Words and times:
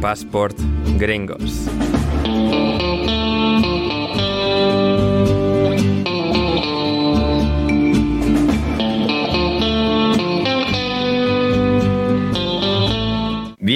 Passport 0.00 0.56
Gringos. 0.98 1.99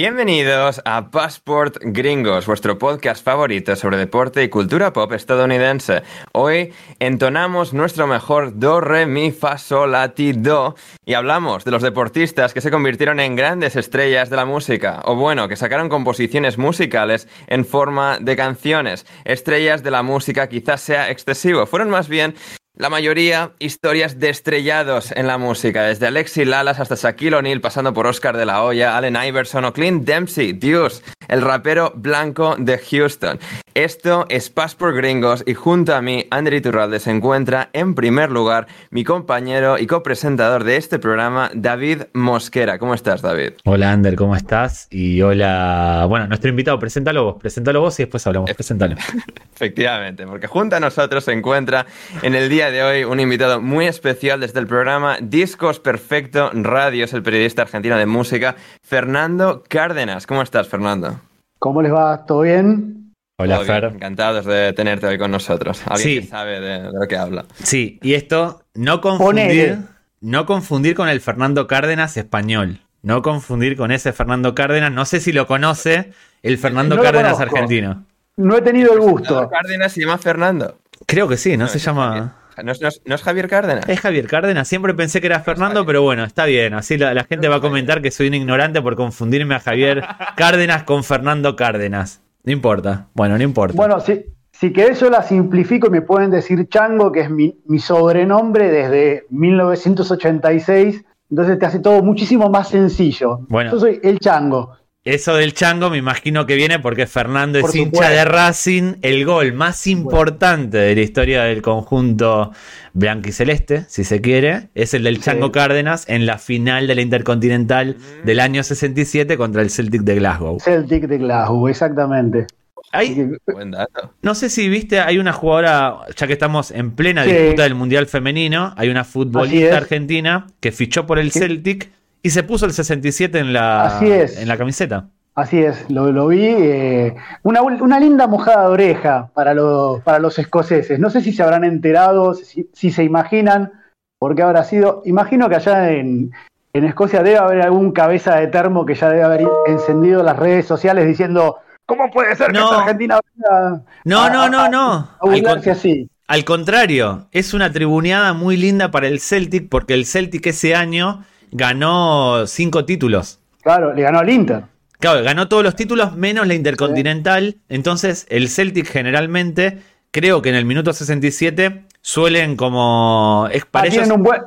Bienvenidos 0.07 0.83
a 0.85 1.09
Passport 1.09 1.77
Gringos, 1.81 2.45
vuestro 2.45 2.77
podcast 2.77 3.25
favorito 3.25 3.75
sobre 3.75 3.97
deporte 3.97 4.43
y 4.43 4.49
cultura 4.49 4.93
pop 4.93 5.11
estadounidense. 5.13 6.03
Hoy 6.31 6.71
entonamos 6.99 7.73
nuestro 7.73 8.05
mejor 8.05 8.59
do, 8.59 8.81
re, 8.81 9.07
mi, 9.07 9.31
fa, 9.31 9.57
sol, 9.57 9.93
la, 9.93 10.13
ti, 10.13 10.33
do 10.33 10.75
y 11.07 11.15
hablamos 11.15 11.65
de 11.65 11.71
los 11.71 11.81
deportistas 11.81 12.53
que 12.53 12.61
se 12.61 12.69
convirtieron 12.69 13.19
en 13.19 13.35
grandes 13.35 13.75
estrellas 13.75 14.29
de 14.29 14.35
la 14.35 14.45
música, 14.45 15.01
o 15.05 15.15
bueno, 15.15 15.47
que 15.47 15.55
sacaron 15.55 15.89
composiciones 15.89 16.59
musicales 16.59 17.27
en 17.47 17.65
forma 17.65 18.19
de 18.21 18.35
canciones. 18.35 19.07
Estrellas 19.23 19.81
de 19.81 19.89
la 19.89 20.03
música 20.03 20.47
quizás 20.47 20.81
sea 20.81 21.09
excesivo, 21.09 21.65
fueron 21.65 21.89
más 21.89 22.09
bien 22.09 22.35
la 22.77 22.89
mayoría 22.89 23.51
historias 23.59 24.19
de 24.19 24.29
estrellados 24.29 25.11
en 25.13 25.27
la 25.27 25.37
música, 25.37 25.83
desde 25.83 26.07
Alexi 26.07 26.43
Lalas 26.43 26.79
hasta 26.79 26.95
Shaquille 26.95 27.35
O'Neal, 27.35 27.61
pasando 27.61 27.93
por 27.93 28.05
Oscar 28.05 28.35
de 28.35 28.45
la 28.45 28.63
Hoya, 28.63 28.97
Allen 28.97 29.15
Iverson 29.15 29.63
o 29.65 29.73
Clint 29.73 30.03
Dempsey, 30.05 30.53
Dios, 30.53 31.01
el 31.27 31.41
rapero 31.41 31.93
blanco 31.95 32.55
de 32.57 32.77
Houston. 32.77 33.39
Esto 33.73 34.25
es 34.29 34.49
Passport 34.49 34.95
Gringos 34.95 35.43
y 35.45 35.53
junto 35.53 35.95
a 35.95 36.01
mí, 36.01 36.27
André 36.31 36.61
Turralde, 36.61 36.99
se 36.99 37.11
encuentra 37.11 37.69
en 37.73 37.95
primer 37.95 38.31
lugar 38.31 38.67
mi 38.89 39.03
compañero 39.03 39.77
y 39.77 39.87
copresentador 39.87 40.63
de 40.63 40.77
este 40.77 40.99
programa, 40.99 41.51
David 41.53 42.03
Mosquera. 42.13 42.77
¿Cómo 42.77 42.93
estás, 42.93 43.21
David? 43.21 43.53
Hola, 43.65 43.91
Ander, 43.91 44.15
¿cómo 44.15 44.35
estás? 44.35 44.87
Y 44.91 45.21
hola, 45.21 46.05
bueno, 46.07 46.27
nuestro 46.27 46.49
invitado, 46.49 46.79
preséntalo 46.79 47.23
vos, 47.23 47.35
preséntalo 47.39 47.81
vos 47.81 47.99
y 47.99 48.03
después 48.03 48.25
hablamos, 48.27 48.51
preséntalo. 48.53 48.95
Efectivamente, 49.55 50.25
porque 50.25 50.47
junto 50.47 50.75
a 50.75 50.79
nosotros 50.79 51.23
se 51.23 51.33
encuentra 51.33 51.85
en 52.21 52.35
el 52.35 52.49
día 52.49 52.64
de 52.71 52.83
hoy 52.83 53.03
un 53.03 53.19
invitado 53.19 53.61
muy 53.61 53.85
especial 53.87 54.39
desde 54.39 54.59
el 54.59 54.67
programa 54.67 55.17
Discos 55.21 55.79
Perfecto 55.79 56.49
Radio, 56.53 57.05
es 57.05 57.13
el 57.13 57.23
periodista 57.23 57.63
argentino 57.63 57.97
de 57.97 58.05
música, 58.05 58.55
Fernando 58.83 59.63
Cárdenas. 59.67 60.27
¿Cómo 60.27 60.41
estás, 60.41 60.67
Fernando? 60.67 61.19
¿Cómo 61.59 61.81
les 61.81 61.93
va? 61.93 62.25
¿Todo 62.25 62.41
bien? 62.41 63.13
Hola, 63.37 63.55
Todo 63.55 63.65
bien, 63.65 63.81
Fer. 63.81 63.91
Encantados 63.95 64.45
de 64.45 64.73
tenerte 64.73 65.07
hoy 65.07 65.17
con 65.17 65.31
nosotros. 65.31 65.81
Alguien 65.87 66.09
Sí. 66.09 66.21
que 66.21 66.27
sabe 66.27 66.59
de, 66.59 66.83
de 66.83 66.91
lo 66.93 67.07
que 67.07 67.17
habla. 67.17 67.45
Sí, 67.61 67.99
y 68.01 68.13
esto, 68.13 68.63
no 68.73 69.01
confundir, 69.01 69.77
no 70.21 70.45
confundir 70.45 70.95
con 70.95 71.09
el 71.09 71.21
Fernando 71.21 71.67
Cárdenas 71.67 72.17
español. 72.17 72.81
No 73.01 73.21
confundir 73.21 73.77
con 73.77 73.91
ese 73.91 74.13
Fernando 74.13 74.55
Cárdenas. 74.55 74.91
No 74.91 75.05
sé 75.05 75.19
si 75.19 75.31
lo 75.31 75.45
conoce 75.47 76.11
el 76.41 76.57
Fernando 76.57 76.95
No 76.95 77.03
Cárdenas 77.03 77.39
argentino. 77.39 78.05
No 78.37 78.57
he 78.57 78.61
tenido 78.61 78.93
el 78.93 78.99
gusto. 78.99 79.27
Fernando 79.27 79.49
Cárdenas 79.49 79.91
se 79.91 80.01
llama 80.01 80.17
Fernando. 80.17 80.77
Creo 81.05 81.27
que 81.27 81.37
sí, 81.37 81.55
no, 81.57 81.65
No, 81.65 81.69
se 81.69 81.77
llama. 81.79 82.35
¿No 82.63 82.71
es, 82.71 82.81
no 82.81 82.87
es- 82.87 83.01
no 83.05 83.15
es 83.15 83.21
Javier 83.23 83.47
Cárdenas? 83.49 83.87
Es 83.89 83.99
Javier 83.99 84.27
Cárdenas, 84.27 84.67
siempre 84.67 84.93
pensé 84.93 85.19
que 85.21 85.27
era 85.27 85.39
Fernando, 85.41 85.85
pero 85.85 86.01
bueno, 86.01 86.23
está 86.23 86.45
bien. 86.45 86.73
Así 86.73 86.97
la, 86.97 87.13
la 87.13 87.23
gente 87.25 87.47
va 87.47 87.55
a 87.57 87.61
comentar 87.61 88.01
que 88.01 88.11
soy 88.11 88.27
un 88.27 88.33
ignorante 88.35 88.81
por 88.81 88.95
confundirme 88.95 89.55
a 89.55 89.59
Javier 89.59 90.03
Cárdenas 90.35 90.83
con 90.83 91.03
Fernando 91.03 91.55
Cárdenas. 91.55 92.21
No 92.43 92.51
importa. 92.53 93.07
Bueno, 93.13 93.37
no 93.37 93.43
importa. 93.43 93.75
Bueno, 93.75 93.99
si, 93.99 94.23
si 94.51 94.71
querés 94.71 94.99
yo 94.99 95.09
la 95.09 95.23
simplifico 95.23 95.87
y 95.87 95.89
me 95.89 96.01
pueden 96.01 96.29
decir 96.31 96.67
Chango, 96.69 97.11
que 97.11 97.21
es 97.21 97.29
mi, 97.29 97.59
mi 97.65 97.79
sobrenombre 97.79 98.69
desde 98.69 99.25
1986. 99.29 101.03
Entonces 101.29 101.57
te 101.59 101.65
hace 101.65 101.79
todo 101.79 102.03
muchísimo 102.03 102.49
más 102.49 102.69
sencillo. 102.69 103.39
Bueno. 103.49 103.71
Yo 103.71 103.79
soy 103.79 103.99
el 104.03 104.19
Chango. 104.19 104.77
Eso 105.05 105.35
del 105.35 105.53
chango 105.53 105.91
me 105.91 105.97
imagino 105.97 106.47
que 106.47 106.55
viene 106.55 106.79
porque 106.79 107.05
Fernando 107.05 107.61
Por 107.61 107.69
es 107.69 107.75
hincha 107.75 108.09
de 108.09 108.25
Racing, 108.25 108.93
el 109.03 109.23
gol 109.23 109.53
más 109.53 109.85
importante 109.85 110.79
de 110.79 110.95
la 110.95 111.01
historia 111.01 111.43
del 111.43 111.61
conjunto 111.61 112.51
blanquiceleste, 112.93 113.85
si 113.87 114.03
se 114.03 114.19
quiere, 114.19 114.69
es 114.73 114.95
el 114.95 115.03
del 115.03 115.21
Chango 115.21 115.47
Sí. 115.47 115.51
Cárdenas 115.51 116.05
en 116.09 116.25
la 116.25 116.39
final 116.39 116.87
de 116.87 116.95
la 116.95 117.01
Intercontinental 117.01 117.97
del 118.23 118.39
año 118.39 118.63
67 118.63 119.37
contra 119.37 119.61
el 119.61 119.69
Celtic 119.69 120.01
de 120.01 120.15
Glasgow. 120.15 120.59
Celtic 120.59 121.03
de 121.07 121.17
Glasgow, 121.19 121.67
exactamente. 121.67 122.47
Hay, 122.91 123.13
que- 123.13 123.51
Buen 123.53 123.71
dato. 123.71 124.11
no 124.23 124.33
sé 124.33 124.49
si 124.49 124.69
viste, 124.69 125.01
hay 125.01 125.19
una 125.19 125.33
jugadora, 125.33 125.97
ya 126.15 126.25
que 126.25 126.33
estamos 126.33 126.71
en 126.71 126.91
plena 126.95 127.25
Sí. 127.25 127.31
disputa 127.31 127.61
del 127.63 127.75
Mundial 127.75 128.07
Femenino, 128.07 128.73
hay 128.75 128.89
una 128.89 129.03
futbolista 129.03 129.77
argentina 129.77 130.47
que 130.59 130.71
fichó 130.71 131.05
por 131.05 131.19
el. 131.19 131.31
Celtic 131.31 131.91
y 132.25 132.29
se 132.31 132.43
puso 132.43 132.65
el 132.65 132.73
67 132.73 133.37
en 133.39 133.53
la, 133.53 133.85
Así 133.85 134.09
es. 134.11 134.37
en 134.39 134.47
la 134.47 134.57
camiseta. 134.57 135.09
Así 135.35 135.59
es, 135.59 135.89
lo, 135.91 136.11
lo 136.11 136.27
vi. 136.27 136.39
eh, 136.43 137.15
una, 137.43 137.61
una 137.61 137.99
linda 137.99 138.25
mojada 138.25 138.61
de 138.63 138.67
oreja 138.69 139.29
para, 139.33 139.53
los 139.53 140.01
para 140.01 140.17
los 140.17 140.39
escoceses. 140.39 140.97
No 140.99 141.09
sé 141.09 141.21
si 141.21 141.33
se 141.33 141.43
habrán 141.43 141.63
enterado, 141.65 142.33
si, 142.33 142.69
si 142.73 142.89
se 142.89 143.03
imaginan 143.03 143.71
por 144.17 144.33
qué 144.35 144.43
habrá 144.43 144.63
sido. 144.63 145.01
Imagino 145.05 145.47
que 145.49 145.55
allá 145.57 145.91
en, 145.91 146.31
en 146.73 146.83
Escocia 146.85 147.21
debe 147.21 147.37
haber 147.37 147.61
algún 147.61 147.91
cabeza 147.91 148.37
de 148.37 148.47
termo 148.47 148.85
que 148.85 148.95
ya 148.95 149.09
debe 149.09 149.23
haber 149.23 149.47
encendido 149.67 150.23
las 150.23 150.37
redes 150.37 150.65
sociales 150.65 151.05
diciendo: 151.05 151.57
¿Cómo 151.85 152.09
puede 152.11 152.35
ser 152.37 152.47
que 152.47 152.53
No. 152.53 152.65
esta 152.71 152.79
Argentina 152.83 153.19
venga 153.35 153.83
No, 154.05 154.21
a- 154.23 154.29
no, 154.29 154.49
no, 154.49 154.69
no. 154.69 154.91
a 154.93 155.17
Al 155.21 155.29
burlarse 155.41 155.63
con- 155.69 155.71
así? 155.73 156.09
Al 156.27 156.43
contrario, 156.45 157.27
es 157.33 157.53
una 157.53 157.71
tribuneada 157.71 158.33
muy 158.33 158.57
linda 158.57 158.89
para 158.89 159.07
el 159.07 159.19
Celtic 159.19 159.69
porque 159.69 159.93
el 159.93 160.05
Celtic 160.07 160.45
ese 160.47 160.73
año 160.75 161.23
ganó 161.55 162.45
cinco 162.47 162.85
títulos. 162.85 163.39
Claro, 163.61 163.93
le 163.93 164.01
ganó 164.03 164.19
al 164.19 164.29
Inter. 164.29 164.63
Claro, 164.99 165.23
ganó 165.23 165.47
todos 165.47 165.63
los 165.63 165.75
títulos 165.75 166.15
menos 166.15 166.47
la 166.47 166.53
Intercontinental. 166.53 167.57
Entonces, 167.69 168.25
el 168.29 168.49
Celtic 168.49 168.87
generalmente, 168.87 169.79
creo 170.11 170.41
que 170.41 170.49
en 170.49 170.55
el 170.55 170.65
minuto 170.65 170.93
67, 170.93 171.85
suelen 172.01 172.55
como. 172.55 173.47
Es, 173.51 173.65
para 173.65 173.85
Ah, 173.85 173.87
ellos, 173.87 174.03
tienen 174.03 174.17
un 174.17 174.23
buen, 174.23 174.41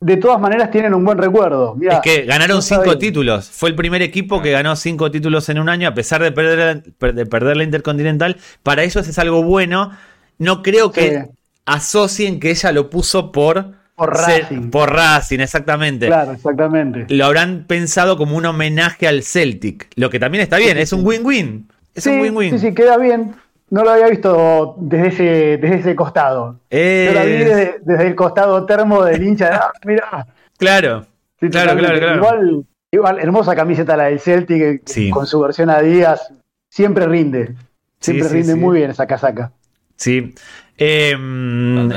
de 0.00 0.16
todas 0.16 0.40
maneras, 0.40 0.70
tienen 0.70 0.94
un 0.94 1.04
buen 1.04 1.18
recuerdo. 1.18 1.74
Mirá, 1.74 1.94
es 1.96 2.00
que 2.00 2.22
ganaron 2.24 2.62
cinco 2.62 2.98
títulos. 2.98 3.48
Fue 3.50 3.68
el 3.68 3.74
primer 3.74 4.02
equipo 4.02 4.40
que 4.42 4.50
ganó 4.50 4.76
cinco 4.76 5.10
títulos 5.10 5.48
en 5.48 5.58
un 5.58 5.68
año, 5.68 5.88
a 5.88 5.94
pesar 5.94 6.22
de 6.22 6.32
perder, 6.32 6.82
de 6.84 7.26
perder 7.26 7.56
la 7.56 7.64
Intercontinental. 7.64 8.36
Para 8.62 8.82
ellos 8.84 9.06
es 9.08 9.18
algo 9.18 9.42
bueno. 9.42 9.90
No 10.38 10.62
creo 10.62 10.92
que 10.92 11.10
Sí. 11.10 11.30
asocien 11.66 12.38
que 12.40 12.50
ella 12.50 12.72
lo 12.72 12.90
puso 12.90 13.32
por. 13.32 13.77
Por 13.98 14.16
Racing. 14.16 14.70
por 14.70 14.92
Racing, 14.92 15.40
exactamente. 15.40 16.06
Claro, 16.06 16.32
exactamente. 16.32 17.06
Lo 17.14 17.26
habrán 17.26 17.64
pensado 17.66 18.16
como 18.16 18.36
un 18.36 18.46
homenaje 18.46 19.08
al 19.08 19.22
Celtic. 19.24 19.88
Lo 19.96 20.08
que 20.08 20.20
también 20.20 20.42
está 20.42 20.56
bien, 20.56 20.78
es 20.78 20.92
un 20.92 21.04
win-win. 21.04 21.68
Es 21.94 22.06
un 22.06 22.12
Sí, 22.14 22.20
win-win. 22.20 22.50
Sí, 22.58 22.68
sí, 22.68 22.74
queda 22.74 22.96
bien. 22.96 23.34
No 23.70 23.82
lo 23.82 23.90
había 23.90 24.06
visto 24.08 24.76
desde 24.78 25.08
ese, 25.08 25.24
desde 25.58 25.74
ese 25.80 25.96
costado. 25.96 26.60
Yo 26.70 26.78
la 27.12 27.24
vi 27.24 27.32
desde, 27.32 27.80
desde 27.82 28.06
el 28.06 28.14
costado 28.14 28.64
termo 28.66 29.04
del 29.04 29.22
hincha. 29.22 29.48
de, 29.50 29.54
Ah, 29.56 29.72
mira. 29.84 30.26
Claro, 30.56 31.04
Sí, 31.40 31.50
claro, 31.50 31.76
claro, 31.76 31.98
claro. 31.98 32.16
Igual, 32.16 32.64
igual, 32.92 33.18
hermosa 33.20 33.54
camiseta 33.54 33.96
la 33.96 34.04
del 34.04 34.20
Celtic, 34.20 34.60
eh, 34.62 34.80
Sí. 34.86 35.10
con 35.10 35.26
su 35.26 35.38
versión 35.40 35.70
a 35.70 35.80
Díaz. 35.80 36.32
Siempre 36.68 37.06
rinde. 37.06 37.54
Siempre 38.00 38.28
sí, 38.28 38.34
rinde 38.34 38.52
sí. 38.54 38.58
muy 38.58 38.78
bien 38.78 38.90
esa 38.92 39.06
casaca. 39.06 39.50
Sí. 39.96 40.34
Eh, 40.78 41.16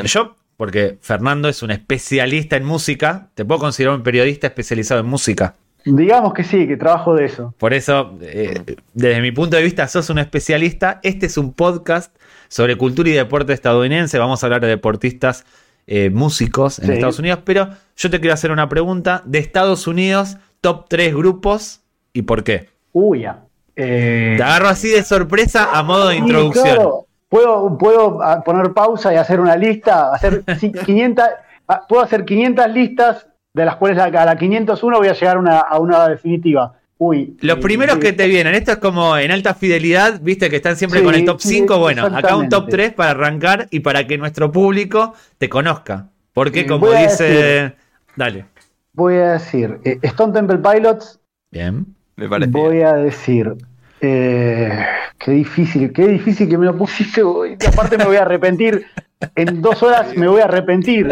yo, 0.05 0.35
porque 0.61 0.99
Fernando 1.01 1.49
es 1.49 1.63
un 1.63 1.71
especialista 1.71 2.55
en 2.55 2.65
música, 2.65 3.29
te 3.33 3.43
puedo 3.43 3.59
considerar 3.59 3.95
un 3.95 4.03
periodista 4.03 4.45
especializado 4.45 5.01
en 5.01 5.07
música. 5.07 5.55
Digamos 5.85 6.35
que 6.35 6.43
sí, 6.43 6.67
que 6.67 6.77
trabajo 6.77 7.15
de 7.15 7.25
eso. 7.25 7.55
Por 7.57 7.73
eso, 7.73 8.15
eh, 8.21 8.75
desde 8.93 9.21
mi 9.21 9.31
punto 9.31 9.57
de 9.57 9.63
vista, 9.63 9.87
sos 9.87 10.11
un 10.11 10.19
especialista. 10.19 10.99
Este 11.01 11.25
es 11.25 11.39
un 11.39 11.53
podcast 11.53 12.15
sobre 12.47 12.75
cultura 12.75 13.09
y 13.09 13.13
deporte 13.13 13.53
estadounidense. 13.53 14.19
Vamos 14.19 14.43
a 14.43 14.45
hablar 14.45 14.61
de 14.61 14.67
deportistas 14.67 15.45
eh, 15.87 16.11
músicos 16.11 16.77
en 16.77 16.85
Sí. 16.85 16.91
Estados 16.91 17.17
Unidos. 17.17 17.39
Pero 17.43 17.69
yo 17.97 18.11
te 18.11 18.19
quiero 18.19 18.35
hacer 18.35 18.51
una 18.51 18.69
pregunta. 18.69 19.23
De 19.25 19.39
Estados 19.39 19.87
Unidos, 19.87 20.37
top 20.61 20.85
3 20.89 21.15
grupos 21.15 21.81
y 22.13 22.21
por 22.21 22.43
qué. 22.43 22.69
Uy, 22.93 23.21
ya. 23.21 23.39
Eh, 23.75 24.35
Te 24.37 24.43
agarro 24.43 24.67
así 24.67 24.89
de 24.89 25.01
sorpresa 25.03 25.69
a 25.73 25.81
modo 25.81 26.09
de 26.09 26.17
introducción. 26.17 26.65
claro. 26.75 27.07
Puedo, 27.31 27.77
puedo 27.77 28.21
ah, 28.21 28.43
poner 28.43 28.73
pausa 28.73 29.13
y 29.13 29.15
hacer 29.15 29.39
una 29.39 29.55
lista, 29.55 30.13
hacer 30.13 30.43
sí, 30.59 30.69
500, 30.69 31.25
ah, 31.69 31.85
puedo 31.87 32.03
hacer 32.03 32.25
500 32.25 32.69
listas, 32.71 33.25
de 33.53 33.63
las 33.65 33.77
cuales 33.77 33.97
a 33.99 34.09
la 34.09 34.35
501 34.37 34.97
voy 34.97 35.07
a 35.07 35.13
llegar 35.13 35.37
a 35.37 35.39
una, 35.39 35.59
a 35.59 35.79
una 35.79 36.09
definitiva. 36.09 36.73
Uy. 36.97 37.37
Los 37.39 37.57
eh, 37.57 37.61
primeros 37.61 37.95
eh, 37.95 37.99
que 37.99 38.13
te 38.13 38.27
vienen, 38.27 38.53
esto 38.53 38.73
es 38.73 38.77
como 38.79 39.17
en 39.17 39.31
alta 39.31 39.53
fidelidad, 39.53 40.19
viste 40.21 40.49
que 40.49 40.57
están 40.57 40.75
siempre 40.75 40.99
Sí, 40.99 41.05
con 41.05 41.15
el 41.15 41.23
top 41.23 41.39
sí, 41.39 41.49
5. 41.55 41.79
Bueno, 41.79 42.05
acá 42.05 42.35
un 42.35 42.49
top 42.49 42.65
exactamente. 42.65 42.71
3 42.71 42.93
para 42.93 43.11
arrancar 43.11 43.67
y 43.71 43.79
para 43.79 44.05
que 44.05 44.17
nuestro 44.17 44.51
público 44.51 45.13
te 45.37 45.47
conozca. 45.47 46.09
Porque 46.33 46.61
Sí, 46.61 46.67
como 46.67 46.91
dice... 46.91 47.23
decir- 47.23 47.75
Dale. 48.17 48.45
Voy 48.93 49.15
a 49.15 49.31
decir 49.33 49.79
eh, 49.85 49.99
Stone 50.01 50.33
Temple 50.33 50.57
Pilots, 50.57 51.19
Bien. 51.49 51.85
Me 52.17 52.27
parece. 52.27 52.51
voy 52.51 52.81
a 52.81 52.93
decir 52.93 53.55
eh, 54.01 54.85
qué 55.17 55.31
difícil, 55.31 55.91
qué 55.93 56.07
difícil 56.07 56.49
que 56.49 56.57
me 56.57 56.65
lo 56.65 56.75
pusiste. 56.77 57.23
hoy. 57.23 57.57
Y 57.59 57.65
aparte 57.65 57.97
me 57.97 58.05
voy 58.05 58.17
a 58.17 58.23
arrepentir. 58.23 58.85
En 59.35 59.61
dos 59.61 59.81
horas 59.83 60.15
me 60.17 60.27
voy 60.27 60.41
a 60.41 60.45
arrepentir. 60.45 61.07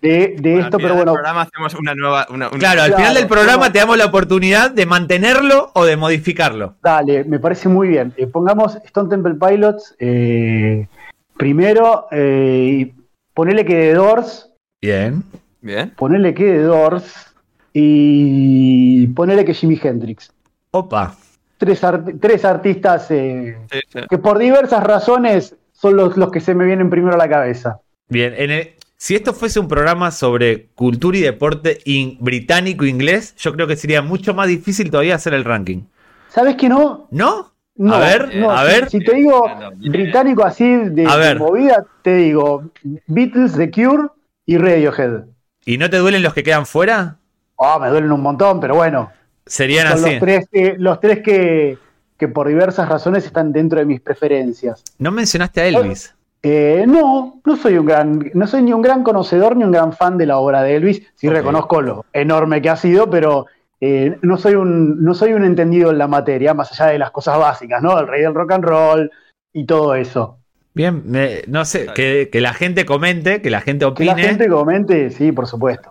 de, 0.00 0.34
de 0.38 0.52
Bueno, 0.52 0.60
esto, 0.64 0.76
pero 0.78 0.88
del 0.88 0.96
bueno, 0.96 1.12
programa 1.12 1.42
hacemos 1.42 1.74
una 1.74 1.94
nueva. 1.94 2.26
Una, 2.30 2.48
una- 2.48 2.58
Claro, 2.58 2.82
al 2.82 2.88
Claro, 2.88 2.96
final 2.96 3.14
del 3.14 3.26
programa 3.28 3.70
te 3.72 3.78
damos 3.78 3.96
la 3.98 4.06
oportunidad 4.06 4.70
de 4.70 4.86
mantenerlo 4.86 5.70
o 5.74 5.84
de 5.84 5.96
modificarlo. 5.96 6.74
dale, 6.82 7.24
me 7.24 7.38
parece 7.38 7.68
muy 7.68 7.88
bien. 7.88 8.12
Eh, 8.16 8.26
pongamos 8.26 8.76
Stone 8.84 9.08
Temple 9.10 9.34
Pilots 9.34 9.94
eh, 10.00 10.88
primero, 11.36 12.06
eh, 12.10 12.68
y 12.72 12.94
ponele 13.34 13.64
que 13.64 13.76
de 13.76 13.94
Doors, 13.94 14.50
Bien. 14.80 15.22
Bien. 15.60 15.92
ponele 15.96 16.34
que 16.34 16.44
de 16.46 16.62
Doors 16.62 17.34
y 17.72 19.06
ponele 19.08 19.44
que 19.44 19.54
Jimi 19.54 19.78
Hendrix. 19.82 20.32
Opa. 20.72 21.14
Tres, 21.62 21.84
art- 21.84 22.08
tres 22.20 22.44
artistas 22.44 23.08
eh, 23.12 23.56
Sí, 23.70 23.78
sí. 23.88 24.00
que 24.10 24.18
por 24.18 24.36
diversas 24.40 24.82
razones 24.82 25.54
son 25.72 25.94
los, 25.94 26.16
los 26.16 26.32
que 26.32 26.40
se 26.40 26.56
me 26.56 26.64
vienen 26.64 26.90
primero 26.90 27.14
a 27.14 27.16
la 27.18 27.28
cabeza. 27.28 27.78
Bien. 28.08 28.34
En 28.36 28.50
el- 28.50 28.70
si 28.96 29.14
esto 29.14 29.32
fuese 29.32 29.60
un 29.60 29.68
programa 29.68 30.10
sobre 30.10 30.66
cultura 30.74 31.18
y 31.18 31.20
deporte 31.20 31.78
in- 31.84 32.16
británico-inglés, 32.20 33.36
yo 33.36 33.52
creo 33.52 33.68
que 33.68 33.76
sería 33.76 34.02
mucho 34.02 34.34
más 34.34 34.48
difícil 34.48 34.90
todavía 34.90 35.14
hacer 35.14 35.34
el 35.34 35.44
ranking. 35.44 35.82
¿Sabes 36.30 36.56
que 36.56 36.68
no? 36.68 37.06
¿No? 37.12 37.52
No, 37.76 37.94
a 37.94 38.00
ver, 38.00 38.34
no, 38.36 38.50
a 38.50 38.62
si- 38.64 38.66
ver. 38.66 38.90
Si 38.90 38.98
te 39.04 39.14
digo 39.14 39.48
británico 39.76 40.44
así 40.44 40.64
de, 40.68 41.06
A 41.06 41.16
de 41.16 41.20
ver. 41.28 41.38
movida, 41.38 41.86
te 42.02 42.16
digo 42.16 42.64
Beatles, 43.06 43.52
The 43.54 43.70
Cure 43.70 44.08
y 44.46 44.58
Radiohead. 44.58 45.26
¿Y 45.64 45.78
no 45.78 45.88
te 45.88 45.98
duelen 45.98 46.24
los 46.24 46.34
que 46.34 46.42
quedan 46.42 46.66
fuera? 46.66 47.18
Ah, 47.56 47.78
me 47.80 47.88
duelen 47.88 48.10
un 48.10 48.20
montón, 48.20 48.58
pero 48.58 48.74
bueno. 48.74 49.12
Serían 49.46 49.88
Son 49.88 50.04
así. 50.04 50.10
los 50.12 50.20
tres, 50.20 50.48
que- 50.50 50.74
los 50.78 51.00
tres 51.00 51.18
que, 51.22 51.78
que 52.16 52.28
por 52.28 52.48
diversas 52.48 52.88
razones 52.88 53.24
están 53.26 53.52
dentro 53.52 53.78
de 53.78 53.84
mis 53.86 54.00
preferencias. 54.00 54.82
No 54.98 55.10
mencionaste 55.10 55.60
a 55.60 55.66
Elvis. 55.66 56.14
Eh, 56.44 56.84
no, 56.88 57.40
no 57.44 57.56
soy 57.56 57.78
un 57.78 57.86
gran, 57.86 58.30
no 58.34 58.46
soy 58.48 58.62
ni 58.62 58.72
un 58.72 58.82
gran 58.82 59.04
conocedor 59.04 59.56
ni 59.56 59.62
un 59.64 59.70
gran 59.70 59.92
fan 59.92 60.18
de 60.18 60.26
la 60.26 60.38
obra 60.38 60.62
de 60.62 60.74
Elvis. 60.76 61.02
Sí 61.14 61.28
reconozco 61.28 61.80
lo 61.82 62.04
enorme 62.12 62.60
que 62.60 62.68
ha 62.70 62.76
sido, 62.76 63.08
pero 63.10 63.46
eh, 63.80 64.16
no 64.22 64.36
soy 64.38 64.54
un, 64.54 65.02
no 65.04 65.14
soy 65.14 65.32
un 65.34 65.44
entendido 65.44 65.90
en 65.90 65.98
la 65.98 66.08
materia, 66.08 66.52
más 66.54 66.72
allá 66.72 66.90
de 66.92 66.98
las 66.98 67.10
cosas 67.12 67.38
básicas, 67.38 67.80
¿no? 67.82 67.98
El 67.98 68.08
rey 68.08 68.22
del 68.22 68.34
rock 68.34 68.52
and 68.52 68.64
roll 68.64 69.10
y 69.52 69.66
todo 69.66 69.94
eso. 69.94 70.38
Bien, 70.74 71.02
me- 71.04 71.42
no 71.48 71.64
sé, 71.64 71.86
que, 71.94 72.28
que 72.32 72.40
la 72.40 72.54
gente 72.54 72.86
comente, 72.86 73.42
que 73.42 73.50
la 73.50 73.60
gente 73.60 73.84
Que 73.84 73.90
opine. 73.90 74.06
la 74.12 74.16
gente 74.18 74.48
comente, 74.48 75.10
sí, 75.10 75.30
por 75.30 75.46
supuesto. 75.46 75.90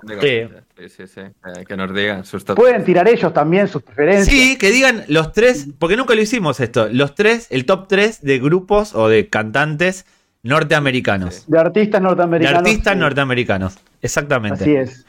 Sí. 0.89 1.07
sí. 1.07 1.21
Eh, 1.21 1.65
que 1.67 1.75
nos 1.77 1.93
digan 1.93 2.25
sus 2.25 2.43
top- 2.45 2.55
Pueden 2.55 2.83
tirar 2.83 3.07
ellos 3.07 3.33
también 3.33 3.67
sus 3.67 3.81
preferencias. 3.83 4.27
Sí, 4.35 4.57
que 4.57 4.71
digan 4.71 5.03
los 5.07 5.31
tres, 5.33 5.67
porque 5.79 5.95
nunca 5.97 6.13
lo 6.15 6.21
hicimos 6.21 6.59
esto, 6.59 6.87
los 6.91 7.15
tres, 7.15 7.47
el 7.49 7.65
top 7.65 7.87
tres 7.87 8.21
de 8.21 8.39
grupos 8.39 8.95
o 8.95 9.07
de 9.07 9.27
cantantes 9.29 10.05
norteamericanos. 10.43 11.45
De 11.47 11.59
artistas 11.59 12.01
De 12.01 12.07
norteamericanos. 12.07 12.57
artistas 12.59 12.93
sí, 12.93 12.99
norteamericanos, 12.99 13.77
exactamente. 14.01 14.63
Así 14.63 14.75
es. 14.75 15.05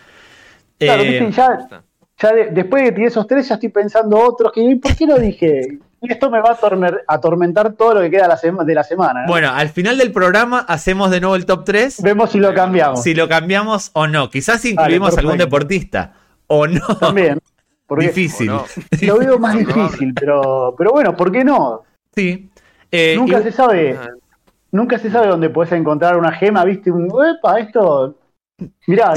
Claro, 0.79 1.03
Eh, 1.03 1.31
ya, 1.35 1.69
ya 2.21 2.33
de- 2.35 2.51
después 2.51 2.83
de 2.85 2.93
tirar 2.93 3.09
esos 3.09 3.27
tres, 3.27 3.49
ya 3.49 3.55
estoy 3.55 3.69
pensando 3.71 4.19
otros 4.19 4.53
que, 4.53 4.61
¿y 4.63 4.75
¿por 4.77 4.95
qué 4.97 5.07
no 5.07 5.19
dije? 5.19 5.79
Y 6.03 6.11
esto 6.13 6.31
me 6.31 6.41
va 6.41 6.51
a 6.51 7.15
atormentar 7.15 7.75
todo 7.75 7.95
lo 7.95 8.01
que 8.01 8.11
queda 8.11 8.23
de 8.65 8.75
la 8.75 8.83
semana. 8.83 9.23
¿no? 9.23 9.29
bueno, 9.29 9.51
al 9.51 9.69
final 9.69 9.97
del 9.99 10.11
programa 10.11 10.59
hacemos 10.69 11.13
de 11.13 11.21
nuevo 11.21 11.37
el 11.37 11.47
top 11.47 11.65
3, 11.65 12.03
Vemos 12.03 12.31
si 12.31 12.41
lo 12.41 12.53
cambiamos. 12.53 13.03
si 13.03 13.15
lo 13.15 13.29
cambiamos 13.29 13.91
o 13.95 14.09
no. 14.09 14.29
Quizás 14.29 14.65
incluimos 14.65 15.17
algún 15.17 15.39
deportista 15.39 16.15
o 16.49 16.67
no. 16.67 16.85
También. 16.99 17.39
Porque 17.87 18.07
Difícil. 18.07 18.47
No. 18.47 18.65
Lo 19.03 19.19
veo 19.19 19.39
más 19.39 19.59
difícil, 19.59 20.15
pero, 20.15 20.75
pero 20.79 20.93
bueno, 20.93 21.15
¿por 21.15 21.31
qué 21.31 21.45
no? 21.45 21.83
Sí. 22.15 22.51
Eh, 22.91 23.15
Nunca 23.17 23.41
y- 23.41 23.43
se 23.43 23.53
sabe. 23.53 23.99
Nunca 24.71 24.99
se 24.99 25.11
sabe 25.11 25.27
dónde 25.27 25.51
puedes 25.51 25.73
encontrar 25.73 26.17
una 26.17 26.33
gema, 26.33 26.65
¿viste? 26.65 26.91
Un, 26.91 27.07
epa, 27.07 27.61
esto. 27.61 28.17
Mirá, 28.87 29.13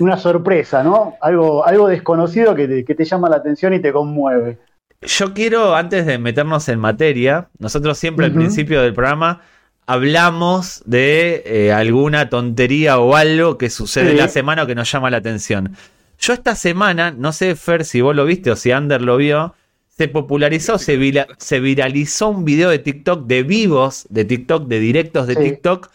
una 0.00 0.16
sorpresa, 0.16 0.82
¿no? 0.82 1.16
Algo, 1.20 1.66
algo 1.66 1.86
desconocido 1.88 2.54
que 2.54 2.66
te, 2.66 2.84
que 2.84 2.94
te 2.94 3.04
llama 3.04 3.28
la 3.28 3.36
atención 3.36 3.74
y 3.74 3.80
te 3.80 3.92
conmueve. 3.92 4.58
Yo 5.06 5.34
quiero, 5.34 5.74
antes 5.74 6.06
de 6.06 6.18
meternos 6.18 6.68
en 6.68 6.78
materia, 6.78 7.48
nosotros 7.58 7.98
siempre 7.98 8.26
al 8.26 8.32
principio 8.32 8.80
del 8.82 8.94
programa 8.94 9.42
hablamos 9.86 10.82
de 10.86 11.42
eh, 11.44 11.72
alguna 11.72 12.30
tontería 12.30 12.98
o 12.98 13.14
algo 13.16 13.58
que 13.58 13.68
sucede 13.70 14.12
Sí. 14.12 14.16
la 14.16 14.28
semana 14.28 14.62
o 14.62 14.66
que 14.66 14.74
nos 14.74 14.90
llama 14.90 15.10
la 15.10 15.18
atención. 15.18 15.76
Yo 16.18 16.32
esta 16.32 16.54
semana, 16.54 17.10
no 17.10 17.32
sé 17.32 17.54
Fer 17.54 17.84
si 17.84 18.00
vos 18.00 18.16
lo 18.16 18.24
viste 18.24 18.50
o 18.50 18.56
si 18.56 18.70
Ander 18.70 19.02
lo 19.02 19.18
vio, 19.18 19.54
se 19.88 20.08
popularizó, 20.08 20.78
se, 20.78 20.96
vira- 20.96 21.26
se 21.38 21.60
viralizó 21.60 22.28
un 22.30 22.44
video 22.44 22.70
de 22.70 22.78
TikTok 22.78 23.26
de 23.26 23.42
vivos 23.42 24.06
de 24.08 24.24
TikTok, 24.24 24.66
de 24.68 24.80
directos 24.80 25.26
de 25.26 25.34
Sí. 25.34 25.40
TikTok, 25.42 25.90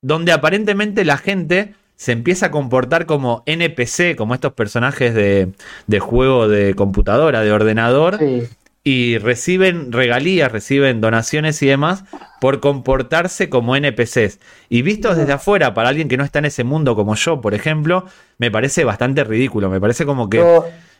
donde 0.00 0.30
aparentemente 0.32 1.04
la 1.04 1.16
gente 1.18 1.74
se 1.96 2.12
empieza 2.12 2.46
a 2.46 2.50
comportar 2.50 3.06
como 3.06 3.42
NPC, 3.46 4.16
como 4.16 4.34
estos 4.34 4.52
personajes 4.52 5.14
de, 5.14 5.52
de 5.86 6.00
juego 6.00 6.48
de 6.48 6.74
computadora, 6.74 7.40
de 7.42 7.52
ordenador, 7.52 8.18
Sí. 8.18 8.42
y 8.82 9.16
reciben 9.18 9.92
regalías, 9.92 10.52
reciben 10.52 11.00
donaciones 11.00 11.62
y 11.62 11.66
demás 11.68 12.04
por 12.40 12.60
comportarse 12.60 13.48
como 13.48 13.76
NPCs. 13.76 14.40
Y 14.68 14.82
vistos 14.82 15.16
desde 15.16 15.32
afuera, 15.32 15.72
para 15.72 15.88
alguien 15.88 16.08
que 16.08 16.16
no 16.18 16.24
está 16.24 16.40
en 16.40 16.44
ese 16.46 16.64
mundo 16.64 16.94
como 16.94 17.14
yo, 17.14 17.40
por 17.40 17.54
ejemplo, 17.54 18.04
me 18.38 18.50
parece 18.50 18.84
bastante 18.84 19.24
ridículo. 19.24 19.70
Me 19.70 19.80
parece 19.80 20.04
como 20.04 20.28
que 20.28 20.42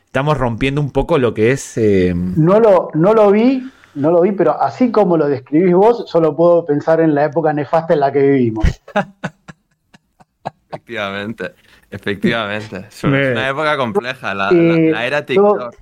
estamos 0.06 0.38
rompiendo 0.38 0.81
un 0.81 0.91
poco 0.93 1.19
lo 1.19 1.35
que 1.35 1.50
es... 1.52 1.76
eh, 1.76 2.14
no 2.14 2.58
lo, 2.61 2.88
no 2.94 3.12
lo 3.12 3.31
vi, 3.31 3.69
no 3.94 4.11
lo 4.12 4.23
vi, 4.23 4.32
pero 4.32 4.58
así 4.62 4.91
como 4.91 5.17
lo 5.19 5.29
describís 5.29 5.75
vos, 5.75 6.05
solo 6.08 6.35
puedo 6.35 6.64
pensar 6.64 7.00
en 7.00 7.14
la 7.14 7.25
época 7.26 7.52
nefasta 7.52 7.93
en 7.94 8.00
la 8.00 8.12
que 8.12 8.20
vivimos. 8.23 8.64
Efectivamente. 10.74 11.52
Efectivamente. 11.90 12.86
Es 12.88 13.04
una, 13.04 13.48
época 13.48 13.76
compleja, 13.76 14.34
la, 14.34 14.50
la- 14.50 14.90
la 14.92 15.06
era 15.06 15.24
TikTok. 15.24 15.74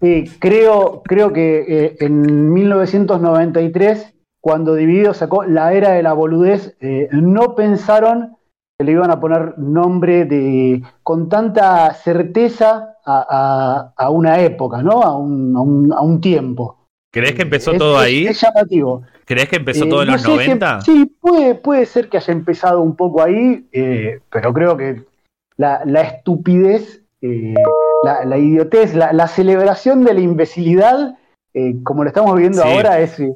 Sí, 0.00 0.24
creo, 0.38 1.02
creo 1.04 1.32
que 1.32 1.64
eh, 1.68 1.96
en 2.00 2.52
1993, 2.52 4.14
cuando 4.40 4.74
Dividido 4.74 5.14
sacó 5.14 5.44
La 5.44 5.72
Era 5.72 5.90
de 5.92 6.02
la 6.02 6.12
Boludez, 6.12 6.76
eh, 6.80 7.08
no 7.12 7.54
pensaron 7.54 8.36
que 8.78 8.84
le 8.84 8.92
iban 8.92 9.10
a 9.10 9.20
poner 9.20 9.56
nombre 9.58 10.24
de 10.24 10.82
con 11.02 11.28
tanta 11.28 11.92
certeza 11.94 12.96
a, 13.04 13.26
a- 13.30 13.92
a 13.96 14.10
una 14.10 14.40
época, 14.40 14.82
¿no? 14.82 15.02
A 15.02 15.16
un, 15.16 15.56
a 15.56 15.60
un- 15.60 15.92
a 15.92 16.00
un 16.02 16.20
tiempo. 16.20 16.81
¿Crees 17.12 17.34
que 17.34 17.42
empezó 17.42 17.70
Es- 17.72 17.78
todo 17.78 17.96
es- 18.00 18.04
ahí? 18.06 18.26
Es 18.26 18.40
llamativo. 18.40 19.02
¿Crees 19.24 19.48
que 19.48 19.56
empezó 19.56 19.84
Eh, 19.84 19.88
todo 19.88 20.00
en 20.02 20.06
no 20.08 20.12
los 20.14 20.22
sé 20.22 20.26
si- 20.28 20.32
90? 20.34 20.80
sí, 20.80 21.12
puede, 21.20 21.54
puede 21.54 21.86
ser 21.86 22.08
que 22.08 22.16
haya 22.16 22.32
empezado 22.32 22.80
un 22.80 22.96
poco 22.96 23.22
ahí, 23.22 23.66
eh, 23.70 24.18
pero 24.30 24.52
creo 24.52 24.76
que 24.76 25.02
la, 25.56 25.82
la 25.84 26.00
estupidez, 26.02 27.02
eh, 27.20 27.54
la, 28.02 28.24
la 28.24 28.38
idiotez, 28.38 28.94
la, 28.94 29.12
la 29.12 29.28
celebración 29.28 30.02
de 30.04 30.14
la 30.14 30.20
imbecilidad, 30.20 31.16
eh, 31.54 31.76
como 31.84 32.02
lo 32.02 32.08
estamos 32.08 32.36
viendo 32.36 32.62
Sí. 32.62 32.68
ahora, 32.68 32.98
es. 33.00 33.20
eh, 33.20 33.32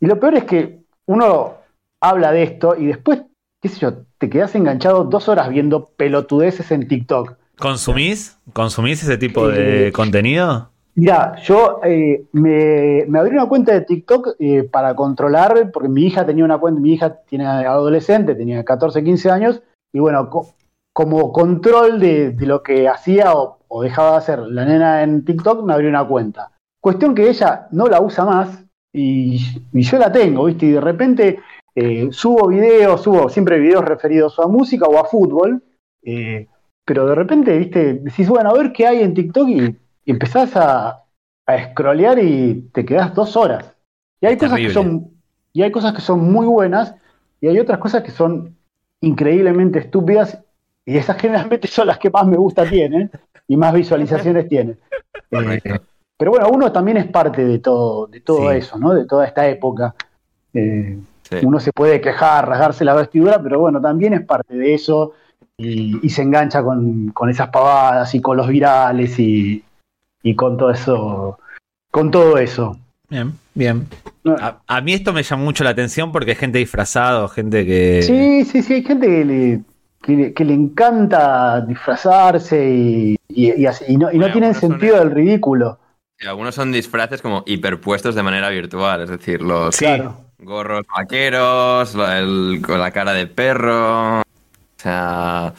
y 0.00 0.06
lo 0.06 0.18
peor 0.18 0.34
es 0.36 0.44
que 0.44 0.80
uno 1.06 1.54
habla 2.02 2.32
de 2.32 2.42
esto 2.42 2.74
y 2.76 2.86
después, 2.86 3.20
qué 3.60 3.68
sé 3.68 3.78
yo, 3.80 3.92
te 4.18 4.30
quedas 4.30 4.54
enganchado 4.54 5.04
dos 5.04 5.28
horas 5.28 5.50
viendo 5.50 5.90
pelotudeces 5.96 6.70
en 6.72 6.88
TikTok. 6.88 7.34
¿Consumís? 7.58 8.38
¿Consumís 8.54 9.02
ese 9.02 9.18
tipo 9.18 9.46
de 9.48 9.88
Eh, 9.88 9.92
contenido? 9.92 10.70
Mira, 10.94 11.36
yo 11.42 11.80
eh, 11.84 12.24
me, 12.32 13.06
abrí 13.18 13.32
una 13.34 13.46
cuenta 13.48 13.72
de 13.72 13.82
TikTok 13.82 14.34
eh, 14.38 14.64
para 14.64 14.94
controlar, 14.94 15.70
porque 15.72 15.88
mi 15.88 16.04
hija 16.06 16.26
tenía 16.26 16.44
una 16.44 16.58
cuenta, 16.58 16.80
mi 16.80 16.92
hija 16.94 17.16
tiene 17.26 17.46
adolescente, 17.46 18.34
tenía 18.34 18.64
14, 18.64 19.02
15 19.02 19.30
años, 19.30 19.62
y 19.92 20.00
bueno, 20.00 20.28
co- 20.28 20.48
como 20.92 21.32
control 21.32 22.00
de, 22.00 22.32
de 22.32 22.46
lo 22.46 22.62
que 22.62 22.88
hacía 22.88 23.32
o, 23.34 23.58
o 23.68 23.82
dejaba 23.82 24.12
de 24.12 24.16
hacer 24.18 24.38
la 24.40 24.64
nena 24.64 25.02
en 25.02 25.24
TikTok, 25.24 25.64
me 25.64 25.72
abrí 25.74 25.86
una 25.86 26.06
cuenta. 26.06 26.50
Cuestión 26.80 27.14
que 27.14 27.28
ella 27.28 27.68
no 27.70 27.86
la 27.86 28.00
usa 28.00 28.24
más 28.24 28.64
y, 28.92 29.38
y 29.72 29.82
yo 29.82 29.98
la 29.98 30.10
tengo, 30.10 30.44
¿viste? 30.46 30.66
Y 30.66 30.72
de 30.72 30.80
repente 30.80 31.38
eh, 31.74 32.08
subo 32.10 32.48
videos, 32.48 33.02
subo 33.02 33.28
siempre 33.28 33.58
videos 33.60 33.84
referidos 33.84 34.38
a 34.40 34.48
música 34.48 34.86
o 34.86 34.98
a 34.98 35.04
fútbol, 35.04 35.62
eh, 36.02 36.48
pero 36.84 37.06
de 37.06 37.14
repente, 37.14 37.56
¿viste? 37.56 37.94
Decís, 37.94 38.28
bueno, 38.28 38.50
a 38.50 38.54
ver 38.54 38.72
qué 38.72 38.86
hay 38.86 39.02
en 39.02 39.14
TikTok 39.14 39.48
y 39.48 39.76
y 40.04 40.10
empezás 40.12 40.56
a, 40.56 41.04
a 41.46 41.64
scrollear 41.70 42.18
y 42.18 42.68
te 42.72 42.84
quedás 42.84 43.14
dos 43.14 43.36
horas. 43.36 43.72
Y 44.20 44.26
hay 44.26 44.36
cosas 44.36 44.58
que 44.58 44.70
son, 44.70 45.10
y 45.52 45.62
hay 45.62 45.70
cosas 45.70 45.94
que 45.94 46.00
son 46.00 46.32
muy 46.32 46.46
buenas, 46.46 46.94
y 47.40 47.48
hay 47.48 47.58
otras 47.58 47.78
cosas 47.78 48.02
que 48.02 48.10
son 48.10 48.56
increíblemente 49.00 49.78
estúpidas, 49.78 50.38
y 50.84 50.96
esas 50.96 51.16
generalmente 51.16 51.68
son 51.68 51.86
las 51.86 51.98
que 51.98 52.10
más 52.10 52.26
me 52.26 52.36
gusta 52.36 52.68
tienen, 52.68 53.10
y 53.48 53.56
más 53.56 53.72
visualizaciones 53.72 54.48
tienen. 54.48 54.78
Eh, 55.30 55.60
pero 56.16 56.32
bueno, 56.32 56.48
uno 56.52 56.70
también 56.70 56.98
es 56.98 57.06
parte 57.06 57.44
de 57.44 57.58
todo, 57.58 58.06
de 58.06 58.20
todo 58.20 58.50
Sí. 58.50 58.58
eso, 58.58 58.78
¿no? 58.78 58.92
De 58.92 59.06
toda 59.06 59.26
esta 59.26 59.48
época. 59.48 59.94
Eh, 60.52 60.98
Sí. 61.22 61.36
uno 61.44 61.60
se 61.60 61.72
puede 61.72 62.00
quejar, 62.00 62.48
rasgarse 62.48 62.84
la 62.84 62.94
vestidura, 62.94 63.40
pero 63.40 63.60
bueno, 63.60 63.80
también 63.80 64.14
es 64.14 64.22
parte 64.26 64.56
de 64.56 64.74
eso 64.74 65.12
y, 65.56 66.04
y 66.04 66.10
se 66.10 66.22
engancha 66.22 66.60
con, 66.60 67.10
con 67.12 67.30
esas 67.30 67.50
pavadas 67.50 68.12
y 68.16 68.20
con 68.20 68.36
los 68.36 68.48
virales 68.48 69.16
y, 69.20 69.62
y 70.22 70.34
con 70.34 70.56
todo 70.56 70.70
eso. 70.70 71.38
Con 71.90 72.10
todo 72.10 72.38
eso. 72.38 72.76
Bien, 73.08 73.32
bien. 73.54 73.88
A, 74.38 74.58
a 74.66 74.80
mí 74.80 74.92
esto 74.92 75.12
me 75.12 75.22
llama 75.22 75.42
mucho 75.44 75.64
la 75.64 75.70
atención 75.70 76.12
porque 76.12 76.30
hay 76.32 76.36
gente 76.36 76.58
disfrazada 76.58 77.28
gente 77.28 77.66
que... 77.66 78.02
Sí, 78.02 78.44
sí, 78.44 78.62
sí, 78.62 78.74
hay 78.74 78.82
gente 78.84 79.06
que 79.08 79.24
le, 79.24 79.60
que, 80.02 80.32
que 80.32 80.44
le 80.44 80.54
encanta 80.54 81.60
disfrazarse 81.62 82.70
y, 82.70 83.16
y- 83.28 83.60
y 83.60 83.66
así, 83.66 83.84
y 83.88 83.96
no, 83.96 84.10
y 84.12 84.14
no 84.14 84.20
Bueno, 84.20 84.32
tienen 84.32 84.54
sentido 84.54 84.94
de- 84.94 85.00
del 85.00 85.10
ridículo. 85.10 85.78
Y 86.20 86.26
algunos 86.26 86.54
son 86.54 86.70
disfraces 86.70 87.20
como 87.22 87.42
hiperpuestos 87.46 88.14
de 88.14 88.22
manera 88.22 88.48
virtual, 88.50 89.02
es 89.02 89.10
decir, 89.10 89.40
los 89.42 89.74
Sí. 89.74 89.86
Gorros 90.38 90.86
vaqueros, 90.96 91.94
el- 91.96 92.62
con 92.64 92.78
la 92.78 92.90
cara 92.92 93.12
de 93.12 93.26
perro. 93.26 94.20
O 94.20 94.22
sea. 94.76 95.52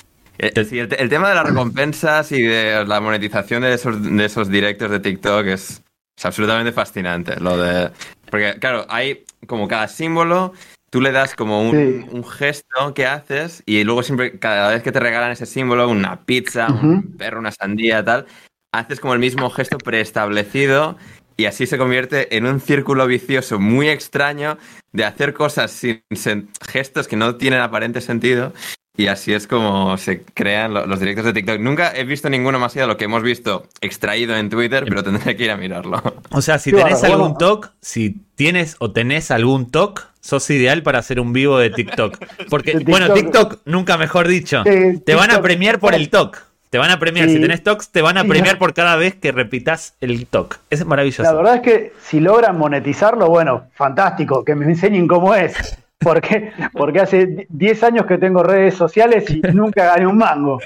Eh, 0.55 0.65
sí, 0.65 0.79
el, 0.79 0.87
te- 0.87 1.01
el 1.01 1.09
tema 1.09 1.29
de 1.29 1.35
las 1.35 1.45
recompensas 1.45 2.31
y 2.31 2.41
de 2.41 2.85
la 2.85 2.99
monetización 2.99 3.61
de 3.63 3.73
esos, 3.73 4.01
de 4.03 4.25
esos 4.25 4.49
directos 4.49 4.89
de 4.91 4.99
TikTok 4.99 5.45
es, 5.47 5.83
es 6.17 6.25
absolutamente 6.25 6.71
fascinante. 6.71 7.39
Lo 7.39 7.57
de. 7.57 7.91
Porque, 8.29 8.55
claro, 8.59 8.85
hay 8.89 9.23
como 9.47 9.67
cada 9.67 9.87
símbolo. 9.87 10.53
Tú 10.89 10.99
le 10.99 11.11
das 11.13 11.35
como 11.35 11.61
un, 11.61 11.71
Sí. 11.71 12.05
un 12.11 12.23
gesto 12.25 12.93
que 12.93 13.05
haces 13.05 13.63
y 13.65 13.83
luego 13.85 14.03
siempre, 14.03 14.37
cada 14.39 14.71
vez 14.71 14.83
que 14.83 14.91
te 14.91 14.99
regalan 14.99 15.31
ese 15.31 15.45
símbolo, 15.45 15.87
una 15.87 16.19
pizza, 16.25 16.67
un 16.69 17.15
perro, 17.17 17.39
una 17.39 17.51
sandía, 17.53 18.03
tal, 18.03 18.25
haces 18.73 18.99
como 18.99 19.13
el 19.13 19.19
mismo 19.21 19.49
gesto 19.49 19.77
preestablecido 19.77 20.97
y 21.37 21.45
así 21.45 21.65
se 21.65 21.77
convierte 21.77 22.35
en 22.35 22.45
un 22.45 22.59
círculo 22.59 23.07
vicioso 23.07 23.57
muy 23.57 23.87
extraño 23.87 24.57
de 24.91 25.05
hacer 25.05 25.33
cosas 25.33 25.71
sin 25.71 26.03
gestos 26.69 27.07
que 27.07 27.15
no 27.15 27.35
tienen 27.37 27.61
aparente 27.61 28.01
sentido 28.01 28.51
y 29.03 29.07
así 29.07 29.33
es 29.33 29.47
como 29.47 29.97
se 29.97 30.23
crean 30.23 30.73
lo- 30.73 30.85
los 30.85 30.99
directos 30.99 31.25
de 31.25 31.33
TikTok. 31.33 31.59
Nunca 31.59 31.91
he 31.95 32.03
visto 32.03 32.29
ninguno 32.29 32.59
más 32.59 32.73
allá 32.73 32.83
de 32.83 32.87
lo 32.87 32.97
que 32.97 33.05
hemos 33.05 33.23
visto 33.23 33.67
extraído 33.81 34.35
en 34.37 34.49
Twitter, 34.49 34.85
pero 34.87 35.03
tendré 35.03 35.35
que 35.35 35.43
ir 35.45 35.51
a 35.51 35.57
mirarlo. 35.57 36.01
O 36.31 36.41
sea, 36.41 36.59
si 36.59 36.71
tenés 36.71 37.03
algún 37.03 37.19
bueno. 37.33 37.37
TOC, 37.37 37.71
si 37.81 38.17
tienes 38.35 38.75
o 38.79 38.91
tenés 38.91 39.31
algún 39.31 39.69
TOC, 39.69 40.07
sos 40.19 40.49
ideal 40.49 40.83
para 40.83 40.99
hacer 40.99 41.19
un 41.19 41.33
vivo 41.33 41.57
de 41.57 41.69
TikTok. 41.71 42.17
Porque, 42.49 42.71
De 42.73 42.77
TikTok. 42.79 42.89
bueno, 42.89 43.13
TikTok, 43.13 43.59
nunca 43.65 43.97
mejor 43.97 44.27
dicho, 44.27 44.63
te 44.63 45.15
van 45.15 45.31
a 45.31 45.41
premiar 45.41 45.79
por 45.79 45.93
el 45.95 46.09
TOC. 46.09 46.37
Te 46.69 46.77
van 46.77 46.89
a 46.89 46.99
premiar, 46.99 47.27
Sí. 47.27 47.35
si 47.35 47.41
tenés 47.41 47.63
TOCs, 47.63 47.89
te 47.89 48.01
van 48.01 48.17
a 48.17 48.23
premiar 48.23 48.57
por 48.57 48.73
cada 48.73 48.95
vez 48.95 49.13
que 49.15 49.33
repitas 49.33 49.95
el 49.99 50.25
TOC. 50.25 50.57
Es 50.69 50.85
maravilloso. 50.85 51.21
La 51.23 51.33
verdad 51.33 51.55
es 51.55 51.61
que 51.63 51.91
si 52.01 52.21
logran 52.21 52.57
monetizarlo, 52.57 53.27
bueno, 53.27 53.63
fantástico, 53.75 54.45
que 54.45 54.55
me 54.55 54.63
enseñen 54.63 55.05
cómo 55.05 55.35
es. 55.35 55.53
Porque, 56.01 56.51
porque 56.73 56.99
hace 56.99 57.45
10 57.49 57.83
años 57.83 58.05
que 58.07 58.17
tengo 58.17 58.41
redes 58.43 58.73
sociales 58.75 59.29
y 59.29 59.41
nunca 59.53 59.85
gané 59.85 60.07
un 60.07 60.17
mango. 60.17 60.59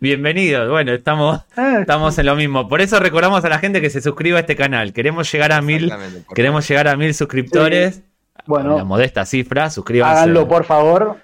Bienvenidos. 0.00 0.68
Bueno, 0.70 0.92
estamos, 0.92 1.40
Eh, 1.56 1.78
estamos 1.80 2.16
en 2.18 2.26
lo 2.26 2.36
mismo. 2.36 2.68
Por 2.68 2.80
eso 2.80 3.00
recordamos 3.00 3.44
a 3.44 3.48
la 3.48 3.58
gente 3.58 3.80
que 3.80 3.90
se 3.90 4.00
suscriba 4.00 4.36
a 4.38 4.40
este 4.40 4.54
canal. 4.54 4.92
Queremos 4.92 5.30
llegar 5.32 5.52
a 5.52 5.60
mil, 5.62 5.92
queremos 6.34 6.68
llegar 6.68 6.86
a 6.88 6.96
mil 6.96 7.12
suscriptores. 7.14 8.02
Bueno. 8.46 8.78
la 8.78 8.84
modesta 8.84 9.26
cifra, 9.26 9.68
suscríbanse. 9.68 10.20
háganlo 10.22 10.48
por 10.48 10.64
favor, 10.64 11.18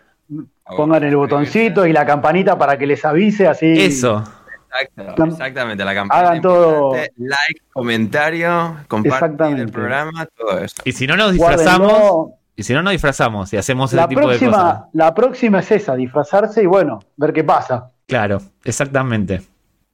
pongan 0.77 1.03
el 1.03 1.17
botoncito 1.17 1.87
y 1.87 1.93
la 1.93 2.05
campanita 2.05 2.59
para 2.59 2.77
que 2.77 2.87
les 2.87 3.05
avise 3.05 3.49
así. 3.49 3.67
Eso. 3.81 4.23
Exacto, 4.95 5.25
exactamente, 5.25 5.83
la 5.85 5.95
campaña. 5.95 6.21
Hagan 6.21 6.43
todo- 6.43 6.93
Like, 7.17 7.63
comentario, 7.73 8.77
compartir 8.87 9.59
el 9.59 9.71
programa, 9.71 10.27
todo 10.37 10.59
eso. 10.59 10.77
Y 10.85 10.93
si 10.93 11.07
no 11.07 11.17
nos 11.17 11.33
disfrazamos, 11.33 11.89
Guárdenlo. 11.93 12.33
Y 12.57 12.63
si 12.63 12.73
no 12.73 12.83
nos 12.83 12.93
disfrazamos 12.93 13.53
y 13.53 13.57
hacemos 13.59 13.91
ese 13.91 13.97
La 14.01 14.09
tipo 14.09 14.21
de 14.23 14.27
cosas. 14.39 14.39
próxima, 14.41 14.89
la 14.93 15.15
próxima 15.15 15.59
es 15.61 15.71
esa, 15.71 15.95
disfrazarse 15.95 16.63
y 16.63 16.67
bueno, 16.67 17.01
ver 17.17 17.33
qué 17.33 17.45
pasa. 17.45 17.91
Claro, 18.07 18.41
exactamente. 18.65 19.43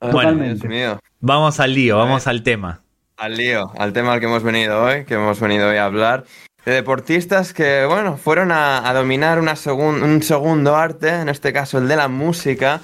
Ay, 0.01 0.11
Bueno. 0.13 0.33
Dios 0.45 0.65
mío. 0.65 0.99
Vamos 1.21 1.61
al 1.61 1.75
lío, 1.75 1.99
vamos 1.99 2.27
al 2.27 2.43
tema. 2.43 2.81
Al 3.17 3.37
lío, 3.37 3.71
al 3.79 3.93
tema 3.93 4.15
al 4.15 4.21
que 4.21 4.27
hemos 4.27 4.43
venido 4.43 4.83
hoy, 4.83 5.05
que 5.05 5.15
hemos 5.15 5.39
venido 5.39 5.69
hoy 5.69 5.77
a 5.77 5.85
hablar. 5.85 6.25
De 6.65 6.73
deportistas 6.73 7.53
que, 7.53 7.85
bueno, 7.89 8.17
fueron 8.17 8.53
a, 8.53 8.89
a 8.89 8.95
dominar 8.95 9.39
una 9.41 9.55
segun- 9.57 10.03
un 10.03 10.23
segundo 10.23 10.77
arte, 10.77 11.09
en 11.09 11.29
este 11.29 11.53
caso 11.53 11.79
el 11.79 11.89
de 11.89 11.97
la 11.97 12.07
música, 12.09 12.81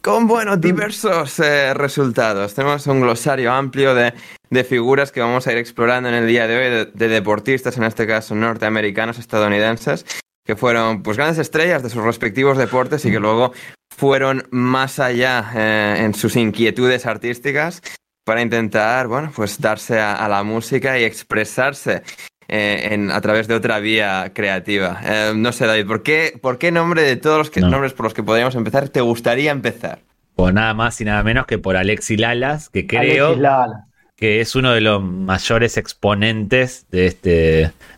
con, 0.00 0.26
bueno, 0.26 0.56
diversos 0.56 1.38
eh, 1.40 1.74
resultados. 1.74 2.54
Tenemos 2.54 2.86
un 2.86 3.00
glosario 3.00 3.52
amplio 3.52 3.94
de, 3.94 4.14
de 4.50 4.64
figuras 4.64 5.12
que 5.12 5.20
vamos 5.20 5.46
a 5.46 5.52
ir 5.52 5.58
explorando 5.58 6.08
en 6.08 6.14
el 6.14 6.26
día 6.26 6.46
de 6.46 6.56
hoy, 6.56 6.70
de, 6.70 6.84
de 6.86 7.08
deportistas, 7.08 7.76
en 7.76 7.84
este 7.84 8.06
caso 8.06 8.34
norteamericanos, 8.34 9.18
estadounidenses, 9.18 10.04
que 10.44 10.56
fueron, 10.56 11.02
pues, 11.02 11.16
grandes 11.16 11.38
estrellas 11.38 11.82
de 11.82 11.90
sus 11.90 12.02
respectivos 12.02 12.56
deportes 12.56 13.04
y 13.04 13.10
que 13.10 13.20
luego 13.20 13.52
fueron 13.94 14.46
más 14.50 14.98
allá 14.98 15.50
eh, 15.54 15.96
en 16.00 16.14
sus 16.14 16.36
inquietudes 16.36 17.06
artísticas 17.06 17.82
para 18.24 18.42
intentar, 18.42 19.08
bueno, 19.08 19.32
pues 19.34 19.60
darse 19.60 19.98
a, 19.98 20.14
a 20.14 20.28
la 20.28 20.42
música 20.42 20.98
y 20.98 21.04
expresarse 21.04 22.02
eh, 22.48 22.88
en, 22.92 23.10
a 23.10 23.20
través 23.20 23.46
de 23.46 23.54
otra 23.54 23.78
vía 23.78 24.32
creativa. 24.34 25.00
Eh, 25.04 25.32
no 25.36 25.52
sé, 25.52 25.66
David, 25.66 25.86
¿por 25.86 26.02
qué, 26.02 26.38
¿por 26.40 26.58
qué 26.58 26.72
nombre 26.72 27.02
de 27.02 27.16
todos 27.16 27.38
los 27.38 27.50
que, 27.50 27.60
No. 27.60 27.68
nombres 27.68 27.92
por 27.92 28.04
los 28.04 28.14
que 28.14 28.22
podríamos 28.22 28.54
empezar 28.54 28.88
te 28.88 29.00
gustaría 29.02 29.50
empezar? 29.50 30.00
Por 30.34 30.54
nada 30.54 30.72
más 30.72 31.00
y 31.00 31.04
nada 31.04 31.22
menos 31.22 31.46
que 31.46 31.58
por 31.58 31.76
Alexi 31.76 32.16
Lalas, 32.16 32.68
que 32.70 32.86
creo 32.86 33.36
que 34.16 34.40
es 34.40 34.56
uno 34.56 34.72
de 34.72 34.80
los 34.80 35.02
mayores 35.02 35.76
exponentes 35.76 36.86
de 36.90 37.06
este, 37.06 37.28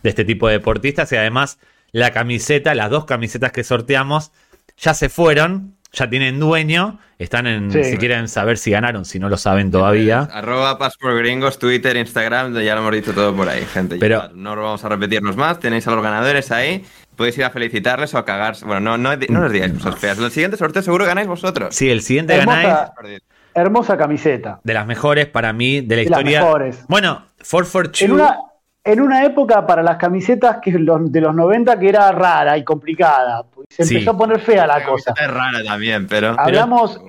de 0.03 0.09
este 0.09 0.25
tipo 0.25 0.47
de 0.47 0.53
deportistas 0.53 1.11
y 1.11 1.15
además 1.15 1.57
la 1.91 2.11
camiseta, 2.11 2.75
las 2.75 2.89
dos 2.89 3.05
camisetas 3.05 3.51
que 3.51 3.63
sorteamos 3.63 4.31
ya 4.77 4.93
se 4.93 5.09
fueron, 5.09 5.75
ya 5.91 6.09
tienen 6.09 6.39
dueño, 6.39 6.99
están 7.19 7.47
en, 7.47 7.71
Sí. 7.71 7.83
si 7.83 7.97
quieren 7.97 8.27
saber 8.27 8.57
si 8.57 8.71
ganaron, 8.71 9.03
si 9.05 9.19
no 9.19 9.29
lo 9.29 9.37
saben 9.37 9.71
todavía. 9.71 10.27
Arroba 10.31 10.77
Passport 10.77 11.17
Gringos, 11.17 11.59
Twitter, 11.59 11.95
Instagram, 11.97 12.53
ya 12.59 12.73
lo 12.75 12.81
hemos 12.81 12.93
dicho 12.93 13.13
todo 13.13 13.35
por 13.35 13.47
ahí, 13.49 13.65
gente. 13.65 13.97
Pero- 13.99 14.21
Ya 14.23 14.31
no 14.33 14.55
lo 14.55 14.63
vamos 14.63 14.83
a 14.85 14.89
repetirnos 14.89 15.35
más, 15.35 15.59
tenéis 15.59 15.87
a 15.87 15.91
los 15.91 16.01
ganadores 16.03 16.51
ahí, 16.51 16.85
podéis 17.15 17.37
ir 17.37 17.43
a 17.43 17.49
felicitarles 17.49 18.13
o 18.13 18.17
a 18.17 18.25
cagarse. 18.25 18.65
Bueno, 18.65 18.79
no, 18.79 18.97
no, 18.97 19.09
no 19.29 19.43
les 19.43 19.51
digáis 19.51 19.73
cosas 19.73 19.99
feas. 19.99 20.17
El 20.17 20.31
siguiente 20.31 20.57
sorteo 20.57 20.81
seguro 20.81 21.05
ganáis 21.05 21.27
vosotros. 21.27 21.75
Sí, 21.75 21.89
el 21.89 22.01
siguiente 22.01 22.35
Hermosa- 22.35 22.93
ganáis 22.97 23.21
Hermosa 23.53 23.97
camiseta. 23.97 24.61
de 24.63 24.73
las 24.73 24.87
mejores 24.87 25.25
para 25.27 25.51
mí 25.51 25.81
de 25.81 25.95
la 25.97 26.03
De 26.03 26.09
las 26.09 26.19
historia. 26.19 26.41
mejores. 26.41 26.85
Bueno, 26.87 27.25
442 27.37 28.01
En 28.01 28.11
una, 28.13 28.37
en 28.85 29.01
una 29.01 29.25
época 29.25 29.67
para 29.67 29.83
las 29.83 29.97
camisetas 29.97 30.57
que 30.63 30.71
los, 30.71 31.11
de 31.11 31.19
los 31.21 31.35
90 31.35 31.77
que 31.77 31.89
era 31.89 32.11
rara 32.13 32.57
y 32.57 32.63
complicada. 32.63 33.43
Se 33.71 33.85
Sí. 33.85 33.93
empezó 33.95 34.11
a 34.11 34.17
poner 34.17 34.39
fea 34.41 34.67
la 34.67 34.83
cosa. 34.85 35.13
Es 35.19 35.27
rara 35.31 35.63
también, 35.63 36.05
pero... 36.07 36.35
Hablamos, 36.37 36.99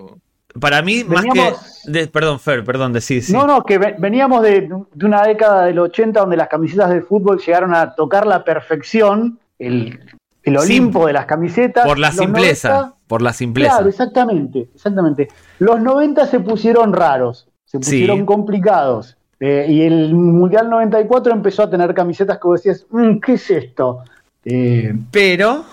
para 0.60 0.80
mí 0.82 1.02
más 1.04 1.24
que 1.24 1.52
de- 1.90 2.06
perdón, 2.06 2.38
Fer, 2.38 2.62
perdón, 2.64 2.92
decir 2.92 3.22
sí. 3.22 3.32
no, 3.32 3.46
no, 3.46 3.64
que 3.64 3.78
ve- 3.78 3.96
veníamos 3.98 4.42
de, 4.42 4.68
de 4.94 5.06
una 5.06 5.22
década 5.24 5.64
del 5.64 5.78
80 5.80 6.20
donde 6.20 6.36
las 6.36 6.48
camisetas 6.48 6.90
de 6.90 7.00
fútbol 7.02 7.40
llegaron 7.44 7.74
a 7.74 7.94
tocar 7.94 8.26
la 8.26 8.44
perfección, 8.44 9.38
el, 9.58 9.98
el 10.44 10.56
Olimpo 10.56 11.06
de 11.06 11.14
las 11.14 11.26
camisetas. 11.26 11.84
por 11.86 11.98
la 11.98 12.12
simpleza, 12.12 12.68
90 12.70 12.96
por 13.08 13.22
la 13.22 13.32
simpleza. 13.32 13.70
Claro, 13.76 13.88
exactamente, 13.88 14.68
exactamente. 14.74 15.28
Los 15.58 15.80
90 15.80 16.26
se 16.26 16.40
pusieron 16.40 16.92
raros, 16.92 17.48
se 17.64 17.78
pusieron 17.78 18.18
Sí. 18.20 18.24
complicados. 18.24 19.16
eh, 19.44 19.66
y 19.68 19.82
el 19.82 20.14
Mundial 20.14 20.70
94 20.70 21.32
empezó 21.32 21.64
a 21.64 21.70
tener 21.70 21.92
camisetas 21.94 22.38
que 22.38 22.46
vos 22.46 22.62
decías, 22.62 22.86
"Mm, 22.90 23.18
¿qué 23.18 23.32
es 23.32 23.50
esto? 23.50 23.98
Eh, 24.44 24.94
Pero 25.10 25.64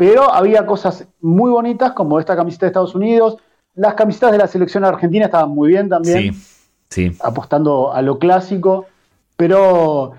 pero 0.00 0.32
había 0.32 0.64
cosas 0.64 1.04
muy 1.20 1.50
bonitas 1.50 1.92
como 1.92 2.18
esta 2.18 2.34
camiseta 2.34 2.64
de 2.64 2.68
Estados 2.68 2.94
Unidos. 2.94 3.36
Las 3.74 3.92
camisetas 3.92 4.32
de 4.32 4.38
la 4.38 4.46
selección 4.46 4.82
argentina 4.82 5.26
estaban 5.26 5.50
muy 5.50 5.68
bien 5.68 5.90
también, 5.90 6.32
sí, 6.32 6.42
sí. 6.88 7.16
apostando 7.20 7.92
a 7.92 8.00
lo 8.00 8.18
clásico. 8.18 8.86
Pero, 9.36 10.12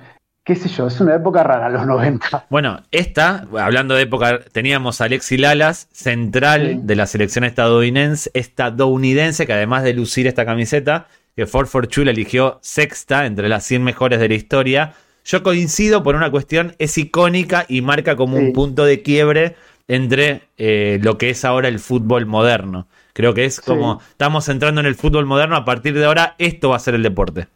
qué 0.46 0.56
sé 0.56 0.70
yo, 0.70 0.86
es 0.86 1.02
una 1.02 1.16
época 1.16 1.42
rara, 1.42 1.68
los 1.70 1.88
90. 1.88 2.46
Bueno, 2.52 2.80
esta, 2.92 3.48
hablando 3.60 3.96
de 3.96 4.04
época, 4.04 4.42
teníamos 4.52 5.02
a 5.02 5.06
Alexi 5.06 5.38
Lalas, 5.38 5.88
central 5.92 6.68
Sí. 6.74 6.80
de 6.84 6.96
la 6.96 7.08
selección 7.08 7.44
estadounidense, 7.44 8.30
estadounidense, 8.36 9.48
que 9.48 9.54
además 9.54 9.82
de 9.84 9.94
lucir 9.96 10.28
esta 10.28 10.46
camiseta, 10.46 11.08
que 11.36 11.48
Ford 11.48 11.66
Fortune 11.66 12.12
eligió 12.12 12.60
sexta 12.62 13.26
entre 13.26 13.50
las 13.50 13.64
100 13.64 13.84
mejores 13.84 14.20
de 14.20 14.28
la 14.30 14.36
historia. 14.36 14.94
Yo 15.26 15.42
coincido 15.44 16.04
por 16.04 16.16
una 16.16 16.30
cuestión, 16.30 16.76
es 16.78 16.98
icónica 17.00 17.66
y 17.68 17.82
marca 17.82 18.16
como 18.16 18.38
Sí. 18.38 18.44
un 18.44 18.54
punto 18.54 18.86
de 18.86 19.02
quiebre 19.02 19.56
entre 19.96 20.44
eh, 20.58 21.00
lo 21.02 21.18
que 21.18 21.30
es 21.32 21.44
ahora 21.46 21.68
el 21.68 21.80
fútbol 21.80 22.26
moderno. 22.26 22.88
Creo 23.14 23.34
que 23.34 23.44
es 23.46 23.60
como, 23.60 24.00
estamos 24.12 24.48
entrando 24.50 24.80
en 24.82 24.88
el 24.88 24.96
fútbol 24.96 25.26
moderno, 25.26 25.56
a 25.58 25.66
partir 25.66 25.94
de 25.94 26.06
ahora 26.06 26.36
esto 26.38 26.70
va 26.70 26.78
a 26.78 26.80
ser 26.80 26.96
el 26.96 27.04
deporte. 27.04 27.48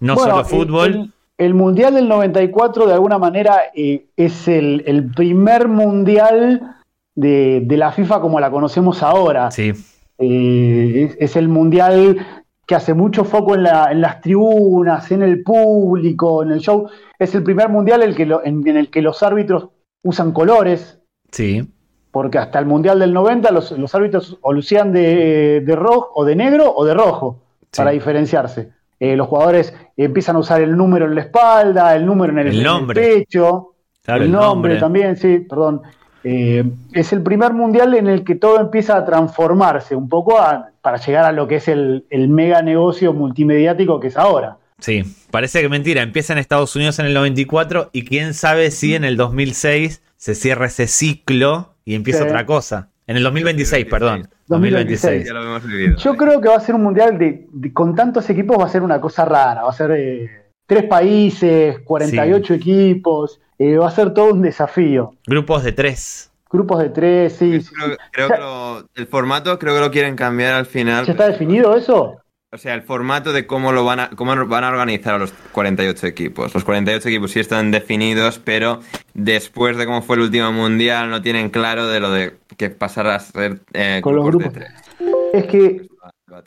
No 0.00 0.14
Bueno, 0.16 0.30
solo 0.30 0.40
el- 0.40 0.46
fútbol. 0.66 0.90
El, 0.94 1.12
el 1.46 1.54
Mundial 1.54 1.94
del 1.94 2.08
94, 2.08 2.86
de 2.86 2.94
alguna 2.94 3.18
manera, 3.18 3.58
eh, 3.74 4.06
es 4.16 4.48
el, 4.48 4.82
el 4.86 5.10
primer 5.12 5.68
Mundial 5.68 6.76
de, 7.14 7.60
de 7.64 7.76
la 7.76 7.92
FIFA 7.92 8.20
como 8.20 8.40
la 8.40 8.50
conocemos 8.50 9.02
ahora. 9.02 9.50
Sí, 9.52 9.72
Eh, 10.18 11.08
es, 11.10 11.16
es 11.20 11.36
el 11.36 11.48
mundial 11.48 12.24
que 12.66 12.74
hace 12.76 12.94
mucho 12.94 13.24
foco 13.24 13.54
en, 13.54 13.64
la- 13.64 13.90
en 13.92 14.00
las 14.00 14.20
tribunas, 14.20 15.10
en 15.12 15.22
el 15.22 15.42
público, 15.42 16.42
en 16.42 16.50
el 16.52 16.60
show. 16.60 16.88
Es 17.18 17.34
el 17.34 17.42
primer 17.42 17.68
mundial 17.68 18.02
el 18.02 18.14
que 18.14 18.26
lo- 18.26 18.44
en, 18.44 18.66
en 18.66 18.76
el 18.76 18.90
que 18.90 19.02
los 19.02 19.22
árbitros 19.22 19.68
usan 20.02 20.32
colores, 20.32 20.98
sí, 21.32 21.68
porque 22.14 22.38
hasta 22.38 22.58
el 22.60 22.64
mundial 22.66 22.98
del 23.00 23.12
90 23.12 23.50
los, 23.50 23.72
los 23.72 23.94
árbitros 23.94 24.38
o 24.40 24.52
lucían 24.54 24.92
de, 24.92 25.60
de 25.66 25.76
rojo 25.76 26.12
o 26.14 26.24
de 26.24 26.36
negro 26.36 26.72
o 26.74 26.84
de 26.86 26.94
rojo 26.94 27.40
Sí. 27.72 27.78
para 27.80 27.90
diferenciarse. 27.90 28.70
Eh, 29.00 29.16
los 29.16 29.26
jugadores 29.26 29.74
empiezan 29.96 30.36
a 30.36 30.38
usar 30.38 30.62
el 30.62 30.76
número 30.76 31.06
en 31.06 31.16
la 31.16 31.22
espalda, 31.22 31.94
el 31.96 32.06
número 32.06 32.32
en 32.32 32.38
el, 32.38 32.46
El 32.46 32.52
en 32.54 32.58
el 32.60 32.64
nombre. 32.64 33.00
pecho, 33.02 33.74
claro, 34.04 34.22
el 34.22 34.30
nombre, 34.30 34.76
también, 34.76 35.16
sí, 35.16 35.40
perdón. 35.40 35.82
eh, 36.22 36.62
es 36.92 37.12
el 37.12 37.20
primer 37.22 37.52
mundial 37.52 37.94
en 37.94 38.06
el 38.06 38.22
que 38.24 38.36
todo 38.36 38.60
empieza 38.60 38.96
a 38.96 39.04
transformarse 39.04 39.96
un 39.96 40.08
poco 40.08 40.38
a- 40.40 40.68
para 40.80 40.98
llegar 40.98 41.24
a 41.24 41.32
lo 41.32 41.48
que 41.48 41.56
es 41.56 41.66
el, 41.68 42.06
el 42.10 42.28
mega 42.28 42.62
negocio 42.62 43.12
multimediático 43.12 43.98
que 43.98 44.06
es 44.06 44.16
ahora. 44.16 44.56
Sí, 44.78 45.02
parece 45.32 45.60
que 45.60 45.68
mentira. 45.68 46.02
Empieza 46.02 46.32
en 46.32 46.38
Estados 46.38 46.76
Unidos 46.76 46.98
en 47.00 47.06
el 47.06 47.14
94 47.14 47.90
y 47.92 48.04
quién 48.04 48.34
sabe 48.34 48.70
si 48.70 48.94
en 48.94 49.02
el 49.04 49.16
2006 49.16 50.00
se 50.16 50.34
cierra 50.36 50.66
ese 50.66 50.86
ciclo 50.86 51.73
y 51.84 51.94
empieza 51.94 52.20
Sí. 52.20 52.24
otra 52.26 52.46
cosa. 52.46 52.88
En 53.06 53.16
el 53.16 53.22
2026, 53.22 53.84
perdón. 53.86 54.28
2026. 54.46 55.02
2026. 55.12 55.26
Ya 55.26 55.32
lo 55.34 55.42
hemos 55.42 55.66
vivido. 55.66 55.96
Yo 55.98 56.16
creo 56.16 56.40
que 56.40 56.48
va 56.48 56.56
a 56.56 56.60
ser 56.60 56.74
un 56.74 56.82
mundial 56.82 57.18
de, 57.18 57.46
de- 57.52 57.72
con 57.72 57.94
tantos 57.94 58.28
equipos, 58.30 58.58
va 58.58 58.64
a 58.64 58.68
ser 58.70 58.82
una 58.82 59.00
cosa 59.00 59.24
rara. 59.26 59.62
Va 59.62 59.70
a 59.70 59.72
ser 59.74 59.90
eh, 59.92 60.30
tres 60.66 60.84
países, 60.84 61.80
48 61.80 62.54
equipos, 62.54 63.40
eh, 63.58 63.76
va 63.76 63.88
a 63.88 63.90
ser 63.90 64.14
todo 64.14 64.32
un 64.32 64.40
desafío. 64.42 65.12
Grupos 65.26 65.62
de 65.64 65.72
tres. 65.72 66.30
Grupos 66.50 66.78
de 66.78 66.88
tres, 66.90 67.32
sí. 67.34 67.60
sí, 67.60 67.70
Creo, 68.12 68.28
sí. 68.28 68.34
que 68.34 68.40
lo- 68.40 68.88
el 68.94 69.06
formato 69.06 69.58
creo 69.58 69.74
que 69.74 69.80
lo 69.80 69.90
quieren 69.90 70.16
cambiar 70.16 70.54
al 70.54 70.66
final. 70.66 71.04
¿Ya 71.04 71.12
está 71.12 71.28
definido 71.28 71.76
eso? 71.76 72.16
O 72.54 72.58
sea, 72.58 72.74
el 72.74 72.82
formato 72.82 73.32
de 73.32 73.48
cómo 73.48 73.72
lo 73.72 73.84
van 73.84 73.98
a, 73.98 74.10
cómo 74.10 74.32
van 74.46 74.62
a 74.62 74.68
organizar 74.68 75.14
a 75.14 75.18
los 75.18 75.32
48 75.50 76.06
equipos. 76.06 76.54
Los 76.54 76.62
48 76.62 77.08
equipos 77.08 77.32
sí 77.32 77.40
están 77.40 77.72
definidos, 77.72 78.38
pero 78.38 78.78
después 79.12 79.76
de 79.76 79.86
cómo 79.86 80.02
fue 80.02 80.14
el 80.16 80.22
último 80.22 80.52
mundial 80.52 81.10
no 81.10 81.20
tienen 81.20 81.50
claro 81.50 81.88
de 81.88 81.98
lo 81.98 82.12
de 82.12 82.36
que 82.56 82.70
pasará 82.70 83.16
a 83.16 83.18
ser 83.18 83.58
eh, 83.72 83.98
Con 84.04 84.14
los 84.14 84.24
grupos 84.24 84.52
de 84.54 84.60
grupos. 84.60 84.82
tres. 85.02 85.24
Es 85.32 85.46
que 85.46 85.88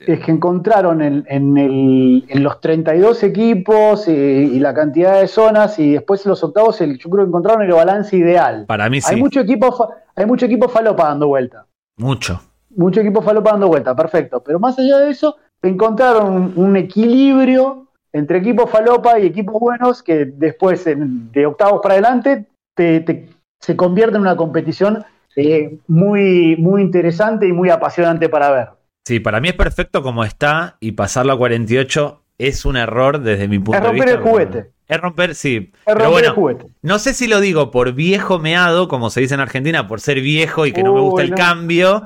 es 0.06 0.20
que 0.22 0.32
encontraron 0.32 1.02
en, 1.02 1.26
en 1.28 1.58
el- 1.58 2.26
en 2.30 2.42
los 2.44 2.62
32 2.62 3.24
equipos 3.24 4.08
eh, 4.08 4.50
y 4.50 4.60
la 4.60 4.74
cantidad 4.74 5.20
de 5.20 5.28
zonas 5.28 5.78
y 5.78 5.92
después 5.94 6.26
los 6.26 6.42
octavos, 6.42 6.80
el- 6.80 6.98
yo 6.98 7.10
creo 7.10 7.26
que 7.26 7.30
encontraron 7.30 7.64
el 7.64 7.72
balance 7.74 8.16
ideal. 8.16 8.64
Para 8.66 8.90
mí 8.90 9.02
sí. 9.02 9.14
Hay 9.14 9.20
mucho 9.20 9.42
equipo, 9.42 9.94
hay 10.16 10.26
mucho 10.26 10.46
equipo 10.46 10.70
falopa 10.70 11.10
dando 11.10 11.28
vuelta. 11.28 11.66
Mucho. 11.98 12.42
Mucho 12.78 13.02
equipo 13.02 13.22
falopa 13.22 13.52
dando 13.52 13.68
vuelta, 13.68 13.94
perfecto. 13.96 14.42
Pero 14.44 14.58
más 14.60 14.78
allá 14.80 15.00
de 15.00 15.10
eso, 15.12 15.36
encontraron 15.62 16.54
un, 16.56 16.78
equilibrio 16.78 17.88
entre 18.14 18.40
equipos 18.40 18.70
falopa 18.70 19.20
y 19.20 19.26
equipos 19.28 19.60
buenos 19.60 20.02
que 20.04 20.26
después, 20.26 20.86
de 20.86 21.46
octavos 21.46 21.82
para 21.82 21.96
adelante, 21.96 22.46
te- 22.76 23.02
te- 23.02 23.30
se 23.60 23.76
convierte 23.76 24.16
en 24.16 24.22
una 24.22 24.36
competición 24.36 25.04
eh, 25.36 25.78
muy, 25.88 26.56
muy 26.58 26.82
interesante 26.82 27.48
y 27.48 27.54
muy 27.54 27.70
apasionante 27.70 28.30
para 28.30 28.52
ver. 28.52 28.68
Sí, 29.06 29.20
para 29.20 29.40
mí 29.40 29.50
es 29.50 29.54
perfecto 29.56 30.02
como 30.02 30.24
está 30.24 30.78
y 30.80 30.94
pasarlo 30.94 31.34
a 31.34 31.38
48 31.38 32.22
es 32.40 32.66
un 32.66 32.78
error 32.78 33.20
desde 33.22 33.48
mi 33.48 33.58
punto 33.60 33.78
Es 33.78 33.82
de 33.82 33.88
romper 33.88 34.06
vista. 34.06 34.20
el 34.20 34.24
juguete. 34.30 34.72
Es 34.88 35.02
romper, 35.02 35.36
sí. 35.36 35.56
Es 35.74 35.80
Pero 35.86 35.96
romper 35.96 36.12
bueno, 36.12 36.28
el 36.30 36.34
juguete. 36.34 36.66
no 36.82 37.00
sé 37.00 37.14
si 37.14 37.28
lo 37.28 37.40
digo 37.40 37.72
por 37.72 37.94
viejo 37.94 38.40
meado, 38.40 38.88
como 38.88 39.10
se 39.10 39.22
dice 39.22 39.34
en 39.34 39.40
Argentina, 39.42 39.88
por 39.88 40.00
ser 40.02 40.22
viejo 40.22 40.66
y 40.66 40.72
que 40.72 40.84
no 40.84 40.94
me 40.94 41.02
gusta 41.02 41.24
el 41.24 41.32
no. 41.32 41.36
cambio, 41.36 42.04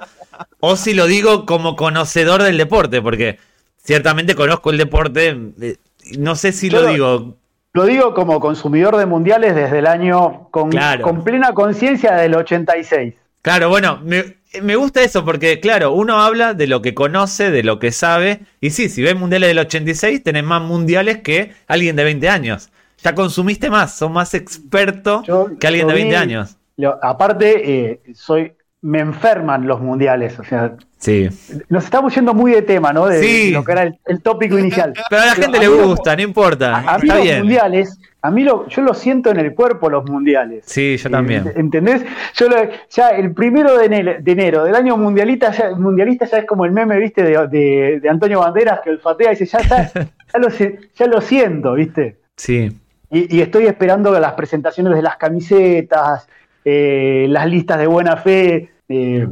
o 0.60 0.76
si 0.76 0.94
lo 0.94 1.06
digo 1.08 1.46
como 1.46 1.76
conocedor 1.76 2.44
del 2.44 2.58
deporte, 2.58 3.02
porque 3.02 3.38
ciertamente 3.78 4.36
conozco 4.36 4.70
el 4.72 4.78
deporte. 4.78 5.38
eh, 5.62 5.76
No 6.18 6.36
sé 6.36 6.52
si 6.52 6.70
lo 6.70 6.86
digo. 6.86 7.36
Lo 7.74 7.86
digo 7.86 8.14
como 8.14 8.40
consumidor 8.40 8.98
de 8.98 9.06
mundiales 9.06 9.56
desde 9.56 9.80
el 9.80 9.88
año, 9.88 10.48
con, 10.52 10.70
Claro. 10.72 11.04
con 11.04 11.24
plena 11.24 11.54
conciencia 11.54 12.14
del 12.16 12.36
86. 12.36 13.14
Claro, 13.42 13.70
bueno, 13.70 14.00
me, 14.04 14.38
me 14.62 14.76
gusta 14.76 15.02
eso 15.02 15.24
porque, 15.24 15.60
claro, 15.62 15.94
uno 15.94 16.22
habla 16.22 16.54
de 16.54 16.68
lo 16.68 16.82
que 16.82 16.94
conoce, 16.94 17.50
de 17.50 17.64
lo 17.64 17.80
que 17.80 17.92
sabe. 17.94 18.42
Y 18.60 18.72
sí, 18.72 18.90
si 18.90 19.02
ves 19.02 19.16
mundiales 19.16 19.48
del 19.50 19.60
86, 19.60 20.22
tenés 20.22 20.44
más 20.44 20.62
mundiales 20.62 21.20
que 21.20 21.54
alguien 21.68 21.96
de 21.96 22.04
20 22.04 22.28
años. 22.30 22.70
Ya 23.04 23.16
consumiste 23.16 23.70
más, 23.70 23.96
sos 23.98 24.12
más 24.12 24.34
experto 24.34 25.24
Yo- 25.24 25.58
que 25.60 25.66
alguien 25.68 25.88
de 25.88 25.94
20 25.94 26.10
vi- 26.10 26.16
años. 26.22 26.58
Lo- 26.78 27.00
aparte, 27.04 27.90
eh, 27.92 28.02
soy, 28.14 28.52
me 28.82 29.00
enferman 29.00 29.68
los 29.68 29.80
mundiales. 29.82 30.40
O 30.40 30.44
sea, 30.44 30.74
Sí. 30.98 31.30
nos 31.70 31.84
estamos 31.86 32.14
yendo 32.16 32.34
muy 32.34 32.52
de 32.52 32.62
tema, 32.64 32.92
¿no? 32.94 33.08
De, 33.08 33.22
Sí. 33.22 33.46
de 33.48 33.52
lo 33.52 33.64
que 33.64 33.72
era 33.72 33.84
el, 33.84 33.98
el 34.06 34.22
tópico 34.22 34.58
inicial. 34.58 34.94
Pero 35.10 35.22
a 35.22 35.26
la 35.28 35.34
gente 35.36 35.60
le 35.60 35.66
lo- 35.68 35.88
gusta, 35.88 36.16
no 36.16 36.22
importa. 36.24 36.78
A, 36.78 36.96
a 36.96 36.98
mí 36.98 37.04
Está 37.04 37.16
los 37.16 37.24
bien. 37.24 37.40
mundiales, 37.40 38.00
a 38.24 38.32
mí 38.32 38.44
lo, 38.44 38.68
yo 38.68 38.82
lo 38.82 38.94
siento 38.96 39.30
en 39.32 39.40
el 39.40 39.54
cuerpo 39.54 39.90
los 39.90 40.06
mundiales. 40.10 40.64
Sí, 40.68 40.98
yo 40.98 41.10
también. 41.10 41.48
Eh, 41.48 41.54
¿Entendés? 41.58 42.04
Yo 42.36 42.50
lo- 42.50 42.58
ya 42.90 43.10
el 43.10 43.34
primero 43.34 43.78
de 43.78 43.86
enero, 43.86 44.14
de 44.20 44.32
enero 44.32 44.64
del 44.64 44.76
año 44.76 44.98
mundialista 44.98 45.52
ya, 45.52 45.72
mundialista 45.76 46.26
ya 46.26 46.40
es 46.40 46.46
como 46.46 46.66
el 46.66 46.72
meme, 46.72 46.98
¿viste? 46.98 47.24
De, 47.24 47.48
de- 47.48 48.00
de 48.02 48.10
Antonio 48.10 48.40
Banderas 48.40 48.80
que 48.84 48.90
olfatea 48.92 49.34
y 49.34 49.36
dice, 49.36 49.46
ya 49.46 49.60
está, 49.60 49.92
ya 49.94 50.40
lo, 50.40 50.50
ya 50.50 51.06
lo 51.08 51.22
siento, 51.22 51.74
¿viste? 51.76 52.18
Sí. 52.36 52.76
Y, 53.12 53.38
y 53.38 53.42
estoy 53.42 53.66
esperando 53.68 54.18
las 54.20 54.34
presentaciones 54.34 54.94
de 54.96 55.02
las 55.04 55.18
camisetas, 55.18 56.28
eh, 56.64 57.26
las 57.30 57.48
listas 57.48 57.78
de 57.80 57.88
buena 57.88 58.18
fe. 58.18 58.70
Eh, 58.92 59.28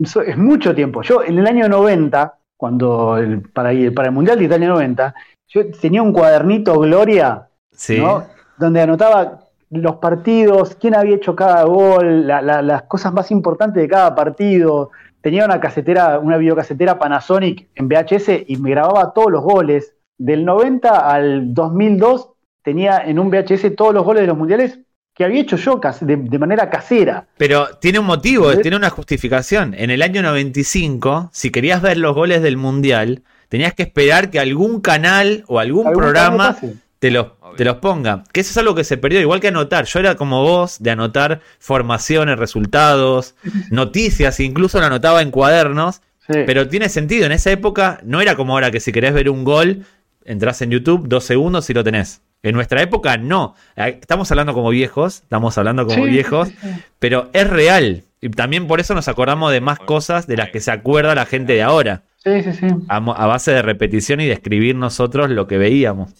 eso 0.00 0.20
es 0.22 0.36
mucho 0.36 0.74
tiempo. 0.74 1.02
Yo 1.02 1.22
en 1.22 1.38
el 1.38 1.46
año 1.46 1.68
90, 1.68 2.34
cuando 2.56 3.16
el- 3.16 3.42
para, 3.42 3.72
ir- 3.72 3.94
para 3.94 4.08
el 4.08 4.14
Mundial 4.14 4.38
de 4.38 4.44
Italia 4.46 4.68
90, 4.68 5.14
yo 5.48 5.70
tenía 5.80 6.02
un 6.02 6.12
cuadernito 6.12 6.78
Gloria, 6.80 7.48
Sí. 7.72 7.98
¿no? 7.98 8.24
donde 8.58 8.80
anotaba 8.82 9.40
los 9.70 9.96
partidos, 9.96 10.76
quién 10.80 10.94
había 10.94 11.16
hecho 11.16 11.34
cada 11.34 11.64
gol, 11.64 12.26
la- 12.26 12.40
la- 12.42 12.62
las 12.62 12.82
cosas 12.84 13.12
más 13.12 13.30
importantes 13.30 13.82
de 13.82 13.88
cada 13.88 14.14
partido. 14.14 14.90
Tenía 15.20 15.44
una 15.44 15.58
casetera, 15.60 16.18
una 16.18 16.36
videocasetera 16.36 16.98
Panasonic 16.98 17.68
en 17.74 17.88
VHS 17.88 18.44
y 18.46 18.56
me 18.58 18.70
grababa 18.70 19.12
todos 19.12 19.30
los 19.32 19.42
goles. 19.42 19.94
Del 20.18 20.44
90 20.44 21.10
al 21.10 21.52
2002 21.54 22.30
tenía 22.62 22.98
en 22.98 23.18
un 23.18 23.30
VHS 23.30 23.70
todos 23.74 23.92
los 23.94 24.04
goles 24.04 24.20
de 24.22 24.26
los 24.28 24.36
mundiales 24.38 24.78
que 25.14 25.24
había 25.24 25.40
hecho 25.40 25.56
yo 25.56 25.80
de, 26.00 26.16
de 26.16 26.38
manera 26.38 26.68
casera. 26.68 27.26
Pero 27.36 27.68
tiene 27.80 28.00
un 28.00 28.06
motivo, 28.06 28.56
tiene 28.58 28.76
una 28.76 28.90
justificación. 28.90 29.74
En 29.74 29.90
el 29.90 30.02
año 30.02 30.22
95, 30.22 31.30
si 31.32 31.50
querías 31.50 31.80
ver 31.80 31.98
los 31.98 32.14
goles 32.14 32.42
del 32.42 32.56
Mundial, 32.56 33.22
tenías 33.48 33.74
que 33.74 33.84
esperar 33.84 34.30
que 34.30 34.40
algún 34.40 34.80
canal 34.80 35.44
o 35.46 35.60
algún, 35.60 35.86
¿Algún 35.86 36.02
programa 36.02 36.56
te 36.98 37.12
los, 37.12 37.28
te 37.56 37.64
los 37.64 37.76
ponga. 37.76 38.24
Que 38.32 38.40
eso 38.40 38.50
es 38.50 38.56
algo 38.56 38.74
que 38.74 38.82
se 38.82 38.96
perdió, 38.96 39.20
igual 39.20 39.38
que 39.38 39.48
anotar. 39.48 39.84
Yo 39.84 40.00
era 40.00 40.16
como 40.16 40.42
vos, 40.42 40.82
de 40.82 40.90
anotar 40.90 41.40
formaciones, 41.60 42.36
resultados, 42.36 43.36
noticias, 43.70 44.40
incluso 44.40 44.80
lo 44.80 44.86
anotaba 44.86 45.22
en 45.22 45.30
cuadernos. 45.30 46.00
Sí. 46.26 46.40
Pero 46.46 46.66
tiene 46.68 46.88
sentido, 46.88 47.26
en 47.26 47.32
esa 47.32 47.52
época 47.52 48.00
no 48.02 48.20
era 48.20 48.34
como 48.34 48.54
ahora 48.54 48.70
que 48.70 48.80
si 48.80 48.90
querés 48.90 49.12
ver 49.12 49.28
un 49.28 49.44
gol, 49.44 49.84
entras 50.24 50.62
en 50.62 50.70
YouTube, 50.70 51.06
dos 51.06 51.24
segundos 51.24 51.68
y 51.70 51.74
lo 51.74 51.84
tenés. 51.84 52.22
En 52.44 52.54
nuestra 52.54 52.80
época 52.82 53.16
no. 53.16 53.54
Eh, 53.76 53.98
Estamos 54.00 54.30
hablando 54.30 54.54
como 54.54 54.70
viejos, 54.70 55.22
estamos 55.22 55.58
hablando 55.58 55.86
como 55.86 56.04
Sí, 56.04 56.10
viejos, 56.10 56.48
sí, 56.48 56.56
sí. 56.62 56.68
pero 57.00 57.28
es 57.32 57.48
real. 57.50 58.02
Y 58.20 58.28
también 58.30 58.66
por 58.66 58.78
eso 58.80 58.94
nos 58.94 59.08
acordamos 59.08 59.50
de 59.52 59.60
más 59.60 59.78
cosas 59.80 60.26
de 60.26 60.36
las 60.36 60.50
que 60.50 60.60
se 60.60 60.70
acuerda 60.70 61.14
la 61.14 61.26
gente 61.26 61.54
de 61.54 61.62
ahora, 61.62 62.02
Sí, 62.22 62.42
sí, 62.42 62.52
sí. 62.52 62.66
a 62.88 63.00
base 63.26 63.50
de 63.52 63.60
repetición 63.62 64.20
y 64.20 64.26
de 64.26 64.32
escribir 64.32 64.76
nosotros 64.76 65.28
lo 65.30 65.46
que 65.46 65.58
veíamos. 65.58 66.12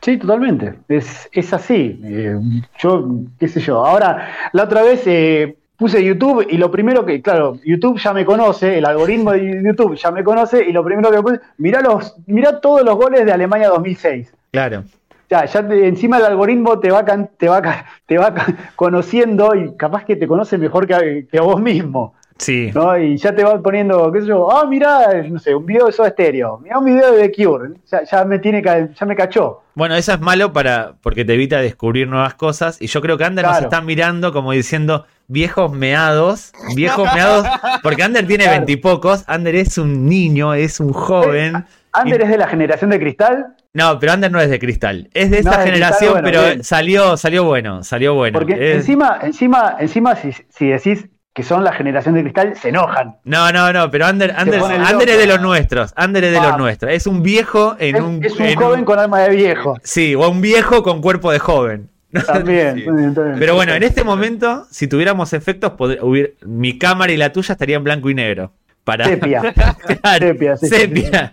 Sí, 0.00 0.16
totalmente. 0.16 0.74
Es, 0.88 1.28
es 1.32 1.52
así. 1.52 2.00
Eh, 2.04 2.36
yo, 2.80 3.08
qué 3.38 3.48
sé 3.48 3.60
yo. 3.60 3.84
Ahora, 3.84 4.28
la 4.52 4.64
otra 4.64 4.82
vez 4.82 5.02
eh, 5.06 5.56
puse 5.76 6.04
YouTube 6.04 6.46
y 6.48 6.56
lo 6.56 6.70
primero 6.70 7.04
que, 7.04 7.20
claro, 7.22 7.58
YouTube 7.64 7.98
ya 8.00 8.12
me 8.12 8.24
conoce, 8.24 8.78
el 8.78 8.84
algoritmo 8.86 9.32
de 9.32 9.62
YouTube 9.64 9.96
ya 9.96 10.10
me 10.12 10.22
conoce 10.24 10.64
y 10.68 10.72
lo 10.72 10.84
primero 10.84 11.10
que 11.10 11.22
puse, 11.22 11.40
mirá, 11.58 11.80
los, 11.80 12.14
mirá 12.26 12.60
todos 12.60 12.84
los 12.84 12.96
goles 12.96 13.24
de 13.24 13.32
Alemania 13.32 13.68
2006. 13.68 14.32
Claro. 14.52 14.84
Ya, 15.32 15.46
ya 15.46 15.66
te- 15.66 15.88
encima 15.88 16.18
el 16.18 16.26
algoritmo 16.26 16.78
te 16.78 16.90
va, 16.90 17.06
can- 17.06 17.30
te, 17.38 17.48
va, 17.48 17.62
te 18.04 18.18
va 18.18 18.34
conociendo 18.76 19.54
y 19.54 19.74
capaz 19.78 20.04
que 20.04 20.16
te 20.16 20.26
conoce 20.28 20.58
mejor 20.58 20.86
que, 20.86 20.94
a- 20.94 21.00
que 21.30 21.38
a 21.38 21.42
vos 21.42 21.58
mismo. 21.58 22.12
Sí. 22.36 22.70
¿no? 22.74 22.98
Y 22.98 23.16
ya 23.16 23.34
te 23.34 23.44
va 23.44 23.62
poniendo, 23.62 24.10
qué 24.12 24.20
sé 24.22 24.26
yo, 24.26 24.50
ah, 24.50 24.66
mirá, 24.66 25.22
no 25.30 25.38
sé, 25.38 25.54
un 25.54 25.64
video 25.64 25.86
de 25.86 25.92
Soda 25.92 26.10
Stereo, 26.10 26.58
mirá 26.58 26.78
un 26.78 26.84
video 26.86 27.12
de 27.12 27.28
The 27.28 27.44
Cure, 27.44 27.70
ya, 27.90 28.02
ya 28.04 28.24
me 28.24 28.40
tiene 28.40 28.62
ya 28.62 29.06
me 29.06 29.14
cachó. 29.16 29.62
Bueno, 29.74 29.94
eso 29.94 30.12
es 30.12 30.20
malo 30.20 30.52
para 30.52 30.94
porque 31.02 31.24
te 31.24 31.32
evita 31.34 31.58
descubrir 31.60 32.08
nuevas 32.08 32.34
cosas. 32.34 32.82
Y 32.82 32.88
yo 32.88 33.00
creo 33.00 33.16
que 33.16 33.24
Ander 33.24 33.46
nos 33.46 33.58
está 33.62 33.80
mirando 33.80 34.32
como 34.34 34.52
diciendo 34.52 35.06
viejos 35.28 35.72
meados, 35.72 36.52
viejos 36.74 37.08
meados, 37.14 37.46
porque 37.82 38.02
Ander 38.02 38.26
tiene 38.26 38.44
Claro. 38.44 38.58
veintipocos, 38.58 39.24
Ander 39.28 39.54
es 39.54 39.78
un 39.78 40.06
niño, 40.08 40.52
es 40.52 40.78
un 40.80 40.92
joven. 40.92 41.64
Ander 41.92 42.20
Y- 42.20 42.24
es 42.24 42.30
de 42.30 42.38
la 42.38 42.48
generación 42.48 42.90
de 42.90 42.98
cristal, 42.98 43.54
No, 43.74 43.98
pero 43.98 44.12
Ander 44.12 44.30
no 44.30 44.40
es 44.40 44.50
de 44.50 44.58
cristal, 44.58 45.08
es 45.14 45.30
de 45.30 45.38
esta 45.38 45.62
generación, 45.62 46.12
cristal, 46.12 46.22
bueno, 46.22 46.24
pero 46.28 46.42
bien. 46.42 46.64
salió, 46.64 47.16
salió 47.16 47.44
bueno, 47.44 47.82
salió 47.82 48.14
bueno. 48.14 48.38
porque 48.38 48.72
Es- 48.72 48.76
encima, 48.78 49.18
encima, 49.22 49.76
encima 49.80 50.14
si, 50.16 50.32
si 50.50 50.66
decís 50.68 51.06
que 51.34 51.42
son 51.42 51.64
la 51.64 51.72
generación 51.72 52.14
de 52.14 52.20
cristal, 52.22 52.54
se 52.54 52.68
enojan. 52.68 53.16
No, 53.24 53.50
no, 53.50 53.72
no, 53.72 53.90
pero 53.90 54.04
Ander, 54.04 54.34
Ander, 54.36 54.60
Ander 54.62 55.08
es 55.08 55.18
de 55.18 55.26
los 55.26 55.40
nuestros, 55.40 55.94
Ander 55.96 56.24
es 56.24 56.32
de 56.32 56.36
los 56.36 56.52
Ah. 56.52 56.56
nuestros. 56.58 56.92
Es 56.92 57.06
un 57.06 57.22
viejo 57.22 57.74
en 57.78 57.96
Es, 57.96 58.02
un... 58.02 58.22
es 58.22 58.36
un 58.38 58.44
en 58.44 58.54
joven 58.58 58.84
con 58.84 58.98
alma 58.98 59.20
de 59.20 59.34
viejo. 59.34 59.78
Sí, 59.82 60.14
o 60.14 60.28
un 60.28 60.42
viejo 60.42 60.82
con 60.82 61.00
cuerpo 61.00 61.32
de 61.32 61.38
joven. 61.38 61.88
También. 62.26 62.74
Sí. 62.74 62.80
está 63.08 63.22
bien. 63.22 63.36
Pero 63.38 63.54
bueno, 63.54 63.72
en 63.72 63.82
este 63.82 64.04
momento, 64.04 64.66
si 64.70 64.86
tuviéramos 64.86 65.32
efectos, 65.32 65.72
hubiera- 66.02 66.28
mi 66.44 66.76
cámara 66.76 67.10
y 67.10 67.16
la 67.16 67.32
tuya 67.32 67.52
estarían 67.52 67.78
en 67.78 67.84
blanco 67.84 68.10
y 68.10 68.14
negro. 68.14 68.52
Para... 68.84 69.06
Sepia. 69.06 69.40
Claro, 70.02 70.26
Sepia, 70.26 70.56
sí, 70.58 70.66
sepia. 70.68 71.32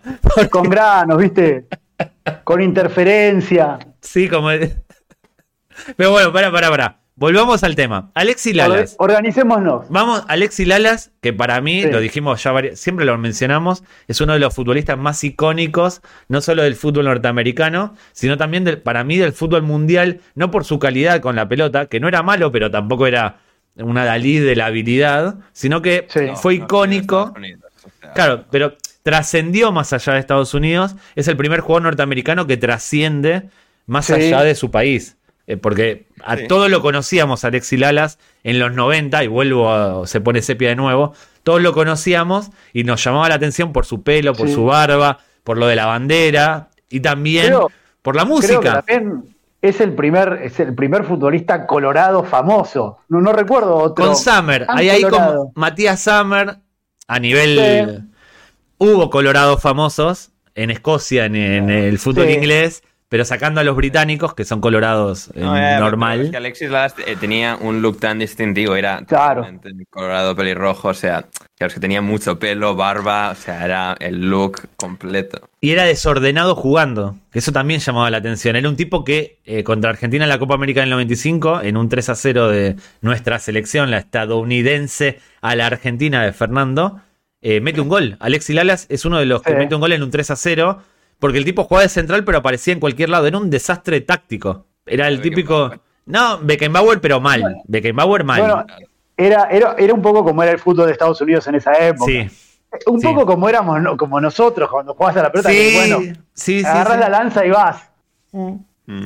Con 0.49 0.69
granos, 0.69 1.17
¿viste? 1.17 1.65
Con 2.43 2.61
interferencia. 2.61 3.79
Sí, 4.01 4.27
como. 4.29 4.49
Pero 5.95 6.11
bueno, 6.11 6.31
pará, 6.33 6.51
pará, 6.51 6.69
pará. 6.69 6.95
volvamos 7.15 7.63
al 7.63 7.75
tema. 7.75 8.11
Alexi 8.15 8.53
Lalas. 8.53 8.95
Or- 8.97 9.11
Organicémonos. 9.11 9.89
Vamos, 9.89 10.23
Alexi 10.29 10.63
Lalas, 10.65 11.11
que 11.21 11.33
para 11.33 11.59
mí, 11.61 11.83
Sí. 11.83 11.91
lo 11.91 11.99
dijimos 11.99 12.41
ya, 12.43 12.53
vari- 12.53 12.75
siempre 12.75 13.05
lo 13.05 13.17
mencionamos, 13.17 13.83
es 14.07 14.21
uno 14.21 14.33
de 14.33 14.39
los 14.39 14.55
futbolistas 14.55 14.97
más 14.97 15.21
icónicos, 15.23 16.01
no 16.29 16.39
solo 16.41 16.63
del 16.63 16.75
fútbol 16.75 17.05
norteamericano, 17.05 17.93
sino 18.13 18.37
también 18.37 18.63
del, 18.63 18.81
para 18.81 19.03
mí 19.03 19.17
del 19.17 19.33
fútbol 19.33 19.63
mundial, 19.63 20.21
no 20.35 20.49
por 20.49 20.63
su 20.63 20.79
calidad 20.79 21.19
con 21.19 21.35
la 21.35 21.47
pelota, 21.49 21.87
que 21.87 21.99
no 21.99 22.07
era 22.07 22.23
malo, 22.23 22.51
pero 22.53 22.71
tampoco 22.71 23.05
era 23.07 23.39
una 23.75 24.05
Dalí 24.05 24.39
de 24.39 24.55
la 24.55 24.67
habilidad, 24.67 25.35
sino 25.51 25.81
que 25.81 26.05
Sí. 26.09 26.21
No, 26.27 26.35
fue 26.37 26.57
no, 26.57 26.63
icónico. 26.65 27.33
Claro, 28.15 28.45
pero 28.49 28.73
trascendió 29.03 29.71
más 29.71 29.93
allá 29.93 30.13
de 30.13 30.19
Estados 30.19 30.53
Unidos. 30.53 30.95
Es 31.15 31.27
el 31.27 31.37
primer 31.37 31.61
jugador 31.61 31.83
norteamericano 31.83 32.47
que 32.47 32.57
trasciende 32.57 33.49
más 33.85 34.05
Sí. 34.05 34.13
allá 34.13 34.41
de 34.43 34.55
su 34.55 34.71
país. 34.71 35.15
Eh, 35.47 35.57
porque 35.57 36.05
a 36.23 36.37
Sí. 36.37 36.47
todos 36.47 36.69
lo 36.69 36.81
conocíamos, 36.81 37.43
Alexi 37.43 37.75
Lalas, 37.75 38.19
en 38.43 38.59
los 38.59 38.71
90, 38.73 39.23
y 39.23 39.27
vuelvo 39.27 39.71
a, 39.73 40.05
se 40.05 40.21
pone 40.21 40.43
sepia 40.43 40.69
de 40.69 40.75
nuevo. 40.75 41.13
Todos 41.41 41.59
lo 41.61 41.73
conocíamos 41.73 42.51
y 42.71 42.83
nos 42.83 43.03
llamaba 43.03 43.29
la 43.29 43.35
atención 43.35 43.73
por 43.73 43.85
su 43.87 44.03
pelo, 44.03 44.33
por 44.35 44.47
Sí. 44.47 44.53
su 44.53 44.65
barba, 44.65 45.17
por 45.43 45.57
lo 45.57 45.65
de 45.65 45.75
la 45.75 45.87
bandera 45.87 46.67
y 46.89 46.99
también 46.99 47.47
Creo- 47.47 47.71
por 48.03 48.15
la 48.15 48.25
música. 48.25 48.83
también 48.83 49.23
es 49.61 49.81
el 49.81 49.93
primer, 49.95 50.39
es 50.43 50.59
el 50.59 50.75
primer 50.75 51.03
futbolista 51.03 51.65
colorado 51.65 52.23
famoso. 52.23 52.99
No, 53.09 53.19
no 53.19 53.33
recuerdo 53.33 53.75
otro. 53.75 54.05
Con 54.05 54.15
Summer, 54.15 54.67
hay 54.69 54.89
ahí 54.89 55.01
colorado. 55.01 55.37
como 55.37 55.51
Matías 55.55 55.99
Summer, 55.99 56.57
a 57.07 57.19
nivel... 57.19 58.03
Hubo 58.79 59.09
colorados 59.09 59.61
famosos 59.61 60.31
en 60.55 60.71
Escocia, 60.71 61.25
en, 61.25 61.35
en 61.35 61.69
el 61.69 61.99
fútbol 61.99 62.25
Sí. 62.27 62.33
inglés, 62.33 62.83
pero 63.07 63.25
sacando 63.25 63.59
a 63.59 63.63
los 63.63 63.75
británicos, 63.75 64.33
que 64.35 64.45
son 64.45 64.61
colorados 64.61 65.29
eh, 65.35 65.39
No, 65.41 65.79
normal. 65.79 66.21
Es 66.21 66.29
que 66.31 66.37
Alexis 66.37 66.69
Lalas 66.69 66.95
eh, 67.05 67.15
tenía 67.19 67.57
un 67.59 67.81
look 67.81 67.99
tan 67.99 68.19
distintivo, 68.19 68.75
era 68.75 69.03
Claro. 69.07 69.47
colorado, 69.89 70.35
pelirrojo, 70.35 70.89
o 70.89 70.93
sea, 70.93 71.25
claro, 71.57 71.69
es 71.69 71.73
que 71.73 71.79
tenía 71.79 72.01
mucho 72.01 72.37
pelo, 72.37 72.75
barba, 72.75 73.31
o 73.31 73.35
sea, 73.35 73.65
era 73.65 73.95
el 73.99 74.29
look 74.29 74.61
completo. 74.75 75.49
Y 75.59 75.71
era 75.71 75.85
desordenado 75.85 76.55
jugando, 76.55 77.15
que 77.31 77.39
eso 77.39 77.51
también 77.51 77.79
llamaba 77.79 78.09
la 78.11 78.17
atención. 78.17 78.55
Era 78.55 78.69
un 78.69 78.75
tipo 78.75 79.03
que 79.03 79.39
eh, 79.45 79.63
contra 79.63 79.89
Argentina 79.89 80.23
en 80.25 80.29
la 80.29 80.37
Copa 80.39 80.53
América 80.53 80.81
del 80.81 80.91
95, 80.91 81.61
en 81.63 81.77
un 81.77 81.89
3 81.89 82.09
a 82.09 82.15
0 82.15 82.47
de 82.49 82.75
nuestra 83.01 83.39
selección, 83.39 83.89
la 83.91 83.97
estadounidense 83.97 85.19
a 85.41 85.55
la 85.55 85.65
Argentina 85.67 86.23
de 86.23 86.31
Fernando, 86.33 87.01
eh, 87.41 87.61
mete 87.61 87.81
un 87.81 87.89
gol. 87.89 88.17
Alexi 88.19 88.53
Lalas 88.53 88.85
es 88.89 89.05
uno 89.05 89.17
de 89.19 89.25
los 89.25 89.41
que 89.41 89.51
Sí. 89.51 89.57
mete 89.57 89.75
un 89.75 89.81
gol 89.81 89.91
en 89.93 90.03
un 90.03 90.11
3 90.11 90.31
a 90.31 90.35
0, 90.35 90.79
porque 91.19 91.37
el 91.37 91.45
tipo 91.45 91.63
jugaba 91.63 91.83
de 91.83 91.89
central, 91.89 92.23
pero 92.23 92.37
aparecía 92.39 92.73
en 92.73 92.79
cualquier 92.79 93.09
lado. 93.09 93.27
Era 93.27 93.37
un 93.37 93.49
desastre 93.49 94.01
táctico. 94.01 94.65
Era 94.85 95.07
el 95.07 95.21
típico. 95.21 95.71
No, 96.05 96.39
Beckenbauer, 96.39 96.99
pero 97.01 97.19
mal. 97.19 97.57
Beckenbauer 97.65 98.23
mal. 98.23 98.39
Bueno, 98.41 98.65
era, 99.15 99.43
era, 99.51 99.75
era 99.77 99.93
un 99.93 100.01
poco 100.01 100.23
como 100.23 100.41
era 100.41 100.51
el 100.51 100.59
fútbol 100.59 100.87
de 100.87 100.93
Estados 100.93 101.19
Unidos 101.21 101.45
en 101.47 101.55
esa 101.55 101.73
época. 101.73 102.11
sí. 102.11 102.27
Un 102.85 103.01
sí. 103.01 103.07
poco 103.07 103.25
como 103.25 103.49
éramos 103.49 103.81
no- 103.81 103.97
como 103.97 104.21
nosotros 104.21 104.69
cuando 104.69 104.93
jugabas 104.93 105.17
a 105.17 105.23
la 105.23 105.31
pelota. 105.31 105.49
Sí, 105.49 105.55
que, 105.55 105.73
bueno, 105.75 105.99
sí, 106.33 106.59
sí, 106.59 106.65
agarras 106.65 106.93
sí. 106.93 106.99
la 106.99 107.09
lanza 107.09 107.43
y 107.45 107.49
vas. 107.49 107.89
Mm. 108.31 108.55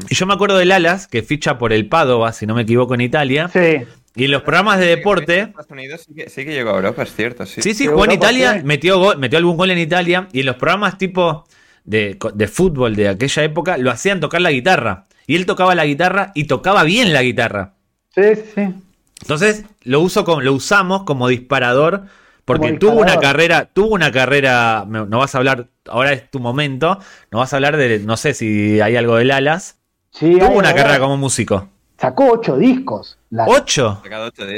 Y 0.09 0.15
yo 0.15 0.25
me 0.25 0.33
acuerdo 0.33 0.57
del 0.57 0.71
Alas, 0.73 1.07
que 1.07 1.23
ficha 1.23 1.57
por 1.57 1.71
el 1.71 1.87
Padova, 1.87 2.33
si 2.33 2.45
no 2.45 2.55
me 2.55 2.63
equivoco, 2.63 2.93
en 2.93 3.01
Italia. 3.01 3.47
Sí. 3.47 3.85
Y 4.15 4.25
en 4.25 4.31
los 4.31 4.43
programas 4.43 4.79
de 4.79 4.85
deporte. 4.87 5.39
Estados 5.41 5.71
Unidos 5.71 6.01
sí 6.07 6.13
que, 6.13 6.29
sí 6.29 6.45
que 6.45 6.51
llegó 6.53 6.71
a 6.71 6.75
Europa, 6.75 7.03
es 7.03 7.15
cierto, 7.15 7.45
sí. 7.45 7.61
Sí, 7.61 7.73
sí, 7.73 7.87
jugó 7.87 8.05
en 8.05 8.11
Italia, 8.11 8.61
metió, 8.63 8.99
gol- 8.99 9.17
metió 9.17 9.37
algún 9.39 9.57
gol 9.57 9.71
en 9.71 9.79
Italia. 9.79 10.27
Y 10.31 10.41
en 10.41 10.45
los 10.45 10.55
programas 10.57 10.97
tipo 10.97 11.45
de, 11.83 12.17
de 12.33 12.47
fútbol 12.47 12.95
de 12.95 13.09
aquella 13.09 13.43
época 13.43 13.77
lo 13.77 13.89
hacían 13.91 14.19
tocar 14.19 14.41
la 14.41 14.51
guitarra. 14.51 15.07
Y 15.25 15.35
él 15.35 15.45
tocaba 15.45 15.73
la 15.73 15.85
guitarra 15.85 16.31
y 16.35 16.45
tocaba 16.45 16.83
bien 16.83 17.11
la 17.13 17.23
guitarra. 17.23 17.73
Sí, 18.13 18.21
sí, 18.35 18.43
sí. 18.55 18.61
Entonces 19.21 19.65
lo, 19.83 20.01
uso 20.01 20.25
como, 20.25 20.41
lo 20.41 20.53
usamos 20.53 21.03
como 21.03 21.27
disparador. 21.27 22.03
Porque 22.45 22.67
Como 22.67 22.79
tuvo 22.79 22.99
una 23.01 23.17
carrera, 23.19 23.69
tuvo 23.71 23.95
una 23.95 24.11
carrera, 24.11 24.85
no 24.87 25.17
vas 25.17 25.33
a 25.33 25.37
hablar, 25.37 25.69
ahora 25.87 26.11
es 26.11 26.29
tu 26.29 26.41
momento, 26.41 26.99
no 27.31 27.39
vas 27.39 27.53
a 27.53 27.55
hablar 27.55 27.77
de, 27.77 27.99
no 27.99 28.17
sé 28.17 28.33
si 28.33 28.81
hay 28.81 28.97
algo 28.97 29.15
del 29.15 29.31
Alas. 29.31 29.77
Sí, 30.11 30.33
Tuvo 30.33 30.47
hay- 30.51 30.57
una 30.57 30.69
hay- 30.69 30.75
carrera 30.75 30.99
como 30.99 31.15
músico. 31.15 31.69
Sacó 31.97 32.31
ocho 32.31 32.57
discos. 32.57 33.17
La- 33.29 33.45
¿Ocho? 33.47 34.01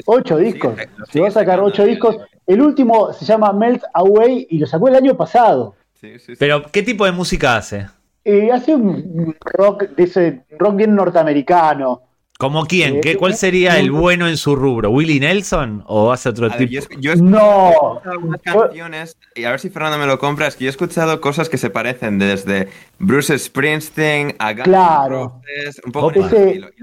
Ocho 0.05 0.37
discos. 0.37 0.75
Llegó 0.77 1.05
sigue 1.11 1.27
a 1.27 1.31
sacar 1.31 1.59
ocho 1.59 1.83
discos. 1.85 2.17
El 2.47 2.61
último 2.61 3.11
se 3.13 3.25
llama 3.25 3.51
Melt 3.53 3.83
Away 3.93 4.47
y 4.49 4.57
lo 4.59 4.67
sacó 4.67 4.87
el 4.87 4.95
año 4.95 5.15
pasado. 5.15 5.75
sí, 5.99 6.13
sí, 6.19 6.25
sí. 6.27 6.33
Pero, 6.39 6.63
¿qué 6.71 6.83
tipo 6.83 7.05
de 7.05 7.11
música 7.11 7.57
hace? 7.57 7.87
Eh, 8.23 8.51
hace 8.51 8.75
un 8.75 9.35
rock 9.41 9.83
de 9.95 10.03
ese 10.03 10.41
rock 10.57 10.75
bien 10.75 10.95
norteamericano. 10.95 12.01
¿Como 12.37 12.65
quién? 12.65 12.97
Eh, 12.97 13.01
¿Qué, 13.01 13.15
¿Cuál 13.17 13.35
sería 13.35 13.79
el 13.79 13.91
bueno 13.91 14.27
en 14.27 14.35
su 14.35 14.55
rubro? 14.57 14.89
¿Willie 14.89 15.19
Nelson 15.21 15.83
o 15.87 16.11
hace 16.11 16.29
otro 16.29 16.47
A 16.47 16.49
ver, 16.49 16.57
tipo? 16.67 16.71
yo, 16.71 16.81
he- 16.81 17.01
yo 17.01 17.11
he 17.13 17.15
No. 17.15 17.69
escuchado 17.71 18.11
algunas 18.11 18.41
canciones 18.41 19.17
y 19.35 19.45
a 19.45 19.51
ver 19.51 19.59
si 19.61 19.69
Fernando 19.69 19.97
me 19.97 20.05
lo 20.05 20.19
compra. 20.19 20.47
Es 20.47 20.55
que 20.57 20.65
yo 20.65 20.69
he 20.69 20.71
escuchado 20.71 21.21
cosas 21.21 21.47
que 21.47 21.57
se 21.57 21.69
parecen 21.69 22.19
desde 22.19 22.67
Bruce 22.99 23.37
Springsteen 23.39 24.35
a 24.39 24.51
Guns 24.53 24.63
Claro. 24.65 25.41
Roses, 25.45 25.81
un 25.85 25.91
poco 25.93 26.11
ese 26.11 26.55
y 26.55 26.59
luego 26.59 26.73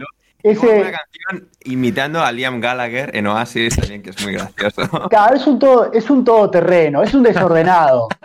ese- 0.43 0.81
una 0.81 0.93
canción 0.93 1.49
imitando 1.65 2.21
a 2.21 2.31
Liam 2.33 2.61
Gallagher 2.61 3.15
en 3.17 3.27
Oasis 3.27 3.77
también, 3.77 4.03
que 4.03 4.11
es 4.11 4.23
muy 4.25 4.33
gracioso. 4.35 4.83
Claro, 5.11 5.37
es 5.37 5.47
un 5.47 5.59
todo, 5.59 5.93
es 5.93 6.09
un 6.11 6.25
todoterreno, 6.25 7.03
es 7.03 7.15
un 7.15 7.23
desordenado. 7.23 8.09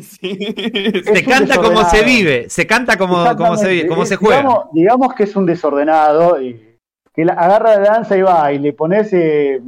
Sí. 0.00 0.36
Se 0.38 1.12
es 1.12 1.22
canta 1.26 1.56
como 1.56 1.82
se 1.84 2.04
vive, 2.04 2.48
se 2.50 2.66
canta 2.68 2.96
como, 2.96 3.24
como 3.36 3.56
se 3.56 3.68
vive, 3.68 3.88
como 3.88 4.04
se 4.04 4.14
juega. 4.16 4.36
Digamos, 4.42 4.64
digamos 4.72 5.14
que 5.14 5.22
es 5.24 5.34
un 5.34 5.44
desordenado, 5.46 6.40
y 6.40 6.76
que 7.14 7.24
la- 7.24 7.32
agarra 7.32 7.76
la 7.76 7.80
danza 7.80 8.16
y 8.16 8.22
va, 8.22 8.52
y 8.52 8.58
le 8.58 8.74
pones 8.74 9.12
eh, 9.12 9.60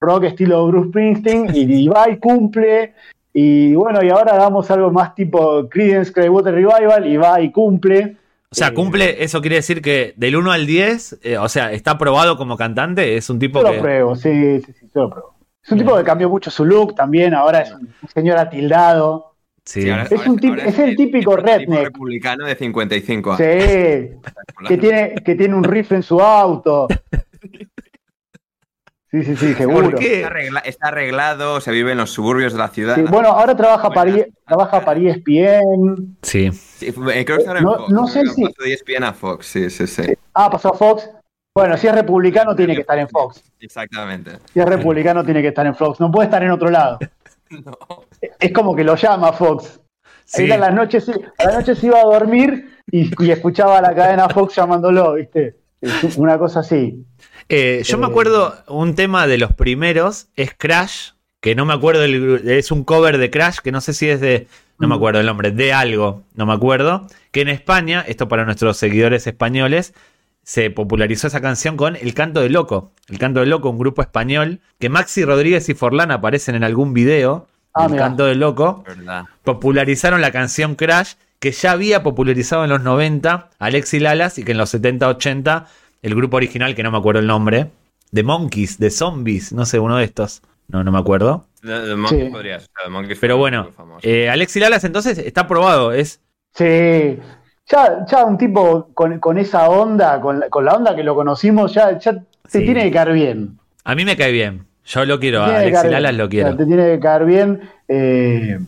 rock 0.00 0.24
estilo 0.24 0.66
Bruce 0.68 0.88
Springsteen, 0.90 1.50
y, 1.56 1.84
y 1.84 1.88
va 1.88 2.08
y 2.10 2.18
cumple, 2.18 2.94
y 3.32 3.74
bueno, 3.74 4.04
y 4.04 4.10
ahora 4.10 4.36
damos 4.36 4.70
algo 4.70 4.92
más 4.92 5.14
tipo 5.16 5.68
Creedence 5.68 6.12
Clearwater 6.12 6.54
Revival, 6.54 7.06
y 7.06 7.16
va 7.16 7.40
y 7.40 7.50
cumple. 7.50 8.18
O 8.52 8.54
sea, 8.54 8.68
Eh, 8.68 8.74
cumple, 8.74 9.24
eso 9.24 9.40
quiere 9.40 9.56
decir 9.56 9.80
que 9.82 10.12
del 10.16 10.36
1 10.36 10.52
al 10.52 10.66
10, 10.66 11.18
eh, 11.22 11.38
o 11.38 11.48
sea, 11.48 11.72
está 11.72 11.92
aprobado 11.92 12.36
como 12.36 12.56
cantante, 12.56 13.16
es 13.16 13.28
un 13.30 13.38
tipo 13.38 13.60
Yo 13.60 13.66
lo 13.68 13.72
que... 13.72 13.78
pruebo, 13.80 14.14
sí, 14.14 14.60
sí, 14.60 14.72
sí, 14.78 14.86
yo 14.94 15.02
lo 15.02 15.10
pruebo. 15.10 15.34
Es 15.64 15.70
un 15.72 15.78
Bien. 15.78 15.86
tipo 15.88 15.98
que 15.98 16.04
cambió 16.04 16.28
mucho 16.28 16.50
su 16.50 16.64
look 16.64 16.94
también, 16.94 17.32
ahora 17.34 17.60
es 17.62 17.72
un 17.72 17.88
señor 18.12 18.36
atildado. 18.38 19.34
Sí. 19.64 19.82
Sí, 19.82 19.90
ahora- 19.90 20.02
Es 20.10 20.26
un 20.26 20.38
tip- 20.38 20.58
es 20.58 20.78
el 20.78 20.96
típico 20.96 21.34
el 21.38 21.44
tipo 21.44 21.46
redneck. 21.48 21.84
republicano 21.84 22.44
de 22.46 22.54
55 22.56 23.36
Sí, 23.36 23.42
años. 23.44 24.20
que 24.68 24.76
tiene, 24.76 25.14
que 25.24 25.34
tiene 25.34 25.54
un 25.54 25.64
rifle 25.64 25.96
en 25.98 26.02
su 26.02 26.20
auto. 26.20 26.88
Sí, 29.12 29.22
sí, 29.24 29.36
sí, 29.36 29.54
seguro. 29.54 29.90
¿Por 29.90 29.98
qué? 29.98 30.16
Está, 30.22 30.28
arregla- 30.28 30.62
está 30.64 30.88
arreglado, 30.88 31.60
se 31.60 31.70
vive 31.70 31.92
en 31.92 31.98
los 31.98 32.10
suburbios 32.10 32.54
de 32.54 32.58
la 32.58 32.68
ciudad. 32.68 32.94
Sí, 32.96 33.02
bueno, 33.02 33.28
ahora 33.28 33.54
trabaja 33.54 33.90
para, 33.90 34.10
E- 34.10 34.32
trabaja 34.46 34.80
para 34.84 34.98
ESPN. 35.00 36.16
Sí. 36.22 36.50
Sí, 36.52 36.86
eh, 36.86 37.24
creo 37.24 37.36
que 37.36 37.42
está 37.44 37.58
en 37.58 37.64
No- 37.64 37.74
Fox. 37.76 37.88
no 37.90 38.06
sé 38.06 38.26
si- 38.26 38.42
pasó 38.44 38.62
de 38.62 38.72
ESPN 38.72 39.04
a 39.04 39.12
Fox, 39.12 39.46
sí, 39.46 39.68
sí, 39.70 39.86
sí. 39.86 40.02
Ah, 40.34 40.50
pasó 40.50 40.70
a 40.72 40.76
Fox. 40.78 41.10
Bueno, 41.54 41.76
si 41.76 41.86
es 41.86 41.94
republicano 41.94 42.56
tiene 42.56 42.74
que 42.74 42.80
estar 42.80 42.98
en 42.98 43.08
Fox. 43.10 43.42
Exactamente. 43.60 44.38
Si 44.54 44.60
es 44.60 44.64
republicano 44.66 45.22
tiene 45.22 45.42
que 45.42 45.48
estar 45.48 45.66
en 45.66 45.74
Fox. 45.74 46.00
No 46.00 46.10
puede 46.10 46.24
estar 46.26 46.42
en 46.42 46.50
otro 46.50 46.70
lado. 46.70 46.98
No. 47.50 47.76
Es 48.40 48.50
como 48.50 48.74
que 48.74 48.82
lo 48.82 48.94
llama 48.96 49.30
Fox. 49.34 49.78
Sí. 50.24 50.44
Él 50.44 50.52
a 50.52 50.56
las 50.56 50.72
noches, 50.72 51.06
a 51.36 51.44
las 51.44 51.54
noches 51.56 51.84
iba 51.84 52.00
a 52.00 52.04
dormir 52.04 52.78
y, 52.90 53.10
y 53.22 53.30
escuchaba 53.30 53.78
la 53.82 53.94
cadena 53.94 54.26
Fox 54.30 54.54
llamándolo, 54.54 55.12
¿viste? 55.12 55.56
Una 56.16 56.38
cosa 56.38 56.60
así. 56.60 57.04
Eh, 57.48 57.82
yo 57.84 57.98
me 57.98 58.06
Eh, 58.06 58.10
acuerdo 58.10 58.54
un 58.68 58.94
tema 58.94 59.26
de 59.26 59.38
los 59.38 59.52
primeros, 59.54 60.28
es 60.36 60.54
Crash, 60.56 61.10
que 61.40 61.54
no 61.54 61.64
me 61.64 61.72
acuerdo, 61.74 62.04
es 62.04 62.70
un 62.70 62.84
cover 62.84 63.18
de 63.18 63.30
Crash, 63.30 63.58
que 63.58 63.72
no 63.72 63.80
sé 63.80 63.92
si 63.94 64.08
es 64.08 64.20
de, 64.20 64.46
no 64.78 64.88
me 64.88 64.94
Mm. 64.94 64.98
acuerdo 64.98 65.20
el 65.20 65.26
nombre, 65.26 65.50
de 65.50 65.72
algo, 65.72 66.22
no 66.34 66.46
me 66.46 66.52
acuerdo, 66.52 67.06
que 67.30 67.40
en 67.42 67.48
España, 67.48 68.04
esto 68.06 68.28
para 68.28 68.44
nuestros 68.44 68.76
seguidores 68.76 69.26
españoles, 69.26 69.92
se 70.44 70.70
popularizó 70.70 71.28
esa 71.28 71.40
canción 71.40 71.76
con 71.76 71.94
El 71.96 72.14
Canto 72.14 72.40
del 72.40 72.52
Loco. 72.52 72.92
El 73.08 73.18
Canto 73.18 73.40
del 73.40 73.50
Loco, 73.50 73.70
un 73.70 73.78
grupo 73.78 74.02
español, 74.02 74.60
que 74.80 74.88
Maxi 74.88 75.24
Rodríguez 75.24 75.68
y 75.68 75.74
Forlán 75.74 76.10
aparecen 76.10 76.54
en 76.56 76.64
algún 76.64 76.92
video. 76.94 77.46
Ah, 77.74 77.84
el 77.86 77.92
mirá. 77.92 78.02
Canto 78.04 78.26
del 78.26 78.40
Loco. 78.40 78.82
¿Verdad? 78.86 79.24
Popularizaron 79.44 80.20
la 80.20 80.32
canción 80.32 80.74
Crash, 80.74 81.12
que 81.38 81.52
ya 81.52 81.72
había 81.72 82.02
popularizado 82.02 82.64
en 82.64 82.70
los 82.70 82.82
90 82.82 83.50
Alexi 83.58 83.98
Lalas 84.00 84.38
y 84.38 84.44
que 84.44 84.52
en 84.52 84.58
los 84.58 84.70
70-80 84.74 85.66
el 86.02 86.14
grupo 86.14 86.36
original, 86.36 86.74
que 86.74 86.82
no 86.82 86.90
me 86.90 86.98
acuerdo 86.98 87.20
el 87.20 87.26
nombre, 87.26 87.70
de 88.10 88.22
Monkeys, 88.22 88.78
de 88.78 88.90
Zombies, 88.90 89.52
no 89.52 89.64
sé, 89.64 89.78
uno 89.78 89.96
de 89.96 90.04
estos. 90.04 90.42
No, 90.68 90.82
no 90.84 90.92
me 90.92 90.98
acuerdo. 90.98 91.46
The, 91.62 91.80
The 91.86 91.94
Monkey 91.96 92.26
Sí. 92.26 92.30
podría 92.30 92.60
ser, 92.60 92.68
The 93.08 93.16
Pero 93.20 93.36
bueno, 93.36 93.68
eh, 94.02 94.28
Alexi 94.28 94.58
Lalas 94.60 94.84
entonces 94.84 95.18
está 95.18 95.46
probado, 95.46 95.92
es 95.92 96.20
Sí. 96.54 97.18
Ya, 97.70 98.04
ya 98.06 98.24
un 98.24 98.36
tipo 98.36 98.88
con, 98.92 99.18
con 99.20 99.38
esa 99.38 99.68
onda, 99.70 100.20
con 100.20 100.40
la, 100.40 100.48
con 100.50 100.64
la 100.64 100.72
onda 100.74 100.94
que 100.96 101.04
lo 101.04 101.14
conocimos, 101.14 101.72
ya, 101.72 101.98
ya 101.98 102.12
te 102.14 102.20
Sí. 102.58 102.64
tiene 102.64 102.82
que 102.84 102.90
caer 102.90 103.12
bien. 103.12 103.58
a 103.84 103.94
mí 103.94 104.04
me 104.04 104.16
cae 104.16 104.32
bien. 104.32 104.66
Yo 104.84 105.04
lo 105.04 105.18
quiero, 105.20 105.42
a 105.42 105.58
Alexi 105.58 105.88
Lalas 105.88 106.12
lo 106.14 106.24
O 106.24 106.26
sea, 106.26 106.28
quiero. 106.30 106.56
te 106.56 106.66
tiene 106.66 106.86
que 106.94 107.00
caer 107.00 107.24
bien. 107.24 107.60
eh, 107.88 108.58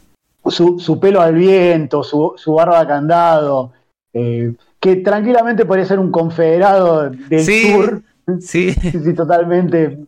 su, 0.47 0.79
su 0.79 1.01
pelo 1.01 1.21
al 1.21 1.35
viento, 1.35 2.03
su, 2.05 2.35
su 2.37 2.53
barba 2.55 2.87
candado, 2.87 3.73
eh, 4.13 4.53
que 4.85 4.97
tranquilamente 4.97 5.65
podría 5.65 5.87
ser 5.87 5.99
un 5.99 6.11
confederado 6.11 7.09
del 7.09 7.41
Sí, 7.41 7.73
sur. 7.73 8.03
Sí. 8.41 8.73
Sí, 8.73 9.15
totalmente. 9.15 9.99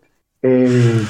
Eh, 0.42 1.02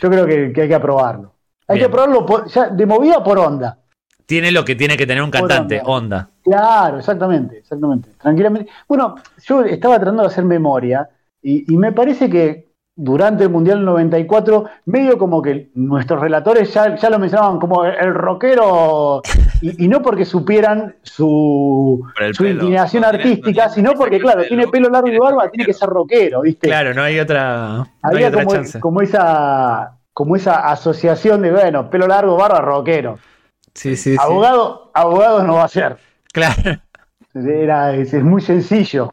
yo 0.00 0.10
creo 0.10 0.26
que, 0.26 0.52
que 0.52 0.62
hay 0.62 0.68
que 0.68 0.74
aprobarlo. 0.74 1.32
Hay 1.68 1.76
Bien. 1.76 1.80
que 1.80 1.86
aprobarlo 1.86 2.26
por- 2.26 2.46
ya, 2.48 2.68
de 2.68 2.84
movida 2.84 3.24
por 3.24 3.38
onda. 3.38 3.78
Tiene 4.26 4.50
lo 4.52 4.62
que 4.64 4.74
tiene 4.74 4.96
que 4.98 5.06
tener 5.06 5.22
un 5.22 5.30
cantante, 5.30 5.80
onda. 5.84 6.28
Claro, 6.42 6.98
exactamente, 6.98 7.58
exactamente. 7.58 8.10
Tranquilamente. 8.20 8.70
Bueno, 8.86 9.14
yo 9.46 9.62
estaba 9.62 9.96
tratando 9.96 10.22
de 10.22 10.28
hacer 10.28 10.44
memoria 10.44 11.08
y, 11.42 11.70
y 11.72 11.76
me 11.78 11.92
parece 11.92 12.28
que 12.28 12.73
durante 12.96 13.42
el 13.44 13.50
Mundial 13.50 13.84
94, 13.84 14.64
medio 14.86 15.18
como 15.18 15.42
que 15.42 15.68
nuestros 15.74 16.20
relatores 16.20 16.72
ya, 16.72 16.94
ya 16.94 17.10
lo 17.10 17.18
mencionaban 17.18 17.58
como 17.58 17.84
el, 17.84 18.14
rockero, 18.14 19.20
y, 19.60 19.84
y 19.84 19.88
no 19.88 20.00
porque 20.00 20.24
supieran 20.24 20.94
su, 21.02 22.06
su 22.32 22.42
pelo. 22.44 22.54
inclinación 22.62 23.02
No 23.02 23.10
tiene- 23.10 23.24
artística, 23.24 23.66
no 23.66 23.72
tiene 23.72 23.74
sino 23.74 23.90
que 23.92 23.96
porque, 23.98 24.20
claro, 24.20 24.38
pelo, 24.38 24.48
tiene 24.48 24.68
pelo 24.68 24.88
largo 24.90 25.08
y 25.08 25.18
barba, 25.18 25.50
tiene 25.50 25.64
que 25.66 25.72
ser 25.72 25.88
rockero, 25.88 26.42
¿viste? 26.42 26.68
Claro, 26.68 26.94
no 26.94 27.02
hay 27.02 27.18
otra, 27.18 27.58
no 27.78 27.82
hay 28.02 28.14
Había 28.14 28.28
otra 28.28 28.44
como, 28.44 28.54
chance. 28.56 28.80
como 28.80 29.00
esa 29.00 29.98
como 30.12 30.36
esa 30.36 30.68
asociación 30.70 31.42
de, 31.42 31.50
bueno, 31.50 31.90
pelo 31.90 32.06
largo, 32.06 32.36
barba, 32.36 32.60
rockero. 32.60 33.18
Sí, 33.74 33.96
sí, 33.96 34.12
sí. 34.12 34.16
Abogado, 34.20 34.92
abogado 34.94 35.42
no 35.42 35.54
va 35.54 35.64
a 35.64 35.68
ser. 35.68 35.96
Claro. 36.32 36.80
Era, 37.34 37.92
es, 37.96 38.14
es 38.14 38.22
muy 38.22 38.40
sencillo. 38.40 39.12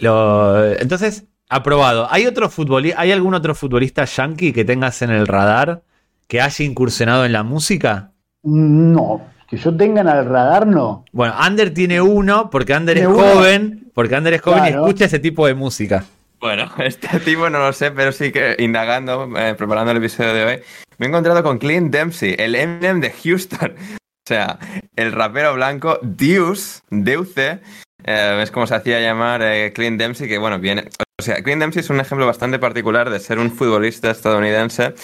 Lo- 0.00 0.64
entonces, 0.72 1.28
aprobado. 1.52 2.08
¿Hay 2.10 2.26
otro 2.26 2.48
futbolista, 2.48 3.00
hay 3.00 3.12
algún 3.12 3.34
otro 3.34 3.54
futbolista 3.54 4.04
yankee 4.04 4.52
que 4.52 4.64
tengas 4.64 5.02
en 5.02 5.10
el 5.10 5.26
radar 5.26 5.82
que 6.26 6.40
haya 6.40 6.64
incursionado 6.64 7.24
en 7.24 7.32
la 7.32 7.42
música? 7.42 8.12
No, 8.42 9.20
que 9.48 9.58
yo 9.58 9.76
tenga 9.76 10.00
en 10.00 10.08
el 10.08 10.24
radar, 10.24 10.66
no. 10.66 11.04
Bueno, 11.12 11.34
Ander 11.36 11.74
tiene 11.74 12.00
uno 12.00 12.48
porque 12.50 12.74
Ander 12.74 12.98
es 12.98 13.06
uno. 13.06 13.18
joven, 13.18 13.90
porque 13.94 14.16
Ander 14.16 14.34
es 14.34 14.40
joven 14.40 14.64
y 14.64 14.68
escucha 14.68 15.04
ese 15.04 15.18
tipo 15.18 15.46
de 15.46 15.54
música. 15.54 16.04
Bueno, 16.40 16.70
este 16.78 17.20
tipo 17.20 17.50
no 17.50 17.58
lo 17.58 17.72
sé, 17.72 17.90
pero 17.90 18.12
sí 18.12 18.32
que 18.32 18.56
indagando, 18.58 19.30
eh, 19.38 19.54
preparando 19.54 19.92
el 19.92 19.98
episodio 19.98 20.34
de 20.34 20.44
hoy, 20.44 20.58
me 20.98 21.06
he 21.06 21.08
encontrado 21.08 21.42
con 21.42 21.58
Clint 21.58 21.92
Dempsey, 21.92 22.34
el 22.38 22.54
Eminem 22.54 23.00
de 23.00 23.10
Houston. 23.10 23.74
O 24.24 24.28
sea, 24.28 24.56
el 24.94 25.10
rapero 25.10 25.52
blanco 25.54 25.98
Deuce, 26.00 26.80
Deuce, 26.90 27.58
eh, 28.04 28.40
es 28.40 28.52
como 28.52 28.68
se 28.68 28.76
hacía 28.76 29.00
llamar 29.00 29.42
eh, 29.42 29.72
Clint 29.74 29.98
Dempsey, 29.98 30.28
que 30.28 30.38
bueno, 30.38 30.60
viene... 30.60 30.84
O 31.22 31.24
sea, 31.24 31.40
Clint 31.40 31.60
Dempsey 31.60 31.80
es 31.80 31.90
un 31.90 32.00
ejemplo 32.00 32.26
bastante 32.26 32.58
particular 32.58 33.08
de 33.08 33.20
ser 33.20 33.38
un 33.38 33.52
futbolista 33.52 34.10
estadounidense 34.10 34.94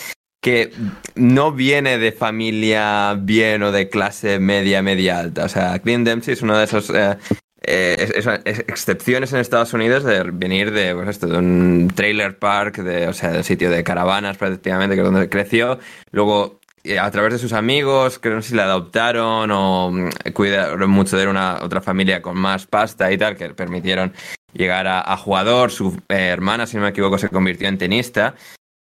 que 0.43 0.73
no 1.15 1.53
viene 1.53 1.97
de 1.99 2.11
familia 2.11 3.15
bien 3.17 3.63
o 3.63 3.71
de 3.71 3.89
clase 3.89 4.41
media, 4.41 4.83
media 4.83 5.21
alta. 5.21 5.45
O 5.45 5.49
sea, 5.49 5.79
Clint 5.79 6.05
Dempsey 6.05 6.35
es 6.35 6.43
uno 6.43 6.59
de 6.59 6.65
esos 6.65 6.91
eh, 6.91 7.17
eh, 7.63 7.97
es- 8.01 8.27
es- 8.27 8.41
es- 8.45 8.59
excepciones 8.61 9.33
en 9.33 9.39
Estados 9.39 9.73
Unidos 9.75 10.03
de 10.03 10.25
venir 10.25 10.73
de, 10.73 10.93
pues 10.95 11.09
esto, 11.09 11.29
de 11.29 11.39
un 11.39 11.93
trailer 11.95 12.37
park, 12.39 12.79
de, 12.79 13.07
o 13.07 13.13
sea, 13.13 13.31
de 13.31 13.39
un 13.39 13.45
sitio 13.45 13.71
de 13.71 13.85
caravanas 13.85 14.37
prácticamente, 14.39 14.97
que 14.97 15.03
es 15.03 15.07
donde 15.11 15.29
creció. 15.29 15.79
Luego, 16.11 16.58
a 17.01 17.11
través 17.11 17.33
de 17.33 17.39
sus 17.39 17.53
amigos, 17.53 18.19
que 18.19 18.31
no 18.31 18.43
sé 18.43 18.51
si 18.51 18.55
le 18.55 18.63
adoptaron 18.63 19.51
o 19.51 19.91
mm, 19.91 20.09
cuidaron 20.33 20.91
mucho 20.91 21.17
de 21.17 21.27
una 21.27 21.59
otra 21.63 21.81
familia 21.81 22.23
con 22.23 22.37
más 22.37 22.67
pasta 22.67 23.11
y 23.13 23.19
tal, 23.19 23.37
que 23.37 23.51
permitieron 23.51 24.13
llegar 24.53 24.87
a, 24.87 25.01
a 25.01 25.17
jugador. 25.17 25.71
Su 25.71 25.97
eh, 26.09 26.29
hermana, 26.29 26.67
si 26.67 26.77
no 26.77 26.85
me 26.85 26.91
equivoco, 26.91 27.19
se 27.19 27.29
convirtió 27.29 27.69
en 27.69 27.79
tenista. 27.79 28.35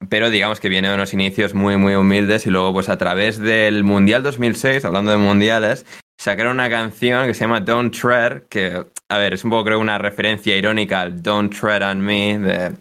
Pero 0.08 0.30
digamos 0.30 0.60
que 0.60 0.68
viene 0.68 0.88
de 0.88 0.94
unos 0.94 1.12
inicios 1.12 1.54
muy, 1.54 1.76
muy 1.76 1.94
humildes 1.94 2.46
y 2.46 2.50
luego 2.50 2.72
pues 2.72 2.88
a 2.88 2.98
través 2.98 3.38
del 3.38 3.82
Mundial 3.82 4.22
2006, 4.22 4.84
hablando 4.84 5.10
de 5.10 5.16
mundiales, 5.16 5.84
sacaron 6.18 6.52
una 6.54 6.70
canción 6.70 7.26
que 7.26 7.34
se 7.34 7.40
llama 7.40 7.60
Don't 7.60 7.96
Tread, 7.96 8.42
que, 8.48 8.84
a 9.08 9.18
ver, 9.18 9.34
es 9.34 9.44
un 9.44 9.50
poco 9.50 9.64
creo 9.64 9.80
una 9.80 9.98
referencia 9.98 10.56
irónica 10.56 11.00
al 11.00 11.20
Don't 11.20 11.52
Tread 11.52 11.82
on 11.82 12.00
Me, 12.00 12.38
de 12.38 12.72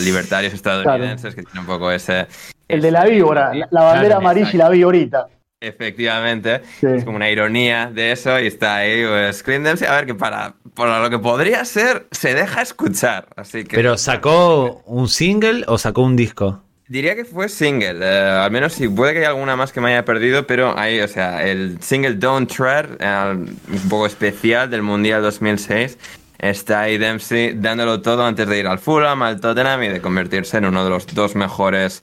libertarios 0.00 0.52
estadounidenses, 0.52 1.34
que 1.34 1.42
tiene 1.42 1.60
un 1.60 1.66
poco 1.66 1.90
ese... 1.90 2.26
El 2.68 2.82
de 2.82 2.90
la 2.90 3.04
víbora, 3.04 3.54
la, 3.54 3.68
la 3.70 3.82
bandera 3.82 4.06
Claro, 4.16 4.20
amarilla 4.20 4.50
y 4.52 4.56
la 4.56 4.68
víborita. 4.68 5.26
Efectivamente, 5.60 6.60
Sí. 6.80 6.86
es 6.86 7.04
como 7.04 7.16
una 7.16 7.30
ironía 7.30 7.90
de 7.92 8.12
eso 8.12 8.38
y 8.38 8.46
está 8.46 8.76
ahí, 8.76 9.04
pues, 9.06 9.42
a 9.88 9.94
ver, 9.94 10.06
que 10.06 10.14
para, 10.14 10.54
para 10.74 11.00
lo 11.00 11.08
que 11.08 11.18
podría 11.18 11.64
ser, 11.64 12.06
se 12.10 12.34
deja 12.34 12.60
escuchar, 12.62 13.28
así 13.36 13.64
que... 13.64 13.76
¿Pero 13.76 13.96
sacó 13.96 14.82
un 14.84 15.08
single 15.08 15.64
o 15.66 15.78
sacó 15.78 16.02
un 16.02 16.14
disco? 16.16 16.62
Diría 16.88 17.16
que 17.16 17.24
fue 17.24 17.48
single, 17.48 17.98
eh, 18.00 18.20
al 18.44 18.50
menos 18.50 18.74
si 18.74 18.86
puede 18.88 19.12
que 19.14 19.20
haya 19.20 19.30
alguna 19.30 19.56
más 19.56 19.72
que 19.72 19.80
me 19.80 19.88
haya 19.92 20.04
perdido, 20.04 20.46
pero 20.46 20.78
ahí, 20.78 21.00
o 21.00 21.08
sea, 21.08 21.44
el 21.46 21.80
single 21.82 22.14
Don't 22.14 22.52
Tread, 22.54 22.86
eh, 23.00 23.32
un 23.32 23.88
poco 23.88 24.06
especial 24.06 24.70
del 24.70 24.82
Mundial 24.82 25.22
2006, 25.22 25.98
está 26.38 26.82
ahí 26.82 26.98
Dempsey 26.98 27.54
dándolo 27.56 28.02
todo 28.02 28.24
antes 28.24 28.46
de 28.46 28.58
ir 28.58 28.66
al 28.66 28.78
Fulham, 28.78 29.22
al 29.22 29.40
Tottenham 29.40 29.82
y 29.84 29.88
de 29.88 30.00
convertirse 30.00 30.58
en 30.58 30.66
uno 30.66 30.84
de 30.84 30.90
los 30.90 31.06
dos 31.08 31.34
mejores, 31.34 32.02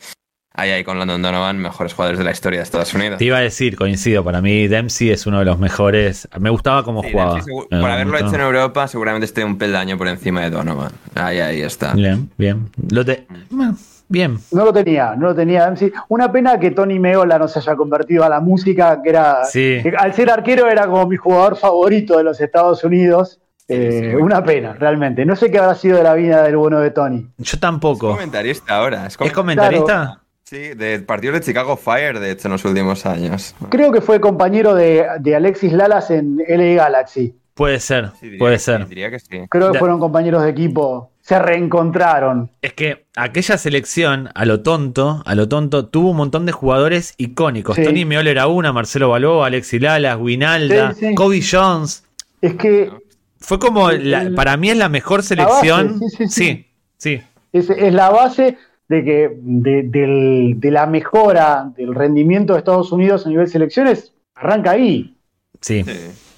ahí 0.54 0.70
ahí 0.72 0.84
con 0.84 0.98
London 1.00 1.22
Donovan, 1.22 1.58
mejores 1.58 1.94
jugadores 1.94 2.20
de 2.20 2.26
la 2.26 2.32
historia 2.32 2.60
de 2.60 2.64
Estados 2.64 2.94
Unidos. 2.94 3.18
Te 3.18 3.26
iba 3.26 3.38
a 3.38 3.42
decir, 3.42 3.76
coincido, 3.76 4.24
para 4.24 4.42
mí 4.42 4.68
Dempsey 4.68 5.10
es 5.12 5.26
uno 5.26 5.40
de 5.40 5.46
los 5.46 5.58
mejores. 5.60 6.28
Me 6.40 6.50
gustaba 6.50 6.84
cómo 6.84 7.02
Sí, 7.04 7.12
jugaba. 7.12 7.34
Dempsey, 7.36 7.54
por 7.70 7.90
haberlo 7.90 8.18
hecho 8.18 8.36
en 8.36 8.42
Europa, 8.42 8.88
seguramente 8.88 9.26
esté 9.26 9.44
un 9.44 9.58
peldaño 9.58 9.98
por 9.98 10.08
encima 10.08 10.42
de 10.42 10.50
Donovan. 10.52 10.92
Ahí, 11.16 11.40
ahí 11.40 11.62
está. 11.62 11.94
Bien, 11.94 12.30
bien. 12.38 12.70
Lo 12.90 13.04
te- 13.04 13.26
bueno, 13.50 13.76
Bien. 14.10 14.38
No 14.52 14.66
lo 14.66 14.74
tenía, 14.74 15.16
no 15.16 15.28
lo 15.30 15.36
tenía 15.36 15.66
Dempsey. 15.66 15.92
Una 16.10 16.32
pena 16.32 16.60
que 16.60 16.70
Tony 16.72 17.00
Meola 17.00 17.40
no 17.40 17.48
se 17.48 17.58
haya 17.60 17.76
convertido 17.76 18.24
a 18.24 18.30
la 18.30 18.42
música, 18.42 19.02
que 19.02 19.10
era. 19.10 19.44
Sí. 19.46 19.80
que 19.82 19.94
al 19.98 20.14
ser 20.14 20.30
arquero 20.30 20.68
era 20.70 20.86
como 20.86 21.08
mi 21.08 21.16
jugador 21.18 21.56
favorito 21.58 22.18
de 22.18 22.24
los 22.26 22.40
Estados 22.40 22.84
Unidos. 22.84 23.40
Eh, 23.70 24.12
sí. 24.12 24.16
una 24.22 24.44
pena, 24.44 24.74
realmente. 24.74 25.26
No 25.26 25.36
sé 25.38 25.50
qué 25.50 25.58
habrá 25.58 25.74
sido 25.74 25.98
de 25.98 26.04
la 26.04 26.14
vida 26.14 26.44
del 26.44 26.58
bueno 26.58 26.80
de 26.80 26.92
Tony. 26.92 27.22
Yo 27.38 27.54
Es 27.54 27.60
tampoco. 27.60 28.10
comentarista 28.12 28.76
ahora. 28.76 29.08
Es, 29.08 29.18
¿Es 29.20 29.32
comentarista? 29.32 30.20
Sí, 30.54 30.76
de 30.76 31.00
partidos 31.00 31.34
de 31.40 31.42
Chicago 31.42 31.76
Fire, 31.76 32.20
de 32.20 32.30
hecho, 32.30 32.48
en 32.48 32.52
los 32.52 32.64
últimos 32.64 33.08
años. 33.08 33.56
Creo 33.70 33.92
que 33.92 34.02
fue 34.02 34.22
compañero 34.22 34.76
de, 34.76 35.04
de 35.20 35.36
Alexis 35.36 35.74
Lalas 35.74 36.12
en 36.12 36.38
LA 36.48 36.76
Galaxy. 36.76 37.34
Puede 37.56 37.80
ser, 37.80 38.12
Sí, 38.20 38.26
diría 38.28 38.38
puede 38.40 38.54
que 38.56 38.60
ser. 38.60 38.88
diría 38.88 39.10
que 39.10 39.20
sí. 39.20 39.40
Creo 39.50 39.70
que 39.70 39.74
Ya. 39.74 39.80
fueron 39.80 40.00
compañeros 40.00 40.44
de 40.44 40.52
equipo. 40.52 41.10
Se 41.22 41.40
reencontraron. 41.40 42.52
Es 42.62 42.74
que 42.74 43.06
aquella 43.16 43.58
selección, 43.58 44.30
a 44.36 44.46
lo 44.46 44.62
tonto, 44.62 45.24
a 45.26 45.34
lo 45.34 45.48
tonto, 45.50 45.88
tuvo 45.88 46.12
un 46.12 46.18
montón 46.18 46.46
de 46.46 46.52
jugadores 46.52 47.16
icónicos. 47.18 47.76
Sí. 47.76 47.84
Tony 47.84 48.06
Meola 48.06 48.30
era 48.30 48.46
una, 48.46 48.72
Marcelo 48.74 49.10
Baló, 49.10 49.44
Alexi 49.44 49.80
Lalas, 49.80 50.18
Winalda, 50.20 50.94
Sí, 50.94 51.08
sí. 51.08 51.16
Kobe 51.16 51.42
Jones. 51.42 52.04
Es 52.42 52.54
que 52.56 52.92
Fue 53.40 53.58
como, 53.58 53.90
El- 53.90 54.12
la- 54.12 54.32
para 54.36 54.56
mí 54.58 54.70
es 54.70 54.78
la 54.78 54.88
mejor 54.90 55.20
base, 55.20 55.30
selección. 55.30 56.00
sí, 56.00 56.10
sí, 56.10 56.28
sí. 56.28 56.30
sí, 56.30 57.18
sí. 57.18 57.22
es, 57.54 57.70
es 57.72 57.94
la 57.94 58.10
base 58.12 58.58
de 58.94 59.04
que 59.04 59.38
de, 59.42 59.84
del- 59.84 60.56
de 60.60 60.72
la 60.72 60.86
mejora 60.88 61.72
del 61.76 61.94
rendimiento 61.96 62.54
de 62.54 62.60
Estados 62.60 62.92
Unidos 62.92 63.26
a 63.26 63.30
nivel 63.30 63.48
selecciones 63.48 64.14
arranca 64.36 64.72
ahí. 64.72 65.16
sí. 65.62 65.84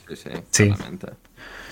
Sí, 0.07 0.29
sí. 0.51 0.71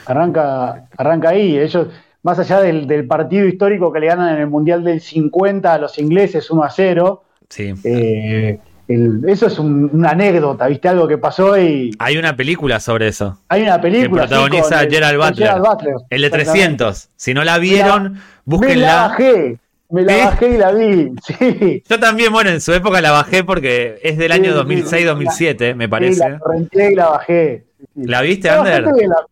Arranca, 0.06 0.86
arranca 0.98 1.30
ahí. 1.30 1.58
Ellos, 1.58 1.88
más 2.24 2.40
allá 2.40 2.60
del, 2.62 2.88
del 2.88 3.06
partido 3.08 3.46
histórico 3.48 3.92
que 3.92 4.00
le 4.00 4.08
ganan 4.08 4.36
en 4.36 4.42
el 4.42 4.48
Mundial 4.48 4.84
del 4.84 5.02
50 5.02 5.74
a 5.74 5.78
los 5.78 5.98
ingleses 6.00 6.50
1 6.50 6.64
a 6.64 6.70
0, 6.70 7.24
sí. 7.50 7.74
eh, 7.84 8.60
el- 8.88 9.22
eso 9.28 9.48
es 9.48 9.60
un- 9.60 9.90
una 9.94 10.10
anécdota, 10.10 10.68
¿viste? 10.68 10.90
Algo 10.90 11.08
que 11.08 11.18
pasó 11.18 11.58
y 11.58 11.92
Hay 12.00 12.18
una 12.18 12.36
película 12.36 12.80
sobre 12.80 13.08
eso. 13.08 13.38
hay 13.48 13.62
una 13.64 13.80
película. 13.80 14.24
Que 14.24 14.28
protagoniza 14.30 14.64
sí, 14.64 14.74
con 14.74 14.80
el- 14.84 14.90
Gerald 14.92 15.18
Butler. 15.18 15.48
Gerald 15.48 15.66
Butler, 15.66 15.96
El 16.10 16.22
de 16.22 16.28
exactamente. 16.28 16.54
300. 16.78 17.10
Si 17.16 17.34
no 17.34 17.44
la 17.44 17.58
vieron, 17.60 18.14
la 18.16 18.22
búsquenla. 18.46 18.96
bajé, 19.08 19.58
me 19.94 20.02
la 20.02 20.14
¿Sí? 20.14 20.20
bajé 20.22 20.50
y 20.50 20.58
la 20.58 20.72
vi, 20.72 21.12
sí. 21.26 21.84
Yo 21.88 22.00
también, 22.00 22.32
bueno, 22.34 22.50
en 22.50 22.60
su 22.62 22.74
época 22.74 23.00
la 23.00 23.12
bajé 23.12 23.44
porque 23.44 24.00
es 24.04 24.18
del 24.18 24.32
Sí, 24.32 24.40
año 24.40 24.52
sí, 24.54 24.58
2006-2007, 24.58 25.76
me 25.76 25.86
Sí, 25.86 25.90
parece. 25.90 26.20
la 26.30 26.40
renté 26.46 26.92
y 26.92 26.96
la 26.96 27.10
bajé. 27.10 27.66
¿La 27.96 28.22
viste, 28.22 28.48
Está 28.48 28.60
Ander? 28.62 28.94
bien, 28.94 29.10
la- 29.10 29.26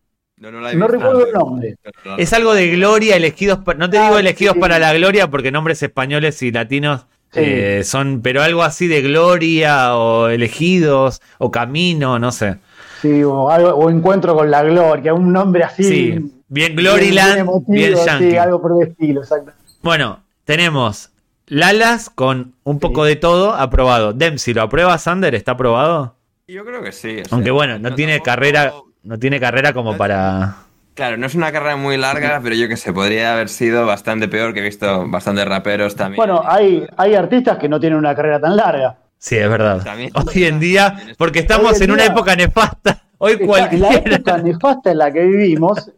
No, 0.50 0.60
la 0.60 0.86
recuerdo 0.86 1.26
el 1.26 1.32
nombre. 1.32 1.76
Es 2.16 2.32
algo 2.32 2.54
de 2.54 2.68
gloria, 2.70 3.16
elegidos, 3.16 3.58
pa- 3.60 3.74
no 3.74 3.88
te 3.90 3.98
Ah, 3.98 4.04
digo 4.06 4.18
elegidos 4.18 4.54
sí. 4.54 4.60
para 4.60 4.78
la 4.78 4.92
gloria 4.92 5.28
porque 5.30 5.50
nombres 5.52 5.82
españoles 5.82 6.42
y 6.42 6.50
latinos 6.50 7.06
Sí. 7.32 7.40
eh, 7.42 7.82
son, 7.84 8.20
pero 8.22 8.42
algo 8.42 8.62
así 8.62 8.88
de 8.88 9.00
gloria 9.02 9.96
o 9.96 10.28
elegidos 10.28 11.20
o 11.38 11.50
camino, 11.50 12.18
no 12.18 12.30
sé. 12.30 12.58
Sí, 13.00 13.24
o, 13.24 13.48
algo, 13.50 13.70
o 13.70 13.90
encuentro 13.90 14.34
con 14.36 14.50
la 14.50 14.62
gloria, 14.62 15.14
un 15.14 15.32
nombre 15.32 15.64
así. 15.64 15.82
Sí, 15.82 16.32
bien 16.48 16.76
Gloryland, 16.76 17.38
emotivo, 17.38 17.72
bien 17.72 17.94
yankee. 17.94 18.30
Sí, 18.32 18.36
algo 18.36 18.60
por 18.60 18.82
el 18.82 18.88
estilo, 18.88 19.22
exacto. 19.22 19.52
Bueno, 19.82 20.20
tenemos 20.44 21.10
Lalas 21.46 22.08
con 22.08 22.54
un 22.62 22.78
poco 22.78 23.04
de 23.04 23.16
todo 23.16 23.52
aprobado. 23.54 24.12
Dempsey, 24.12 24.54
¿lo 24.54 24.62
aprueba 24.62 24.96
Sander? 24.98 25.34
¿Está 25.34 25.52
aprobado? 25.52 26.14
Yo 26.48 26.64
creo 26.64 26.82
que 26.82 26.92
sí. 26.92 27.20
o 27.20 27.24
sea, 27.24 27.28
Aunque 27.36 27.50
bueno, 27.50 27.78
no 27.78 27.94
tiene 27.94 28.14
tampoco- 28.14 28.24
carrera, 28.24 28.72
no 29.02 29.18
tiene 29.18 29.40
carrera 29.40 29.72
como 29.72 29.96
para. 29.96 30.56
Claro, 30.94 31.16
no 31.16 31.26
es 31.26 31.34
una 31.34 31.50
carrera 31.52 31.76
muy 31.76 31.96
larga, 31.96 32.40
pero 32.42 32.54
yo 32.54 32.68
que 32.68 32.76
sé, 32.76 32.92
podría 32.92 33.32
haber 33.34 33.48
sido 33.48 33.86
bastante 33.86 34.28
peor, 34.28 34.52
que 34.54 34.60
he 34.60 34.62
visto 34.62 35.08
bastantes 35.08 35.46
raperos 35.46 35.96
también. 35.96 36.16
Bueno, 36.16 36.42
hay, 36.46 36.86
hay 36.96 37.14
artistas 37.14 37.58
que 37.58 37.68
no 37.68 37.80
tienen 37.80 37.98
una 37.98 38.14
carrera 38.14 38.38
tan 38.40 38.56
larga. 38.56 38.96
Sí, 39.18 39.36
es 39.36 39.48
verdad. 39.48 39.82
También. 39.82 40.10
Hoy 40.34 40.44
en 40.44 40.60
día, 40.60 40.96
porque 41.18 41.40
estamos 41.40 41.76
en 41.78 41.84
en 41.84 41.90
una 41.92 42.04
época 42.06 42.36
nefasta. 42.36 43.02
Hoy 43.18 43.32
Está- 43.32 43.44
en 43.44 43.80
la 43.80 43.88
cualquiera. 43.88 44.16
época 44.16 44.38
nefasta 44.38 44.90
en 44.92 44.98
la 44.98 45.12
que 45.12 45.22
vivimos. 45.24 45.90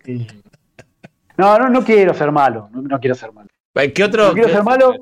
No, 1.36 1.58
no, 1.58 1.68
no 1.68 1.84
quiero 1.84 2.14
ser 2.14 2.30
malo, 2.30 2.68
no, 2.72 2.82
no 2.82 3.00
quiero 3.00 3.14
ser 3.14 3.32
malo. 3.32 3.48
¿Qué 3.74 3.92
No 3.98 4.06
otro? 4.06 4.32
quiero 4.32 4.48
ser 4.48 4.62
malo 4.62 4.94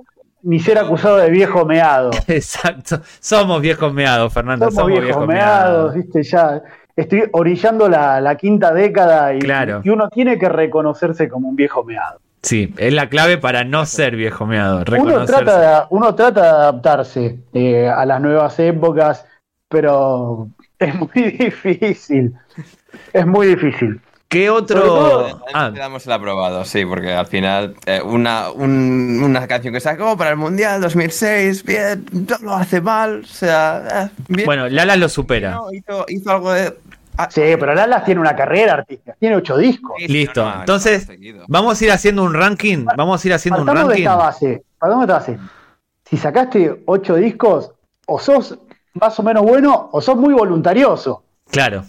ni 0.42 0.58
ser 0.58 0.78
acusado 0.78 1.18
de 1.18 1.30
viejo 1.30 1.64
meado. 1.64 2.10
Exacto. 2.26 3.00
Somos 3.20 3.60
viejos 3.60 3.92
meados, 3.92 4.32
Fernando. 4.32 4.70
Somos 4.70 5.00
viejos 5.00 5.26
meados, 5.26 5.94
viste, 5.94 6.22
ya. 6.22 6.62
Estoy 6.96 7.24
orillando 7.32 7.88
la, 7.88 8.20
la 8.20 8.36
quinta 8.36 8.72
década 8.74 9.34
y, 9.34 9.38
Claro. 9.38 9.80
y 9.84 9.88
uno 9.88 10.08
tiene 10.08 10.38
que 10.38 10.48
reconocerse 10.48 11.28
como 11.28 11.48
un 11.48 11.56
viejo 11.56 11.84
meado. 11.84 12.18
Sí, 12.42 12.74
es 12.76 12.92
la 12.92 13.08
clave 13.08 13.38
para 13.38 13.62
no 13.62 13.86
ser 13.86 14.16
viejo 14.16 14.46
meado. 14.46 14.82
Uno 14.98 15.24
trata, 15.24 15.60
de, 15.80 15.86
uno 15.90 16.14
trata 16.14 16.42
de 16.42 16.48
adaptarse 16.48 17.38
eh, 17.54 17.88
a 17.88 18.04
las 18.04 18.20
nuevas 18.20 18.58
épocas, 18.58 19.24
pero 19.68 20.48
es 20.78 20.94
muy 20.96 21.08
difícil. 21.38 22.34
Es 23.12 23.26
muy 23.26 23.46
difícil. 23.46 24.00
¿Qué 24.32 24.48
otro? 24.50 25.40
Ah, 25.52 25.68
Le 25.68 25.78
damos 25.78 26.06
el 26.06 26.12
aprobado, 26.12 26.64
sí, 26.64 26.84
porque 26.86 27.12
al 27.12 27.26
final 27.26 27.74
eh, 27.86 28.00
una, 28.02 28.50
un- 28.50 29.22
una 29.22 29.46
canción 29.46 29.72
que 29.74 29.80
sacó 29.80 30.16
para 30.16 30.30
el 30.30 30.36
Mundial 30.36 30.80
2006, 30.80 31.62
bien, 31.64 32.06
no 32.12 32.36
lo 32.40 32.54
hace 32.54 32.80
mal, 32.80 33.20
o 33.20 33.26
sea, 33.26 34.06
eh, 34.06 34.22
bien. 34.28 34.46
bueno, 34.46 34.68
Lala 34.68 34.96
lo 34.96 35.08
supera. 35.08 35.52
No, 35.52 35.72
hizo, 35.72 36.04
hizo 36.08 36.30
algo 36.30 36.52
de... 36.52 36.74
ah, 37.18 37.28
Sí, 37.30 37.42
pero 37.60 37.74
Lalas 37.74 38.04
tiene 38.04 38.20
una 38.20 38.34
carrera 38.34 38.72
artística, 38.74 39.14
tiene 39.20 39.36
ocho 39.36 39.56
discos. 39.58 39.92
sí, 39.98 40.08
Listo. 40.08 40.42
no, 40.42 40.48
no, 40.48 40.54
no, 40.56 40.60
Entonces, 40.62 41.08
vamos 41.48 41.80
a 41.80 41.84
ir 41.84 41.92
haciendo 41.92 42.24
un 42.24 42.32
ranking. 42.34 42.86
Vamos 42.96 43.22
a 43.24 43.28
ir 43.28 43.34
haciendo 43.34 43.60
un 43.60 43.66
de 43.66 43.74
ranking. 43.74 43.98
esta 44.02 44.14
base. 44.16 44.62
Partamos 44.78 45.06
de 45.06 45.12
esta 45.14 45.18
base. 45.32 45.38
Si 46.08 46.16
sacaste 46.16 46.82
ocho 46.86 47.14
discos, 47.16 47.70
o 48.06 48.18
sos 48.18 48.58
más 48.94 49.18
o 49.18 49.22
menos 49.22 49.42
bueno, 49.42 49.88
o 49.92 50.00
sos 50.02 50.16
muy 50.16 50.34
voluntarioso. 50.34 51.22
Claro. 51.50 51.84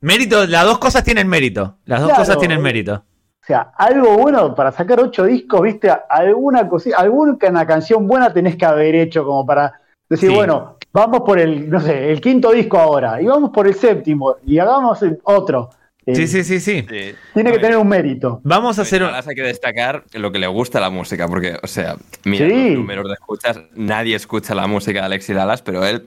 Mérito, 0.00 0.46
las 0.46 0.64
dos 0.64 0.78
cosas 0.78 1.02
tienen 1.04 1.28
mérito. 1.28 1.76
Las 1.84 2.00
dos 2.00 2.10
Claro. 2.10 2.22
cosas 2.22 2.38
tienen 2.38 2.62
mérito. 2.62 2.94
O 3.42 3.46
sea, 3.48 3.72
algo 3.76 4.16
bueno 4.18 4.54
para 4.54 4.70
sacar 4.72 5.00
ocho 5.00 5.24
discos, 5.24 5.62
viste, 5.62 5.90
alguna 6.10 6.68
cosita, 6.68 6.98
alguna 6.98 7.66
canción 7.66 8.06
buena 8.06 8.32
tenés 8.32 8.56
que 8.56 8.66
haber 8.66 8.94
hecho 8.94 9.24
como 9.24 9.44
para 9.46 9.72
decir, 10.08 10.28
Sí. 10.28 10.34
bueno, 10.34 10.76
vamos 10.92 11.20
por 11.22 11.38
el, 11.38 11.68
no 11.70 11.80
sé, 11.80 12.10
el 12.12 12.20
quinto 12.20 12.50
disco 12.52 12.78
ahora, 12.78 13.20
y 13.22 13.26
vamos 13.26 13.50
por 13.50 13.66
el 13.66 13.74
séptimo, 13.74 14.36
y 14.44 14.58
hagamos 14.58 15.02
el 15.02 15.18
otro. 15.24 15.70
Eh, 16.04 16.14
Sí, 16.14 16.26
sí, 16.26 16.44
sí, 16.44 16.60
sí. 16.60 16.86
Sí. 16.88 17.14
Tiene 17.34 17.50
A 17.50 17.52
que 17.52 17.58
ver, 17.58 17.60
tener 17.60 17.76
un 17.78 17.88
mérito. 17.88 18.40
Vamos 18.42 18.78
a 18.78 18.82
hacer 18.82 19.02
un... 19.02 19.10
Hay 19.14 19.34
que 19.34 19.42
destacar 19.42 20.04
lo 20.14 20.30
que 20.32 20.38
le 20.38 20.46
gusta 20.46 20.78
a 20.78 20.80
la 20.82 20.88
música, 20.90 21.26
porque, 21.28 21.56
o 21.62 21.66
sea, 21.66 21.96
mira, 22.24 22.46
Sí. 22.48 22.68
los 22.70 22.78
números 22.78 23.08
de 23.08 23.14
escuchas, 23.14 23.60
nadie 23.74 24.14
escucha 24.16 24.54
la 24.54 24.66
música 24.66 25.00
de 25.00 25.06
Alexis 25.06 25.34
Lalas, 25.36 25.60
pero 25.62 25.84
él... 25.86 26.06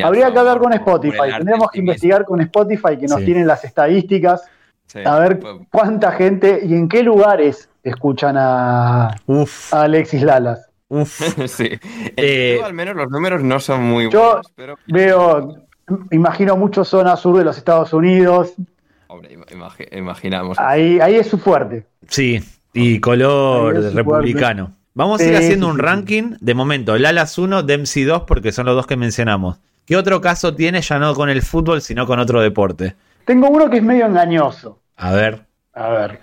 Habría 0.00 0.32
que 0.32 0.38
hablar 0.38 0.58
con 0.58 0.72
Spotify, 0.72 1.18
tendríamos 1.36 1.70
que 1.70 1.78
investigar 1.80 2.24
con 2.24 2.40
Spotify 2.40 2.96
que 2.98 3.06
nos 3.06 3.18
Sí. 3.20 3.24
tienen 3.26 3.46
las 3.46 3.64
estadísticas, 3.64 4.42
Sí. 4.86 5.00
a 5.04 5.18
ver 5.18 5.38
Pues- 5.40 5.54
cuánta 5.70 6.12
gente 6.12 6.60
y 6.64 6.74
en 6.74 6.88
qué 6.88 7.02
lugares 7.02 7.68
escuchan 7.82 8.36
a, 8.38 9.10
Uf, 9.26 9.72
a 9.74 9.82
Alexis 9.82 10.22
Lalas. 10.22 10.68
uf. 10.88 11.08
sí. 11.48 11.70
Eh, 12.16 12.56
Yo, 12.60 12.66
al 12.66 12.74
menos 12.74 12.94
los 12.96 13.08
números 13.10 13.42
no 13.42 13.58
son 13.60 13.82
muy 13.82 14.10
Yo 14.10 14.20
buenos, 14.24 14.46
pero... 14.54 14.76
Veo, 14.86 15.56
imagino 16.10 16.56
mucho 16.56 16.84
zona 16.84 17.16
sur 17.16 17.36
de 17.38 17.44
los 17.44 17.58
Estados 17.58 17.92
Unidos, 17.92 18.54
Hombre, 19.08 19.34
ima- 19.34 19.46
imagi- 19.46 19.88
imaginamos. 19.98 20.58
ahí, 20.58 21.00
ahí 21.00 21.16
es 21.16 21.26
su 21.26 21.38
fuerte. 21.38 21.86
Sí, 22.08 22.40
y 22.72 22.98
color 23.00 23.74
republicano. 23.94 24.72
Vamos 24.94 25.20
a 25.20 25.24
ir 25.24 25.36
haciendo 25.36 25.68
un 25.68 25.78
ranking. 25.78 26.34
De 26.40 26.54
momento, 26.54 26.96
Lalas 26.98 27.36
1, 27.38 27.62
Dempsey 27.62 28.04
2, 28.04 28.22
porque 28.26 28.52
son 28.52 28.66
los 28.66 28.74
dos 28.76 28.86
que 28.86 28.96
mencionamos. 28.96 29.58
¿Qué 29.92 29.98
otro 29.98 30.22
caso 30.22 30.54
tiene 30.54 30.80
ya 30.80 30.98
no 30.98 31.14
con 31.14 31.28
el 31.28 31.42
fútbol, 31.42 31.82
sino 31.82 32.06
con 32.06 32.18
otro 32.18 32.40
deporte? 32.40 32.96
Tengo 33.26 33.50
uno 33.50 33.68
que 33.68 33.76
es 33.76 33.82
medio 33.82 34.06
engañoso. 34.06 34.78
A 34.96 35.12
ver. 35.12 35.44
A 35.74 35.90
ver. 35.90 36.18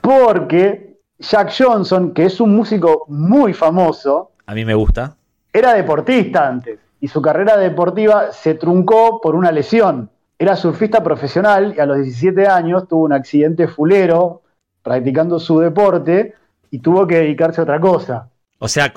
Porque 0.00 1.00
Jack 1.18 1.52
Johnson, 1.58 2.14
que 2.14 2.26
es 2.26 2.40
un 2.40 2.54
músico 2.54 3.04
muy 3.08 3.54
famoso, 3.54 4.30
A 4.46 4.54
mí 4.54 4.64
me 4.64 4.74
gusta. 4.74 5.16
era 5.52 5.74
deportista 5.74 6.46
antes 6.46 6.78
y 7.00 7.08
su 7.08 7.20
carrera 7.20 7.56
deportiva 7.56 8.30
se 8.30 8.54
truncó 8.54 9.20
por 9.20 9.34
una 9.34 9.50
lesión. 9.50 10.08
Era 10.38 10.54
surfista 10.54 11.02
profesional 11.02 11.74
y 11.76 11.80
a 11.80 11.86
los 11.86 11.96
17 11.96 12.46
años 12.46 12.86
tuvo 12.86 13.02
un 13.06 13.14
accidente 13.14 13.66
fulero 13.66 14.42
practicando 14.80 15.40
su 15.40 15.58
deporte 15.58 16.34
y 16.70 16.78
tuvo 16.78 17.04
que 17.08 17.16
dedicarse 17.16 17.62
a 17.62 17.64
otra 17.64 17.80
cosa. 17.80 18.28
O 18.64 18.68
sea, 18.68 18.92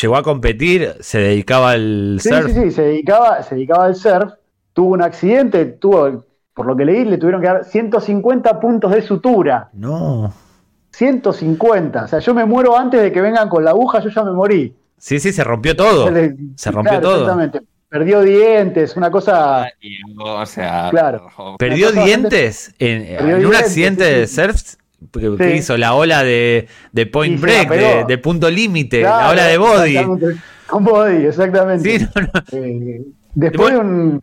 llegó 0.00 0.16
a 0.16 0.22
competir, 0.22 0.94
se 1.00 1.18
dedicaba 1.18 1.72
al 1.72 2.18
Sí, 2.22 2.30
surf. 2.30 2.46
sí, 2.46 2.54
sí, 2.54 2.70
se 2.70 2.82
dedicaba, 2.82 3.42
se 3.42 3.54
dedicaba 3.54 3.84
al 3.84 3.94
surf, 3.94 4.32
tuvo 4.72 4.94
un 4.94 5.02
accidente, 5.02 5.66
tuvo, 5.66 6.24
por 6.54 6.64
lo 6.64 6.74
que 6.74 6.86
leí, 6.86 7.04
le 7.04 7.18
tuvieron 7.18 7.42
que 7.42 7.48
dar 7.48 7.64
150 7.66 8.58
puntos 8.58 8.92
de 8.92 9.02
sutura. 9.02 9.68
No. 9.74 10.32
150. 10.92 12.04
O 12.04 12.08
sea, 12.08 12.18
yo 12.20 12.32
me 12.32 12.46
muero 12.46 12.78
antes 12.78 13.02
de 13.02 13.12
que 13.12 13.20
vengan 13.20 13.50
con 13.50 13.62
la 13.62 13.72
aguja, 13.72 14.00
yo 14.00 14.08
ya 14.08 14.24
me 14.24 14.32
morí. 14.32 14.74
Sí, 14.96 15.20
sí, 15.20 15.32
se 15.32 15.44
rompió 15.44 15.76
todo. 15.76 16.06
Se 16.06 16.12
le- 16.12 16.36
Se 16.56 16.70
rompió 16.70 16.92
claro, 16.92 17.02
todo. 17.02 17.20
Exactamente. 17.22 17.60
Perdió 17.90 18.22
dientes, 18.22 18.96
una 18.96 19.10
cosa. 19.10 19.66
O 20.18 20.46
sea... 20.46 20.88
Claro. 20.90 21.26
¿Perdió 21.58 21.92
dientes 21.92 22.72
en, 22.78 23.16
Perdió 23.18 23.36
en 23.36 23.46
un 23.46 23.54
accidente 23.54 24.04
sí, 24.04 24.10
de 24.20 24.26
surf? 24.26 24.74
¿Qué 25.12 25.20
qué 25.38 25.50
Sí. 25.52 25.58
hizo? 25.58 25.76
La 25.76 25.94
ola 25.94 26.22
de, 26.22 26.68
de 26.92 27.06
Point 27.06 27.38
Y 27.38 27.40
Break, 27.40 28.06
de, 28.06 28.18
punto 28.18 28.50
límite, 28.50 29.00
Claro, 29.00 29.18
la 29.26 29.30
ola 29.30 29.44
de 29.46 29.58
Body. 29.58 30.36
Con 30.66 30.84
body, 30.84 31.26
exactamente. 31.26 31.98
Sí, 31.98 32.06
no, 32.14 32.22
no. 32.22 32.30
Eh, 32.52 33.02
después 33.34 33.72
de 33.72 33.78
un, 33.80 34.20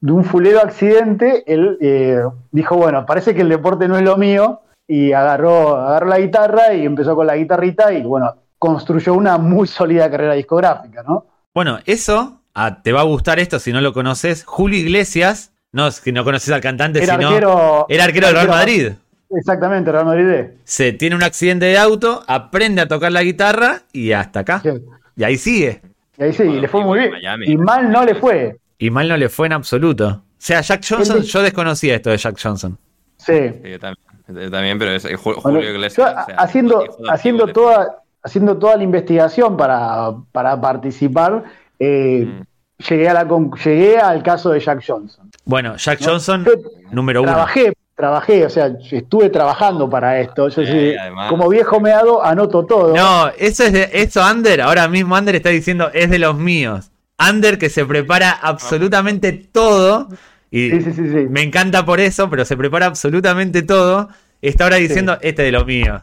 de 0.00 0.12
un 0.12 0.24
fulero 0.24 0.60
accidente, 0.62 1.42
él 1.46 1.76
eh, 1.80 2.20
dijo, 2.52 2.76
bueno, 2.76 3.04
parece 3.06 3.34
que 3.34 3.40
el 3.42 3.48
deporte 3.48 3.88
no 3.88 3.96
es 3.96 4.02
lo 4.02 4.16
mío, 4.16 4.60
y 4.86 5.12
agarró, 5.12 5.76
agarró 5.76 6.06
la 6.06 6.18
guitarra 6.18 6.72
y 6.74 6.86
empezó 6.86 7.14
con 7.16 7.26
la 7.26 7.36
guitarrita 7.36 7.92
y 7.92 8.02
bueno, 8.02 8.34
construyó 8.58 9.14
una 9.14 9.36
muy 9.38 9.66
sólida 9.66 10.10
carrera 10.10 10.34
discográfica, 10.34 11.02
¿no? 11.02 11.26
Bueno, 11.54 11.78
eso, 11.84 12.40
ah, 12.54 12.80
te 12.82 12.92
va 12.92 13.00
a 13.00 13.04
gustar 13.04 13.38
esto 13.38 13.58
si 13.58 13.72
no 13.72 13.80
lo 13.80 13.92
conoces. 13.92 14.44
Julio 14.44 14.78
Iglesias, 14.78 15.52
no 15.72 15.88
que 16.02 16.12
no 16.12 16.24
conoces 16.24 16.50
al 16.54 16.60
cantante, 16.60 17.02
Era 17.02 17.14
sino 17.16 17.28
arquero. 17.28 17.86
era 17.88 18.04
arquero 18.04 18.26
del 18.28 18.36
Real 18.36 18.48
Madrid. 18.48 18.92
Exactamente, 19.30 19.92
Real 19.92 20.06
Madrid. 20.06 20.50
Se 20.64 20.92
tiene 20.92 21.14
un 21.16 21.22
accidente 21.22 21.66
de 21.66 21.76
auto, 21.78 22.22
aprende 22.26 22.80
a 22.82 22.88
tocar 22.88 23.12
la 23.12 23.22
guitarra 23.22 23.82
y 23.92 24.12
hasta 24.12 24.40
acá. 24.40 24.60
Sí. 24.62 24.70
Y 25.16 25.24
ahí 25.24 25.36
sigue. 25.36 25.82
Y 26.16 26.22
ahí 26.22 26.32
sí, 26.32 26.44
Bueno, 26.44 26.60
le 26.62 26.68
fue 26.68 26.80
y 26.80 26.84
muy 26.84 26.98
en 26.98 27.04
bien. 27.10 27.12
Miami. 27.22 27.46
Y 27.46 27.56
mal 27.56 27.90
no 27.90 28.04
le 28.04 28.14
fue. 28.14 28.56
Y 28.78 28.90
mal 28.90 29.08
no 29.08 29.16
le 29.16 29.28
fue 29.28 29.46
en 29.46 29.52
absoluto. 29.54 30.06
O 30.08 30.22
sea, 30.38 30.60
Jack 30.60 30.82
Johnson, 30.88 31.22
yo 31.22 31.42
desconocía 31.42 31.96
esto 31.96 32.10
de 32.10 32.16
Jack 32.16 32.38
Johnson. 32.42 32.78
Sí. 33.18 33.32
Sí, 33.62 33.70
yo 33.70 33.78
también, 33.80 34.04
yo 34.28 34.50
también, 34.50 34.78
pero 34.78 34.92
es 34.92 35.04
eh, 35.04 35.16
Bueno, 35.22 35.40
Julio 35.40 35.70
Iglesias. 35.72 36.14
yo, 36.14 36.22
o 36.22 36.24
sea, 36.26 36.34
haciendo, 36.36 36.84
haciendo, 37.10 37.46
toda, 37.48 38.02
haciendo 38.22 38.56
toda 38.56 38.76
la 38.76 38.84
investigación 38.84 39.56
para, 39.56 40.12
para 40.32 40.60
participar, 40.60 41.44
eh, 41.80 42.24
Mm. 42.26 42.42
llegué, 42.88 43.08
a 43.08 43.14
la, 43.14 43.26
con- 43.28 43.50
llegué 43.52 43.98
al 43.98 44.22
caso 44.22 44.50
de 44.50 44.60
Jack 44.60 44.82
Johnson. 44.86 45.28
Bueno, 45.44 45.76
Jack 45.76 46.00
¿no? 46.02 46.06
Johnson, 46.06 46.44
Yo 46.44 46.52
número 46.92 47.22
uno. 47.22 47.32
Trabajé, 47.32 47.72
trabajé, 47.98 48.46
o 48.46 48.48
sea, 48.48 48.70
estuve 48.92 49.28
trabajando 49.28 49.90
para 49.90 50.20
esto. 50.20 50.48
Yo 50.48 50.62
además. 50.62 51.28
como 51.28 51.48
viejo 51.48 51.80
meado, 51.80 52.24
anoto 52.24 52.64
todo. 52.64 52.94
No, 52.94 53.28
eso 53.36 53.64
es 53.64 53.72
de, 53.72 53.90
eso 53.92 54.22
Ander, 54.22 54.60
ahora 54.60 54.86
mismo 54.86 55.16
Ander 55.16 55.34
está 55.34 55.48
diciendo 55.48 55.90
es 55.92 56.08
de 56.08 56.20
los 56.20 56.38
míos. 56.38 56.92
Ander 57.18 57.58
que 57.58 57.68
se 57.68 57.84
prepara 57.84 58.30
absolutamente 58.30 59.32
todo 59.32 60.06
y 60.48 60.70
Sí, 60.70 60.82
sí, 60.82 60.92
sí, 60.92 61.08
sí. 61.08 61.26
me 61.28 61.42
encanta 61.42 61.84
por 61.84 61.98
eso, 61.98 62.30
pero 62.30 62.44
se 62.44 62.56
prepara 62.56 62.86
absolutamente 62.86 63.62
todo. 63.62 64.08
Está 64.40 64.64
ahora 64.64 64.76
diciendo 64.76 65.14
este 65.20 65.42
es 65.42 65.48
de 65.48 65.52
los 65.52 65.66
míos. 65.66 66.00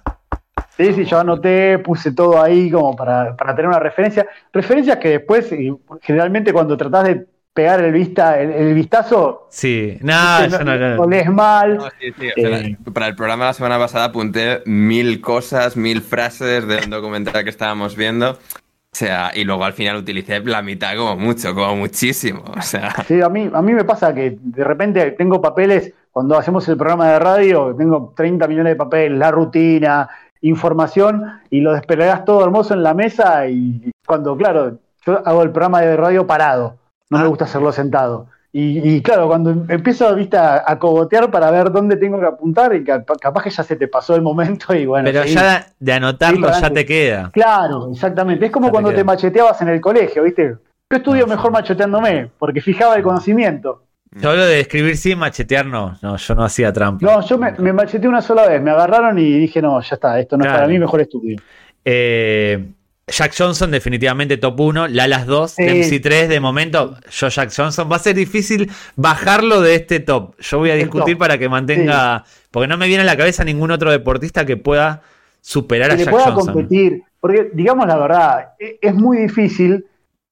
Sí, 0.75 0.93
sí, 0.93 1.05
yo 1.05 1.19
anoté, 1.19 1.79
puse 1.79 2.12
todo 2.12 2.43
ahí 2.43 2.69
como 2.69 2.93
para, 2.93 3.38
para 3.38 3.55
tener 3.55 3.69
una 3.69 3.79
referencia. 3.79 4.27
Referencias 4.51 4.97
que 4.97 5.12
después, 5.12 5.49
y 5.53 5.73
generalmente 6.01 6.51
cuando 6.51 6.75
tratás 6.75 7.05
de 7.05 7.25
pegar 7.56 7.82
el, 7.84 7.91
vista, 7.94 8.39
el, 8.39 8.52
el 8.52 8.74
vistazo, 8.76 9.48
Sí, 9.50 9.98
no, 10.02 10.46
yo 10.48 10.60
no, 10.63 10.78
no, 10.78 10.96
no. 10.98 11.02
olés 11.02 11.28
mal. 11.32 11.78
No, 11.78 11.86
sí, 12.00 12.12
sí, 12.20 12.28
o 12.30 12.41
sea, 12.48 12.60
Eh. 12.60 12.78
para 12.94 13.08
el 13.08 13.15
programa 13.15 13.46
de 13.46 13.50
la 13.50 13.54
semana 13.54 13.80
pasada 13.80 14.06
apunté 14.06 14.62
mil 14.65 15.20
cosas, 15.22 15.76
mil 15.76 16.02
frases 16.02 16.68
de 16.68 16.80
un 16.84 16.89
documental 16.91 17.44
que 17.44 17.50
estábamos 17.50 17.96
viendo. 17.96 18.32
O 18.32 18.98
sea, 18.98 19.32
y 19.34 19.44
luego 19.46 19.63
al 19.65 19.74
final 19.74 19.96
utilicé 19.98 20.39
la 20.41 20.62
mitad 20.62 20.96
como 20.96 21.15
mucho, 21.18 21.54
como 21.56 21.76
muchísimo. 21.76 22.44
O 22.58 22.62
sea, 22.62 22.94
Sí, 23.08 23.21
a 23.21 23.29
mí, 23.29 23.50
a 23.54 23.62
mí 23.62 23.73
me 23.73 23.84
pasa 23.84 24.13
que 24.13 24.38
de 24.40 24.63
repente 24.63 25.12
tengo 25.12 25.42
papeles, 25.42 25.94
cuando 26.12 26.38
hacemos 26.38 26.67
el 26.69 26.77
programa 26.77 27.10
de 27.12 27.19
radio, 27.19 27.73
tengo 27.77 28.13
30 28.15 28.48
millones 28.48 28.71
de 28.73 28.75
papeles, 28.77 29.17
la 29.17 29.32
rutina, 29.32 30.08
información, 30.42 31.42
y 31.50 31.60
lo 31.62 31.73
desplegás 31.73 32.23
todo 32.25 32.44
hermoso 32.44 32.73
en 32.73 32.84
la 32.84 32.94
mesa 32.94 33.48
y 33.48 33.92
cuando, 34.06 34.38
claro, 34.38 34.77
yo 35.06 35.21
hago 35.27 35.44
el 35.44 35.52
programa 35.52 35.82
de 35.82 35.98
radio 35.98 36.25
parado, 36.27 36.77
no 37.10 37.17
me 37.19 37.23
Ah. 37.25 37.27
gusta 37.27 37.45
hacerlo 37.45 37.71
sentado. 37.71 38.27
Y, 38.51 38.79
y 38.95 39.01
claro, 39.01 39.27
cuando 39.27 39.51
empiezo 39.67 40.15
¿viste, 40.15 40.37
a, 40.37 40.63
a 40.65 40.79
cogotear 40.79 41.29
para 41.29 41.51
ver 41.51 41.71
dónde 41.71 41.97
tengo 41.97 42.19
que 42.21 42.25
apuntar, 42.25 42.73
y 42.73 42.85
cap- 42.85 43.06
capaz 43.19 43.43
que 43.43 43.49
ya 43.49 43.63
se 43.63 43.75
te 43.75 43.89
pasó 43.89 44.15
el 44.15 44.21
momento 44.21 44.73
y 44.73 44.85
bueno. 44.85 45.06
Pero 45.12 45.23
seguí. 45.23 45.35
ya 45.35 45.67
de 45.77 45.91
anotarlo 45.93 46.49
ya 46.49 46.69
te 46.69 46.85
queda. 46.85 47.31
Claro, 47.33 47.89
exactamente. 47.91 48.45
Es 48.45 48.51
como 48.53 48.67
Ya 48.67 48.71
cuando 48.71 48.93
te 48.93 49.03
macheteabas 49.03 49.62
en 49.62 49.67
el 49.69 49.81
colegio, 49.81 50.23
¿viste? 50.23 50.56
Yo 50.89 50.97
estudio 50.97 51.25
No, 51.27 51.35
mejor 51.35 51.51
macheteándome, 51.51 52.29
porque 52.39 52.62
fijaba 52.62 52.95
el 52.95 53.03
conocimiento. 53.03 53.81
Yo 54.12 54.33
lo 54.33 54.45
de 54.45 54.62
escribir 54.62 54.95
sí, 54.95 55.13
machetear 55.17 55.65
no. 55.65 55.97
No, 56.01 56.15
yo 56.15 56.35
no 56.35 56.45
hacía 56.45 56.71
trampa. 56.71 57.06
No, 57.06 57.19
yo 57.27 57.37
me, 57.37 57.51
me 57.58 57.73
macheteé 57.73 58.08
una 58.08 58.21
sola 58.21 58.47
vez, 58.47 58.62
me 58.62 58.71
agarraron 58.71 59.19
y 59.19 59.37
dije, 59.39 59.62
no, 59.62 59.81
ya 59.81 59.95
está, 59.95 60.17
esto 60.17 60.37
no 60.37 60.43
Claro. 60.43 60.56
es 60.56 60.62
para 60.62 60.71
mí, 60.71 60.79
mejor 60.79 61.01
estudio. 61.01 61.35
Eh, 61.83 62.71
Jack 63.08 63.33
Johnson, 63.37 63.69
definitivamente 63.69 64.37
top 64.37 64.60
1. 64.60 64.87
Lalas 64.87 65.27
2, 65.27 65.51
Sí. 65.51 65.62
MC 65.63 65.99
3. 65.99 66.27
De 66.27 66.39
momento, 66.39 66.97
yo 67.12 67.27
Jack 67.29 67.51
Johnson. 67.56 67.87
Va 67.91 67.97
a 67.97 67.99
ser 67.99 68.15
difícil 68.15 68.71
bajarlo 68.95 69.62
de 69.62 69.75
este 69.75 69.99
top. 69.99 70.35
Yo 70.39 70.58
voy 70.58 70.71
a 70.71 70.75
discutir 70.75 71.17
para 71.17 71.37
que 71.37 71.47
mantenga. 71.47 72.23
Porque 72.49 72.67
no 72.67 72.77
me 72.77 72.87
viene 72.87 73.03
a 73.03 73.06
la 73.06 73.15
cabeza 73.17 73.43
ningún 73.43 73.69
otro 73.71 73.91
deportista 73.91 74.45
que 74.45 74.58
pueda 74.58 75.01
superar 75.41 75.91
a 75.91 75.97
que 75.97 76.06
Jack 76.06 76.12
pueda 76.13 76.31
Johnson. 76.31 76.53
competir. 76.53 77.03
Porque, 77.19 77.51
digamos 77.53 77.85
la 77.87 77.97
verdad, 77.97 78.49
e- 78.60 78.79
es 78.81 78.93
muy 78.95 79.17
difícil 79.17 79.85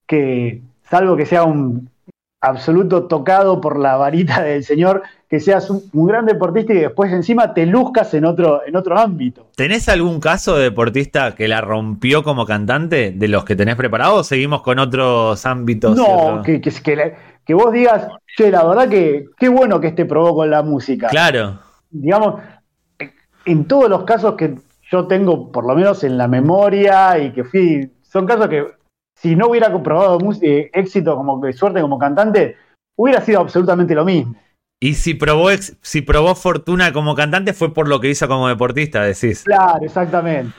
que, 0.08 0.62
salvo 0.90 1.16
que 1.16 1.26
sea 1.28 1.44
un 1.44 1.90
absoluto 2.44 3.04
tocado 3.08 3.62
por 3.62 3.80
la 3.80 3.96
varita 3.96 4.44
del 4.44 4.64
señor, 4.64 5.02
que 5.30 5.40
seas 5.40 5.70
un, 5.70 5.82
un 5.94 6.08
gran 6.08 6.26
deportista 6.26 6.74
y 6.74 6.78
después 6.80 7.12
encima 7.12 7.54
te 7.54 7.66
luzcas 7.66 8.14
en 8.14 8.26
otro, 8.26 8.62
en 8.68 8.76
otro 8.76 9.00
ámbito. 9.00 9.48
¿Tenés 9.56 9.88
algún 9.90 10.20
caso 10.20 10.56
de 10.58 10.64
deportista 10.64 11.36
que 11.36 11.48
la 11.48 11.62
rompió 11.62 12.22
como 12.22 12.46
cantante 12.46 13.12
de 13.12 13.28
los 13.30 13.46
que 13.46 13.56
tenés 13.56 13.76
preparados 13.78 14.20
o 14.20 14.24
seguimos 14.24 14.62
con 14.62 14.78
otros 14.80 15.46
ámbitos? 15.46 15.96
No, 15.96 16.42
que, 16.44 16.60
que, 16.62 16.70
que, 16.70 16.96
la- 16.96 17.12
que 17.46 17.54
vos 17.54 17.72
digas, 17.72 18.08
che, 18.38 18.52
la 18.52 18.64
verdad 18.66 18.90
que 18.90 19.26
qué 19.38 19.50
bueno 19.50 19.80
que 19.80 19.88
este 19.88 20.06
probó 20.06 20.36
con 20.36 20.50
la 20.50 20.62
música. 20.64 21.08
Claro. 21.08 21.60
digamos, 21.90 22.42
en 23.46 23.66
todos 23.66 23.90
los 23.90 24.04
casos 24.04 24.36
que 24.36 24.56
yo 24.92 25.08
tengo, 25.08 25.52
por 25.52 25.66
lo 25.66 25.76
menos 25.76 26.04
en 26.04 26.18
la 26.18 26.28
memoria, 26.28 27.18
y 27.20 27.32
que 27.32 27.44
fui, 27.44 27.90
son 28.04 28.26
casos 28.26 28.48
que 28.48 28.66
si 29.16 29.36
no 29.36 29.48
hubiera 29.48 29.72
comprobado 29.72 30.20
eh, 30.42 30.70
éxito 30.74 31.16
como 31.16 31.42
que 31.42 31.54
suerte 31.54 31.82
como 31.82 31.98
cantante, 32.00 32.58
hubiera 32.96 33.22
sido 33.22 33.40
absolutamente 33.42 33.96
lo 33.96 34.06
mismo. 34.06 34.36
Y 34.80 34.96
si 34.96 35.14
probó, 35.14 35.50
ex- 35.50 35.78
si 35.82 36.02
probó 36.02 36.36
fortuna 36.36 36.92
como 36.92 37.16
cantante 37.16 37.54
fue 37.54 37.74
por 37.74 37.88
lo 37.88 38.00
que 38.02 38.10
hizo 38.10 38.28
como 38.28 38.50
deportista, 38.50 39.02
decís. 39.04 39.44
Claro, 39.44 39.80
exactamente. 39.86 40.54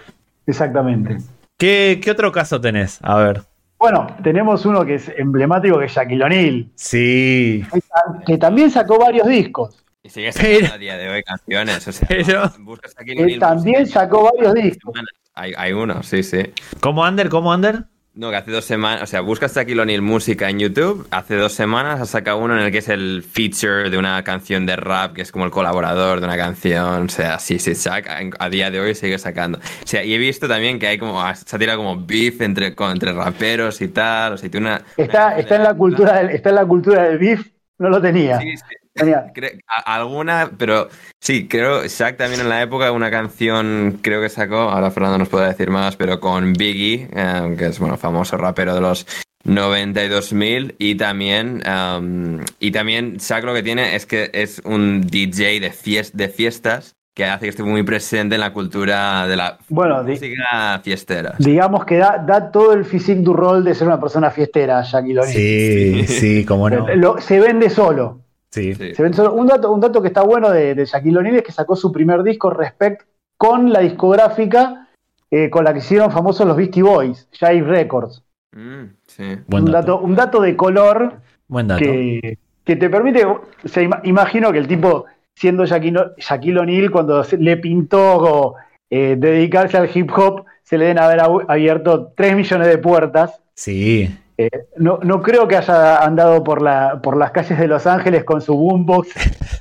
Exactamente. 0.46 1.18
¿Qué, 1.58 2.00
qué 2.02 2.10
otro 2.10 2.32
caso 2.32 2.60
tenés? 2.60 2.98
A 3.02 3.16
ver. 3.18 3.42
Bueno, 3.78 4.06
tenemos 4.22 4.64
uno 4.64 4.84
que 4.84 4.94
es 4.94 5.10
emblemático, 5.18 5.78
que 5.78 5.86
es 5.86 5.92
Shaquille 5.92 6.24
O'Neal, 6.24 6.70
Sí. 6.74 7.64
que 8.26 8.38
también 8.38 8.70
sacó 8.70 8.98
varios 8.98 9.26
discos. 9.26 9.84
Y 10.02 10.08
sigue 10.10 10.32
sacando 10.32 10.58
Pero- 10.60 10.74
a 10.74 10.78
día 10.78 10.96
de 10.96 11.08
hoy 11.10 11.22
canciones. 11.22 11.86
O 11.88 11.92
sea, 11.92 12.08
Pero- 12.08 12.50
buscas 12.60 12.94
también 13.38 13.86
sacó 13.86 14.30
varios 14.34 14.54
discos. 14.54 14.94
Hay, 15.34 15.52
hay 15.56 15.72
uno, 15.72 16.02
sí, 16.02 16.22
sí. 16.22 16.42
¿Cómo 16.80 17.02
under? 17.02 17.28
¿Cómo 17.28 17.52
under? 17.52 17.84
No, 18.16 18.30
que 18.30 18.36
hace 18.36 18.52
dos 18.52 18.64
semanas, 18.64 19.02
o 19.02 19.06
sea, 19.06 19.22
buscas 19.22 19.56
Shaquille 19.56 19.80
O'Neal 19.80 20.00
música 20.00 20.48
en 20.48 20.60
YouTube, 20.60 21.04
hace 21.10 21.34
dos 21.34 21.52
semanas 21.52 22.00
ha 22.00 22.06
sacado 22.06 22.38
uno 22.38 22.56
en 22.56 22.64
el 22.64 22.70
que 22.70 22.78
es 22.78 22.88
el 22.88 23.24
feature 23.24 23.90
de 23.90 23.98
una 23.98 24.22
canción 24.22 24.66
de 24.66 24.76
rap, 24.76 25.14
que 25.14 25.22
es 25.22 25.32
como 25.32 25.44
el 25.44 25.50
colaborador 25.50 26.20
de 26.20 26.26
una 26.26 26.36
canción, 26.36 27.06
o 27.06 27.08
sea, 27.08 27.40
sí, 27.40 27.58
sí, 27.58 27.74
Shaq 27.74 28.36
a, 28.38 28.48
día 28.50 28.70
de 28.70 28.78
hoy 28.78 28.94
sigue 28.94 29.18
sacando. 29.18 29.58
O 29.58 29.86
sea, 29.86 30.04
y 30.04 30.14
he 30.14 30.18
visto 30.18 30.46
también 30.46 30.78
que 30.78 30.86
hay 30.86 30.96
como, 30.96 31.20
se 31.34 31.56
ha 31.56 31.58
tirado 31.58 31.78
como 31.78 32.06
beef 32.06 32.40
entre, 32.40 32.76
entre 32.78 33.12
raperos 33.12 33.82
y 33.82 33.88
tal, 33.88 34.34
o 34.34 34.36
sea, 34.36 34.48
tiene 34.48 34.68
una... 34.68 34.82
Está, 34.96 35.26
una 35.26 35.38
está 35.38 35.56
en 35.56 35.62
la 35.64 35.74
cultura 35.74 36.18
del, 36.18 36.30
está 36.30 36.50
en 36.50 36.54
la 36.54 36.66
cultura 36.66 37.02
del 37.02 37.18
beef, 37.18 37.48
no 37.78 37.88
lo 37.88 38.00
tenía. 38.00 38.38
Sí, 38.38 38.56
sí. 38.56 38.83
A- 39.66 39.94
alguna, 39.96 40.50
pero 40.56 40.88
sí, 41.20 41.48
creo, 41.48 41.84
Shaq 41.86 42.16
también 42.16 42.40
en 42.40 42.48
la 42.48 42.62
época, 42.62 42.92
una 42.92 43.10
canción, 43.10 43.98
creo 44.02 44.20
que 44.20 44.28
sacó, 44.28 44.56
ahora 44.56 44.90
Fernando 44.90 45.18
nos 45.18 45.28
puede 45.28 45.48
decir 45.48 45.70
más, 45.70 45.96
pero 45.96 46.20
con 46.20 46.52
Biggie, 46.52 47.08
eh, 47.14 47.54
que 47.58 47.66
es, 47.66 47.78
bueno, 47.78 47.96
famoso 47.96 48.36
rapero 48.36 48.74
de 48.74 48.80
los 48.80 49.06
90 49.44 50.02
y 50.04 50.08
2000, 50.08 50.74
y 50.78 50.94
también, 50.94 51.62
um, 51.68 52.40
y 52.60 52.70
también 52.70 53.16
Shaq 53.18 53.44
lo 53.44 53.52
que 53.54 53.62
tiene 53.62 53.94
es 53.96 54.06
que 54.06 54.30
es 54.32 54.62
un 54.64 55.02
DJ 55.02 55.60
de, 55.60 55.70
fies- 55.72 56.12
de 56.12 56.28
fiestas 56.28 56.92
que 57.16 57.24
hace 57.26 57.44
que 57.46 57.50
esté 57.50 57.62
muy 57.62 57.84
presente 57.84 58.34
en 58.36 58.40
la 58.40 58.52
cultura 58.52 59.28
de 59.28 59.36
la 59.36 59.58
Bueno, 59.68 60.02
di- 60.02 60.12
música 60.14 60.80
fiestera. 60.82 61.34
digamos 61.38 61.84
que 61.84 61.96
da, 61.98 62.18
da 62.26 62.50
todo 62.50 62.72
el 62.72 62.84
physique 62.84 63.20
du 63.22 63.34
rol 63.34 63.62
de 63.62 63.72
ser 63.74 63.86
una 63.86 64.00
persona 64.00 64.30
fiestera, 64.32 64.82
Shaquille 64.82 65.20
O'Neal. 65.20 65.32
Sí, 65.36 66.06
sí, 66.08 66.44
cómo 66.44 66.68
no. 66.70 66.88
Lo- 66.96 67.20
se 67.20 67.38
vende 67.38 67.70
solo. 67.70 68.23
Sí. 68.54 68.74
Sí. 68.74 68.94
Se. 68.94 69.02
Un, 69.04 69.46
dato, 69.46 69.72
un 69.72 69.80
dato 69.80 70.00
que 70.00 70.08
está 70.08 70.22
bueno 70.22 70.50
de, 70.50 70.74
de 70.74 70.84
Shaquille 70.84 71.18
O'Neal 71.18 71.36
es 71.36 71.42
que 71.42 71.52
sacó 71.52 71.74
su 71.76 71.90
primer 71.92 72.22
disco 72.22 72.50
Respect 72.50 73.02
con 73.36 73.72
la 73.72 73.80
discográfica 73.80 74.88
eh, 75.30 75.50
con 75.50 75.64
la 75.64 75.72
que 75.72 75.80
hicieron 75.80 76.10
famosos 76.12 76.46
los 76.46 76.56
Beastie 76.56 76.82
Boys, 76.82 77.28
Jive 77.32 77.62
Records. 77.62 78.22
Mm, 78.52 78.84
sí. 79.06 79.24
Buen 79.48 79.64
un, 79.64 79.72
dato. 79.72 79.92
dato, 79.92 80.04
un 80.04 80.14
dato 80.14 80.40
de 80.40 80.54
color 80.56 81.14
Buen 81.48 81.66
dato. 81.66 81.80
que, 81.82 82.38
que 82.64 82.76
te 82.76 82.88
permite, 82.88 83.24
o 83.24 83.42
sea, 83.64 83.82
ima- 83.82 84.00
imagino 84.04 84.52
que 84.52 84.58
el 84.58 84.68
tipo, 84.68 85.06
siendo 85.34 85.66
Shaquille, 85.66 86.58
O'Neal, 86.60 86.90
cuando 86.92 87.24
se- 87.24 87.38
le 87.38 87.56
pintó 87.56 88.54
eh, 88.90 89.16
dedicarse 89.18 89.76
al 89.76 89.90
hip 89.92 90.10
hop, 90.16 90.44
se 90.62 90.78
le 90.78 90.84
den 90.86 90.98
haber 91.00 91.20
abierto 91.48 92.12
3 92.16 92.36
millones 92.36 92.68
de 92.68 92.78
puertas. 92.78 93.42
Sí. 93.54 94.16
Eh, 94.36 94.50
no, 94.76 94.98
no 95.02 95.22
creo 95.22 95.46
que 95.46 95.56
haya 95.56 95.98
andado 96.04 96.42
por, 96.42 96.60
la, 96.60 97.00
por 97.02 97.16
las 97.16 97.30
calles 97.30 97.58
de 97.58 97.68
Los 97.68 97.86
Ángeles 97.86 98.24
con 98.24 98.40
su 98.40 98.56
boombox 98.56 99.08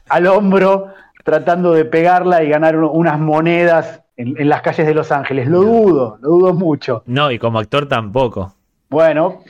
al 0.09 0.25
hombro, 0.27 0.87
tratando 1.23 1.73
de 1.73 1.85
pegarla 1.85 2.43
y 2.43 2.49
ganar 2.49 2.77
unas 2.77 3.19
monedas 3.19 4.01
en, 4.17 4.35
en 4.39 4.49
las 4.49 4.61
calles 4.61 4.87
de 4.87 4.93
Los 4.95 5.11
Ángeles. 5.11 5.47
Lo 5.47 5.61
dudo, 5.61 6.17
lo 6.21 6.29
dudo 6.29 6.53
mucho. 6.53 7.03
No, 7.05 7.29
y 7.31 7.37
como 7.39 7.59
actor 7.59 7.87
tampoco. 7.87 8.55
Bueno, 8.89 9.41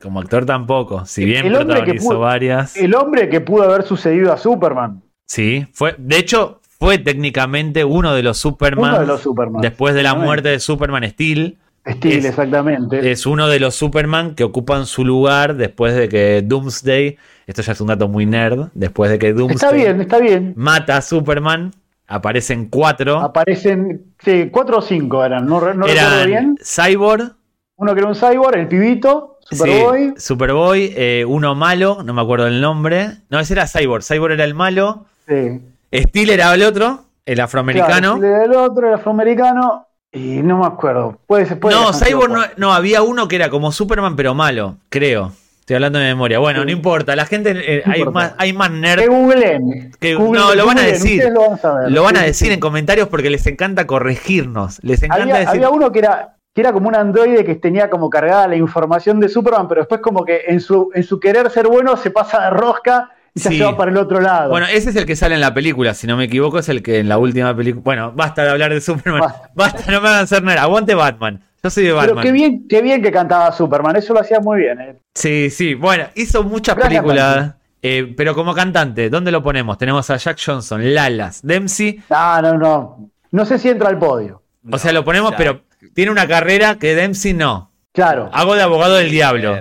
Como 0.00 0.20
actor 0.20 0.46
tampoco. 0.46 1.04
Si 1.04 1.24
bien 1.26 1.46
El 1.46 1.56
hombre 1.56 1.74
que 1.76 1.80
protagonizó 1.80 2.08
pudo- 2.10 2.20
varias. 2.20 2.76
el 2.76 2.94
hombre 2.94 3.28
que 3.28 3.40
pudo 3.42 3.64
haber 3.64 3.82
sucedido 3.82 4.32
a 4.32 4.36
Superman. 4.38 5.02
Sí, 5.26 5.66
fue, 5.74 5.94
de 5.98 6.16
hecho, 6.18 6.60
fue 6.78 6.96
técnicamente 6.98 7.84
uno 7.84 8.14
de 8.14 8.22
los 8.22 8.38
Superman. 8.38 8.90
Uno 8.92 9.00
de 9.00 9.06
los 9.06 9.20
Superman. 9.20 9.60
Después 9.60 9.94
de 9.94 10.02
la 10.02 10.14
muerte 10.14 10.48
de 10.48 10.58
Superman 10.58 11.06
Steel. 11.10 11.58
Steel, 11.92 12.18
Es- 12.18 12.24
exactamente. 12.26 13.10
Es 13.10 13.26
uno 13.26 13.48
de 13.48 13.60
los 13.60 13.74
Superman 13.74 14.34
que 14.34 14.44
ocupan 14.44 14.86
su 14.86 15.04
lugar 15.04 15.56
después 15.56 15.94
de 15.94 16.08
que 16.08 16.42
Doomsday. 16.44 17.16
Esto 17.46 17.62
ya 17.62 17.72
es 17.72 17.80
un 17.80 17.88
dato 17.88 18.08
muy 18.08 18.26
nerd. 18.26 18.68
Después 18.74 19.10
de 19.10 19.18
que 19.18 19.32
Doomsday 19.32 19.54
está 19.56 19.72
bien, 19.72 20.00
está 20.00 20.18
bien. 20.18 20.52
mata 20.56 20.96
a 20.98 21.02
Superman. 21.02 21.72
Aparecen 22.06 22.66
cuatro. 22.68 23.20
Aparecen, 23.20 24.14
sí, 24.18 24.48
cuatro 24.50 24.78
o 24.78 24.82
cinco 24.82 25.24
eran, 25.24 25.46
no, 25.46 25.60
no 25.60 25.60
recuerdo 25.60 25.86
Eran 25.92 26.26
bien. 26.26 26.58
Cyborg, 26.60 27.34
Uno 27.76 27.94
que 27.94 28.00
era 28.00 28.08
un 28.08 28.14
cyborg, 28.16 28.56
el 28.58 28.66
pibito, 28.68 29.38
sí, 29.48 29.56
Superboy. 29.56 30.14
Superboy, 30.16 30.92
eh, 30.96 31.24
uno 31.26 31.54
malo, 31.54 32.02
no 32.04 32.12
me 32.12 32.20
acuerdo 32.20 32.48
el 32.48 32.60
nombre. 32.60 33.10
No, 33.30 33.38
ese 33.38 33.52
era 33.54 33.66
Cyborg. 33.68 34.02
Cyborg 34.02 34.32
era 34.32 34.44
el 34.44 34.54
malo. 34.54 35.06
Sí. 35.28 35.60
Steel 35.94 36.30
era 36.30 36.52
el 36.52 36.62
otro, 36.64 37.04
el 37.24 37.38
afroamericano. 37.40 38.18
Claro, 38.18 38.44
el 38.44 38.54
otro, 38.56 38.88
el 38.88 38.94
afroamericano, 38.94 39.86
y 40.12 40.42
no 40.42 40.58
me 40.58 40.66
acuerdo. 40.66 41.18
Puede 41.26 41.46
ser, 41.46 41.60
puede 41.60 41.74
no, 41.76 41.92
Cyborg 41.92 42.52
no, 42.56 42.72
había 42.72 43.02
uno 43.02 43.28
que 43.28 43.36
era 43.36 43.50
como 43.50 43.72
Superman, 43.72 44.16
pero 44.16 44.34
malo, 44.34 44.76
creo. 44.88 45.32
Estoy 45.60 45.76
hablando 45.76 46.00
de 46.00 46.06
memoria. 46.06 46.40
Bueno, 46.40 46.60
Sí. 46.60 46.66
no 46.66 46.72
importa, 46.72 47.14
la 47.14 47.26
gente, 47.26 47.50
eh, 47.54 47.82
No 47.86 47.92
hay, 47.92 47.98
importa. 48.00 48.18
más, 48.18 48.34
hay 48.38 48.52
más 48.52 48.70
nerd. 48.72 49.00
Que 49.02 49.06
googleen. 49.06 49.92
Que- 50.00 50.14
no, 50.14 50.54
lo 50.54 50.66
van 50.66 50.78
a 50.78 50.82
decir. 50.82 51.22
Lo 51.32 51.42
van 51.42 51.52
a, 51.52 51.56
saber. 51.58 51.92
Lo 51.92 52.02
van 52.02 52.16
a 52.16 52.20
Sí, 52.20 52.26
decir 52.26 52.48
sí. 52.48 52.54
en 52.54 52.60
comentarios 52.60 53.08
porque 53.08 53.30
les 53.30 53.46
encanta 53.46 53.86
corregirnos. 53.86 54.80
Les 54.82 55.00
encanta 55.02 55.22
Había, 55.22 55.34
decir. 55.34 55.48
había 55.50 55.70
uno 55.70 55.92
que 55.92 56.00
era, 56.00 56.34
que 56.52 56.60
era 56.60 56.72
como 56.72 56.88
un 56.88 56.96
androide 56.96 57.44
que 57.44 57.54
tenía 57.54 57.88
como 57.88 58.10
cargada 58.10 58.48
la 58.48 58.56
información 58.56 59.20
de 59.20 59.28
Superman, 59.28 59.68
pero 59.68 59.82
después 59.82 60.00
como 60.00 60.24
que 60.24 60.42
en 60.48 60.60
su, 60.60 60.90
en 60.92 61.04
su 61.04 61.20
querer 61.20 61.48
ser 61.50 61.68
bueno 61.68 61.96
se 61.96 62.10
pasa 62.10 62.42
de 62.46 62.50
rosca 62.50 63.10
y 63.34 63.40
Sí. 63.40 63.58
se 63.58 63.64
va 63.64 63.76
para 63.76 63.90
el 63.90 63.96
otro 63.96 64.20
lado. 64.20 64.50
Bueno, 64.50 64.66
ese 64.66 64.90
es 64.90 64.96
el 64.96 65.06
que 65.06 65.16
sale 65.16 65.34
en 65.34 65.40
la 65.40 65.54
película, 65.54 65.94
si 65.94 66.06
no 66.06 66.16
me 66.16 66.24
equivoco, 66.24 66.58
es 66.58 66.68
el 66.68 66.82
que 66.82 66.98
en 66.98 67.08
la 67.08 67.18
última 67.18 67.54
película. 67.56 67.82
Bueno, 67.84 68.12
basta 68.12 68.42
de 68.44 68.50
hablar 68.50 68.72
de 68.72 68.80
Superman. 68.80 69.20
Basta. 69.20 69.50
Basta, 69.54 69.92
no 69.92 70.00
me 70.00 70.08
hagan 70.08 70.26
ser 70.26 70.42
nerd. 70.42 70.58
Aguante 70.58 70.94
Batman. 70.94 71.42
Yo 71.62 71.68
soy 71.70 71.84
de 71.84 71.90
pero 71.90 71.98
Batman. 72.14 72.24
qué 72.24 72.32
bien, 72.32 72.66
qué 72.68 72.80
bien 72.82 73.02
que 73.02 73.12
cantaba 73.12 73.52
Superman, 73.52 73.94
eso 73.96 74.14
lo 74.14 74.20
hacía 74.20 74.40
muy 74.40 74.60
bien. 74.60 74.80
eh. 74.80 74.96
Sí, 75.14 75.50
sí. 75.50 75.74
Bueno, 75.74 76.04
hizo 76.14 76.42
muchas 76.42 76.74
Gracias, 76.76 77.02
películas. 77.02 77.54
eh, 77.82 78.14
pero 78.16 78.34
como 78.34 78.54
cantante, 78.54 79.10
¿dónde 79.10 79.30
lo 79.30 79.42
ponemos? 79.42 79.76
Tenemos 79.76 80.08
a 80.10 80.16
Jack 80.16 80.38
Johnson, 80.44 80.94
Lalas, 80.94 81.40
Dempsey. 81.42 82.02
No, 82.08 82.40
no, 82.42 82.54
no. 82.58 83.10
No 83.30 83.44
sé 83.44 83.58
si 83.58 83.68
entra 83.68 83.88
al 83.90 83.98
podio. 83.98 84.42
O 84.70 84.78
sea, 84.78 84.92
lo 84.92 85.04
ponemos, 85.04 85.30
Jack. 85.32 85.38
pero 85.38 85.60
tiene 85.94 86.10
una 86.10 86.26
carrera 86.26 86.78
que 86.78 86.94
Dempsey 86.94 87.34
no. 87.34 87.70
Claro. 87.92 88.30
Hago 88.32 88.54
de 88.54 88.62
abogado 88.62 88.94
del 88.96 89.10
diablo. 89.10 89.58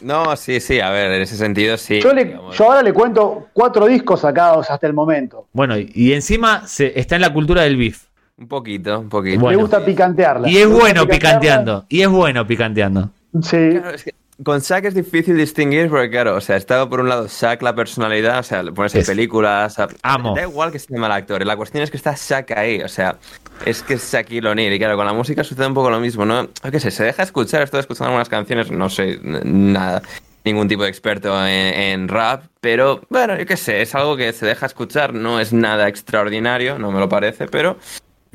No, 0.00 0.36
sí, 0.36 0.60
sí, 0.60 0.80
a 0.80 0.90
ver, 0.90 1.10
en 1.12 1.22
ese 1.22 1.36
sentido 1.36 1.76
sí. 1.76 2.00
Yo, 2.00 2.12
le- 2.12 2.38
yo 2.52 2.64
ahora 2.64 2.82
le 2.82 2.92
cuento 2.92 3.48
cuatro 3.52 3.86
discos 3.86 4.20
sacados 4.20 4.70
hasta 4.70 4.86
el 4.86 4.92
momento. 4.92 5.46
Bueno, 5.52 5.78
y, 5.78 5.90
y 5.94 6.12
encima 6.12 6.66
se, 6.66 6.98
está 6.98 7.16
en 7.16 7.22
la 7.22 7.32
cultura 7.32 7.62
del 7.62 7.76
beef. 7.76 8.04
Un 8.38 8.48
poquito, 8.48 9.00
un 9.00 9.08
poquito. 9.08 9.40
Bueno. 9.40 9.56
Me 9.56 9.62
gusta 9.62 9.82
picantearla. 9.84 10.48
Y 10.48 10.58
es 10.58 10.68
bueno 10.68 11.06
picanteando. 11.06 11.86
Y 11.88 12.02
es 12.02 12.08
bueno 12.08 12.46
picanteando. 12.46 13.10
Sí. 13.42 13.70
Claro, 13.72 13.90
es 13.90 14.04
que 14.04 14.14
con 14.44 14.60
Shaq 14.60 14.84
es 14.86 14.94
difícil 14.94 15.36
distinguir 15.36 15.88
porque, 15.88 16.10
claro, 16.10 16.36
o 16.36 16.40
sea, 16.40 16.56
estaba 16.56 16.88
por 16.88 17.00
un 17.00 17.08
lado 17.08 17.26
Shaq 17.28 17.62
la 17.62 17.74
personalidad, 17.74 18.38
o 18.40 18.42
sea, 18.42 18.62
le 18.62 18.72
pones 18.72 18.94
en 18.94 19.00
Es- 19.00 19.06
películas. 19.06 19.78
a- 19.78 19.88
Amo. 20.02 20.34
Da 20.34 20.42
igual 20.42 20.70
que 20.72 20.78
sea 20.78 20.98
mal 20.98 21.10
actor, 21.12 21.44
la 21.44 21.56
cuestión 21.56 21.82
es 21.82 21.90
que 21.90 21.96
está 21.96 22.14
Shaq 22.16 22.50
ahí, 22.52 22.80
o 22.82 22.88
sea, 22.88 23.16
es 23.64 23.82
que 23.82 23.94
es 23.94 24.12
Shaquille 24.12 24.46
O'Neal. 24.48 24.72
Y 24.72 24.78
claro, 24.78 24.96
con 24.96 25.06
la 25.06 25.12
música 25.12 25.42
sucede 25.44 25.66
un 25.66 25.74
poco 25.74 25.90
lo 25.90 26.00
mismo, 26.00 26.24
¿no? 26.26 26.48
Yo 26.62 26.70
qué 26.70 26.80
sé, 26.80 26.90
se 26.90 27.04
deja 27.04 27.22
escuchar, 27.22 27.62
estoy 27.62 27.80
escuchando 27.80 28.08
algunas 28.08 28.28
canciones, 28.28 28.70
no 28.70 28.88
soy 28.90 29.18
n- 29.22 29.40
nada, 29.44 30.02
ningún 30.44 30.68
tipo 30.68 30.82
de 30.84 30.90
experto 30.90 31.34
en, 31.46 31.74
en 31.74 32.08
rap, 32.08 32.44
pero 32.60 33.00
bueno, 33.08 33.36
yo 33.38 33.46
qué 33.46 33.56
sé, 33.56 33.82
es 33.82 33.94
algo 33.94 34.16
que 34.16 34.32
se 34.32 34.46
deja 34.46 34.66
escuchar, 34.66 35.12
no 35.14 35.40
es 35.40 35.52
nada 35.52 35.88
extraordinario, 35.88 36.78
no 36.78 36.92
me 36.92 37.00
lo 37.00 37.08
parece, 37.08 37.46
pero. 37.48 37.78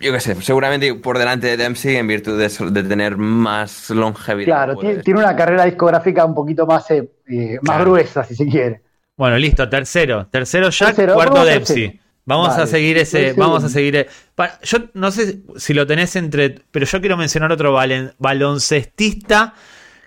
Yo 0.02 0.12
qué 0.12 0.20
sé, 0.20 0.36
seguramente 0.42 0.94
por 0.96 1.18
delante 1.18 1.48
de 1.48 1.58
Dempsey 1.58 1.96
en 1.96 2.08
virtud 2.08 2.40
de, 2.40 2.84
tener 2.84 3.18
más 3.18 3.90
longevidad. 3.92 4.46
Claro, 4.48 4.76
puede 4.76 4.98
ti- 4.98 5.04
tiene 5.04 5.20
una 5.22 5.36
carrera 5.36 5.66
discográfica 5.66 6.26
un 6.26 6.36
poquito 6.36 6.66
más, 6.66 6.90
eh, 6.92 7.10
eh, 7.28 7.60
más 7.62 7.76
Claro. 7.78 7.92
gruesa, 7.92 8.24
si 8.24 8.36
se 8.36 8.46
quiere. 8.48 8.82
Bueno, 9.18 9.38
listo, 9.38 9.70
tercero. 9.70 10.28
Tercero 10.28 10.70
Jack, 10.70 10.90
Tercero, 10.96 11.14
cuarto 11.14 11.46
Dempsey. 11.46 12.00
Vamos 12.26 12.58
a 12.58 12.68
seguir 12.68 12.98
ese, 12.98 13.18
tercero. 13.20 13.42
vamos 13.44 13.64
a 13.64 13.70
seguir. 13.70 13.96
eh, 13.96 14.08
pa- 14.36 14.60
yo 14.62 14.78
no 14.94 15.12
sé 15.12 15.42
si 15.58 15.74
lo 15.74 15.86
tenés 15.88 16.16
entre, 16.16 16.56
pero 16.72 16.86
yo 16.86 17.00
quiero 17.00 17.18
mencionar 17.18 17.52
otro 17.52 17.74
baloncestista 18.18 19.54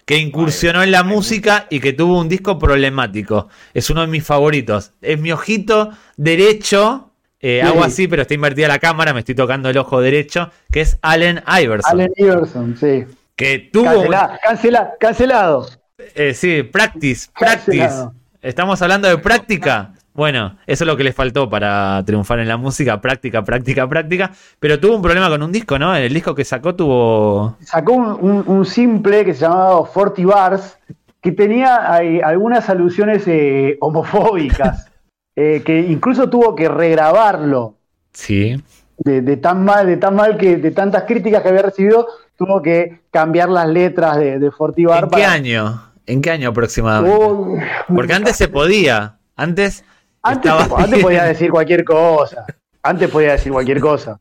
que 0.04 0.18
incursionó 0.18 0.82
en 0.82 0.90
la 0.90 1.02
música 1.02 1.66
y 1.70 1.80
que 1.80 1.92
tuvo 1.92 2.20
un 2.20 2.28
disco 2.28 2.58
problemático. 2.58 3.48
Es 3.72 3.88
uno 3.90 4.02
de 4.02 4.06
mis 4.08 4.24
favoritos. 4.24 4.92
Es 5.00 5.18
mi 5.18 5.32
ojito 5.32 5.90
derecho. 6.16 7.10
Eh, 7.46 7.60
Sí. 7.62 7.68
Hago 7.68 7.84
así, 7.84 8.08
pero 8.08 8.22
está 8.22 8.32
invertida 8.34 8.68
la 8.68 8.78
cámara, 8.78 9.12
me 9.12 9.18
estoy 9.20 9.34
tocando 9.34 9.68
el 9.68 9.76
ojo 9.76 10.00
derecho, 10.00 10.50
que 10.72 10.80
es 10.80 10.98
Allen 11.02 11.42
Iverson. 11.60 11.92
Allen 11.92 12.12
Iverson, 12.16 12.76
sí. 12.78 13.04
que 13.36 13.68
tuvo 13.72 13.84
Cancela- 13.84 14.38
cancela- 14.42 14.90
cancelado. 14.98 15.66
eh, 16.14 16.32
sí, 16.34 16.62
practice, 16.62 17.28
practice. 17.38 17.78
Cancelado. 17.78 18.14
Estamos 18.40 18.80
hablando 18.82 19.08
de 19.08 19.18
práctica. 19.18 19.92
Bueno, 20.14 20.56
eso 20.66 20.84
es 20.84 20.86
lo 20.86 20.96
que 20.96 21.02
le 21.02 21.12
faltó 21.12 21.50
para 21.50 22.00
triunfar 22.06 22.38
en 22.38 22.46
la 22.46 22.56
música, 22.56 23.00
práctica, 23.00 23.42
práctica, 23.42 23.88
práctica. 23.88 24.30
Pero 24.60 24.78
tuvo 24.78 24.94
un 24.96 25.02
problema 25.02 25.28
con 25.28 25.42
un 25.42 25.50
disco, 25.50 25.76
¿no? 25.78 25.96
El 25.96 26.14
disco 26.14 26.34
que 26.36 26.44
sacó 26.44 26.74
tuvo... 26.76 27.56
Sacó 27.60 27.92
un, 27.94 28.06
un- 28.20 28.44
un 28.46 28.64
simple 28.64 29.24
que 29.24 29.34
se 29.34 29.40
llamaba 29.40 29.84
40 29.84 30.24
Bars, 30.26 30.78
que 31.20 31.32
tenía 31.32 31.76
algunas 32.22 32.68
alusiones 32.70 33.24
eh, 33.26 33.76
homofóbicas, 33.80 34.88
eh, 35.36 35.62
que 35.64 35.80
incluso 35.80 36.28
tuvo 36.30 36.54
que 36.54 36.68
regrabarlo. 36.68 37.76
Sí. 38.12 38.62
de, 38.98 39.22
de 39.22 39.36
tan 39.36 39.64
mal, 39.64 39.86
de 39.88 39.96
tan 39.96 40.14
mal 40.14 40.36
que, 40.38 40.56
de 40.56 40.70
tantas 40.70 41.02
críticas 41.02 41.42
que 41.42 41.48
había 41.48 41.62
recibido, 41.62 42.06
tuvo 42.36 42.62
que 42.62 43.00
cambiar 43.10 43.48
las 43.48 43.66
letras 43.68 44.16
de, 44.18 44.38
de 44.38 44.50
Fortibar 44.52 45.04
¿En 45.04 45.10
qué 45.10 45.24
año? 45.24 45.90
¿En 46.06 46.22
qué 46.22 46.30
año 46.30 46.50
aproximadamente? 46.50 47.18
Oh, 47.20 47.56
Porque 47.94 48.12
antes 48.20 48.36
se 48.36 48.46
podía. 48.48 49.18
Antes 49.36 49.84
antes, 50.22 50.50
estaba 50.52 50.82
antes 50.82 51.02
podía 51.02 51.24
decir 51.24 51.50
cualquier 51.50 51.84
cosa. 51.84 52.44
Antes 52.82 53.10
podía 53.10 53.32
decir 53.32 53.50
cualquier 53.52 53.80
cosa. 53.80 54.18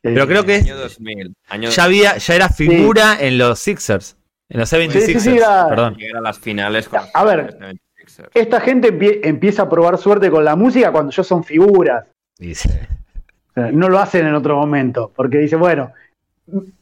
Pero 0.00 0.22
Eh, 0.24 0.26
creo 0.28 0.44
que 0.44 0.56
es- 0.56 0.62
Año 0.64 0.76
2000. 0.76 1.34
Año 1.48 1.70
ya 1.70 1.84
había, 1.84 2.16
ya 2.18 2.34
era 2.34 2.48
figura 2.48 3.16
en 3.18 3.36
los 3.38 3.58
Sixers. 3.58 4.16
En 4.48 4.60
los 4.60 4.72
76ers, 4.72 5.06
Sí, 5.06 5.12
sí, 5.14 5.20
sí, 5.20 5.36
era- 5.38 5.68
perdón. 5.68 5.96
llegar 5.96 6.18
a 6.18 6.20
las 6.20 6.38
finales 6.38 6.88
con 6.88 7.00
A 7.12 7.24
ver. 7.24 7.56
Los 8.04 8.18
76ers. 8.18 8.30
esta 8.34 8.60
gente 8.60 8.92
empie- 8.96 9.20
empieza 9.24 9.62
a 9.62 9.68
probar 9.68 9.98
suerte 9.98 10.30
con 10.30 10.44
la 10.44 10.56
música 10.56 10.92
cuando 10.92 11.10
ya 11.12 11.22
son 11.24 11.42
figuras. 11.44 12.04
O 12.40 13.52
sea, 13.54 13.70
no 13.72 13.88
lo 13.88 13.98
hacen 13.98 14.26
en 14.26 14.34
otro 14.34 14.56
momento, 14.56 15.12
porque 15.14 15.38
dice, 15.38 15.56
bueno, 15.56 15.92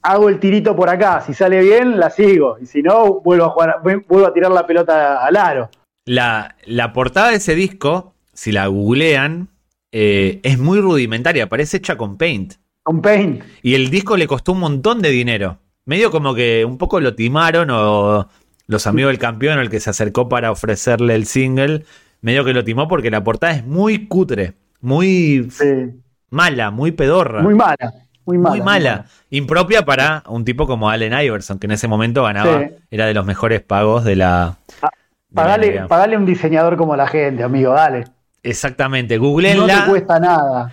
hago 0.03 0.29
el 0.29 0.39
tirito 0.41 0.75
por 0.75 0.89
acá, 0.89 1.21
si 1.21 1.35
sale 1.35 1.61
bien, 1.61 1.99
la 1.99 2.11
sigo, 2.11 2.57
y 2.61 2.67
si 2.67 2.83
no, 2.83 3.21
vuelvo 3.21 3.45
a 3.47 3.51
jugar, 3.51 3.77
vuelvo 3.83 4.27
a 4.27 4.33
tirar 4.33 4.51
la 4.51 4.67
pelota 4.67 5.25
al 5.25 5.37
aro. 5.37 5.71
La, 6.07 6.57
la 6.67 6.93
portada 6.93 7.31
de 7.31 7.37
ese 7.37 7.55
disco, 7.55 8.15
si 8.33 8.51
la 8.53 8.67
googlean, 8.67 9.49
eh, 9.93 10.41
es 10.43 10.59
muy 10.59 10.81
rudimentaria, 10.81 11.49
parece 11.49 11.77
hecha 11.77 11.97
con 11.97 12.17
paint. 12.17 12.55
Con 12.85 13.01
Paint. 13.01 13.45
Y 13.63 13.75
el 13.77 13.91
disco 13.91 14.17
le 14.17 14.27
costó 14.27 14.51
un 14.53 14.59
montón 14.59 15.03
de 15.03 15.11
dinero. 15.11 15.59
Medio 15.85 16.11
como 16.11 16.35
que 16.35 16.65
un 16.65 16.79
poco 16.79 16.99
lo 16.99 17.15
timaron 17.15 17.69
o 17.71 18.27
los 18.73 18.87
amigos 18.89 19.11
del 19.11 19.19
campeón, 19.19 19.59
el 19.61 19.71
que 19.71 19.79
se 19.81 19.91
acercó 19.91 20.29
para 20.29 20.51
ofrecerle 20.51 21.15
el 21.15 21.27
single, 21.27 21.85
medio 22.21 22.45
que 22.45 22.53
lo 22.53 22.65
timó 22.65 22.89
porque 22.89 23.11
la 23.11 23.23
portada 23.23 23.53
es 23.53 23.65
muy 23.65 24.07
cutre, 24.09 24.55
muy 24.81 25.49
Sí. 25.51 25.91
mala, 26.31 26.71
muy 26.71 26.91
pedorra. 26.93 27.43
Muy 27.43 27.55
mala. 27.55 27.93
Muy 28.25 28.39
mala. 28.39 28.51
muy 28.55 28.61
mala, 28.65 29.05
impropia 29.31 29.85
para 29.85 30.23
un 30.29 30.45
tipo 30.45 30.67
como 30.69 30.89
Allen 30.89 31.13
Iverson, 31.13 31.59
que 31.59 31.67
en 31.67 31.73
ese 31.73 31.89
momento 31.89 32.23
ganaba, 32.23 32.61
Sí. 32.61 32.67
era 32.93 33.07
de 33.07 33.15
los 33.15 33.27
mejores 33.27 33.61
pagos 33.63 34.05
de 34.05 34.15
la. 34.15 34.57
de 34.69 34.77
la 34.83 34.91
Pagale, 35.35 35.81
pagale 35.89 36.17
un 36.17 36.25
diseñador 36.25 36.77
como 36.77 36.95
la 36.95 37.09
gente, 37.09 37.43
amigo, 37.43 37.73
dale. 37.73 38.05
Exactamente, 38.45 39.17
No 39.17 39.23
googleenla. 39.25 39.85
te 39.85 39.91
cuesta 39.91 40.21
nada. 40.21 40.73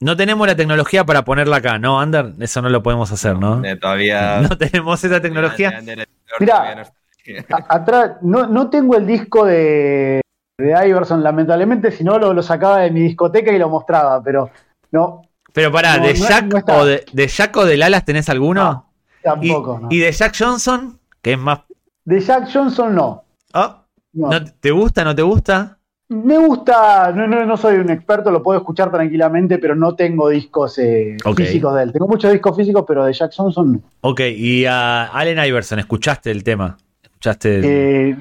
No 0.00 0.16
tenemos 0.16 0.46
la 0.46 0.54
tecnología 0.56 1.04
para 1.04 1.24
ponerla 1.24 1.58
acá, 1.58 1.78
¿no, 1.78 1.98
Ander? 2.00 2.32
Eso 2.40 2.60
no 2.60 2.68
lo 2.68 2.82
podemos 2.82 3.10
hacer, 3.12 3.38
¿no? 3.38 3.64
Eh, 3.64 3.76
todavía. 3.76 4.40
No 4.50 4.58
tenemos 4.58 5.02
esa 5.02 5.20
tecnología. 5.20 5.80
Mirá. 6.40 6.92
A- 7.50 7.74
atrás, 7.76 8.12
no, 8.22 8.46
no 8.46 8.68
tengo 8.70 8.96
el 8.96 9.06
disco 9.06 9.44
de, 9.46 10.20
de 10.58 10.88
Iverson, 10.88 11.22
lamentablemente, 11.22 11.90
si 11.92 12.04
no 12.04 12.18
lo, 12.18 12.32
lo 12.34 12.42
sacaba 12.42 12.78
de 12.80 12.90
mi 12.90 13.00
discoteca 13.00 13.52
y 13.52 13.58
lo 13.58 13.68
mostraba, 13.68 14.22
pero 14.22 14.50
no, 14.90 15.22
Pero 15.52 15.70
pará, 15.70 15.98
No, 15.98 16.06
¿de 16.06 16.14
no- 16.14 16.28
Jack 16.28 16.68
o 16.68 16.84
de, 16.84 17.04
de 17.12 17.26
Jack 17.28 17.56
o 17.56 17.64
de 17.64 17.76
Lalas 17.76 18.04
tenés 18.04 18.28
alguno? 18.28 18.86
y, 19.20 19.22
tampoco. 19.22 19.78
no. 19.82 19.88
y 19.90 19.98
de 19.98 20.10
Jack 20.12 20.34
Johnson, 20.38 20.98
que 21.20 21.32
es 21.32 21.38
más. 21.38 21.60
De 22.04 22.20
Jack 22.20 22.48
Johnson 22.52 22.94
no. 22.94 23.24
Oh, 23.54 23.76
no. 24.14 24.28
¿no 24.30 24.44
¿Te 24.44 24.70
gusta? 24.72 25.04
¿No 25.04 25.14
te 25.14 25.22
gusta? 25.22 25.78
Me 26.08 26.36
gusta, 26.36 27.10
no, 27.12 27.26
no, 27.26 27.46
no 27.46 27.56
soy 27.56 27.76
un 27.76 27.88
experto, 27.90 28.30
lo 28.30 28.42
puedo 28.42 28.58
escuchar 28.58 28.90
tranquilamente, 28.90 29.56
pero 29.58 29.74
no 29.74 29.94
tengo 29.94 30.28
discos 30.28 30.78
eh, 30.78 31.16
físicos 31.36 31.74
de 31.74 31.84
él. 31.84 31.92
Tengo 31.92 32.06
muchos 32.06 32.30
discos 32.30 32.54
físicos, 32.54 32.84
pero 32.86 33.04
de 33.06 33.14
Jack 33.14 33.32
Johnson 33.34 33.72
no. 33.72 33.80
Ok, 34.02 34.20
y 34.20 34.66
a 34.66 35.04
Allen 35.04 35.42
Iverson, 35.42 35.78
¿escuchaste 35.78 36.30
el 36.30 36.44
tema? 36.44 36.76
¿Escuchaste 37.22 37.58
el- 37.58 37.64
Eh, 37.64 38.16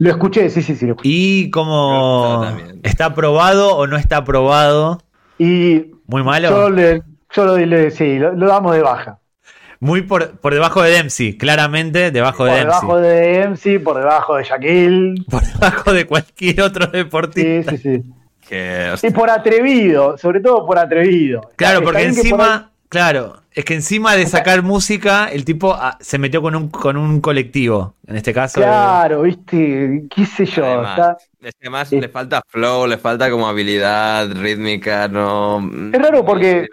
lo 0.00 0.10
escuché, 0.10 0.50
sí, 0.50 0.60
sí, 0.62 0.76
sí, 0.76 0.84
lo 0.84 0.92
escuché. 0.92 1.08
¿Y 1.08 1.50
cómo 1.50 2.44
está 2.82 3.06
aprobado 3.06 3.74
o 3.74 3.86
no 3.86 3.96
está 3.96 4.18
aprobado? 4.18 5.00
Y 5.38 5.92
Muy 6.06 6.22
malo. 6.22 6.50
yo, 6.50 6.68
le, 6.70 7.02
yo 7.34 7.44
lo, 7.46 7.56
le- 7.56 7.90
sí, 7.90 8.18
lo, 8.18 8.34
lo 8.34 8.46
damos 8.46 8.74
de 8.74 8.82
baja. 8.82 9.18
Muy 9.80 10.02
por, 10.02 10.38
por 10.40 10.52
debajo 10.52 10.82
de 10.82 10.90
Dempsey, 10.90 11.38
claramente 11.38 12.10
debajo 12.10 12.38
Por 12.38 12.48
de 12.50 12.56
Dempsey. 12.56 12.80
debajo 12.80 12.96
de 12.98 13.40
MC, 13.44 13.80
por 13.80 13.96
debajo 13.96 14.36
de 14.36 14.44
Shaquille. 14.44 15.24
Por 15.30 15.42
debajo 15.42 15.92
de 15.94 16.06
cualquier 16.06 16.60
otro 16.60 16.84
Sí, 16.86 16.90
deportista. 16.92 17.70
sí, 17.72 17.78
sí. 17.78 18.02
Que, 18.46 18.92
Y 19.02 19.10
por 19.10 19.30
atrevido, 19.30 20.18
sobre 20.18 20.40
todo 20.40 20.66
por 20.66 20.78
atrevido. 20.78 21.40
Claro, 21.56 21.82
porque 21.82 21.98
por 22.00 22.06
encima, 22.08 22.72
claro, 22.88 23.42
es 23.58 23.64
que 23.64 23.74
encima 23.74 24.14
de 24.14 24.24
sacar 24.26 24.62
música, 24.62 25.26
el 25.26 25.44
tipo 25.44 25.74
ah, 25.74 25.98
se 26.00 26.16
metió 26.16 26.40
con 26.40 26.54
un, 26.54 26.68
con 26.68 26.96
un 26.96 27.20
colectivo. 27.20 27.96
En 28.06 28.14
este 28.14 28.32
caso. 28.32 28.60
claro, 28.60 29.22
viste, 29.22 30.04
qué 30.14 30.26
sé 30.26 30.46
yo. 30.46 30.64
además, 30.64 30.90
está- 30.98 31.16
es 31.40 31.54
que 31.54 31.66
además 31.66 31.90
le 31.90 32.08
falta 32.08 32.40
flow, 32.46 32.86
le 32.86 32.98
falta 32.98 33.28
como 33.28 33.48
habilidad 33.48 34.30
rítmica, 34.30 35.08
no. 35.08 35.58
Es 35.92 36.00
raro 36.00 36.24
porque-. 36.24 36.68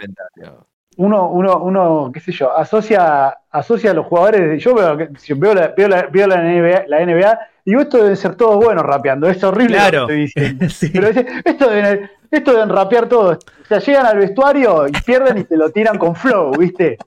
Uno, 0.98 1.30
uno, 1.30 1.58
uno, 1.58 2.12
qué 2.14 2.20
sé 2.20 2.32
yo, 2.32 2.56
asocia, 2.58 3.28
asocia 3.52 3.92
a 3.92 3.94
los 3.94 4.06
jugadores. 4.06 4.64
Yo 4.64 4.74
veo, 4.76 4.98
veo, 4.98 5.54
la, 5.54 5.68
veo, 5.76 5.88
la, 5.88 6.02
veo 6.08 6.28
la 6.28 6.38
NBA, 6.42 6.84
la 6.88 7.06
NBA, 7.06 7.40
digo, 7.66 7.82
esto 7.82 8.04
debe 8.04 8.16
ser 8.16 8.36
todo 8.36 8.58
bueno 8.58 8.82
rapeando. 8.84 9.28
Es 9.30 9.44
horrible 9.44 9.76
Claro. 9.78 10.02
lo 10.02 10.08
que 10.08 10.24
estoy 10.24 10.44
diciendo. 10.44 10.66
Sí. 10.70 10.90
Pero 10.94 11.08
dice, 11.10 11.26
esto 11.44 11.70
deben, 11.70 12.10
esto 12.32 12.52
deben 12.54 12.70
rapear 12.70 13.08
todo. 13.10 13.32
O 13.32 13.66
sea, 13.68 13.80
llegan 13.80 14.06
al 14.06 14.18
vestuario 14.18 14.88
y 14.88 14.92
pierden 15.06 15.38
y 15.40 15.44
te 15.44 15.58
lo 15.58 15.70
tiran 15.72 15.98
con 15.98 16.16
flow, 16.16 16.52
¿viste? 16.58 16.98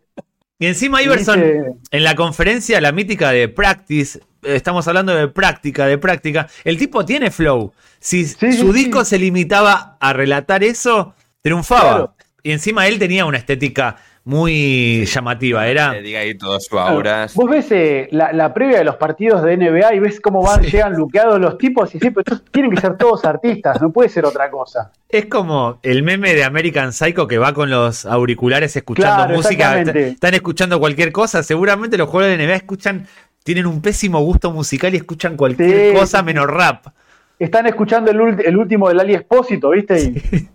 Y 0.59 0.66
encima 0.66 1.01
Y 1.01 1.05
Iverson, 1.07 1.41
dice- 1.41 1.72
en 1.91 2.05
la 2.05 2.14
conferencia, 2.16 2.80
la 2.80 2.91
mítica 2.93 3.30
de 3.30 3.49
Practice, 3.49 4.18
eh, 4.43 4.57
estamos 4.57 4.89
hablando 4.89 5.14
de 5.14 5.28
práctica, 5.28 5.86
de 5.86 5.99
práctica, 5.99 6.49
el 6.64 6.76
tipo 6.78 7.05
tiene 7.05 7.30
flow. 7.30 7.72
Si 8.01 8.24
Sí, 8.24 8.53
su 8.53 8.72
sí, 8.72 8.84
disco 8.84 9.05
se 9.05 9.18
limitaba 9.18 9.97
a 10.01 10.12
relatar 10.12 10.64
eso, 10.64 11.14
triunfaba. 11.43 11.80
Claro. 11.91 12.14
Y 12.43 12.53
encima 12.53 12.86
él 12.86 12.99
tenía 12.99 13.24
una 13.26 13.39
estética 13.39 13.97
muy 14.24 15.07
llamativa. 15.07 15.66
Era. 15.66 15.91
Ahí 15.91 16.36
todo 16.36 16.61
su 16.61 16.78
aura. 16.78 17.26
Vos 17.34 17.49
ves 17.51 17.66
eh, 17.72 18.09
la, 18.11 18.32
la 18.32 18.53
previa 18.53 18.78
de 18.78 18.84
los 18.84 18.97
partidos 18.97 19.43
de 19.43 19.57
NBA 19.57 19.95
y 19.95 19.99
ves 20.01 20.20
cómo 20.20 20.43
van, 20.43 20.62
Sí. 20.62 20.70
llegan 20.70 20.93
luqueados 20.95 21.41
los 21.41 21.57
tipos 21.57 21.95
y 21.95 21.99
sí, 21.99 22.11
pero 22.11 22.20
estos 22.20 22.45
tienen 22.53 22.70
que 22.70 22.80
ser 22.80 22.97
todos 22.99 23.24
artistas, 23.24 23.80
no 23.80 23.91
puede 23.91 24.09
ser 24.11 24.26
otra 24.26 24.51
cosa. 24.51 24.93
Es 25.09 25.26
como 25.26 25.78
el 25.82 26.03
meme 26.03 26.34
de 26.34 26.45
American 26.45 26.93
Psycho 26.93 27.26
que 27.26 27.39
va 27.39 27.55
con 27.55 27.70
los 27.70 28.05
auriculares 28.05 28.76
escuchando 28.76 29.24
Claro, 29.24 29.34
música. 29.34 29.80
Están 29.80 30.34
escuchando 30.34 30.78
cualquier 30.78 31.11
cosa. 31.11 31.43
Seguramente 31.43 31.97
los 31.97 32.09
jugadores 32.09 32.36
de 32.39 32.45
NBA 32.47 32.57
escuchan, 32.57 33.07
tienen 33.43 33.66
un 33.66 33.80
pésimo 33.80 34.20
gusto 34.20 34.51
musical 34.53 34.93
y 34.93 34.99
escuchan 34.99 35.36
cualquier 35.36 35.93
Sí, 35.95 35.99
cosa 35.99 36.18
sí, 36.18 36.24
menos 36.26 36.47
rap. 36.49 36.86
Están 37.39 37.66
escuchando 37.66 38.11
el 38.11 38.57
último 38.59 38.89
del 38.89 39.01
Ali 39.01 39.14
Espósito, 39.14 39.70
¿viste? 39.70 39.99
Y- 40.03 40.49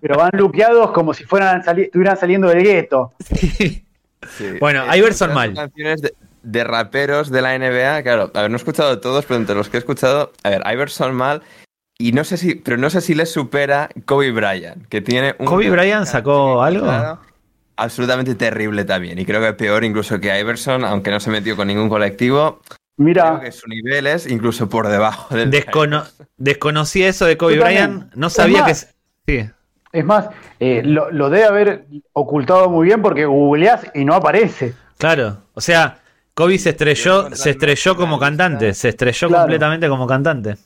pero 0.00 0.16
van 0.16 0.30
luqueados 0.34 0.90
como 0.92 1.14
si 1.14 1.24
fueran 1.24 1.62
sali- 1.64 1.82
estuvieran 1.84 2.16
saliendo 2.16 2.48
del 2.48 2.62
gueto. 2.62 3.12
Sí. 3.24 3.84
Bueno, 4.60 4.84
Eh, 4.92 4.98
Iverson 4.98 5.34
mal. 5.34 5.52
Canciones 5.52 6.00
de, 6.00 6.14
de 6.44 6.62
raperos 6.64 7.28
de 7.32 7.42
la 7.42 7.58
NBA, 7.58 8.04
claro, 8.04 8.30
a 8.34 8.42
ver, 8.42 8.50
no 8.52 8.56
he 8.56 8.58
escuchado 8.58 9.00
todos, 9.00 9.24
pero 9.26 9.38
entre 9.40 9.56
los 9.56 9.68
que 9.68 9.76
he 9.76 9.80
escuchado, 9.80 10.32
a 10.44 10.50
ver, 10.50 10.62
Iverson 10.72 11.12
mal, 11.12 11.42
y 11.98 12.12
no 12.12 12.22
sé 12.22 12.36
si, 12.36 12.54
pero 12.54 12.76
no 12.76 12.88
sé 12.88 13.00
si 13.00 13.16
le 13.16 13.26
supera 13.26 13.88
Kobe 14.06 14.30
Bryant, 14.30 14.86
que 14.86 15.00
tiene 15.00 15.34
un... 15.40 15.46
¿Kobe 15.46 15.70
Bryant 15.70 16.06
sacó 16.06 16.62
algo? 16.62 16.86
Absolutamente 17.76 18.36
terrible 18.36 18.84
también, 18.84 19.18
y 19.18 19.26
creo 19.26 19.40
que 19.40 19.52
peor 19.54 19.82
incluso 19.82 20.20
que 20.20 20.38
Iverson, 20.38 20.84
aunque 20.84 21.10
no 21.10 21.18
se 21.18 21.30
metió 21.30 21.56
con 21.56 21.66
ningún 21.66 21.88
colectivo, 21.88 22.60
creo 22.64 22.78
Mira, 22.98 23.40
que 23.42 23.50
su 23.50 23.66
nivel 23.66 24.06
es 24.06 24.28
incluso 24.30 24.68
por 24.68 24.86
debajo 24.86 25.34
del 25.34 25.50
de 25.50 25.58
Descono- 25.66 26.02
Iverson. 26.04 26.28
desconocía 26.36 27.08
eso 27.08 27.24
de 27.26 27.36
Kobe. 27.36 27.58
Bryant. 27.58 28.14
No 28.14 28.28
Es 28.28 28.34
sabía 28.34 28.60
más, 28.60 28.84
que. 28.84 28.91
Sí. 29.26 29.48
Es 29.92 30.04
más, 30.04 30.28
eh, 30.58 30.82
lo, 30.84 31.10
lo 31.10 31.28
debe 31.28 31.44
haber 31.44 31.84
ocultado 32.14 32.70
muy 32.70 32.86
bien 32.86 33.02
porque 33.02 33.26
googleás 33.26 33.86
y 33.94 34.04
no 34.04 34.14
aparece. 34.14 34.74
Claro, 34.96 35.38
o 35.54 35.60
sea, 35.60 35.98
Kobe 36.34 36.58
se 36.58 36.70
estrelló, 36.70 37.34
se 37.34 37.50
estrelló 37.50 37.94
como 37.94 38.18
cantante, 38.18 38.72
se 38.72 38.88
estrelló 38.88 39.28
Claro. 39.28 39.42
completamente 39.42 39.88
como 39.88 40.06
cantante. 40.06 40.56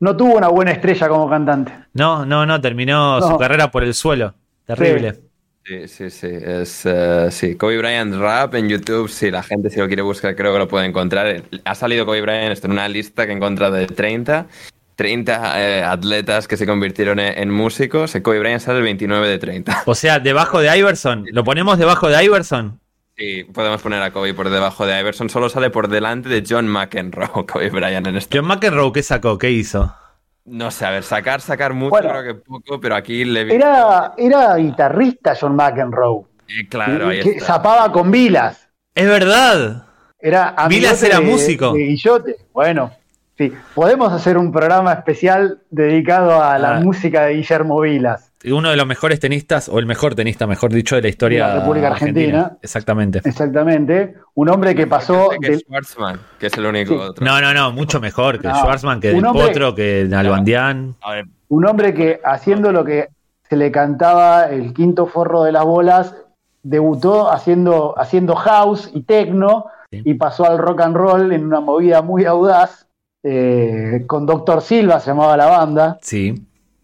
No 0.00 0.14
tuvo 0.16 0.34
una 0.36 0.48
buena 0.48 0.72
estrella 0.72 1.08
como 1.08 1.30
cantante. 1.30 1.72
No, 1.94 2.26
no, 2.26 2.44
no, 2.44 2.60
terminó 2.60 3.22
su 3.22 3.38
carrera 3.38 3.70
por 3.70 3.84
el 3.84 3.94
suelo. 3.94 4.34
Terrible. 4.66 5.20
Sí, 5.64 5.88
sí, 5.88 6.10
sí. 6.10 6.28
Es, 6.30 6.82
eh, 6.84 7.28
sí, 7.30 7.54
Kobe 7.56 7.78
Bryant 7.78 8.14
Rap 8.16 8.54
en 8.54 8.68
YouTube, 8.68 9.08
si 9.08 9.30
la 9.30 9.42
gente 9.42 9.70
si 9.70 9.80
lo 9.80 9.86
quiere 9.86 10.02
buscar, 10.02 10.36
creo 10.36 10.52
que 10.52 10.58
lo 10.58 10.68
puede 10.68 10.84
encontrar. 10.84 11.42
Ha 11.64 11.74
salido 11.74 12.04
Kobe 12.04 12.20
Bryant 12.20 12.52
esto 12.52 12.66
en 12.66 12.72
una 12.72 12.86
lista 12.86 13.24
que 13.24 13.32
he 13.32 13.36
encontrado 13.36 13.74
de 13.76 13.86
30. 13.86 14.46
30 14.96 15.60
eh, 15.60 15.82
atletas 15.84 16.46
que 16.48 16.56
se 16.56 16.66
convirtieron 16.66 17.18
en, 17.20 17.38
en 17.38 17.50
músicos. 17.50 18.16
Kobe 18.22 18.38
Bryant 18.38 18.60
sale 18.60 18.78
el 18.78 18.84
29 18.84 19.28
de 19.28 19.38
30. 19.38 19.82
O 19.86 19.94
sea, 19.94 20.18
debajo 20.20 20.60
de 20.60 20.76
Iverson. 20.78 21.24
¿Lo 21.32 21.44
ponemos 21.44 21.78
debajo 21.78 22.08
de 22.08 22.22
Iverson? 22.24 22.80
Sí, 23.16 23.44
podemos 23.44 23.80
poner 23.80 24.02
a 24.02 24.12
Kobe 24.12 24.34
por 24.34 24.50
debajo 24.50 24.86
de 24.86 24.98
Iverson. 24.98 25.30
Solo 25.30 25.48
sale 25.48 25.70
por 25.70 25.88
delante 25.88 26.28
de 26.28 26.44
John 26.48 26.66
McEnroe, 26.66 27.28
Kobe 27.46 27.70
Bryant 27.70 28.06
en 28.06 28.16
esto. 28.16 28.36
John 28.38 28.46
McEnroe, 28.48 28.92
¿qué 28.92 29.02
sacó? 29.02 29.38
¿Qué 29.38 29.50
hizo? 29.50 29.94
No 30.46 30.70
sé, 30.70 30.84
a 30.84 30.90
ver, 30.90 31.04
sacar, 31.04 31.40
sacar 31.40 31.72
mucho, 31.72 31.90
Bueno. 31.90 32.10
creo 32.10 32.22
que 32.22 32.34
poco, 32.34 32.78
pero 32.80 32.96
aquí 32.96 33.24
le 33.24 33.44
vi. 33.44 33.52
Era, 33.54 34.12
era 34.18 34.56
guitarrista 34.56 35.34
John 35.40 35.56
McEnroe. 35.56 36.24
Eh, 36.48 36.68
claro, 36.68 37.08
ahí 37.08 37.20
que 37.22 37.30
está. 37.30 37.46
zapaba 37.54 37.90
con 37.90 38.10
Vilas. 38.10 38.68
Es 38.94 39.06
verdad. 39.06 39.86
Era 40.18 40.54
Vilas 40.68 41.02
era 41.02 41.18
de- 41.20 41.24
músico. 41.24 41.72
de 41.72 41.84
Guillote. 41.84 42.36
Bueno, 42.52 42.92
sí. 43.36 43.52
Podemos 43.74 44.12
hacer 44.12 44.36
un 44.38 44.52
programa 44.52 44.92
especial 44.92 45.60
dedicado 45.70 46.42
a 46.42 46.58
la 46.58 46.76
Ah. 46.76 46.80
música 46.80 47.22
de 47.26 47.34
Guillermo 47.34 47.80
Vilas. 47.80 48.30
Uno 48.46 48.68
de 48.70 48.76
los 48.76 48.86
mejores 48.86 49.20
tenistas, 49.20 49.70
o 49.70 49.78
el 49.78 49.86
mejor 49.86 50.14
tenista, 50.14 50.46
mejor 50.46 50.70
dicho, 50.70 50.96
de 50.96 51.02
la 51.02 51.08
historia 51.08 51.46
De 51.48 51.54
la 51.54 51.60
República 51.60 51.86
Argentina. 51.88 52.52
Exactamente. 52.60 53.20
Exactamente. 53.24 54.16
Un 54.34 54.50
hombre 54.50 54.74
que 54.74 54.86
pasó 54.86 55.30
que 55.40 55.48
del- 55.50 55.60
Schwartzman, 55.60 56.20
que 56.38 56.48
es 56.48 56.58
el 56.58 56.66
único 56.66 56.94
Sí. 56.94 57.00
otro. 57.00 57.24
No, 57.24 57.40
no, 57.40 57.54
no, 57.54 57.72
mucho 57.72 58.00
mejor 58.00 58.38
que 58.40 58.48
No, 58.48 58.54
Schwarzman, 58.56 59.00
que 59.00 59.12
Del 59.12 59.24
hombre- 59.24 59.46
Potro, 59.46 59.74
que 59.74 60.06
ver, 61.14 61.24
un 61.48 61.66
hombre 61.66 61.94
que 61.94 62.20
haciendo 62.22 62.70
lo 62.70 62.84
que 62.84 63.08
se 63.48 63.56
le 63.56 63.70
cantaba 63.70 64.44
el 64.50 64.74
quinto 64.74 65.06
forro 65.06 65.44
de 65.44 65.52
las 65.52 65.64
bolas, 65.64 66.14
debutó 66.62 67.30
haciendo, 67.32 67.98
haciendo 67.98 68.34
house 68.36 68.90
y 68.92 69.02
techno 69.02 69.66
Sí. 69.90 70.02
y 70.04 70.14
pasó 70.14 70.44
al 70.44 70.58
rock 70.58 70.80
and 70.82 70.96
roll 70.96 71.32
en 71.32 71.46
una 71.46 71.60
movida 71.60 72.02
muy 72.02 72.24
audaz. 72.26 72.86
Eh, 73.24 74.04
con 74.06 74.26
Doctor 74.26 74.62
Silva 74.62 75.00
se 75.00 75.08
llamaba 75.10 75.36
la 75.36 75.46
banda. 75.46 75.98
Sí. 76.02 76.34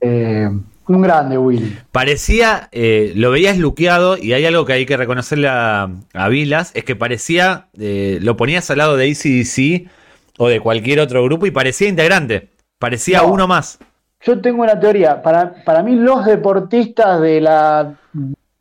eh, 0.01 0.49
un 0.89 1.03
grande, 1.03 1.39
Willy. 1.39 1.79
Parecía, 1.93 2.69
eh, 2.73 3.13
lo 3.15 3.31
veías 3.31 3.57
luqueado 3.59 4.17
y 4.19 4.33
hay 4.33 4.45
algo 4.45 4.65
que 4.65 4.73
hay 4.73 4.87
que 4.87 4.97
reconocerle 4.97 5.47
a, 5.47 5.89
a 6.15 6.29
Vilas, 6.29 6.73
es 6.75 6.83
que 6.85 6.97
parecía, 6.97 7.69
eh, 7.79 8.19
lo 8.23 8.37
ponías 8.37 8.69
al 8.73 8.79
lado 8.79 8.97
de 8.97 9.09
ACDC 9.09 9.89
o 10.39 10.49
de 10.49 10.59
cualquier 10.59 10.99
otro 10.99 11.23
grupo 11.23 11.47
y 11.47 11.53
parecía 11.53 11.89
integrante, 11.89 12.49
parecía 12.81 13.19
No. 13.19 13.29
uno 13.29 13.47
más. 13.47 13.79
Yo 14.23 14.41
tengo 14.41 14.63
una 14.65 14.81
teoría. 14.81 15.23
Para, 15.23 15.63
para 15.65 15.83
mí, 15.85 15.95
los 15.95 16.25
deportistas 16.27 17.21
de 17.21 17.41
la 17.41 17.95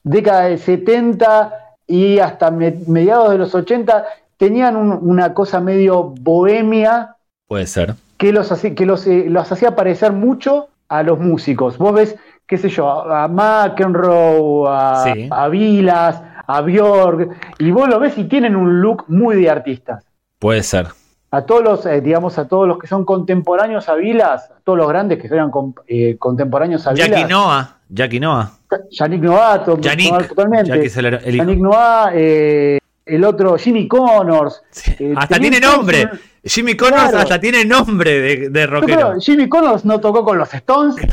década 0.04 0.44
de 0.50 0.58
70 0.60 1.52
y 1.88 2.20
hasta 2.20 2.52
me- 2.52 2.78
mediados 2.86 3.32
de 3.32 3.40
los 3.40 3.56
80 3.56 4.06
tenían 4.38 4.76
un- 4.76 5.00
una 5.02 5.34
cosa 5.34 5.60
medio 5.60 6.04
bohemia 6.04 7.16
Puede 7.50 7.68
ser. 7.68 7.96
que 8.18 8.32
los, 8.32 8.50
hacía- 8.52 8.76
que 8.76 8.86
los, 8.86 9.06
eh, 9.08 9.26
los 9.28 9.52
hacía 9.52 9.76
parecer 9.76 10.14
mucho 10.14 10.68
a 10.88 11.04
los 11.04 11.20
músicos. 11.20 11.78
Vos 11.78 11.94
ves, 11.94 12.16
qué 12.48 12.58
sé 12.58 12.70
yo, 12.70 12.88
a 12.90 13.28
McEnroe, 13.28 14.66
a, 14.70 15.04
Sí. 15.14 15.28
a 15.32 15.48
Vilas, 15.48 16.22
a 16.48 16.62
Björk, 16.62 17.30
y 17.60 17.72
vos 17.72 17.88
lo 17.90 18.00
ves 18.00 18.18
y 18.18 18.26
tienen 18.26 18.56
un 18.56 18.82
look 18.82 19.06
muy 19.08 19.36
de 19.42 19.50
artistas. 19.50 20.06
Puede 20.40 20.64
ser. 20.64 20.88
A 21.32 21.42
todos 21.44 21.64
los, 21.64 21.86
eh, 21.86 22.02
digamos, 22.02 22.38
a 22.40 22.48
todos 22.48 22.68
los 22.68 22.80
que 22.80 22.88
son 22.88 23.06
contemporáneos 23.06 23.88
a 23.88 23.96
Vilas, 23.96 24.50
a 24.50 24.60
todos 24.64 24.78
los 24.80 24.88
grandes 24.88 25.20
que 25.22 25.28
eran 25.28 25.52
con- 25.52 25.76
eh, 25.88 26.18
contemporáneos 26.18 26.86
a 26.88 26.94
Jackie 26.94 27.12
Vilas. 27.14 27.30
Noah, 27.30 27.78
Jackie 27.90 28.20
Noah. 28.20 28.52
Yannick 28.92 29.22
Noah, 29.22 29.64
Yannick. 29.80 30.28
totalmente. 30.30 30.70
Jackie. 30.90 31.38
Yannick 31.38 31.60
Noah, 31.60 32.12
eh, 32.14 32.80
el 33.10 33.24
otro, 33.24 33.58
Jimmy 33.58 33.88
Connors. 33.88 34.62
Sí. 34.72 34.92
Eh, 35.00 35.14
hasta 35.18 35.40
tiene 35.40 35.60
nombre. 35.60 36.10
Jimmy 36.44 36.76
Connors 36.78 37.04
Claro. 37.04 37.18
hasta 37.20 37.40
tiene 37.40 37.66
nombre 37.66 38.50
de, 38.50 38.66
rockero. 38.68 38.98
creo, 39.10 39.20
Jimmy 39.20 39.50
Connors 39.50 39.84
no 39.86 40.00
tocó 40.00 40.24
con 40.24 40.38
los 40.38 40.54
Stones. 40.54 40.96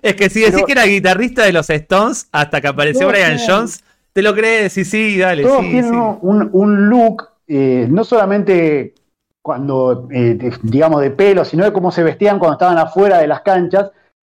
Es 0.00 0.16
que 0.16 0.30
si 0.30 0.40
decís 0.40 0.54
Pero- 0.54 0.66
que 0.66 0.72
era 0.72 0.84
guitarrista 0.86 1.44
de 1.44 1.52
los 1.52 1.68
Stones 1.68 2.26
hasta 2.32 2.60
que 2.60 2.66
apareció 2.66 3.08
Brian 3.08 3.36
Jones, 3.46 3.84
te 4.12 4.22
lo 4.22 4.34
crees, 4.34 4.72
sí, 4.72 4.84
sí, 4.84 5.18
dale, 5.18 5.42
Todos 5.42 5.60
sí, 5.60 5.70
tienen 5.70 5.92
sí. 5.92 5.98
Un, 6.22 6.48
un 6.52 6.88
look, 6.88 7.28
eh, 7.46 7.86
no 7.90 8.02
solamente 8.02 8.94
cuando, 9.42 10.08
eh, 10.10 10.34
de- 10.34 10.58
digamos, 10.62 11.02
de 11.02 11.10
pelo, 11.10 11.44
sino 11.44 11.64
de 11.64 11.72
cómo 11.72 11.92
se 11.92 12.02
vestían 12.02 12.38
cuando 12.38 12.54
estaban 12.54 12.78
afuera 12.78 13.18
de 13.18 13.26
las 13.28 13.42
canchas. 13.42 13.90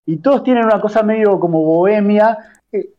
Y 0.07 0.19
todos 0.19 0.43
tienen 0.45 0.64
una 0.64 0.81
cosa 0.81 1.03
medio 1.03 1.39
como 1.41 1.61
bohemia 1.62 2.39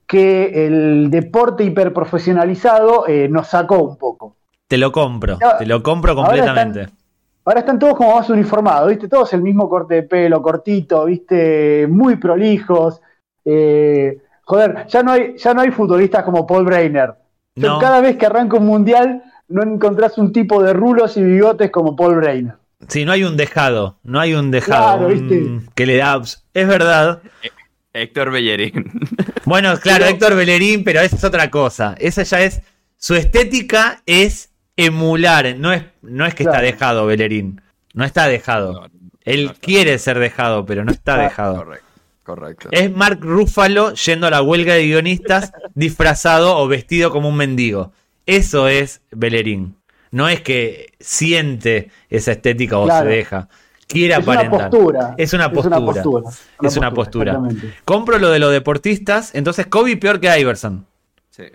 que 0.08 0.66
el 0.68 1.10
deporte 1.12 1.64
hiperprofesionalizado 1.64 3.08
eh, 3.08 3.28
nos 3.30 3.48
sacó 3.48 3.78
un 3.84 3.98
poco. 3.98 4.36
Te 4.68 4.78
lo 4.78 4.92
compro, 4.92 5.38
te 5.58 5.66
lo 5.66 5.82
compro 5.84 6.12
ahora 6.14 6.28
completamente. 6.28 6.82
están- 6.82 7.00
Ahora 7.46 7.60
están 7.62 7.80
todos 7.80 7.96
como 7.96 8.16
más 8.16 8.30
uniformados, 8.30 8.90
¿viste? 8.90 9.08
Todos 9.08 9.34
el 9.34 9.42
mismo 9.42 9.68
corte 9.68 9.96
de 9.96 10.04
pelo, 10.04 10.40
cortito, 10.42 11.06
¿viste? 11.06 11.88
Muy 11.90 12.18
prolijos. 12.18 13.02
Eh, 13.44 14.20
joder, 14.44 14.86
ya 14.88 15.02
no, 15.02 15.14
hay, 15.14 15.36
ya 15.38 15.54
no 15.56 15.62
hay 15.62 15.72
futbolistas 15.72 16.24
como 16.24 16.46
Paul 16.46 16.66
Breiner. 16.66 17.14
No. 17.56 17.80
Cada 17.80 18.02
vez 18.02 18.18
que 18.18 18.28
arranca 18.28 18.58
un 18.58 18.68
mundial, 18.68 19.24
no 19.48 19.64
encontrás 19.64 20.20
un 20.20 20.32
tipo 20.32 20.62
de 20.62 20.74
rulos 20.74 21.18
y 21.18 21.24
bigotes 21.24 21.72
como 21.72 21.96
Paul 21.96 22.18
Breiner. 22.18 22.54
Sí, 22.88 23.04
no 23.04 23.14
hay 23.14 23.24
un 23.24 23.36
dejado, 23.36 23.98
no 24.04 24.20
hay 24.20 24.36
un 24.36 24.52
dejado 24.52 24.98
Claro, 25.00 25.08
un- 25.08 25.28
¿viste? 25.30 25.72
que 25.74 25.86
le 25.88 25.98
da. 25.98 26.22
Es 26.54 26.68
verdad. 26.68 27.22
Héctor 28.02 28.32
Bellerín. 28.32 28.92
Bueno, 29.46 29.78
claro, 29.80 30.06
Pero- 30.06 30.12
Héctor 30.16 30.36
Bellerín, 30.36 30.84
pero 30.84 31.02
esa 31.02 31.16
es 31.16 31.24
otra 31.24 31.50
cosa. 31.50 31.96
Esa 32.00 32.24
ya 32.24 32.42
es. 32.42 32.62
Su 32.98 33.16
estética 33.16 34.02
es 34.06 34.50
emular, 34.76 35.56
no 35.58 35.72
es, 35.74 35.84
no 36.02 36.26
es 36.26 36.34
que 36.36 36.44
está 36.44 36.62
dejado 36.62 37.06
Bellerín. 37.06 37.62
No 37.94 38.06
está 38.06 38.28
dejado. 38.28 38.74
No, 38.74 38.88
Él 39.24 39.46
no 39.46 39.52
está. 39.52 39.62
quiere 39.66 39.98
ser 40.00 40.20
dejado, 40.20 40.66
pero 40.66 40.84
no 40.86 40.92
está 40.92 41.16
Ah, 41.16 41.24
dejado. 41.24 41.56
Correcto, 41.58 41.86
correcto. 42.24 42.70
Es 42.72 42.92
Mark 42.92 43.20
Ruffalo 43.22 43.94
yendo 43.94 44.28
a 44.28 44.30
la 44.30 44.42
huelga 44.42 44.74
de 44.76 44.86
guionistas 44.86 45.52
disfrazado 45.76 46.58
o 46.58 46.68
vestido 46.68 47.10
como 47.12 47.30
un 47.30 47.36
mendigo. 47.38 47.92
Eso 48.26 48.68
es 48.68 49.02
Bellerín. 49.12 49.76
No 50.12 50.28
es 50.30 50.42
que 50.42 50.94
siente 51.00 51.90
esa 52.10 52.32
estética 52.34 52.78
o 52.78 52.86
Claro. 52.86 53.10
se 53.10 53.16
deja. 53.16 53.50
Quiere 53.90 54.14
Es 54.14 54.28
una 54.28 54.50
postura. 54.50 55.16
Es 55.18 55.34
una 55.34 55.52
postura. 55.52 55.78
Es 55.78 55.82
una 55.82 55.94
postura. 55.94 56.30
Es 56.62 56.78
una 56.78 56.94
postura. 56.94 57.32
exactamente. 57.32 57.74
Compro 57.86 58.20
lo 58.20 58.30
de 58.30 58.38
los 58.38 58.52
deportistas. 58.52 59.34
Entonces, 59.34 59.66
Kobe 59.66 59.98
peor 59.98 60.20
que 60.20 60.40
Iverson. 60.40 60.86
Sí. 61.32 61.46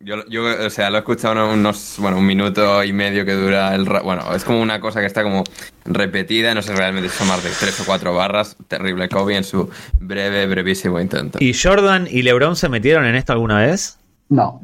Yo, 0.00 0.26
yo, 0.26 0.42
o 0.66 0.68
sea, 0.68 0.90
lo 0.90 0.96
he 0.96 0.98
escuchado 0.98 1.52
unos, 1.52 1.94
bueno, 1.98 2.18
un 2.18 2.26
minuto 2.26 2.82
y 2.82 2.92
medio 2.92 3.24
que 3.24 3.34
dura 3.34 3.72
el... 3.76 3.84
Bueno, 3.84 4.34
es 4.34 4.42
como 4.42 4.60
una 4.60 4.80
cosa 4.80 4.98
que 4.98 5.06
está 5.06 5.22
como 5.22 5.44
repetida, 5.84 6.54
no 6.56 6.60
sé 6.60 6.74
realmente 6.74 7.08
si 7.08 7.18
son 7.18 7.28
más 7.28 7.44
de 7.44 7.50
tres 7.50 7.78
o 7.78 7.84
cuatro 7.86 8.12
barras. 8.12 8.56
Terrible 8.66 9.08
Kobe 9.08 9.36
en 9.36 9.44
su 9.44 9.70
breve, 10.00 10.48
brevísimo 10.48 11.00
intento. 11.00 11.38
¿Y 11.40 11.54
Jordan 11.54 12.08
y 12.10 12.22
LeBron 12.22 12.56
se 12.56 12.68
metieron 12.68 13.06
en 13.06 13.14
esto 13.14 13.32
alguna 13.32 13.58
vez? 13.60 13.96
No. 14.28 14.60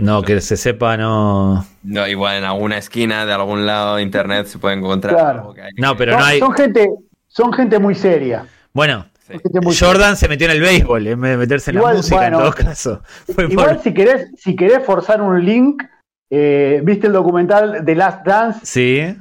No, 0.00 0.22
que 0.22 0.40
se 0.40 0.56
sepa, 0.56 0.96
no. 0.96 1.64
No, 1.82 2.06
igual 2.06 2.36
en 2.38 2.44
alguna 2.44 2.78
esquina 2.78 3.24
de 3.26 3.32
algún 3.32 3.66
lado 3.66 3.96
de 3.96 4.02
internet 4.02 4.46
se 4.46 4.58
puede 4.58 4.76
encontrar 4.76 5.14
Claro. 5.14 5.40
algo 5.40 5.54
que 5.54 5.62
hay 5.62 5.72
que- 5.72 5.80
No, 5.82 5.96
pero 5.96 6.18
no 6.18 6.24
hay. 6.24 6.38
son 6.40 6.52
gente, 6.54 6.88
son 7.28 7.52
gente 7.52 7.78
muy 7.78 7.94
seria. 7.94 8.46
Bueno, 8.72 9.06
Sí. 9.26 9.36
Muy 9.62 9.76
Jordan 9.76 10.16
se 10.16 10.26
metió 10.26 10.46
en 10.46 10.54
el 10.56 10.60
béisbol 10.60 11.06
en 11.06 11.20
vez 11.20 11.30
de 11.30 11.36
meterse 11.36 11.70
en 11.70 11.76
la 11.76 11.92
música 11.92 12.16
bueno, 12.16 12.38
en 12.38 12.42
todo 12.42 12.52
caso. 12.52 13.00
Fue 13.26 13.44
por- 13.44 13.52
Igual 13.52 13.80
si 13.80 13.94
querés, 13.94 14.28
si 14.36 14.56
querés 14.56 14.84
forzar 14.84 15.22
un 15.22 15.44
link, 15.44 15.84
eh, 16.30 16.80
¿viste 16.82 17.06
el 17.06 17.12
documental 17.12 17.84
de 17.84 17.94
Last 17.94 18.26
Dance? 18.26 18.60
Sí. 18.64 19.16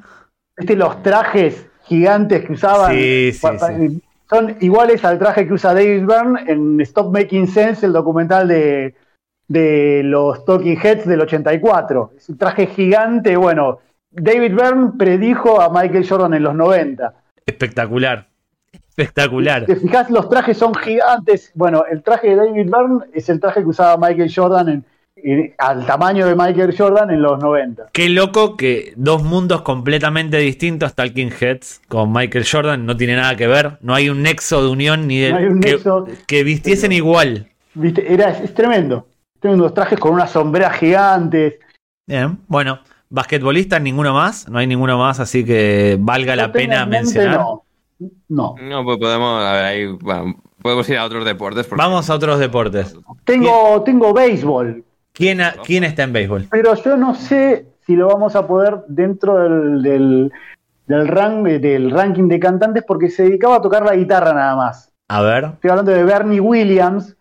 ¿Viste 0.57 0.75
los 0.75 1.03
trajes 1.03 1.67
gigantes 1.83 2.43
que 2.43 2.53
usaban? 2.53 2.91
Sí, 2.91 3.31
sí. 3.33 4.01
Son 4.27 4.57
iguales 4.61 5.05
al 5.05 5.19
traje 5.19 5.45
que 5.47 5.53
usa 5.53 5.75
David 5.75 6.05
Byrne 6.05 6.41
en 6.51 6.81
Stop 6.81 7.13
Making 7.13 7.47
Sense, 7.47 7.85
el 7.85 7.93
documental 7.93 8.47
de, 8.47 8.95
de 9.49 10.01
los 10.05 10.45
Talking 10.45 10.79
Heads 10.81 11.05
del 11.05 11.21
84. 11.21 12.13
Es 12.15 12.29
un 12.29 12.37
traje 12.37 12.67
gigante, 12.67 13.35
bueno, 13.35 13.79
David 14.11 14.53
Byrne 14.53 14.91
predijo 14.97 15.59
a 15.59 15.69
Michael 15.69 16.07
Jordan 16.07 16.33
en 16.35 16.43
los 16.43 16.55
90. 16.55 17.13
Espectacular. 17.45 18.27
Espectacular. 18.71 19.65
Te 19.65 19.75
fijas, 19.75 20.09
los 20.09 20.29
trajes 20.29 20.57
son 20.57 20.73
gigantes. 20.75 21.51
Bueno, 21.55 21.83
el 21.89 22.03
traje 22.03 22.29
de 22.29 22.35
David 22.35 22.69
Byrne 22.69 23.05
es 23.13 23.27
el 23.29 23.39
traje 23.39 23.61
que 23.61 23.67
usaba 23.67 23.97
Michael 23.97 24.31
Jordan 24.33 24.69
en, 24.69 25.53
al 25.57 25.85
tamaño 25.85 26.27
de 26.27 26.35
Michael 26.35 26.75
Jordan 26.77 27.09
en 27.09 27.21
los 27.21 27.39
90. 27.39 27.89
Qué 27.91 28.09
loco 28.09 28.55
que 28.55 28.93
dos 28.97 29.23
mundos 29.23 29.61
completamente 29.63 30.37
distintos, 30.37 30.93
Talking 30.95 31.31
Heads 31.39 31.81
con 31.87 32.11
Michael 32.11 32.45
Jordan, 32.49 32.85
no 32.85 32.95
tiene 32.97 33.15
nada 33.15 33.35
que 33.35 33.47
ver. 33.47 33.77
No 33.81 33.95
hay 33.95 34.09
un 34.09 34.21
nexo 34.21 34.61
de 34.61 34.69
unión 34.69 35.07
ni 35.07 35.19
de 35.19 35.31
No 35.31 35.37
hay 35.37 35.45
un 35.45 35.59
que, 35.59 35.71
nexo. 35.71 36.05
que 36.27 36.43
vistiesen 36.43 36.91
igual. 36.91 37.47
¿Viste? 37.73 38.13
Era, 38.13 38.31
es 38.31 38.53
tremendo. 38.53 39.07
Tremendo. 39.39 39.63
Los 39.65 39.73
trajes 39.73 39.99
con 39.99 40.13
unas 40.13 40.31
sombreras 40.31 40.77
gigantes. 40.77 41.59
Bien, 42.07 42.39
bueno, 42.47 42.79
basquetbolistas 43.09 43.81
ninguno 43.81 44.13
más, 44.13 44.47
no 44.49 44.57
hay 44.59 44.67
ninguno 44.67 44.97
más, 44.97 45.19
así 45.19 45.45
que 45.45 45.97
valga 45.99 46.35
la 46.35 46.51
pena 46.51 46.85
mencionar. 46.85 47.37
No. 47.37 47.63
no. 48.29 48.55
No, 48.61 48.83
pues 48.83 48.97
podemos, 48.97 49.43
a 49.43 49.53
ver, 49.53 49.65
ahí, 49.65 49.85
bueno, 49.87 50.35
podemos 50.61 50.87
ir 50.89 50.97
a 50.97 51.05
otros 51.05 51.25
deportes. 51.25 51.67
porque- 51.67 51.81
Vamos 51.83 52.09
a 52.09 52.15
otros 52.15 52.39
deportes. 52.39 52.95
Tengo, 53.25 53.81
tengo 53.83 54.13
béisbol, 54.13 54.83
¿Quién, 55.13 55.41
quién 55.65 55.83
está 55.83 56.03
en 56.03 56.13
béisbol? 56.13 56.47
pero 56.49 56.75
yo 56.75 56.95
no 56.97 57.13
sé 57.15 57.67
si 57.85 57.95
lo 57.95 58.07
vamos 58.07 58.35
a 58.35 58.45
poder 58.47 58.83
dentro 58.87 59.37
del, 59.37 59.81
del, 59.81 60.31
del, 60.87 61.07
ran- 61.07 61.43
del 61.43 61.91
ranking 61.91 62.27
de 62.27 62.39
cantantes 62.39 62.83
porque 62.87 63.09
se 63.09 63.23
dedicaba 63.23 63.57
a 63.57 63.61
tocar 63.61 63.83
la 63.83 63.95
guitarra 63.95 64.33
nada 64.33 64.55
más. 64.55 64.91
A 65.07 65.21
ver. 65.21 65.45
Estoy 65.45 65.71
hablando 65.71 65.91
de 65.91 66.03
Bernie 66.03 66.39
Williams, 66.39 67.15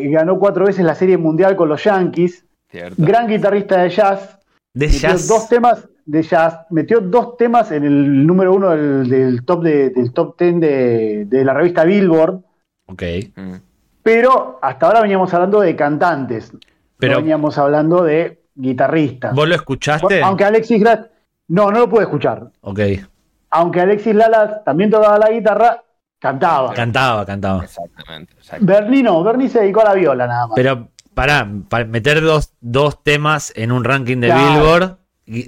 que 0.00 0.08
ganó 0.10 0.38
cuatro 0.38 0.64
veces 0.66 0.84
la 0.84 0.94
Serie 0.94 1.16
Mundial 1.18 1.56
con 1.56 1.68
los 1.68 1.82
Yankees. 1.84 2.44
Cierto. 2.70 2.94
Gran 2.98 3.26
guitarrista 3.28 3.82
de 3.82 3.90
jazz. 3.90 4.38
De 4.74 4.86
Metió 4.86 5.00
jazz. 5.10 5.28
dos 5.28 5.48
temas 5.48 5.88
de 6.04 6.22
jazz. 6.22 6.60
Metió 6.70 7.00
dos 7.00 7.36
temas 7.36 7.70
en 7.72 7.84
el 7.84 8.26
número 8.26 8.54
uno 8.54 8.70
del, 8.70 9.08
del 9.08 9.44
top, 9.44 9.62
de, 9.64 9.90
del 9.90 10.12
top 10.12 10.36
ten 10.36 10.60
de, 10.60 11.24
de 11.26 11.44
la 11.44 11.54
revista 11.54 11.84
Billboard. 11.84 12.40
Ok. 12.88 13.02
Mm. 13.36 13.52
Pero 14.02 14.58
hasta 14.62 14.86
ahora 14.86 15.00
veníamos 15.02 15.32
hablando 15.34 15.60
de 15.60 15.74
cantantes. 15.74 16.52
Pero- 16.98 17.14
no 17.14 17.20
veníamos 17.20 17.58
hablando 17.58 18.02
de 18.04 18.42
guitarristas. 18.54 19.34
¿Vos 19.34 19.48
lo 19.48 19.54
escuchaste? 19.54 20.22
Aunque 20.22 20.44
Alexis 20.44 20.80
Lalas. 20.80 21.06
No, 21.48 21.70
no 21.70 21.78
lo 21.80 21.88
pude 21.88 22.02
escuchar. 22.02 22.50
Ok. 22.62 22.80
Aunque 23.50 23.80
Alexis 23.80 24.14
Lalas 24.14 24.64
también 24.64 24.90
tocaba 24.90 25.18
la 25.18 25.30
guitarra, 25.30 25.82
cantaba. 26.18 26.72
Cantaba, 26.74 27.24
cantaba. 27.26 27.64
Exactamente. 27.64 28.32
exacto. 28.34 28.64
Bernie 28.66 29.02
no, 29.02 29.22
Bernie 29.22 29.48
se 29.48 29.60
dedicó 29.60 29.80
a 29.82 29.84
la 29.84 29.94
viola 29.94 30.26
nada 30.26 30.46
más. 30.48 30.54
Pero 30.56 30.88
pará, 31.14 31.48
para 31.68 31.84
meter 31.84 32.20
dos, 32.20 32.52
dos 32.60 33.02
temas 33.02 33.52
en 33.56 33.72
un 33.72 33.84
ranking 33.84 34.18
de 34.20 34.28
Claro. 34.28 34.52
Billboard, 34.52 34.98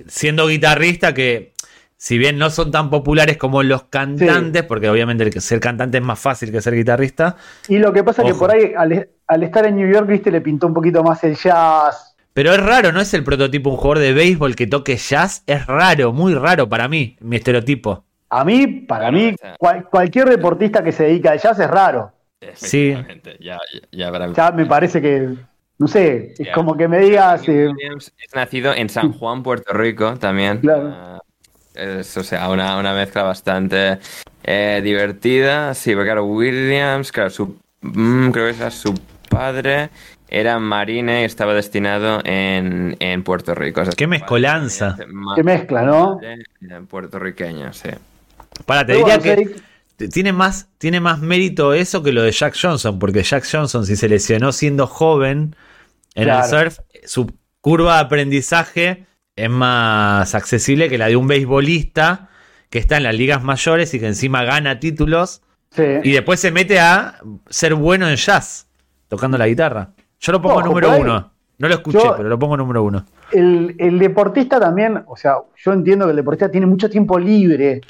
siendo 0.08 0.46
guitarrista 0.48 1.14
que 1.14 1.52
si 1.96 2.16
bien 2.16 2.38
no 2.38 2.48
son 2.50 2.70
tan 2.70 2.90
populares 2.90 3.36
como 3.38 3.62
los 3.64 3.84
cantantes, 3.84 4.62
porque 4.62 4.88
obviamente 4.88 5.24
el 5.24 5.30
que 5.30 5.40
ser 5.40 5.58
cantante 5.60 5.98
es 5.98 6.04
más 6.04 6.18
fácil 6.20 6.52
que 6.52 6.60
ser 6.60 6.74
guitarrista, 6.74 7.36
Y 7.66 7.78
lo 7.78 7.92
que 7.92 8.04
pasa 8.04 8.22
es 8.22 8.28
que 8.32 8.38
por 8.38 8.52
ahí, 8.52 8.72
al, 8.76 9.08
al 9.26 9.42
estar 9.42 9.66
en 9.66 9.76
New 9.76 9.92
York, 9.92 10.06
viste, 10.06 10.30
le 10.30 10.40
pintó 10.40 10.68
un 10.68 10.74
poquito 10.74 11.02
más 11.02 11.24
el 11.24 11.34
jazz. 11.36 12.14
pero 12.32 12.52
es 12.54 12.60
raro, 12.62 12.92
no 12.92 13.00
es 13.00 13.12
el 13.14 13.24
prototipo 13.24 13.70
un 13.70 13.76
jugador 13.76 13.98
de 13.98 14.12
béisbol 14.12 14.54
que 14.54 14.68
toque 14.68 14.96
jazz, 14.96 15.42
es 15.46 15.66
raro, 15.66 16.12
muy 16.12 16.34
raro 16.34 16.68
para 16.68 16.86
mí, 16.86 17.16
mi 17.20 17.36
estereotipo. 17.36 18.04
A 18.30 18.44
mí, 18.44 18.66
para 18.66 19.10
Bueno, 19.10 19.18
mí, 19.18 19.34
o 19.34 19.36
sea- 19.38 19.56
cual- 19.58 19.84
cualquier 19.90 20.28
deportista 20.28 20.82
que 20.84 20.92
se 20.92 21.04
dedica 21.04 21.32
al 21.32 21.38
jazz 21.38 21.58
es 21.58 21.70
raro. 21.70 22.12
Sí. 22.54 22.94
Ya, 23.40 23.58
ya, 23.72 23.80
ya 23.90 24.10
verá. 24.10 24.32
Ya 24.32 24.50
me 24.52 24.66
parece 24.66 25.00
que, 25.02 25.34
no 25.78 25.88
sé, 25.88 26.34
es 26.38 26.48
como 26.54 26.76
que 26.76 26.86
me 26.88 26.98
digas, 27.00 27.48
eh, 27.48 27.68
Williams 27.68 28.12
es 28.18 28.34
nacido 28.34 28.72
en 28.74 28.88
San 28.88 29.12
Juan, 29.12 29.42
Puerto 29.42 29.72
Rico, 29.72 30.16
también. 30.18 30.58
Claro. 30.58 31.20
Es, 31.74 32.16
o 32.16 32.22
sea, 32.24 32.48
una, 32.50 32.76
una 32.78 32.92
mezcla 32.94 33.22
bastante 33.22 33.98
eh, 34.44 34.80
divertida. 34.82 35.74
Sí, 35.74 35.92
porque 35.94 36.06
claro, 36.06 36.24
Williams, 36.26 37.10
claro, 37.12 37.30
su, 37.30 37.56
mm, 37.82 38.30
creo 38.30 38.50
que 38.52 38.56
era 38.56 38.70
su 38.70 38.94
padre, 39.30 39.90
era 40.28 40.58
marine 40.58 41.22
y 41.22 41.24
estaba 41.24 41.54
destinado 41.54 42.20
en, 42.24 42.96
en 43.00 43.22
Puerto 43.24 43.54
Rico. 43.54 43.80
O 43.80 43.84
sea, 43.84 43.92
Qué 43.96 44.06
padre 44.06 44.18
mezcolanza. 44.20 44.96
que 45.36 45.42
mezcla, 45.42 45.82
¿no? 45.82 46.20
Era 46.60 46.80
Puertorriqueño, 46.82 47.72
sí. 47.72 47.90
Para, 48.66 48.84
te 48.86 48.94
diría 48.94 49.18
que 49.18 49.56
tiene 50.08 50.32
más, 50.32 50.68
tiene 50.78 51.00
más 51.00 51.20
mérito 51.20 51.72
eso 51.74 52.02
que 52.02 52.12
lo 52.12 52.22
de 52.22 52.30
Jack 52.32 52.56
Johnson, 52.60 52.98
porque 52.98 53.22
Jack 53.22 53.44
Johnson, 53.50 53.84
si 53.84 53.96
se 53.96 54.08
lesionó 54.08 54.52
siendo 54.52 54.86
joven 54.86 55.56
en 56.14 56.24
Claro. 56.24 56.44
el 56.44 56.50
surf, 56.70 56.78
su 57.04 57.30
curva 57.60 57.94
de 57.96 58.00
aprendizaje 58.02 59.06
es 59.36 59.50
más 59.50 60.34
accesible 60.34 60.88
que 60.88 60.98
la 60.98 61.06
de 61.08 61.16
un 61.16 61.26
beisbolista 61.26 62.28
que 62.70 62.78
está 62.78 62.96
en 62.96 63.04
las 63.04 63.14
ligas 63.14 63.42
mayores 63.42 63.92
y 63.94 64.00
que 64.00 64.06
encima 64.06 64.44
gana 64.44 64.78
títulos 64.78 65.42
sí. 65.70 65.82
y 66.04 66.12
después 66.12 66.38
se 66.40 66.50
mete 66.52 66.78
a 66.80 67.18
ser 67.48 67.74
bueno 67.74 68.08
en 68.08 68.16
jazz, 68.16 68.68
tocando 69.08 69.38
la 69.38 69.46
guitarra. 69.48 69.90
Yo 70.20 70.32
lo 70.32 70.42
pongo 70.42 70.62
número 70.62 70.90
ahí. 70.92 71.00
uno. 71.00 71.32
No 71.58 71.66
lo 71.68 71.74
escuché, 71.74 71.98
Yo- 71.98 72.14
pero 72.16 72.28
lo 72.28 72.38
pongo 72.38 72.56
número 72.56 72.82
uno. 72.84 73.04
el, 73.32 73.74
el 73.78 73.98
deportista 73.98 74.60
también, 74.60 75.02
o 75.06 75.16
sea, 75.16 75.34
yo 75.56 75.72
entiendo 75.72 76.04
que 76.04 76.10
el 76.10 76.16
deportista 76.16 76.50
tiene 76.50 76.66
mucho 76.66 76.88
tiempo 76.88 77.18
libre 77.18 77.80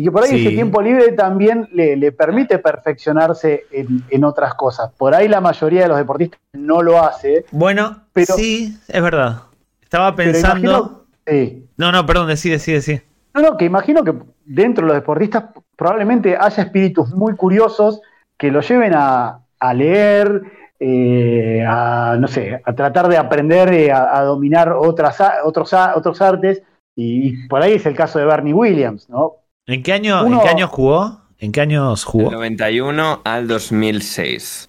y 0.00 0.04
que 0.04 0.10
por 0.10 0.22
ahí 0.24 0.30
Sí. 0.30 0.46
ese 0.46 0.54
tiempo 0.54 0.80
libre 0.82 1.12
también 1.12 1.68
le, 1.72 1.96
le 1.96 2.12
permite 2.12 2.58
perfeccionarse 2.58 3.64
en, 3.70 4.02
en 4.10 4.24
otras 4.24 4.54
cosas. 4.54 4.90
Por 4.96 5.14
ahí 5.14 5.28
la 5.28 5.40
mayoría 5.40 5.82
de 5.82 5.88
los 5.88 5.98
deportistas 5.98 6.40
no 6.52 6.82
lo 6.82 7.02
hace, 7.02 7.44
Bueno, 7.52 8.02
Pero- 8.12 8.34
sí, 8.34 8.76
es 8.88 9.02
verdad. 9.02 9.42
Estaba 9.82 10.14
pensando. 10.14 10.58
imagino, 10.58 11.00
sí. 11.26 11.66
No, 11.76 11.92
no, 11.92 12.04
perdón, 12.06 12.28
decide, 12.28 12.54
decide, 12.54 12.76
decide. 12.76 13.02
No, 13.34 13.42
no, 13.42 13.56
que 13.56 13.64
imagino 13.64 14.02
que 14.04 14.14
dentro 14.44 14.82
de 14.86 14.92
los 14.92 14.96
deportistas 15.02 15.44
probablemente 15.76 16.36
haya 16.36 16.62
espíritus 16.64 17.10
muy 17.14 17.36
curiosos 17.36 18.00
que 18.36 18.50
lo 18.50 18.60
lleven 18.60 18.92
a, 18.94 19.40
a 19.58 19.74
leer, 19.74 20.42
eh, 20.78 21.64
a, 21.66 22.16
no 22.18 22.26
sé, 22.26 22.60
a 22.64 22.72
tratar 22.74 23.08
de 23.08 23.16
aprender 23.18 23.72
eh, 23.72 23.92
a, 23.92 24.18
a 24.18 24.22
dominar 24.24 24.72
otras, 24.72 25.18
otros, 25.44 25.72
otros 25.94 26.20
artes. 26.22 26.62
Y, 26.96 27.28
y 27.28 27.48
por 27.48 27.62
ahí 27.62 27.74
es 27.74 27.86
el 27.86 27.94
caso 27.94 28.18
de 28.18 28.24
Bernie 28.24 28.52
Williams, 28.54 29.08
¿no? 29.08 29.34
¿En 29.72 29.82
qué 29.82 29.92
año, 29.92 30.24
Uno- 30.24 30.36
¿en 30.38 30.42
qué 30.42 30.48
año 30.48 30.68
jugó? 30.68 31.20
¿En 31.38 31.52
qué 31.52 31.60
años 31.62 32.04
Del 32.04 32.12
jugó? 32.12 32.30
91 32.32 33.20
al 33.24 33.46
2006. 33.48 34.68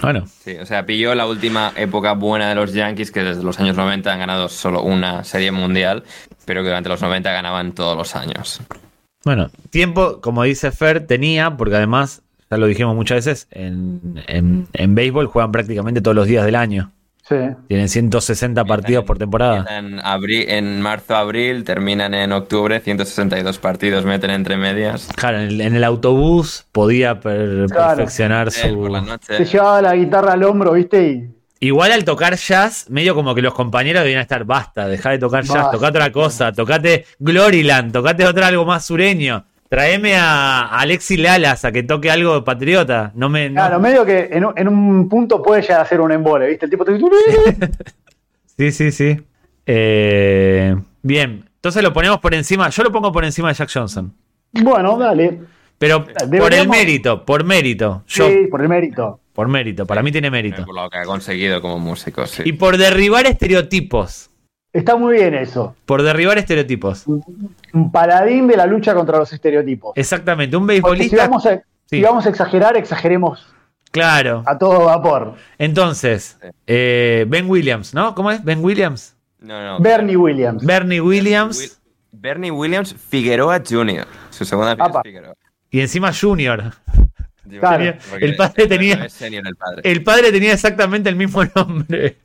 Bueno, 0.00 0.26
Sí, 0.44 0.56
o 0.56 0.66
sea, 0.66 0.84
pilló 0.84 1.14
la 1.14 1.26
última 1.26 1.72
época 1.76 2.12
buena 2.14 2.48
de 2.48 2.54
los 2.56 2.72
Yankees, 2.72 3.12
que 3.12 3.22
desde 3.22 3.42
los 3.44 3.60
años 3.60 3.76
90 3.76 4.12
han 4.12 4.18
ganado 4.18 4.48
solo 4.48 4.82
una 4.82 5.22
serie 5.22 5.52
mundial, 5.52 6.02
pero 6.44 6.62
que 6.62 6.68
durante 6.68 6.88
los 6.88 7.00
90 7.00 7.30
ganaban 7.32 7.72
todos 7.72 7.96
los 7.96 8.16
años. 8.16 8.60
bueno, 9.24 9.50
tiempo, 9.70 10.20
como 10.20 10.42
dice 10.42 10.72
Fer, 10.72 11.06
tenía, 11.06 11.56
porque 11.56 11.76
además, 11.76 12.22
ya 12.50 12.56
lo 12.56 12.66
dijimos 12.66 12.96
muchas 12.96 13.24
veces, 13.24 13.46
en, 13.52 14.20
en, 14.26 14.66
en 14.72 14.94
béisbol 14.96 15.26
juegan 15.28 15.52
prácticamente 15.52 16.00
todos 16.00 16.16
los 16.16 16.26
días 16.26 16.44
del 16.44 16.56
año. 16.56 16.90
Sí. 17.22 17.36
Tienen 17.68 17.88
160 17.88 18.64
partidos 18.64 19.04
por 19.04 19.16
temporada. 19.16 19.64
En, 19.78 19.98
abri- 20.00 20.44
en 20.48 20.80
marzo, 20.80 21.14
abril, 21.14 21.62
terminan 21.62 22.14
en 22.14 22.32
octubre, 22.32 22.80
162 22.80 23.58
partidos 23.58 24.04
meten 24.04 24.30
entre 24.30 24.56
medias. 24.56 25.08
Claro, 25.14 25.38
en 25.38 25.44
el, 25.48 25.60
en 25.60 25.76
el 25.76 25.84
autobús 25.84 26.66
podía 26.72 27.20
per- 27.20 27.66
Claro. 27.70 27.96
perfeccionar 27.96 28.48
por 28.72 28.90
la 28.90 29.00
su... 29.00 29.06
noche. 29.06 29.36
Se 29.36 29.44
llevaba 29.44 29.80
la 29.82 29.94
guitarra 29.94 30.32
al 30.32 30.42
hombro, 30.42 30.72
¿viste? 30.72 31.30
Y 31.60 31.66
Igual 31.68 31.92
al 31.92 32.04
tocar 32.04 32.34
jazz, 32.36 32.86
medio 32.90 33.14
como 33.14 33.36
que 33.36 33.40
los 33.42 33.54
compañeros 33.54 34.02
debían 34.02 34.20
estar, 34.22 34.44
basta, 34.44 34.88
dejá 34.88 35.10
de 35.10 35.18
tocar 35.20 35.44
jazz, 35.44 35.54
Basta. 35.54 35.70
tocate 35.70 35.98
otra 35.98 36.10
cosa, 36.12 36.52
tocate 36.52 37.04
Gloryland, 37.20 37.92
tocate 37.92 38.26
otra 38.26 38.48
algo 38.48 38.64
más 38.64 38.84
sureño. 38.84 39.44
Traeme 39.72 40.16
a 40.16 40.66
Alexis 40.66 41.18
Lalas 41.18 41.64
a 41.64 41.72
que 41.72 41.82
toque 41.82 42.10
algo 42.10 42.34
de 42.34 42.42
patriota. 42.42 43.10
No 43.14 43.30
me. 43.30 43.48
no- 43.48 43.54
claro, 43.54 43.80
medio 43.80 44.04
que 44.04 44.28
en 44.30 44.44
un, 44.44 44.52
en 44.54 44.68
un 44.68 45.08
punto 45.08 45.42
puede 45.42 45.62
llegar 45.62 45.80
a 45.80 45.86
ser 45.86 46.02
un 46.02 46.12
embole, 46.12 46.46
¿viste? 46.46 46.66
El 46.66 46.70
tipo 46.70 46.84
te 46.84 46.98
Sí, 48.58 48.70
sí, 48.70 48.92
sí. 48.92 49.16
Eh, 49.64 50.76
bien, 51.00 51.48
entonces 51.54 51.82
lo 51.82 51.90
ponemos 51.94 52.18
por 52.18 52.34
encima. 52.34 52.68
Yo 52.68 52.82
lo 52.82 52.92
pongo 52.92 53.10
por 53.12 53.24
encima 53.24 53.48
de 53.48 53.54
Jack 53.54 53.70
Johnson. 53.72 54.12
Bueno, 54.52 54.98
dale. 54.98 55.40
Pero 55.78 56.04
por 56.04 56.52
el 56.52 56.68
mérito, 56.68 57.24
por 57.24 57.42
mérito. 57.42 58.04
Yo, 58.08 58.28
Sí, 58.28 58.48
por 58.50 58.60
el 58.60 58.68
mérito. 58.68 59.20
por 59.32 59.48
mérito. 59.48 59.86
Para 59.86 60.02
mí 60.02 60.12
tiene 60.12 60.30
mérito. 60.30 60.66
Por 60.66 60.74
lo 60.74 60.90
que 60.90 60.98
ha 60.98 61.04
conseguido 61.04 61.62
como 61.62 61.78
músico, 61.78 62.26
sí. 62.26 62.42
Y 62.44 62.52
por 62.52 62.76
derribar 62.76 63.24
estereotipos. 63.24 64.28
Está 64.72 64.96
muy 64.96 65.14
bien 65.16 65.34
eso. 65.34 65.76
Por 65.84 66.02
derribar 66.02 66.38
estereotipos. 66.38 67.04
Un 67.06 67.92
paladín 67.92 68.46
de 68.48 68.56
la 68.56 68.66
lucha 68.66 68.94
contra 68.94 69.18
los 69.18 69.32
estereotipos. 69.32 69.92
Exactamente. 69.96 70.56
Un 70.56 70.62
si 70.64 70.66
beisbolista. 70.68 71.16
vamos, 71.28 71.44
a, 71.46 71.56
Sí. 71.56 71.62
si 71.98 72.02
vamos 72.02 72.24
a 72.26 72.30
exagerar, 72.30 72.76
exageremos 72.76 73.46
Claro. 73.90 74.42
a 74.46 74.56
todo 74.56 74.86
vapor. 74.86 75.34
Entonces, 75.58 76.38
eh, 76.66 77.26
Ben 77.28 77.50
Williams, 77.50 77.92
¿no? 77.92 78.14
¿Cómo 78.14 78.30
es? 78.30 78.42
Ben 78.42 78.64
Williams. 78.64 79.14
No, 79.40 79.62
no. 79.62 79.80
Bernie 79.80 80.16
Williams. 80.16 80.64
Bernie 80.64 81.00
Williams. 81.00 81.58
Will- 81.58 81.72
Bernie 82.12 82.50
Williams 82.50 82.94
Figueroa 82.94 83.60
Jr. 83.68 84.06
Su 84.30 84.44
segunda 84.44 84.72
apellido 84.72 84.98
es 84.98 85.02
Figueroa. 85.02 85.34
Y 85.70 85.80
encima 85.80 86.12
Junior. 86.18 86.72
Claro. 87.60 87.94
El 88.20 88.36
padre 88.36 88.66
tenía-. 88.68 89.06
El 89.82 90.02
padre 90.02 90.30
tenía 90.32 90.52
exactamente 90.54 91.08
el 91.10 91.16
mismo 91.16 91.42
nombre. 91.54 92.16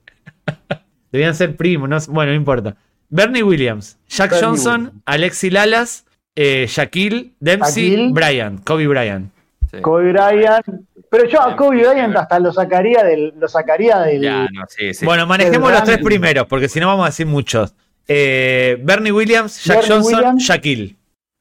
Debían 1.11 1.35
ser 1.35 1.55
primos, 1.55 1.89
no 1.89 1.97
bueno, 2.13 2.31
no 2.31 2.37
importa. 2.37 2.75
Bernie 3.09 3.43
Williams, 3.43 3.97
Jack 4.09 4.31
Bernie 4.31 4.47
Johnson, 4.47 4.81
Williams. 4.81 5.01
Alexi 5.05 5.49
Lalas, 5.49 6.05
eh, 6.35 6.65
Shaquille, 6.67 7.31
Dempsey, 7.39 7.89
Shaquille. 7.91 8.13
Bryant, 8.13 8.63
Kobe 8.63 8.87
Bryant. 8.87 9.31
Sí. 9.71 9.81
Kobe 9.81 10.11
Bryant, 10.11 10.65
pero 11.09 11.27
yo 11.27 11.41
a 11.41 11.55
Kobe 11.55 11.87
Bryant 11.87 12.15
hasta 12.15 12.39
lo 12.39 12.51
sacaría 12.51 13.03
del. 13.03 13.33
Lo 13.39 13.47
sacaría 13.47 13.99
del 13.99 14.21
Ya, 14.21 14.47
no, 14.51 14.63
sí, 14.67 14.93
sí. 14.93 15.05
Bueno, 15.05 15.25
manejemos 15.25 15.71
los 15.71 15.83
tres 15.83 15.99
primeros, 15.99 16.45
porque 16.47 16.67
si 16.69 16.79
no 16.79 16.87
vamos 16.87 17.05
a 17.05 17.09
decir 17.09 17.25
muchos. 17.25 17.73
Eh, 18.09 18.77
Bernie 18.83 19.11
Williams, 19.11 19.63
Jack 19.63 19.77
Bernie 19.81 19.95
Johnson, 19.95 20.15
Williams. 20.15 20.43
Shaquille. 20.43 20.95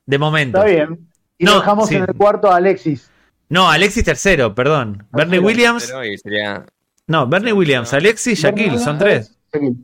De 0.07 0.19
momento. 0.19 0.59
Está 0.64 0.71
bien. 0.71 1.09
Y 1.39 1.45
No, 1.45 1.57
dejamos 1.57 1.89
sí. 1.89 1.97
en 1.97 2.03
el 2.03 2.14
cuarto 2.14 2.51
a 2.51 2.57
Alexis. 2.57 3.11
No, 3.49 3.71
Alexis 3.71 4.05
tercero, 4.05 4.55
perdón. 4.55 5.05
Bernie. 5.12 5.39
Williams. 5.39 5.93
Sería. 6.23 6.64
No, 7.07 7.27
Bernie 7.29 7.53
Williams, 7.53 7.93
Alexis, 7.93 8.41
Shaquille, 8.41 8.79
son 8.79 8.99
tres. 8.99 9.36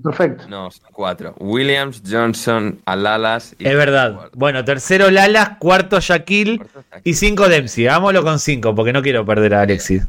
Perfecto. 0.02 0.48
No, 0.48 0.70
son 0.70 0.84
cuatro. 0.92 1.34
Williams, 1.38 2.02
Johnson, 2.08 2.78
Alalas 2.84 3.54
y. 3.58 3.66
Es 3.68 3.74
verdad. 3.76 4.30
Bueno, 4.34 4.64
tercero 4.64 5.10
Lalas, 5.10 5.58
cuarto 5.58 6.00
Shaquille 6.00 6.60
y 7.04 7.14
cinco 7.14 7.48
Dempsey. 7.48 7.86
Hagámoslo 7.86 8.22
con 8.22 8.38
cinco, 8.38 8.74
porque 8.74 8.92
no 8.92 9.02
quiero 9.02 9.24
perder 9.24 9.54
a 9.54 9.62
Alexis. 9.62 10.06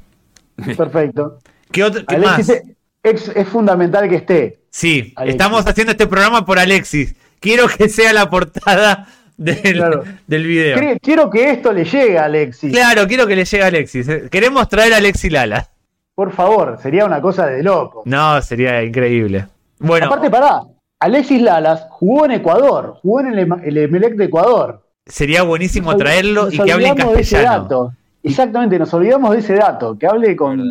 Perfecto. 0.77 1.39
¿Qué, 1.71 1.83
otro, 1.83 2.05
qué 2.05 2.15
Alexis 2.15 2.47
más? 2.47 2.61
es, 3.03 3.27
es 3.35 3.47
fundamental 3.47 4.07
que 4.09 4.15
esté. 4.15 4.59
Sí, 4.69 5.13
Alexis. 5.15 5.33
estamos 5.41 5.65
haciendo 5.67 5.91
este 5.91 6.07
programa 6.07 6.45
por 6.45 6.59
Alexis. 6.59 7.15
Quiero 7.39 7.67
que 7.67 7.89
sea 7.89 8.13
la 8.13 8.29
portada 8.29 9.07
del, 9.37 9.73
Claro. 9.73 10.03
del 10.27 10.45
video. 10.45 10.97
Quiero 11.01 11.29
que 11.29 11.51
esto 11.51 11.73
le 11.73 11.83
llegue 11.85 12.17
a 12.17 12.25
Alexis. 12.25 12.71
Claro, 12.71 13.07
quiero 13.07 13.27
que 13.27 13.35
le 13.35 13.43
llegue 13.45 13.63
a 13.63 13.67
Alexis. 13.67 14.07
Eh, 14.07 14.27
Queremos 14.31 14.69
traer 14.69 14.93
a 14.93 14.97
Alexis 14.97 15.31
Lala. 15.31 15.67
Por 16.15 16.31
favor, 16.31 16.77
sería 16.81 17.05
una 17.05 17.19
cosa 17.19 17.47
de 17.47 17.63
loco. 17.63 18.03
No, 18.05 18.39
sería 18.43 18.83
increíble. 18.83 19.47
Bueno, 19.83 20.07
Aparte, 20.07 20.29
pará. 20.29 20.61
Alexis 20.99 21.41
Lalas 21.41 21.85
jugó 21.89 22.25
en 22.25 22.31
Ecuador, 22.31 22.97
jugó 23.01 23.19
en 23.21 23.27
el, 23.27 23.39
Em- 23.39 23.61
el 23.63 23.77
Emelec 23.77 24.15
de 24.15 24.25
Ecuador. 24.25 24.81
sería 25.05 25.43
buenísimo 25.43 25.91
Nos 25.91 25.99
traerlo 25.99 26.45
nos 26.45 26.53
y 26.53 26.57
que 26.59 26.71
hable 26.71 26.85
en 26.85 26.91
olvidamos 26.91 27.15
de 27.15 27.21
ese 27.21 27.35
castellano. 27.35 27.63
dato. 27.63 27.93
Exactamente, 28.23 28.79
nos 28.79 28.93
olvidamos 28.93 29.31
de 29.31 29.39
ese 29.39 29.53
dato, 29.55 29.97
que 29.99 30.07
hable 30.07 30.33
con 30.37 30.61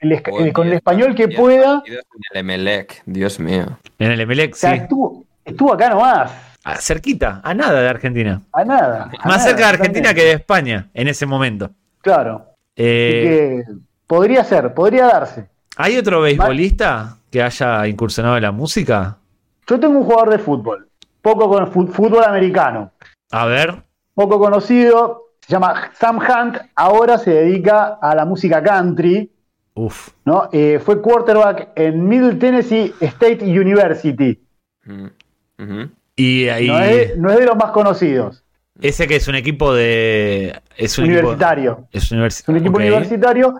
el, 0.00 0.72
español 0.72 1.14
que 1.14 1.28
pueda. 1.28 1.82
en 1.86 1.92
El 2.32 2.38
Emelec, 2.40 3.02
Dios 3.04 3.38
mío. 3.38 3.78
En 3.98 4.10
el 4.10 4.20
Emelec, 4.20 4.52
O 4.52 4.54
sí. 4.54 4.60
sea, 4.62 4.74
estuvo, 4.74 5.24
estuvo 5.44 5.74
acá 5.74 5.90
nomás, 5.90 6.32
Ah, 6.66 6.76
cerquita, 6.80 7.42
a 7.44 7.52
nada 7.52 7.82
de 7.82 7.88
Argentina. 7.90 8.40
a 8.54 8.64
nada. 8.64 9.10
a 9.18 9.28
Más 9.28 9.36
nada, 9.36 9.38
cerca 9.40 9.58
de 9.64 9.64
Argentina 9.74 10.14
que 10.14 10.22
de 10.22 10.32
España 10.32 10.88
en 10.94 11.08
ese 11.08 11.26
momento. 11.26 11.70
Claro. 12.00 12.46
Eh, 12.74 13.58
Así 13.66 13.68
que 13.68 13.78
podría 14.06 14.42
ser, 14.44 14.72
podría 14.72 15.04
darse. 15.08 15.46
¿Hay 15.76 15.96
otro 15.96 16.20
beisbolista 16.20 17.16
que 17.30 17.42
haya 17.42 17.86
incursionado 17.86 18.36
en 18.36 18.42
la 18.42 18.52
música? 18.52 19.18
Yo 19.66 19.80
tengo 19.80 19.98
un 19.98 20.04
jugador 20.04 20.30
de 20.30 20.38
fútbol, 20.38 20.88
poco 21.22 21.48
con 21.48 21.68
fútbol 21.92 22.22
americano, 22.24 22.92
A 23.32 23.46
ver. 23.46 23.82
poco 24.14 24.38
conocido, 24.38 25.22
se 25.40 25.52
llama 25.52 25.90
Sam 25.94 26.18
Hunt, 26.18 26.58
ahora 26.76 27.18
se 27.18 27.30
dedica 27.30 27.98
a 28.00 28.14
la 28.14 28.24
música 28.24 28.62
country, 28.62 29.30
Uf. 29.74 30.10
¿no? 30.24 30.48
Eh, 30.52 30.80
fue 30.84 31.00
quarterback 31.02 31.70
en 31.74 32.06
Middle 32.06 32.34
Tennessee 32.36 32.94
State 33.00 33.38
University. 33.42 34.38
Mm. 34.84 35.82
Y 36.16 36.48
ahí. 36.48 36.68
No 36.68 36.78
es, 36.78 37.16
no 37.18 37.30
es 37.30 37.38
de 37.38 37.46
los 37.46 37.56
más 37.56 37.70
conocidos, 37.72 38.44
Ese 38.80 39.08
que 39.08 39.16
es 39.16 39.26
un 39.28 39.34
equipo 39.34 39.72
de. 39.74 40.60
Es 40.76 40.96
un 40.98 41.04
universitario. 41.06 41.72
Equipo, 41.72 41.88
es 41.92 42.12
universi- 42.12 42.26
Es 42.42 42.48
un 42.48 42.56
equipo 42.56 42.76
universitario 42.76 43.54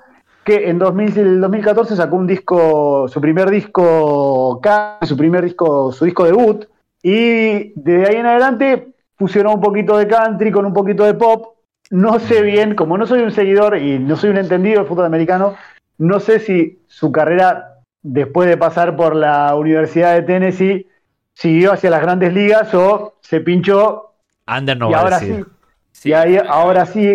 que 0.45 0.69
en 0.69 0.79
2000 0.79 1.19
el 1.19 1.41
2014 1.41 1.97
sacó 1.97 2.17
un 2.17 2.27
disco, 2.27 3.09
su 3.09 3.21
primer 3.21 3.51
disco, 3.51 4.61
country, 4.63 5.09
su 5.09 5.17
primer 5.17 5.45
disco, 5.45 5.93
su 5.93 6.05
disco 6.05 6.25
debut, 6.25 6.67
y 7.03 7.73
desde 7.75 8.09
ahí 8.09 8.17
en 8.17 8.27
adelante 8.27 8.89
fusionó 9.17 9.55
un 9.55 9.61
poquito 9.61 9.97
de 9.97 10.07
country 10.07 10.51
con 10.51 10.67
un 10.67 10.73
poquito 10.73 11.05
de 11.05 11.15
pop. 11.15 11.57
No 11.91 12.19
sé 12.19 12.43
bien, 12.43 12.75
como 12.75 12.97
no 12.97 13.07
soy 13.07 13.21
un 13.21 13.31
seguidor 13.31 13.77
y 13.77 13.99
no 13.99 14.17
soy 14.17 14.31
un 14.31 14.39
entendido 14.39 14.79
del 14.81 14.89
fútbol 14.89 15.05
americano, 15.05 15.55
no 15.99 16.19
sé 16.19 16.41
si 16.41 16.83
su 16.87 17.13
carrera, 17.13 17.81
después 18.03 18.49
de 18.49 18.57
pasar 18.57 18.97
por 18.97 19.15
la 19.15 19.55
Universidad 19.55 20.15
de 20.15 20.23
Tennessee, 20.23 20.87
siguió 21.35 21.73
hacia 21.73 21.91
las 21.91 22.01
grandes 22.01 22.33
ligas 22.33 22.75
o 22.75 23.15
se 23.21 23.41
pinchó 23.41 24.15
Ander 24.47 24.79
no 24.79 24.89
y 24.89 24.93
va 24.93 24.99
a 24.99 25.03
ahora 25.03 25.19
decir. 25.21 25.47
sí. 25.93 26.09
Y 26.11 26.13
ahí, 26.13 26.37
ahora 26.37 26.87
sí, 26.87 27.15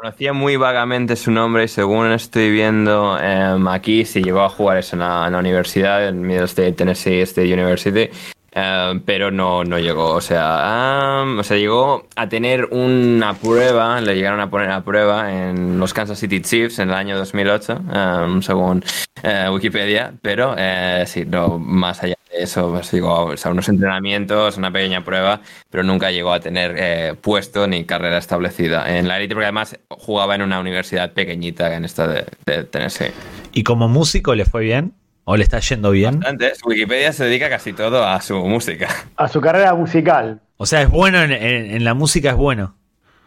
Conocía 0.00 0.32
muy 0.32 0.56
vagamente 0.56 1.16
su 1.16 1.32
nombre 1.32 1.64
y 1.64 1.68
según 1.68 2.12
estoy 2.12 2.52
viendo 2.52 3.18
em, 3.18 3.66
aquí, 3.66 4.04
sí 4.04 4.22
llegó 4.22 4.42
a 4.42 4.48
jugar 4.48 4.78
eso 4.78 4.94
en 4.94 5.00
la, 5.00 5.26
en 5.26 5.32
la 5.32 5.40
universidad, 5.40 6.06
en 6.06 6.20
Middle 6.20 6.44
State 6.44 6.74
Tennessee 6.74 7.20
State 7.22 7.52
University, 7.52 8.08
em, 8.58 9.00
pero 9.00 9.30
no, 9.30 9.64
no 9.64 9.78
llegó. 9.78 10.12
O 10.12 10.20
sea, 10.20 11.24
o 11.38 11.42
sea, 11.42 11.56
llegó 11.56 12.06
a 12.16 12.28
tener 12.28 12.66
una 12.66 13.34
prueba, 13.34 14.00
le 14.00 14.14
llegaron 14.14 14.40
a 14.40 14.50
poner 14.50 14.70
a 14.70 14.82
prueba 14.82 15.32
en 15.32 15.78
los 15.78 15.94
Kansas 15.94 16.18
City 16.18 16.40
Chiefs 16.40 16.78
en 16.78 16.90
el 16.90 16.94
año 16.94 17.16
2008, 17.16 17.80
em, 17.92 18.42
según 18.42 18.82
eh, 19.22 19.48
Wikipedia, 19.50 20.12
pero 20.22 20.54
eh, 20.56 21.04
sí, 21.06 21.24
no 21.24 21.58
más 21.58 22.02
allá 22.02 22.16
de 22.30 22.42
eso, 22.42 22.70
pues 22.70 22.92
llegó 22.92 23.32
a 23.32 23.50
unos 23.50 23.68
entrenamientos, 23.68 24.56
una 24.56 24.70
pequeña 24.70 25.04
prueba, 25.04 25.40
pero 25.70 25.82
nunca 25.82 26.10
llegó 26.10 26.32
a 26.32 26.40
tener 26.40 26.74
eh, 26.76 27.14
puesto 27.20 27.66
ni 27.66 27.84
carrera 27.84 28.18
establecida 28.18 28.96
en 28.96 29.08
la 29.08 29.18
élite, 29.18 29.34
porque 29.34 29.46
además 29.46 29.78
jugaba 29.88 30.34
en 30.34 30.42
una 30.42 30.60
universidad 30.60 31.12
pequeñita 31.12 31.74
en 31.74 31.84
esta 31.84 32.06
de, 32.06 32.26
de 32.46 32.64
Tennessee. 32.64 33.12
¿Y 33.52 33.64
como 33.64 33.88
músico 33.88 34.34
le 34.34 34.44
fue 34.44 34.62
bien? 34.62 34.92
¿O 35.30 35.36
le 35.36 35.42
está 35.44 35.58
yendo 35.60 35.90
bien? 35.90 36.24
Antes, 36.26 36.60
Wikipedia 36.64 37.12
se 37.12 37.24
dedica 37.26 37.50
casi 37.50 37.74
todo 37.74 38.02
a 38.06 38.18
su 38.22 38.34
música. 38.46 38.88
a 39.16 39.28
su 39.28 39.42
carrera 39.42 39.74
musical. 39.74 40.40
O 40.56 40.64
sea, 40.64 40.80
es 40.80 40.88
bueno 40.90 41.20
en, 41.22 41.32
en- 41.32 41.70
en 41.70 41.84
la 41.84 41.92
música, 41.92 42.30
es 42.30 42.36
bueno. 42.36 42.74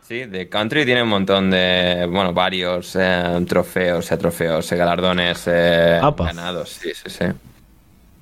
Sí, 0.02 0.26
de 0.26 0.50
country 0.50 0.84
tiene 0.84 1.04
un 1.04 1.10
montón 1.10 1.52
de, 1.52 2.08
bueno, 2.12 2.34
varios 2.34 2.96
eh, 3.00 3.46
trofeos, 3.48 4.04
sea, 4.08 4.18
trofeos, 4.18 4.70
eh, 4.72 4.76
galardones 4.78 5.44
eh, 5.46 6.00
ganados. 6.18 6.70
Sí, 6.70 6.90
sí, 6.96 7.10
sí. 7.10 7.26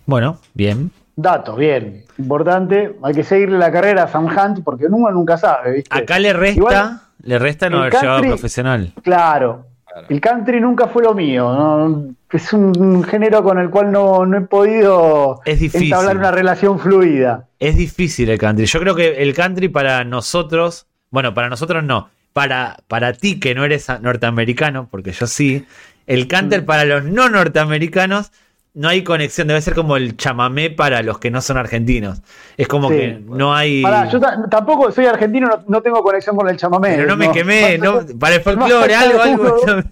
Bueno, 0.06 0.40
bien. 0.54 0.92
Datos, 1.16 1.58
bien. 1.58 2.04
Importante. 2.18 2.98
Hay 3.02 3.14
que 3.14 3.24
seguirle 3.24 3.58
la 3.58 3.72
carrera 3.72 4.04
a 4.04 4.08
Sam 4.10 4.26
Hunt 4.26 4.64
porque 4.64 4.88
uno 4.88 5.10
nunca 5.12 5.38
sabe, 5.38 5.72
¿viste? 5.72 5.98
Acá 5.98 6.20
le 6.20 6.34
resta, 6.34 6.58
Igual, 6.60 7.00
le 7.24 7.40
resta 7.40 7.70
no 7.70 7.80
haber 7.80 7.94
llegado 7.94 8.10
a 8.18 8.20
country- 8.22 8.28
profesional. 8.28 8.94
Claro. 9.04 9.66
El 10.08 10.22
country 10.22 10.62
nunca 10.62 10.88
fue 10.88 11.04
lo 11.04 11.14
mío. 11.14 11.52
¿no? 11.54 12.06
Es 12.32 12.54
un 12.54 13.04
género 13.04 13.43
con 13.43 13.60
el 13.60 13.70
cual 13.70 13.91
no, 13.91 14.26
no 14.26 14.38
he 14.38 14.41
podido 14.41 15.41
Es 15.45 15.60
difícil. 15.60 15.88
entablar 15.88 16.18
una 16.18 16.32
relación 16.32 16.80
fluida. 16.80 17.47
Es 17.60 17.76
difícil 17.76 18.30
el 18.30 18.38
country. 18.38 18.66
Yo 18.66 18.80
creo 18.80 18.95
que 18.95 19.22
el 19.24 19.34
country 19.34 19.68
para 19.68 20.04
nosotros, 20.04 20.88
bueno, 21.12 21.34
para 21.34 21.50
nosotros 21.50 21.84
no, 21.84 22.10
para, 22.34 22.78
para 22.88 23.14
ti 23.14 23.39
que 23.39 23.56
no 23.56 23.66
eres 23.66 23.88
norteamericano, 24.02 24.88
porque 24.89 25.12
yo 25.12 25.28
sí, 25.28 25.66
el 26.08 26.28
country 26.28 26.62
Mm. 26.62 26.66
para 26.66 26.86
los 26.86 27.04
no 27.04 27.30
norteamericanos 27.30 28.32
no 28.74 28.88
hay 28.88 29.03
conexión, 29.03 29.47
debe 29.47 29.61
ser 29.61 29.74
como 29.76 29.97
el 29.97 30.15
chamamé 30.15 30.70
para 30.70 31.01
los 31.03 31.20
que 31.20 31.32
no 31.32 31.41
son 31.41 31.57
argentinos. 31.57 32.22
Es 32.57 32.67
como 32.67 32.89
Sí. 32.89 32.95
que 32.95 33.22
no 33.26 33.53
hay... 33.53 33.82
Pará, 33.82 34.05
yo 34.09 34.20
ta- 34.20 34.38
tampoco 34.49 34.91
soy 34.91 35.05
argentino, 35.05 35.47
no, 35.47 35.63
no 35.67 35.82
tengo 35.82 36.01
conexión 36.03 36.36
con 36.36 36.47
el 36.49 36.57
chamamé. 36.57 36.95
Pero 36.95 37.07
no 37.07 37.17
me 37.17 37.32
quemé, 37.32 37.78
Más 37.78 37.88
no, 37.93 37.99
allá- 37.99 38.20
para 38.20 38.36
el 38.36 38.41
folclore, 38.41 38.95
algo, 38.95 39.22
algo. 39.22 39.55
uno- 39.63 39.84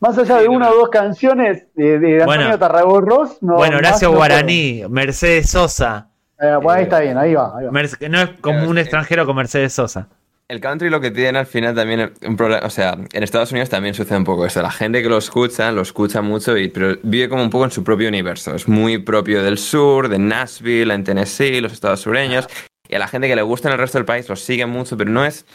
Más 0.00 0.16
allá 0.16 0.38
de 0.38 0.48
una 0.48 0.70
o 0.70 0.74
dos 0.76 0.88
canciones 0.88 1.64
de, 1.74 1.98
de 1.98 2.22
Antonio 2.22 2.26
Bueno. 2.46 2.58
Tarragorros, 2.58 3.42
no. 3.42 3.56
bueno, 3.56 3.76
Horacio 3.76 4.08
más 4.08 4.12
no 4.12 4.16
Guaraní, 4.18 4.82
Mercedes 4.88 5.50
Sosa. 5.50 6.08
Eh, 6.40 6.54
bueno, 6.54 6.70
ahí 6.70 6.82
está 6.84 7.00
bien, 7.00 7.18
ahí 7.18 7.34
va. 7.34 7.52
Ahí 7.58 7.66
va. 7.66 7.70
No 8.08 8.20
es 8.22 8.30
como 8.40 8.66
un 8.66 8.78
extranjero 8.78 9.26
con 9.26 9.36
Mercedes 9.36 9.74
Sosa. 9.74 10.08
El 10.50 10.60
country 10.60 10.90
lo 10.90 11.00
que 11.00 11.12
tiene 11.12 11.38
al 11.38 11.46
final 11.46 11.76
también 11.76 12.12
un 12.26 12.36
problema, 12.36 12.66
o 12.66 12.70
sea, 12.70 12.98
en 13.12 13.22
Estados 13.22 13.52
Unidos 13.52 13.68
también 13.68 13.94
sucede 13.94 14.18
un 14.18 14.24
poco 14.24 14.44
eso. 14.44 14.60
La 14.60 14.72
gente 14.72 15.00
que 15.00 15.08
lo 15.08 15.16
escucha, 15.16 15.70
lo 15.70 15.80
escucha 15.80 16.22
mucho, 16.22 16.58
y, 16.58 16.66
pero 16.66 16.98
vive 17.04 17.28
como 17.28 17.44
un 17.44 17.50
poco 17.50 17.66
en 17.66 17.70
su 17.70 17.84
propio 17.84 18.08
universo. 18.08 18.56
Es 18.56 18.66
muy 18.66 18.98
propio 18.98 19.44
del 19.44 19.58
sur, 19.58 20.08
de 20.08 20.18
Nashville, 20.18 20.92
en 20.92 21.04
Tennessee, 21.04 21.60
los 21.60 21.72
estados 21.72 22.00
sureños. 22.00 22.48
Y 22.88 22.96
a 22.96 22.98
la 22.98 23.06
gente 23.06 23.28
que 23.28 23.36
le 23.36 23.42
gusta 23.42 23.68
en 23.68 23.74
el 23.74 23.78
resto 23.78 23.98
del 23.98 24.04
país 24.04 24.28
lo 24.28 24.34
sigue 24.34 24.66
mucho, 24.66 24.96
pero 24.96 25.08
no 25.08 25.24
es 25.24 25.46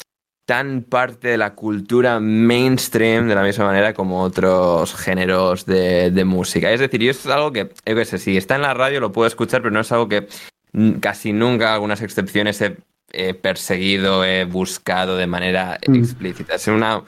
tan 0.46 0.84
parte 0.84 1.28
de 1.28 1.38
la 1.38 1.56
cultura 1.56 2.22
mainstream 2.22 3.28
de 3.28 3.36
la 3.36 3.44
misma 3.44 3.66
manera 3.66 3.94
como 3.94 4.22
otros 4.22 4.96
géneros 4.96 5.66
de, 5.66 6.10
de 6.10 6.24
música. 6.24 6.72
Es 6.72 6.80
decir, 6.80 7.04
y 7.04 7.10
eso 7.10 7.28
es 7.28 7.36
algo 7.36 7.52
que, 7.52 7.70
yo 7.86 7.96
qué 7.96 8.06
sé, 8.06 8.18
si 8.18 8.38
está 8.38 8.56
en 8.56 8.62
la 8.62 8.74
radio 8.74 9.02
lo 9.02 9.12
puedo 9.12 9.28
escuchar, 9.28 9.62
pero 9.62 9.74
no 9.74 9.82
es 9.82 9.92
algo 9.92 10.08
que 10.08 10.30
casi 11.00 11.34
nunca, 11.34 11.74
algunas 11.74 12.02
excepciones, 12.02 12.62
he, 12.62 12.78
he 13.12 13.34
perseguido, 13.34 14.26
he 14.26 14.46
buscado 14.46 15.18
de 15.18 15.28
manera 15.28 15.80
Mm. 15.88 15.96
explícita. 15.96 16.56
Es 16.56 16.68
una, 16.68 17.04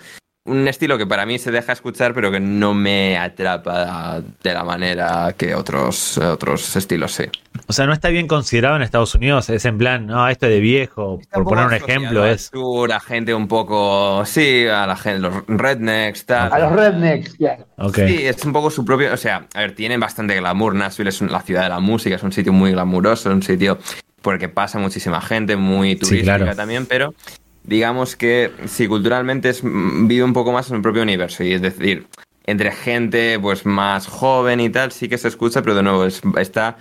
un 0.47 0.67
estilo 0.67 0.97
que 0.97 1.05
para 1.05 1.25
mí 1.25 1.37
se 1.37 1.51
deja 1.51 1.73
escuchar, 1.73 2.13
pero 2.13 2.31
que 2.31 2.39
no 2.39 2.73
me 2.73 3.17
atrapa 3.17 4.21
de 4.41 4.53
la 4.53 4.63
manera 4.63 5.33
que 5.37 5.53
otros, 5.53 6.17
otros 6.17 6.75
estilos 6.75 7.11
sí. 7.11 7.25
O 7.67 7.73
sea, 7.73 7.85
no 7.85 7.93
está 7.93 8.09
bien 8.09 8.27
considerado 8.27 8.77
en 8.77 8.81
Estados 8.81 9.13
Unidos. 9.15 9.49
Es 9.49 9.65
en 9.65 9.77
plan, 9.77 10.07
no, 10.07 10.27
esto 10.29 10.45
es 10.45 10.53
de 10.53 10.59
viejo. 10.59 11.19
Por 11.31 11.43
poner 11.43 11.65
un 11.65 11.73
ejemplo, 11.73 12.25
es. 12.25 12.49
sur, 12.53 12.91
a 12.91 12.99
gente 12.99 13.33
un 13.33 13.47
poco, 13.47 14.23
sí, 14.25 14.65
a 14.67 14.87
la 14.87 14.95
gente, 14.95 15.19
los 15.19 15.33
rednecks, 15.47 16.25
tal. 16.25 16.53
A 16.53 16.59
los 16.59 16.71
rednecks. 16.71 17.35
Sí, 17.93 18.25
es 18.25 18.43
un 18.45 18.53
poco 18.53 18.69
su 18.69 18.85
propio, 18.85 19.13
o 19.13 19.17
sea, 19.17 19.47
a 19.53 19.59
ver, 19.61 19.75
tienen 19.75 19.99
bastante 19.99 20.35
glamour, 20.35 20.75
Nashville 20.75 21.09
es 21.09 21.21
la 21.21 21.41
ciudad 21.41 21.63
de 21.63 21.69
la 21.69 21.79
música, 21.79 22.15
es 22.15 22.23
un 22.23 22.31
sitio 22.31 22.53
muy 22.53 22.71
glamuroso, 22.71 23.29
un 23.31 23.43
sitio 23.43 23.77
por 24.21 24.35
el 24.35 24.39
que 24.39 24.49
pasa 24.49 24.79
muchísima 24.79 25.21
gente, 25.21 25.55
muy 25.55 25.95
turística 25.95 26.37
claro. 26.37 26.55
también, 26.55 26.85
pero 26.85 27.13
digamos 27.67 28.15
que 28.15 28.51
sí, 28.65 28.87
culturalmente 28.87 29.49
es, 29.49 29.63
mm, 29.63 30.07
vive 30.07 30.23
un 30.23 30.33
poco 30.33 30.51
más 30.51 30.69
en 30.71 30.77
el 30.77 30.81
propio 30.81 31.03
universo, 31.03 31.43
y 31.43 31.53
es 31.53 31.61
decir, 31.61 32.07
entre 32.45 32.71
gente 32.71 33.37
pues 33.39 33.65
más 33.65 34.07
joven 34.07 34.59
y 34.61 34.69
tal, 34.69 34.91
sí 34.91 35.07
que 35.07 35.17
se 35.17 35.27
escucha, 35.27 35.61
pero 35.61 35.75
de 35.75 35.83
nuevo 35.83 36.05
es- 36.05 36.21
está 36.39 36.77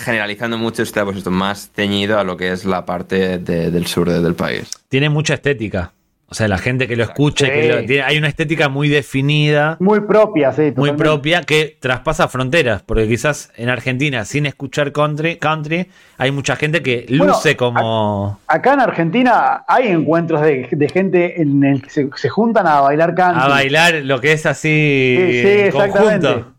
generalizando 0.00 0.56
mucho, 0.56 0.82
está 0.82 1.04
pues 1.04 1.18
esto 1.18 1.30
más 1.30 1.70
teñido 1.70 2.18
a 2.18 2.24
lo 2.24 2.36
que 2.36 2.52
es 2.52 2.64
la 2.64 2.86
parte 2.86 3.38
de- 3.38 3.70
del 3.70 3.86
sur 3.86 4.08
de- 4.08 4.22
del 4.22 4.34
país. 4.34 4.70
Tiene 4.88 5.10
mucha 5.10 5.34
estética. 5.34 5.92
O 6.30 6.34
sea, 6.34 6.46
la 6.46 6.58
gente 6.58 6.86
que 6.86 6.94
lo 6.94 7.02
escuche, 7.02 7.46
Sí. 7.46 7.50
que 7.52 7.68
lo- 7.68 7.84
tiene- 7.84 8.02
hay 8.04 8.16
una 8.16 8.28
estética 8.28 8.68
muy 8.68 8.88
definida, 8.88 9.76
Muy 9.80 10.00
propia, 10.02 10.52
sí. 10.52 10.72
muy 10.76 10.92
propia, 10.92 11.42
que 11.42 11.76
traspasa 11.80 12.28
fronteras. 12.28 12.82
Porque 12.82 13.08
quizás 13.08 13.50
en 13.56 13.68
Argentina, 13.68 14.24
sin 14.24 14.46
escuchar 14.46 14.92
country, 14.92 15.36
country 15.38 15.88
hay 16.18 16.30
mucha 16.30 16.54
gente 16.54 16.82
que 16.82 17.04
Bueno, 17.08 17.26
luce 17.32 17.56
como. 17.56 18.38
Acá 18.46 18.74
en 18.74 18.80
Argentina 18.80 19.64
hay 19.66 19.88
encuentros 19.88 20.40
de, 20.42 20.68
de 20.70 20.88
gente 20.88 21.42
en 21.42 21.64
el 21.64 21.82
que 21.82 21.90
se, 21.90 22.08
se 22.14 22.28
juntan 22.28 22.66
a 22.68 22.80
bailar 22.80 23.14
country. 23.16 23.42
a 23.42 23.48
bailar 23.48 23.94
lo 24.04 24.20
que 24.20 24.32
es 24.32 24.46
así 24.46 25.16
Sí, 25.18 25.42
sí, 25.42 25.48
en 25.48 25.66
exactamente. 25.66 26.26
conjunto. 26.28 26.52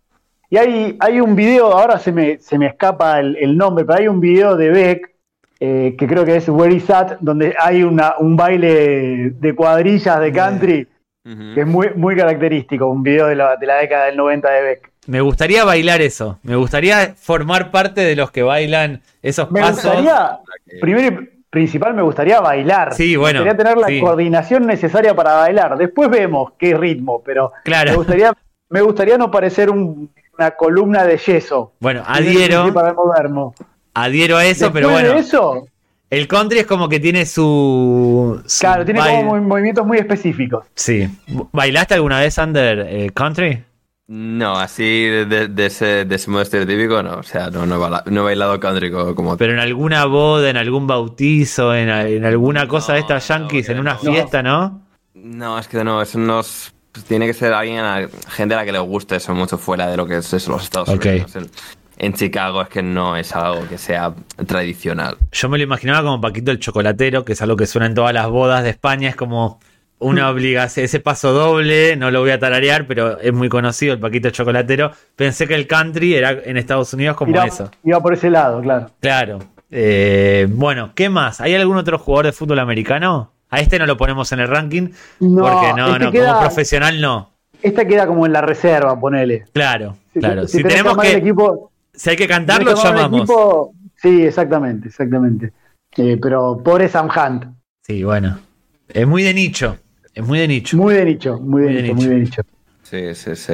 Y 0.49 0.57
hay, 0.57 0.97
hay 0.99 1.21
un 1.21 1.33
video, 1.33 1.71
ahora 1.71 1.97
se 1.97 2.11
me, 2.11 2.37
se 2.39 2.57
me 2.59 2.65
escapa 2.67 3.21
el, 3.21 3.37
el 3.37 3.55
nombre, 3.55 3.85
pero 3.85 3.99
hay 3.99 4.09
un 4.09 4.19
video 4.19 4.57
de 4.57 4.69
Beck, 4.69 5.10
eh, 5.63 5.95
que 5.97 6.07
creo 6.07 6.25
que 6.25 6.35
es 6.37 6.49
Where 6.49 6.73
Is 6.73 6.89
At, 6.89 7.17
donde 7.19 7.55
hay 7.59 7.83
una, 7.83 8.15
un 8.17 8.35
baile 8.35 9.29
de 9.29 9.55
cuadrillas 9.55 10.19
de 10.19 10.31
country, 10.33 10.87
que 11.23 11.61
es 11.61 11.67
muy, 11.67 11.91
muy 11.95 12.15
característico, 12.15 12.87
un 12.87 13.03
video 13.03 13.27
de 13.27 13.35
la, 13.35 13.55
de 13.55 13.67
la 13.67 13.75
década 13.75 14.05
del 14.07 14.17
90 14.17 14.49
de 14.49 14.61
Beck. 14.63 14.91
Me 15.05 15.21
gustaría 15.21 15.63
bailar 15.63 16.01
eso. 16.01 16.39
Me 16.41 16.55
gustaría 16.55 17.13
formar 17.15 17.69
parte 17.69 18.01
de 18.01 18.15
los 18.15 18.31
que 18.31 18.41
bailan 18.41 19.01
esos 19.21 19.51
Me 19.51 19.61
pasos. 19.61 19.83
gustaría, 19.85 20.39
primero 20.81 21.07
y 21.21 21.29
principal, 21.51 21.93
me 21.93 22.01
gustaría 22.01 22.39
bailar. 22.41 22.93
Sí, 22.95 23.15
bueno, 23.15 23.41
Me 23.41 23.45
gustaría 23.51 23.63
tener 23.71 23.77
la 23.81 23.87
sí. 23.87 23.99
coordinación 24.01 24.65
necesaria 24.65 25.13
para 25.15 25.33
bailar. 25.33 25.77
Después 25.77 26.09
vemos 26.09 26.53
qué 26.57 26.73
ritmo, 26.75 27.21
pero 27.23 27.51
Claro. 27.63 27.91
me 27.91 27.97
gustaría, 27.97 28.33
me 28.69 28.81
gustaría 28.81 29.17
no 29.19 29.29
parecer 29.29 29.69
un- 29.69 30.09
una 30.39 30.51
columna 30.51 31.03
de 31.03 31.17
yeso. 31.17 31.73
Bueno, 31.79 32.01
adhiero, 32.07 32.73
Para 32.73 32.89
el 32.89 32.95
moderno. 32.95 33.53
Adhiero 33.93 34.37
a 34.37 34.45
eso, 34.45 34.71
pero 34.71 34.89
bueno. 34.89 35.09
de 35.09 35.19
eso, 35.19 35.65
El 36.09 36.27
country 36.27 36.59
es 36.59 36.65
como 36.67 36.89
que 36.89 36.99
tiene 36.99 37.25
su. 37.25 38.41
su 38.45 38.59
claro, 38.59 38.83
tiene 38.85 38.99
baile. 38.99 39.19
como 39.25 39.37
movi- 39.37 39.41
movimientos 39.47 39.85
muy 39.85 39.97
específicos. 39.97 40.65
Sí. 40.75 41.07
¿Bailaste 41.51 41.93
alguna 41.95 42.19
vez 42.19 42.37
under 42.37 42.79
eh, 42.89 43.09
country? 43.13 43.63
No, 44.07 44.59
así 44.59 44.83
de, 45.05 45.25
de- 45.25 45.47
de 45.47 45.65
ese, 45.67 46.03
de 46.05 46.15
ese 46.15 46.29
modo 46.29 46.41
estereotípico, 46.41 47.01
no. 47.01 47.19
O 47.19 47.23
sea, 47.23 47.49
no, 47.49 47.65
no, 47.65 47.75
he 47.75 47.77
baila- 47.77 48.03
no 48.07 48.21
he 48.21 48.23
bailado 48.25 48.59
country 48.59 48.91
co- 48.91 49.15
como, 49.15 49.37
Pero 49.37 49.53
en 49.53 49.59
alguna 49.59 50.03
boda, 50.05 50.49
en 50.49 50.57
algún 50.57 50.85
bautizo, 50.85 51.73
en, 51.73 51.87
en 51.89 52.25
alguna 52.25 52.67
cosa 52.67 52.93
de 52.93 52.99
No, 52.99 53.05
estas 53.07 53.29
no, 53.29 53.37
yankees, 53.47 53.69
en 53.69 53.75
no. 53.75 53.81
una 53.81 53.95
fiesta, 53.95 54.43
¿no? 54.43 54.81
No, 55.13 55.57
es 55.59 55.67
que 55.69 55.77
de 55.77 55.83
nuevo, 55.85 56.01
eso 56.01 56.17
nos. 56.19 56.73
pues, 56.91 57.05
tiene 57.05 57.25
que 57.25 57.33
ser 57.33 57.53
alguien, 57.53 57.77
a 57.79 58.01
la- 58.01 58.09
gente 58.27 58.53
a 58.53 58.57
la 58.57 58.65
que 58.65 58.73
le 58.73 58.79
guste 58.79 59.15
eso 59.15 59.33
mucho 59.33 59.57
fuera 59.57 59.87
de 59.87 59.95
lo 59.95 60.05
que 60.05 60.17
es 60.17 60.33
eso, 60.33 60.51
los 60.51 60.63
Estados. 60.63 60.89
Unidos. 60.89 61.31
En, 62.01 62.13
Chicago 62.13 62.61
es 62.63 62.69
que 62.69 62.81
no 62.81 63.15
es 63.15 63.35
algo 63.35 63.67
que 63.69 63.77
sea 63.77 64.13
tradicional. 64.47 65.17
Yo 65.31 65.49
me 65.49 65.57
lo 65.57 65.63
imaginaba 65.63 66.01
como 66.03 66.19
Paquito 66.19 66.51
el 66.51 66.59
Chocolatero, 66.59 67.23
que 67.23 67.33
es 67.33 67.41
algo 67.41 67.55
que 67.55 67.65
suena 67.67 67.85
en 67.85 67.93
todas 67.93 68.13
las 68.13 68.27
bodas 68.27 68.63
de 68.63 68.71
España, 68.71 69.09
es 69.09 69.15
como 69.15 69.59
una 69.99 70.29
obligación, 70.31 70.83
ese 70.85 70.99
paso 70.99 71.31
doble, 71.31 71.95
no 71.95 72.09
lo 72.09 72.21
voy 72.21 72.31
a 72.31 72.39
tararear, 72.39 72.87
pero 72.87 73.19
es 73.19 73.31
muy 73.31 73.49
conocido 73.49 73.93
el 73.93 73.99
Paquito 73.99 74.29
el 74.29 74.33
Chocolatero. 74.33 74.91
Pensé 75.15 75.47
que 75.47 75.53
el 75.53 75.67
country 75.67 76.15
era 76.15 76.31
en 76.43 76.57
Estados 76.57 76.91
Unidos 76.93 77.15
como 77.15 77.31
Iba, 77.35 77.45
eso. 77.45 77.69
iba 77.83 77.99
por 78.01 78.13
ese 78.13 78.31
lado, 78.31 78.61
claro. 78.61 78.87
Claro. 78.99 79.39
Eh, 79.69 80.47
bueno, 80.49 80.91
¿qué 80.95 81.07
más? 81.09 81.39
¿Hay 81.39 81.53
algún 81.55 81.77
otro 81.77 81.97
jugador 81.99 82.25
de 82.25 82.31
fútbol 82.31 82.59
americano? 82.59 83.31
A 83.49 83.59
este 83.59 83.77
no 83.77 83.85
lo 83.85 83.95
ponemos 83.95 84.31
en 84.31 84.39
el 84.39 84.47
ranking, 84.47 84.89
No, 85.19 85.41
porque 85.43 85.73
no, 85.75 85.87
este 85.93 86.05
no, 86.05 86.11
queda- 86.11 86.27
como 86.29 86.39
profesional 86.41 86.99
no. 86.99 87.31
Esta 87.61 87.85
queda 87.85 88.07
como 88.07 88.25
en 88.25 88.33
la 88.33 88.41
reserva, 88.41 88.99
ponele. 88.99 89.45
Claro, 89.53 89.95
Si, 90.13 90.19
claro. 90.19 90.47
si 90.47 90.63
tenemos 90.63 90.97
que, 90.97 91.11
el 91.11 91.17
equipo, 91.19 91.70
si 91.93 92.09
hay 92.11 92.15
que 92.15 92.27
cantar, 92.27 92.63
lo 92.63 92.75
llamamos. 92.75 93.21
equipo- 93.29 93.73
sí, 93.95 94.23
exactamente, 94.23 94.87
exactamente. 94.89 95.51
Eh, 95.97 96.17
pero 96.21 96.61
pobre 96.63 96.87
Sam 96.87 97.09
Hunt, 97.09 97.45
Sí, 97.85 98.03
bueno. 98.03 98.39
Es 98.87 99.07
muy 99.07 99.23
de 99.23 99.33
nicho. 99.33 99.77
Es 100.13 100.25
muy 100.25 100.39
de 100.39 100.47
nicho. 100.47 100.77
muy 100.77 100.93
de 100.93 101.05
nicho, 101.05 101.37
muy 101.39 101.63
de 101.63 101.67
Muy 101.69 101.75
de 101.75 101.81
nicho, 101.81 101.93
nicho. 101.95 102.07
muy 102.07 102.15
de 102.15 102.19
nicho. 102.21 102.41
Sí, 102.83 103.15
sí, 103.15 103.35
sí. 103.35 103.53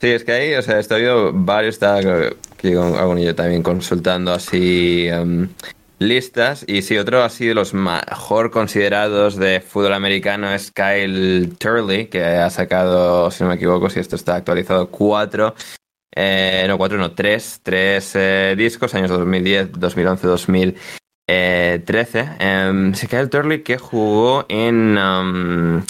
Sí, 0.00 0.08
es 0.08 0.24
que 0.24 0.32
ahí, 0.32 0.54
o 0.54 0.62
sea, 0.62 0.78
estoy 0.78 1.02
viendo 1.02 1.32
varios, 1.32 1.76
estaba 1.76 2.00
que 2.58 2.74
con 2.74 3.18
yo 3.18 3.34
también 3.34 3.62
consultando 3.62 4.32
así 4.32 5.06
em, 5.08 5.48
listas. 5.98 6.64
Y 6.68 6.82
sí, 6.82 6.98
otro 6.98 7.22
así 7.22 7.46
de 7.46 7.54
los 7.54 7.72
mejor 7.74 8.50
considerados 8.50 9.36
de 9.36 9.60
fútbol 9.60 9.94
americano 9.94 10.52
es 10.52 10.70
Kyle 10.72 11.54
Turley, 11.58 12.06
que 12.06 12.22
ha 12.24 12.50
sacado, 12.50 13.30
si 13.30 13.42
no 13.44 13.48
me 13.50 13.54
equivoco, 13.56 13.88
si 13.88 14.00
esto 14.00 14.16
está 14.16 14.34
actualizado, 14.36 14.88
cuatro. 14.90 15.54
Eh, 16.14 16.64
no, 16.68 16.78
cuatro, 16.78 16.98
no, 16.98 17.12
tres, 17.12 17.60
tres 17.62 18.12
eh, 18.14 18.54
discos, 18.56 18.94
años 18.94 19.10
2010, 19.10 19.72
2011, 19.72 20.26
2013. 20.26 22.28
Em, 22.38 22.94
sí, 22.94 23.06
Kyle 23.06 23.28
Turley 23.28 23.62
que 23.62 23.78
jugó 23.78 24.46
en... 24.48 24.96
em, 24.98 25.82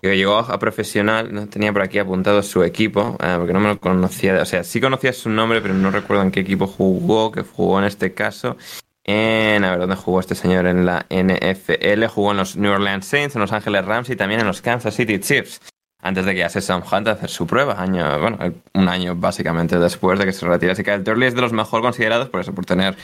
que 0.00 0.16
llegó 0.16 0.38
a 0.38 0.58
profesional, 0.58 1.34
no 1.34 1.48
tenía 1.48 1.72
por 1.72 1.82
aquí 1.82 1.98
apuntado 1.98 2.42
su 2.42 2.62
equipo, 2.62 3.16
eh, 3.20 3.34
porque 3.36 3.52
no 3.52 3.60
me 3.60 3.68
lo 3.68 3.80
conocía, 3.80 4.40
o 4.40 4.44
sea, 4.44 4.62
sí 4.62 4.80
conocía 4.80 5.12
su 5.12 5.28
nombre, 5.28 5.60
pero 5.60 5.74
no 5.74 5.90
recuerdo 5.90 6.22
en 6.22 6.30
qué 6.30 6.40
equipo 6.40 6.68
jugó, 6.68 7.32
que 7.32 7.42
jugó 7.42 7.80
en 7.80 7.84
este 7.84 8.14
caso. 8.14 8.56
En, 9.04 9.64
a 9.64 9.70
ver, 9.70 9.80
¿dónde 9.80 9.96
jugó 9.96 10.20
este 10.20 10.34
señor? 10.34 10.66
En 10.66 10.86
la 10.86 11.06
NFL, 11.08 12.04
jugó 12.06 12.32
en 12.32 12.36
los 12.36 12.56
New 12.56 12.70
Orleans 12.70 13.06
Saints, 13.06 13.34
en 13.34 13.40
Los 13.40 13.52
Ángeles 13.52 13.84
Rams 13.84 14.10
y 14.10 14.16
también 14.16 14.40
en 14.40 14.46
los 14.46 14.60
Kansas 14.60 14.94
City 14.94 15.18
Chiefs. 15.18 15.60
Antes 16.00 16.24
de 16.24 16.30
que 16.30 16.36
llegase 16.36 16.60
Sam 16.60 16.82
Hunt 16.90 17.08
a 17.08 17.12
hacer 17.12 17.28
su 17.28 17.46
prueba, 17.46 17.80
año, 17.80 18.20
bueno, 18.20 18.38
un 18.74 18.88
año 18.88 19.16
básicamente 19.16 19.78
después 19.78 20.18
de 20.18 20.26
que 20.26 20.32
se 20.32 20.46
retira. 20.46 20.72
Así 20.72 20.84
que 20.84 20.94
el 20.94 21.02
Turley 21.02 21.28
es 21.28 21.34
de 21.34 21.40
los 21.40 21.52
mejor 21.52 21.82
considerados, 21.82 22.28
por 22.28 22.40
eso, 22.40 22.54
por 22.54 22.64
tener 22.64 22.96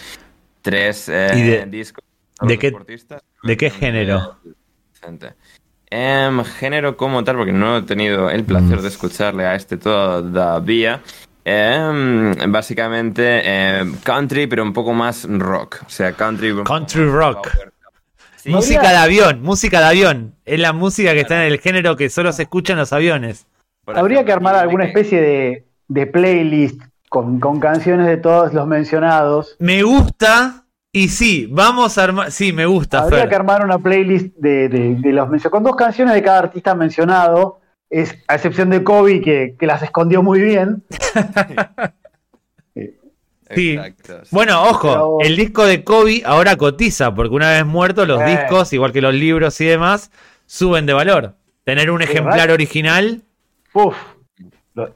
tres 0.62 1.08
eh, 1.08 1.28
¿Y 1.34 1.42
de- 1.42 1.66
discos. 1.66 2.04
de 2.40 2.58
qué- 2.58 2.68
deportistas. 2.68 3.22
de 3.42 3.56
qué 3.56 3.70
género? 3.70 4.36
Em, 5.90 6.44
género 6.44 6.96
como 6.96 7.22
tal, 7.24 7.36
porque 7.36 7.52
no 7.52 7.78
he 7.78 7.82
tenido 7.82 8.30
el 8.30 8.44
placer 8.44 8.78
Mm. 8.78 8.82
de 8.82 8.88
escucharle 8.88 9.44
a 9.44 9.54
este 9.54 9.76
todavía. 9.76 11.02
Em, 11.44 12.32
básicamente 12.50 13.42
em, 13.80 13.94
country, 14.02 14.46
pero 14.46 14.62
un 14.62 14.72
poco 14.72 14.94
más 14.94 15.26
rock. 15.28 15.82
O 15.86 15.90
sea, 15.90 16.12
country. 16.12 16.54
Country 16.64 17.04
rock. 17.06 17.48
power. 17.52 17.72
Sí, 18.44 18.50
Música 18.50 18.90
de 18.90 18.96
avión, 18.96 19.40
música 19.42 19.80
de 19.80 19.86
avión. 19.86 20.34
Es 20.44 20.60
la 20.60 20.74
música 20.74 21.12
que 21.14 21.20
está 21.20 21.46
en 21.46 21.52
el 21.52 21.60
género 21.60 21.96
que 21.96 22.10
solo 22.10 22.30
se 22.32 22.42
escucha 22.42 22.74
en 22.74 22.78
los 22.78 22.92
aviones. 22.92 23.46
Habría 23.86 24.22
que 24.24 24.32
armar 24.32 24.54
alguna 24.54 24.84
especie 24.84 25.18
de, 25.20 25.64
de 25.88 26.06
playlist 26.06 26.78
con, 27.08 27.40
con 27.40 27.58
canciones 27.58 28.06
de 28.06 28.18
todos 28.18 28.52
los 28.52 28.66
mencionados. 28.66 29.56
Me 29.58 29.82
gusta. 29.82 30.64
Y 30.92 31.08
sí, 31.08 31.48
vamos 31.50 31.96
a 31.96 32.04
armar. 32.04 32.30
Sí, 32.30 32.52
me 32.52 32.66
gusta, 32.66 32.98
Habría 33.00 33.20
Fer. 33.20 33.28
que 33.30 33.34
armar 33.34 33.64
una 33.64 33.78
playlist 33.78 34.36
de, 34.36 34.68
de- 34.68 34.94
de 34.96 35.12
los 35.12 35.28
mencionados, 35.28 35.50
con 35.50 35.62
dos 35.64 35.76
canciones 35.76 36.14
de 36.14 36.22
cada 36.22 36.40
artista 36.40 36.74
mencionado, 36.74 37.60
es, 37.88 38.14
a 38.28 38.34
excepción 38.34 38.68
de 38.70 38.84
Kobe, 38.84 39.20
que, 39.22 39.56
que 39.58 39.66
las 39.66 39.82
escondió 39.82 40.22
muy 40.22 40.40
bien. 40.42 40.84
Sí. 43.54 43.72
Exacto, 43.72 44.24
sí. 44.24 44.28
Bueno, 44.32 44.62
ojo, 44.64 44.88
Pero- 44.88 45.18
el 45.20 45.36
disco 45.36 45.64
de 45.64 45.84
Kobe 45.84 46.22
ahora 46.24 46.56
cotiza, 46.56 47.14
porque 47.14 47.34
una 47.34 47.50
vez 47.50 47.64
muertos 47.66 48.06
los 48.08 48.20
Eh. 48.22 48.24
discos, 48.26 48.72
igual 48.72 48.92
que 48.92 49.00
los 49.00 49.14
libros 49.14 49.60
y 49.60 49.64
demás, 49.66 50.10
suben 50.46 50.86
de 50.86 50.92
valor. 50.92 51.34
Tener 51.64 51.90
un 51.90 52.02
ejemplar 52.02 52.34
¿verdad? 52.40 52.54
original, 52.54 53.22
Uf, 53.72 53.96
lo, 54.74 54.94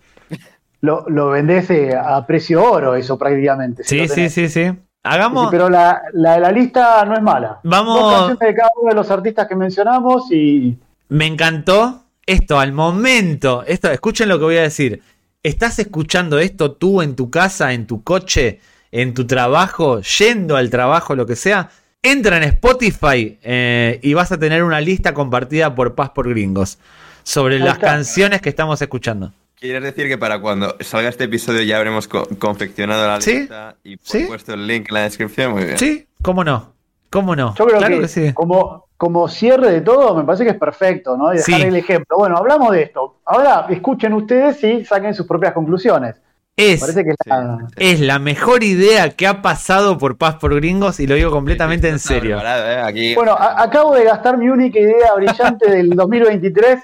lo, 0.81 1.05
lo 1.09 1.29
vendés 1.31 1.71
eh, 1.71 1.97
a 1.97 2.25
precio 2.27 2.63
oro, 2.63 2.95
eso 2.95 3.19
prácticamente. 3.19 3.83
si 3.85 4.01
sí, 4.01 4.09
sí, 4.09 4.29
sí, 4.31 4.49
sí. 4.49 4.69
Sí, 4.71 4.79
Hagamos, 5.05 5.49
pero 5.51 5.71
la, 5.71 6.03
la, 6.13 6.39
la 6.39 6.53
lista 6.53 7.05
no 7.07 7.15
es 7.15 7.23
mala. 7.23 7.61
Vamos- 7.63 7.99
Dos 7.99 8.13
canciones 8.29 8.39
de 8.41 8.55
cada 8.55 8.69
uno 8.81 8.91
de 8.91 8.95
los 8.97 9.11
artistas 9.11 9.47
que 9.49 9.55
mencionamos 9.57 10.31
y 10.31 10.77
me 11.09 11.27
encantó 11.27 12.03
esto 12.27 12.59
al 12.61 12.73
momento. 12.73 13.65
Esto, 13.67 13.91
escuchen 13.91 14.29
lo 14.29 14.39
que 14.39 14.45
voy 14.45 14.57
a 14.59 14.63
decir. 14.63 15.01
¿Estás 15.43 15.79
escuchando 15.79 16.39
esto 16.41 16.73
tú 16.73 17.01
en 17.01 17.15
tu 17.15 17.31
casa, 17.31 17.73
en 17.73 17.87
tu 17.87 18.03
coche, 18.03 18.61
en 18.91 19.15
tu 19.15 19.27
trabajo, 19.27 20.01
yendo 20.01 20.57
al 20.57 20.69
trabajo, 20.69 21.15
lo 21.15 21.27
que 21.27 21.37
sea? 21.37 21.71
Entra 22.03 22.37
en 22.39 22.43
Spotify 22.45 23.39
eh, 23.43 24.01
y 24.03 24.15
vas 24.15 24.33
a 24.33 24.39
tener 24.39 24.65
una 24.65 24.81
lista 24.81 25.15
compartida 25.15 25.75
por 25.75 25.95
Paz 25.95 26.11
por 26.11 26.29
Gringos 26.29 26.79
sobre 27.23 27.59
las 27.61 27.79
canciones 27.79 28.41
que 28.41 28.49
estamos 28.49 28.83
escuchando. 28.83 29.33
¿Quieres 29.55 29.83
decir 29.83 30.09
que 30.09 30.19
para 30.19 30.41
cuando 30.41 30.77
salga 30.81 31.09
este 31.09 31.25
episodio 31.25 31.63
ya 31.63 31.77
habremos 31.77 32.09
co- 32.09 32.29
confeccionado 32.39 33.07
la 33.07 33.21
Sí, 33.21 33.41
lista 33.41 33.77
y 33.85 33.97
sí. 34.03 34.25
puesto 34.27 34.55
el 34.55 34.67
link 34.67 34.87
en 34.89 34.95
la 34.95 35.03
descripción? 35.03 35.53
Muy 35.53 35.65
bien. 35.65 35.79
Sí, 35.79 36.07
¿cómo 36.23 36.43
no? 36.45 36.75
¿Cómo 37.11 37.35
no? 37.37 37.55
yo 37.57 37.67
creo 37.67 37.79
claro 37.79 37.97
que, 37.97 38.03
que, 38.03 38.09
sí. 38.09 38.33
como, 38.35 38.88
como 38.99 39.29
cierre 39.29 39.71
de 39.73 39.81
todo 39.81 40.15
me 40.15 40.25
parece 40.25 40.45
que 40.45 40.51
es 40.51 40.59
perfecto, 40.59 41.17
¿no? 41.17 41.33
Y 41.33 41.39
dejar 41.39 41.61
Sí. 41.61 41.67
el 41.67 41.77
ejemplo. 41.77 42.19
Bueno, 42.19 42.37
hablamos 42.37 42.73
de 42.73 42.83
esto. 42.83 43.17
Ahora 43.25 43.67
escuchen 43.71 44.13
ustedes 44.13 44.63
y 44.65 44.85
saquen 44.85 45.15
sus 45.15 45.27
propias 45.27 45.53
conclusiones. 45.55 46.17
Es, 46.57 46.81
Parece 46.81 47.05
que 47.05 47.11
es 47.11 47.17
Sí, 47.23 47.31
la- 47.31 47.59
es 47.77 48.01
la 48.01 48.19
mejor 48.19 48.65
idea 48.65 49.11
que 49.11 49.29
ha 49.29 49.41
pasado 49.43 49.97
por 49.97 50.19
Paz 50.19 50.35
por 50.41 50.53
Gringos 50.57 50.99
y 50.99 51.07
lo 51.07 51.15
digo 51.15 51.31
completamente 51.31 51.89
en 51.89 52.01
serio. 52.01 52.37
¿eh? 52.45 52.83
Aquí, 52.85 53.15
Bueno, 53.15 53.35
a- 53.35 53.63
acabo 53.63 53.95
de 53.95 54.03
gastar 54.03 54.37
mi 54.37 54.49
única 54.49 54.81
idea 54.81 55.15
brillante 55.15 55.71
del 55.71 55.91
2023 55.91 56.81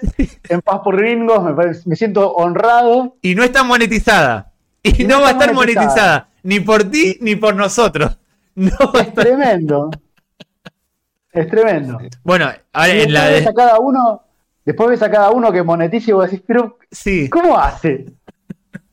en 0.48 0.60
Paz 0.60 0.78
por 0.84 0.96
Gringos. 0.96 1.42
Me, 1.42 1.52
parece- 1.54 1.82
me 1.88 1.96
siento 1.96 2.32
honrado. 2.34 3.16
Y 3.20 3.34
no 3.34 3.42
está 3.42 3.64
monetizada. 3.64 4.52
Y, 4.80 5.02
Y 5.02 5.06
no, 5.08 5.16
no 5.16 5.22
va 5.22 5.28
a 5.28 5.32
estar 5.32 5.52
monetizada. 5.52 5.86
monetizada. 5.88 6.28
Ni 6.44 6.60
por 6.60 6.84
ti 6.84 7.18
ni 7.20 7.34
por 7.34 7.56
nosotros. 7.56 8.16
No 8.54 8.68
Es 8.94 9.08
estar- 9.08 9.24
tremendo. 9.24 9.90
Es 11.34 11.48
tremendo. 11.48 11.98
Bueno, 12.22 12.50
ahora 12.72 12.92
en 12.92 13.12
la 13.12 13.28
después 13.28 13.34
ves 13.34 13.44
de... 13.44 13.50
a 13.50 13.54
cada 13.54 13.78
uno, 13.80 14.22
después 14.64 14.88
ves 14.90 15.02
a 15.02 15.10
cada 15.10 15.30
uno 15.30 15.52
que 15.52 15.62
monetiza 15.62 16.10
y 16.10 16.14
vos 16.14 16.30
decís, 16.30 16.44
pero 16.46 16.78
Sí. 16.90 17.28
¿cómo 17.28 17.58
hace? 17.58 18.06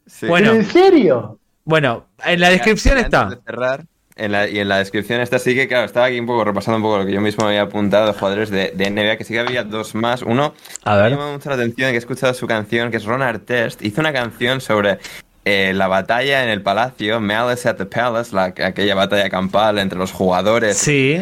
sí. 0.07 0.27
Bueno. 0.27 0.49
¿Pero 0.51 0.59
¿En 0.61 0.65
serio? 0.65 1.37
Bueno, 1.63 2.05
en 2.25 2.39
la 2.39 2.49
descripción 2.49 2.97
antes 2.97 3.05
está. 3.05 3.29
de 3.29 3.37
cerrar, 3.45 3.85
en 4.15 4.31
la- 4.31 4.47
y 4.49 4.57
en 4.59 4.67
la 4.67 4.79
descripción 4.79 5.21
está 5.21 5.37
sí 5.39 5.53
que, 5.53 5.67
claro, 5.67 5.85
estaba 5.85 6.07
aquí 6.07 6.19
un 6.19 6.25
poco 6.25 6.43
repasando 6.43 6.77
un 6.77 6.83
poco 6.83 6.97
lo 6.97 7.05
que 7.05 7.11
yo 7.13 7.21
mismo 7.21 7.45
había 7.45 7.61
apuntado 7.61 8.07
de 8.07 8.13
jugadores 8.13 8.49
de, 8.49 8.71
de 8.75 8.89
NBA, 8.89 9.17
que 9.17 9.23
sí 9.23 9.33
que 9.33 9.39
había 9.39 9.63
dos 9.63 9.93
más. 9.93 10.23
Uno, 10.23 10.53
A 10.83 10.93
me 10.95 10.99
ha 10.99 11.03
ver. 11.03 11.11
llamado 11.11 11.33
mucho 11.33 11.49
la 11.49 11.55
atención 11.55 11.89
que 11.91 11.95
he 11.95 11.99
escuchado 11.99 12.33
su 12.33 12.47
canción, 12.47 12.89
que 12.89 12.97
es 12.97 13.05
Ron 13.05 13.21
Artest. 13.21 13.83
Hizo 13.83 14.01
una 14.01 14.11
canción 14.11 14.59
sobre 14.59 14.97
eh, 15.45 15.73
la 15.73 15.87
batalla 15.87 16.43
en 16.43 16.49
el 16.49 16.61
palacio, 16.61 17.19
Malice 17.19 17.67
at 17.69 17.75
the 17.77 17.85
Palace, 17.85 18.35
la, 18.35 18.45
aquella 18.45 18.95
batalla 18.95 19.29
campal 19.29 19.79
entre 19.79 19.97
los 19.97 20.11
jugadores 20.11 20.77
Sí. 20.77 21.17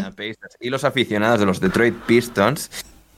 y 0.60 0.70
los 0.70 0.84
aficionados 0.84 1.40
de 1.40 1.46
los 1.46 1.60
Detroit 1.60 1.96
Pistons. 2.06 2.70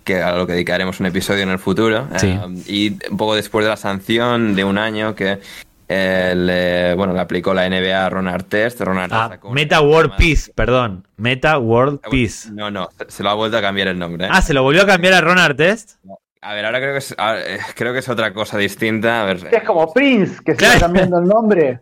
Que 0.03 0.19
a 0.19 0.35
lo 0.35 0.47
que 0.47 0.53
dedicaremos 0.53 0.99
un 0.99 1.05
episodio 1.05 1.43
en 1.43 1.49
el 1.49 1.59
futuro. 1.59 2.07
Sí. 2.17 2.27
Um, 2.43 2.59
y 2.65 2.97
un 3.11 3.17
poco 3.17 3.35
después 3.35 3.63
de 3.63 3.69
la 3.69 3.77
sanción 3.77 4.55
de 4.55 4.63
un 4.63 4.79
año 4.79 5.13
que 5.13 5.39
eh, 5.87 6.33
le, 6.35 6.95
bueno, 6.95 7.13
le 7.13 7.19
aplicó 7.19 7.53
la 7.53 7.69
NBA 7.69 8.05
a 8.05 8.09
Ron 8.09 8.27
Artest. 8.27 8.81
Ron 8.81 8.97
Artest 8.97 9.43
Ah, 9.43 9.49
Meta 9.51 9.79
World 9.81 10.13
Peace, 10.17 10.51
perdón. 10.55 11.05
Meta 11.17 11.59
World 11.59 11.99
Peace. 12.09 12.49
No, 12.51 12.71
no, 12.71 12.89
se 13.09 13.21
lo 13.21 13.29
ha 13.29 13.35
vuelto 13.35 13.57
a 13.57 13.61
cambiar 13.61 13.89
el 13.89 13.99
nombre. 13.99 14.25
¿eh? 14.25 14.29
Ah, 14.31 14.41
¿se 14.41 14.55
lo 14.55 14.63
volvió 14.63 14.81
a 14.81 14.85
cambiar 14.87 15.13
a 15.13 15.21
Ron 15.21 15.37
Artest? 15.37 15.97
A 16.41 16.53
ver, 16.55 16.65
ahora 16.65 16.79
creo 16.79 16.93
que 16.93 16.97
es, 16.97 17.11
eh, 17.11 17.59
creo 17.75 17.93
que 17.93 17.99
es 17.99 18.09
otra 18.09 18.33
cosa 18.33 18.57
distinta. 18.57 19.21
A 19.21 19.25
ver, 19.25 19.47
Es 19.51 19.63
como 19.63 19.91
Prince, 19.93 20.41
que 20.43 20.55
se 20.55 20.65
está 20.65 20.79
cambiando 20.79 21.19
el 21.19 21.25
nombre. 21.27 21.79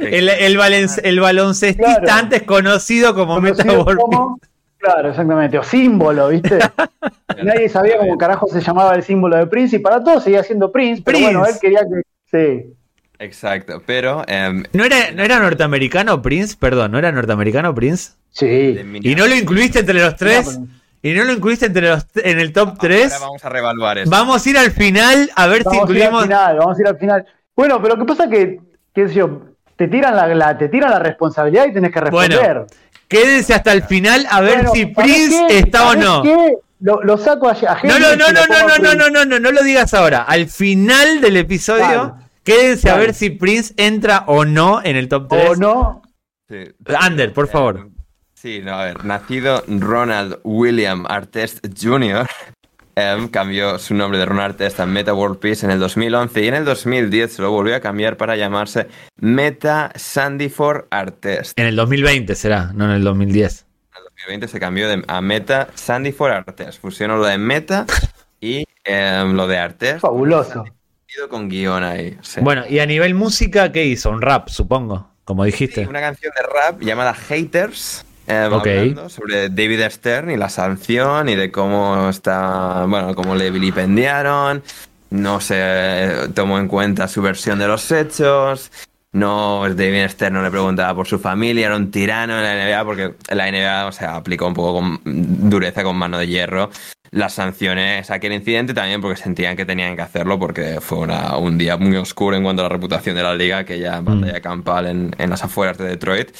El, 0.00 0.28
el, 0.28 0.56
valen- 0.56 1.00
el 1.02 1.20
baloncestista 1.20 2.00
Claro. 2.00 2.12
antes 2.24 2.42
conocido 2.42 3.14
como 3.14 3.34
Conocido 3.36 3.84
como- 3.84 4.38
Claro, 4.78 5.10
exactamente. 5.10 5.58
O 5.58 5.64
símbolo, 5.64 6.28
¿viste? 6.28 6.58
Nadie 7.42 7.68
sabía 7.68 7.98
cómo 7.98 8.16
carajo 8.16 8.46
se 8.48 8.60
llamaba 8.60 8.94
el 8.94 9.02
símbolo 9.02 9.36
de 9.36 9.46
Prince 9.46 9.76
y 9.76 9.78
para 9.80 10.02
todos 10.04 10.22
seguía 10.22 10.44
siendo 10.44 10.70
Prince, 10.70 11.02
pero 11.04 11.18
Prince. 11.18 11.34
bueno, 11.36 11.46
él 11.46 11.54
quería 11.60 11.80
que. 11.80 12.02
Sí. 12.30 12.72
Exacto, 13.18 13.82
pero 13.86 14.22
em, 14.28 14.62
¿No 14.72 14.84
era, 14.84 15.10
¿No 15.12 15.22
era 15.24 15.38
norteamericano 15.40 16.20
Prince? 16.22 16.54
Perdón, 16.58 16.92
¿no 16.92 16.98
era 16.98 17.10
norteamericano 17.10 17.74
Prince? 17.74 18.12
Sí. 18.30 18.78
¿Y 19.02 19.14
no 19.14 19.26
lo 19.26 19.34
incluiste 19.34 19.80
entre 19.80 19.94
los 20.00 20.14
tres? 20.16 20.58
No, 20.58 20.66
¿Y 21.02 21.12
no 21.12 21.24
lo 21.24 21.32
incluiste 21.32 21.66
entre 21.66 21.88
los, 21.88 22.06
en 22.16 22.38
el 22.40 22.52
top 22.52 22.68
Ahora 22.70 22.78
3? 22.80 23.20
vamos 23.20 23.44
a 23.44 23.48
revaluar 23.48 23.98
eso. 23.98 24.10
Vamos 24.10 24.44
a 24.44 24.50
ir 24.50 24.58
al 24.58 24.70
final 24.72 25.30
a 25.36 25.46
ver 25.46 25.58
si 25.62 25.64
Vamos 25.64 25.74
a 25.74 25.76
ir 25.76 25.82
al 25.82 25.90
incluimos. 26.08 26.22
final, 26.24 26.56
vamos 26.58 26.78
a 26.78 26.80
ir 26.80 26.88
al 26.88 26.98
final. 26.98 27.26
Bueno, 27.54 27.80
pero 27.82 27.94
lo 27.96 28.04
que 28.04 28.08
pasa 28.08 28.24
es 28.24 28.30
que, 28.30 28.60
qué 28.94 29.08
sé 29.08 29.14
yo, 29.14 29.42
te 29.76 29.88
tiran 29.88 30.16
la, 30.16 30.26
la- 30.34 30.58
te 30.58 30.68
tiran 30.68 30.90
la 30.90 30.98
responsabilidad 30.98 31.66
y 31.66 31.72
tenés 31.72 31.92
que 31.92 32.00
responder. 32.00 32.38
Bueno, 32.38 32.66
Quédense 33.08 33.54
hasta 33.54 33.72
el 33.72 33.82
final 33.84 34.26
a 34.28 34.40
ver 34.40 34.54
Bueno, 34.64 34.72
si 34.72 34.82
¿sabés 34.82 34.96
Prince 34.96 35.44
qué? 35.48 35.58
está 35.60 35.84
o 35.84 35.92
¿Sabés 35.92 36.04
no. 36.04 36.22
qué? 36.22 36.54
Lo, 36.80 37.02
lo 37.04 37.16
saco 37.16 37.48
a, 37.48 37.52
a 37.52 37.78
No, 37.84 37.98
no, 38.00 38.16
no, 38.16 38.32
no, 38.32 38.46
no, 38.46 38.68
no, 38.68 38.78
no, 38.78 38.94
no, 38.94 39.10
no, 39.10 39.24
no, 39.24 39.38
no 39.38 39.52
lo 39.52 39.62
digas 39.62 39.94
ahora. 39.94 40.22
Al 40.22 40.48
final 40.48 41.20
del 41.20 41.36
episodio, 41.36 42.16
quédense 42.42 42.90
a 42.90 42.96
ver 42.96 43.14
si 43.14 43.30
Prince 43.30 43.72
entra 43.76 44.24
o 44.26 44.44
no 44.44 44.80
en 44.82 44.96
el 44.96 45.08
top 45.08 45.28
3. 45.28 45.50
O 45.50 45.56
no. 45.56 46.02
Sí. 46.48 46.64
Ander, 46.98 47.32
por 47.32 47.46
favor. 47.48 47.88
Sí, 48.38 48.60
no, 48.62 48.72
a 48.74 48.84
ver, 48.84 49.04
nacido 49.04 49.64
Ronald 49.66 50.40
William 50.44 51.06
Artest 51.08 51.64
Jr., 51.82 52.26
em, 52.94 53.28
cambió 53.28 53.78
su 53.78 53.94
nombre 53.94 54.18
de 54.18 54.26
Ronald 54.26 54.50
Artest 54.52 54.78
a 54.78 54.84
Meta 54.84 55.14
World 55.14 55.38
Peace 55.38 55.64
en 55.64 55.72
el 55.72 55.78
2011 55.80 56.42
y 56.42 56.48
en 56.48 56.54
el 56.54 56.64
2010 56.66 57.32
se 57.32 57.40
lo 57.42 57.50
volvió 57.50 57.74
a 57.76 57.80
cambiar 57.80 58.18
para 58.18 58.36
llamarse 58.36 58.88
Meta 59.16 59.90
Sandyford 59.94 60.84
Artest. 60.90 61.58
En 61.58 61.66
el 61.66 61.76
2020 61.76 62.34
será, 62.34 62.72
no 62.74 62.84
en 62.84 62.90
el 62.92 63.04
2010. 63.04 63.64
En 63.94 63.98
el 63.98 64.04
2020 64.04 64.48
se 64.48 64.60
cambió 64.60 64.88
de, 64.88 65.02
a 65.08 65.20
Meta 65.22 65.68
Sandyford 65.74 66.32
Artest. 66.32 66.80
Fusionó 66.80 67.16
lo 67.16 67.24
de 67.24 67.38
Meta 67.38 67.86
y 68.40 68.64
em, 68.84 69.32
lo 69.34 69.46
de 69.46 69.58
Artest. 69.58 70.00
Fabuloso. 70.00 70.64
Ido 71.08 71.28
con 71.30 71.48
guion 71.48 71.82
ahí. 71.84 72.18
sí. 72.20 72.40
Bueno, 72.42 72.64
y 72.68 72.80
a 72.80 72.86
nivel 72.86 73.14
música, 73.14 73.72
¿qué 73.72 73.84
hizo? 73.86 74.10
Un 74.10 74.20
rap, 74.20 74.48
supongo, 74.48 75.10
como 75.24 75.44
Sí, 75.44 75.50
dijiste. 75.52 75.86
una 75.86 76.00
canción 76.00 76.32
de 76.36 76.42
rap 76.46 76.80
llamada 76.82 77.14
Haters. 77.14 78.04
Eh, 78.26 78.48
hablando 78.82 79.08
sobre 79.08 79.48
David 79.48 79.82
Stern 79.90 80.30
y 80.30 80.36
la 80.36 80.48
sanción 80.48 81.28
y 81.28 81.34
de 81.36 81.50
cómo 81.50 82.08
está, 82.08 82.84
bueno, 82.88 83.14
cómo 83.14 83.34
le 83.34 83.50
vilipendiaron, 83.50 84.62
no 85.10 85.40
se 85.40 86.28
tomó 86.34 86.58
en 86.58 86.68
cuenta 86.68 87.08
su 87.08 87.22
versión 87.22 87.58
de 87.58 87.68
los 87.68 87.90
hechos, 87.92 88.70
no, 89.12 89.62
David 89.74 90.08
Stern 90.08 90.34
no 90.34 90.42
le 90.42 90.50
preguntaba 90.50 90.94
por 90.94 91.06
su 91.06 91.18
familia, 91.18 91.66
era 91.66 91.76
un 91.76 91.90
tirano 91.90 92.36
en 92.36 92.42
la 92.42 92.54
NBA 92.54 92.84
porque 92.84 93.14
la 93.34 93.46
NBA, 93.50 93.86
o 93.86 93.92
sea, 93.92 94.16
aplicó 94.16 94.46
un 94.48 94.54
poco 94.54 94.74
con 94.80 95.00
dureza, 95.04 95.82
con 95.82 95.96
mano 95.96 96.18
de 96.18 96.26
hierro 96.26 96.70
las 97.12 97.34
sanciones 97.34 98.10
a 98.10 98.14
aquel 98.14 98.32
incidente 98.32 98.74
también 98.74 99.00
porque 99.00 99.16
sentían 99.16 99.56
que 99.56 99.64
tenían 99.64 99.94
que 99.94 100.02
hacerlo 100.02 100.38
porque 100.40 100.80
fue 100.80 100.98
una- 100.98 101.36
un 101.38 101.56
día 101.56 101.76
muy 101.76 101.96
oscuro 101.96 102.36
en 102.36 102.42
cuanto 102.42 102.60
a 102.62 102.64
la 102.64 102.68
reputación 102.68 103.14
de 103.14 103.22
la 103.22 103.34
liga, 103.34 103.58
aquella 103.58 104.00
batalla 104.00 104.40
campal 104.40 104.86
en, 104.86 105.14
en 105.16 105.30
las 105.30 105.42
afueras 105.44 105.78
de 105.78 105.84
Detroit. 105.86 106.32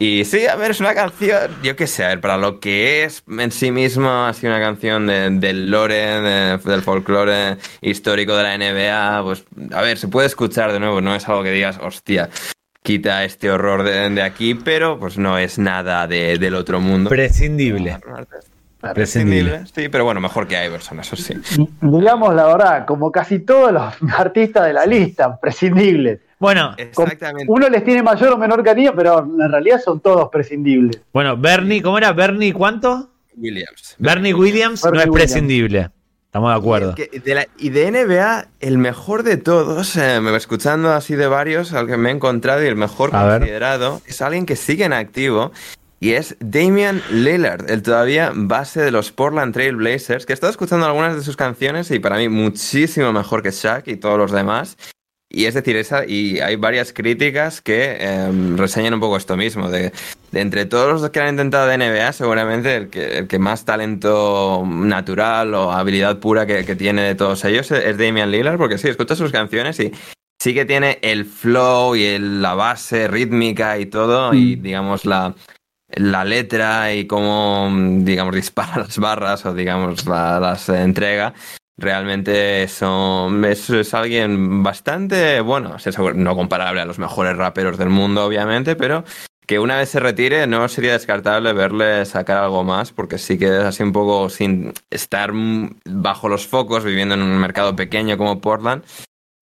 Y 0.00 0.24
sí, 0.24 0.46
a 0.46 0.54
ver, 0.54 0.70
es 0.70 0.80
una 0.80 0.94
canción, 0.94 1.50
yo 1.62 1.74
qué 1.74 1.88
sé, 1.88 2.04
a 2.04 2.08
ver, 2.08 2.20
para 2.20 2.36
lo 2.38 2.60
que 2.60 3.02
es 3.04 3.24
en 3.26 3.50
sí 3.50 3.72
mismo, 3.72 4.08
ha 4.26 4.32
sido 4.32 4.54
una 4.54 4.62
canción 4.64 5.06
de- 5.08 5.28
del 5.30 5.70
lore, 5.72 5.96
de- 6.20 6.58
del 6.58 6.82
folclore 6.82 7.56
histórico 7.80 8.36
de 8.36 8.42
la 8.44 8.54
NBA, 8.54 9.22
pues, 9.24 9.44
a 9.72 9.82
ver, 9.82 9.98
se 9.98 10.06
puede 10.06 10.28
escuchar 10.28 10.72
de 10.72 10.78
nuevo, 10.78 11.00
no 11.00 11.16
es 11.16 11.28
algo 11.28 11.42
que 11.42 11.50
digas, 11.50 11.80
hostia, 11.82 12.28
quita 12.84 13.24
este 13.24 13.50
horror 13.50 13.82
de, 13.82 14.08
de 14.10 14.22
aquí, 14.22 14.54
pero 14.54 15.00
pues 15.00 15.18
no 15.18 15.36
es 15.36 15.58
nada 15.58 16.06
de- 16.06 16.38
del 16.38 16.54
otro 16.54 16.78
mundo. 16.80 17.10
Prescindible. 17.10 17.98
Prescindible. 18.94 19.66
Sí, 19.74 19.88
pero 19.88 20.04
bueno, 20.04 20.20
mejor 20.20 20.46
que 20.46 20.64
Iverson, 20.64 21.00
eso 21.00 21.16
sí. 21.16 21.34
Digamos 21.80 22.32
la 22.34 22.46
verdad, 22.46 22.86
como 22.86 23.10
casi 23.10 23.40
todos 23.40 23.72
los 23.72 23.92
artistas 24.16 24.66
de 24.66 24.72
la 24.72 24.86
lista, 24.86 25.38
prescindibles. 25.40 26.20
Bueno, 26.38 26.74
Exactamente. 26.76 27.46
Uno 27.48 27.68
les 27.68 27.84
tiene 27.84 28.02
mayor 28.02 28.32
o 28.32 28.38
menor 28.38 28.62
cariño, 28.62 28.92
pero 28.94 29.18
en 29.20 29.50
realidad 29.50 29.80
son 29.84 30.00
todos 30.00 30.28
prescindibles. 30.30 31.00
bueno, 31.12 31.36
Bernie, 31.36 31.82
¿cómo 31.82 31.98
era? 31.98 32.12
Bernie, 32.12 32.52
¿cuánto? 32.52 33.10
Williams. 33.36 33.94
Bernie 33.98 34.34
Williams 34.34 34.82
Bernie 34.82 34.98
no 34.98 35.02
es 35.04 35.08
Williams. 35.10 35.30
prescindible. 35.32 35.90
Estamos 36.26 36.50
de 36.52 36.56
acuerdo. 36.58 36.94
Y, 37.12 37.18
de 37.20 37.34
la- 37.34 37.46
y 37.56 37.70
de 37.70 37.86
NBA, 37.90 38.48
el 38.60 38.78
mejor 38.78 39.22
de 39.22 39.36
todos, 39.38 39.96
eh, 39.96 40.20
me 40.20 40.30
va 40.30 40.36
escuchando 40.36 40.92
así 40.92 41.14
de 41.16 41.26
varios, 41.26 41.72
al 41.72 41.86
que 41.86 41.96
me 41.96 42.10
he 42.10 42.12
encontrado, 42.12 42.62
y 42.62 42.66
el 42.66 42.76
mejor 42.76 43.14
A 43.16 43.24
ver. 43.24 43.38
considerado 43.38 44.02
es 44.06 44.20
alguien 44.20 44.44
que 44.44 44.54
sigue 44.56 44.84
en 44.84 44.92
activo. 44.92 45.52
Y 46.00 46.12
es 46.12 46.36
Damian 46.38 47.02
Lillard, 47.10 47.68
el 47.70 47.82
todavía 47.82 48.30
base 48.32 48.80
de 48.80 48.92
los 48.92 49.10
Portland 49.10 49.52
Trail 49.52 49.74
Blazers, 49.74 50.26
que 50.26 50.32
he 50.32 50.34
estado 50.34 50.50
escuchando 50.52 50.86
algunas 50.86 51.16
de 51.16 51.22
sus 51.22 51.36
canciones 51.36 51.90
y 51.90 51.98
para 51.98 52.16
mí 52.18 52.28
muchísimo 52.28 53.12
mejor 53.12 53.42
que 53.42 53.50
Shaq 53.50 53.88
y 53.88 53.96
todos 53.96 54.16
los 54.16 54.30
demás. 54.30 54.76
Y 55.30 55.44
es 55.44 55.52
decir, 55.52 55.76
esa, 55.76 56.06
y 56.06 56.40
hay 56.40 56.56
varias 56.56 56.94
críticas 56.94 57.60
que 57.60 57.98
em, 58.00 58.56
reseñan 58.56 58.94
un 58.94 59.00
poco 59.00 59.18
esto 59.18 59.36
mismo, 59.36 59.68
de, 59.70 59.92
de 60.32 60.40
entre 60.40 60.64
todos 60.64 61.00
los 61.02 61.10
que 61.10 61.20
han 61.20 61.28
intentado 61.28 61.66
de 61.66 61.74
NBA, 61.76 62.12
seguramente 62.14 62.74
el 62.76 62.88
que, 62.88 63.18
el 63.18 63.28
que 63.28 63.38
más 63.38 63.66
talento 63.66 64.64
natural 64.66 65.52
o 65.54 65.70
habilidad 65.72 66.18
pura 66.18 66.46
que, 66.46 66.64
que 66.64 66.76
tiene 66.76 67.02
de 67.02 67.14
todos 67.14 67.44
ellos 67.44 67.70
es, 67.70 67.98
Damian 67.98 68.30
Lillard, 68.30 68.56
porque 68.56 68.78
sí, 68.78 68.88
escuchas 68.88 69.18
sus 69.18 69.30
canciones 69.30 69.78
y 69.80 69.92
sí 70.40 70.54
que 70.54 70.64
tiene 70.64 70.98
el 71.02 71.26
flow 71.26 71.94
y 71.94 72.04
el- 72.04 72.40
la 72.40 72.54
base 72.54 73.06
rítmica 73.06 73.78
y 73.78 73.84
todo, 73.84 74.32
y 74.32 74.56
digamos 74.56 75.04
la, 75.04 75.34
la 75.90 76.24
letra 76.24 76.94
y 76.94 77.06
cómo, 77.06 77.70
digamos, 77.98 78.34
dispara 78.34 78.78
las 78.78 78.98
barras 78.98 79.44
o, 79.44 79.52
digamos, 79.52 80.06
la- 80.06 80.40
las 80.40 80.70
entrega. 80.70 81.34
Realmente 81.80 82.66
son, 82.66 83.44
es, 83.44 83.94
alguien 83.94 84.64
bastante, 84.64 85.40
bueno, 85.40 85.76
no 86.16 86.34
comparable 86.34 86.80
a 86.80 86.84
los 86.84 86.98
mejores 86.98 87.36
raperos 87.36 87.78
del 87.78 87.88
mundo, 87.88 88.26
obviamente, 88.26 88.74
pero 88.74 89.04
que 89.46 89.60
una 89.60 89.76
vez 89.76 89.88
se 89.88 90.00
retire 90.00 90.48
no 90.48 90.68
sería 90.68 90.92
descartable 90.92 91.52
verle 91.52 92.04
sacar 92.04 92.38
algo 92.38 92.64
más, 92.64 92.90
porque 92.90 93.16
sí 93.16 93.38
que 93.38 93.46
es 93.46 93.62
así 93.62 93.84
un 93.84 93.92
poco 93.92 94.28
sin 94.28 94.74
estar 94.90 95.30
bajo 95.84 96.28
los 96.28 96.48
focos, 96.48 96.84
viviendo 96.84 97.14
en 97.14 97.22
un 97.22 97.38
mercado 97.38 97.76
pequeño 97.76 98.18
como 98.18 98.40
Portland. 98.40 98.82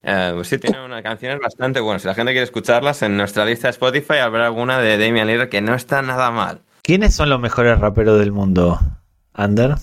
Eh, 0.02 0.32
pues 0.34 0.48
sí, 0.48 0.58
tiene 0.58 0.84
unas 0.84 1.02
canciones 1.02 1.40
bastante 1.40 1.80
buenas. 1.80 2.02
Si 2.02 2.08
la 2.08 2.14
gente 2.14 2.32
quiere 2.32 2.44
escucharlas, 2.44 3.00
en 3.00 3.16
nuestra 3.16 3.46
lista 3.46 3.68
de 3.68 3.72
Spotify 3.72 4.18
habrá 4.18 4.46
alguna 4.46 4.78
de 4.78 4.98
Damian 4.98 5.26
Lillard 5.26 5.48
que 5.48 5.62
no 5.62 5.74
está 5.74 6.02
nada 6.02 6.30
mal. 6.30 6.60
¿Quiénes 6.82 7.14
son 7.14 7.30
los 7.30 7.40
mejores 7.40 7.80
raperos 7.80 8.20
del 8.20 8.30
mundo, 8.30 8.78
Ander? 9.32 9.76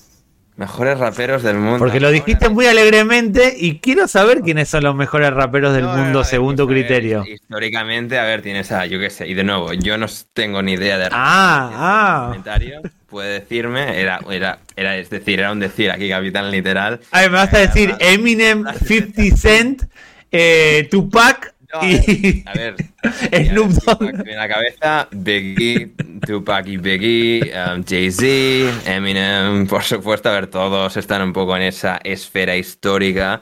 Mejores 0.55 0.99
raperos 0.99 1.41
del 1.41 1.57
mundo. 1.57 1.79
Porque 1.79 1.99
lo 1.99 2.11
dijiste 2.11 2.47
muy 2.49 2.67
alegremente 2.67 3.55
y 3.57 3.79
quiero 3.79 4.07
saber 4.07 4.41
quiénes 4.41 4.69
son 4.69 4.83
los 4.83 4.95
mejores 4.95 5.33
raperos 5.33 5.73
del 5.73 5.85
no, 5.85 5.97
mundo 5.97 6.19
no, 6.19 6.23
según 6.23 6.55
tu 6.55 6.63
a 6.63 6.65
ver, 6.67 6.75
criterio. 6.75 7.23
Históricamente, 7.27 8.19
a 8.19 8.23
ver, 8.23 8.43
tienes 8.43 8.71
a, 8.71 8.85
yo 8.85 8.99
qué 8.99 9.09
sé, 9.09 9.27
y 9.27 9.33
de 9.33 9.43
nuevo, 9.43 9.73
yo 9.73 9.97
no 9.97 10.05
tengo 10.33 10.61
ni 10.61 10.73
idea 10.73 10.99
de 10.99 11.05
Ah, 11.11 11.71
ah. 11.73 12.25
comentario. 12.27 12.81
Puede 13.07 13.39
decirme, 13.39 13.99
era, 13.99 14.19
era, 14.29 14.59
era, 14.75 14.97
es 14.97 15.09
decir, 15.09 15.39
era 15.39 15.51
un 15.51 15.59
decir 15.59 15.89
aquí, 15.89 16.07
capitán 16.09 16.51
literal. 16.51 16.99
Ay, 17.11 17.29
me 17.29 17.35
vas 17.35 17.53
a 17.53 17.59
decir 17.59 17.95
Eminem, 17.99 18.63
50 18.85 19.35
Cent, 19.37 19.83
eh, 20.31 20.87
Tupac 20.91 21.52
No, 21.73 21.83
y 21.87 22.43
A 22.45 22.53
ver, 22.53 22.75
Snoop 23.47 23.71
ya, 23.71 23.93
Dogg. 23.93 24.27
En 24.27 24.35
la 24.37 24.47
cabeza, 24.47 25.07
Biggie, 25.11 25.91
Tupac 26.25 26.67
y 26.67 26.77
Biggie, 26.77 27.51
um, 27.75 27.83
Jay-Z, 27.83 28.91
Eminem, 28.93 29.65
por 29.67 29.83
supuesto, 29.83 30.29
a 30.29 30.33
ver, 30.33 30.47
todos 30.47 30.95
están 30.97 31.21
un 31.23 31.33
poco 31.33 31.55
en 31.57 31.63
esa 31.63 31.99
esfera 32.03 32.55
histórica 32.55 33.41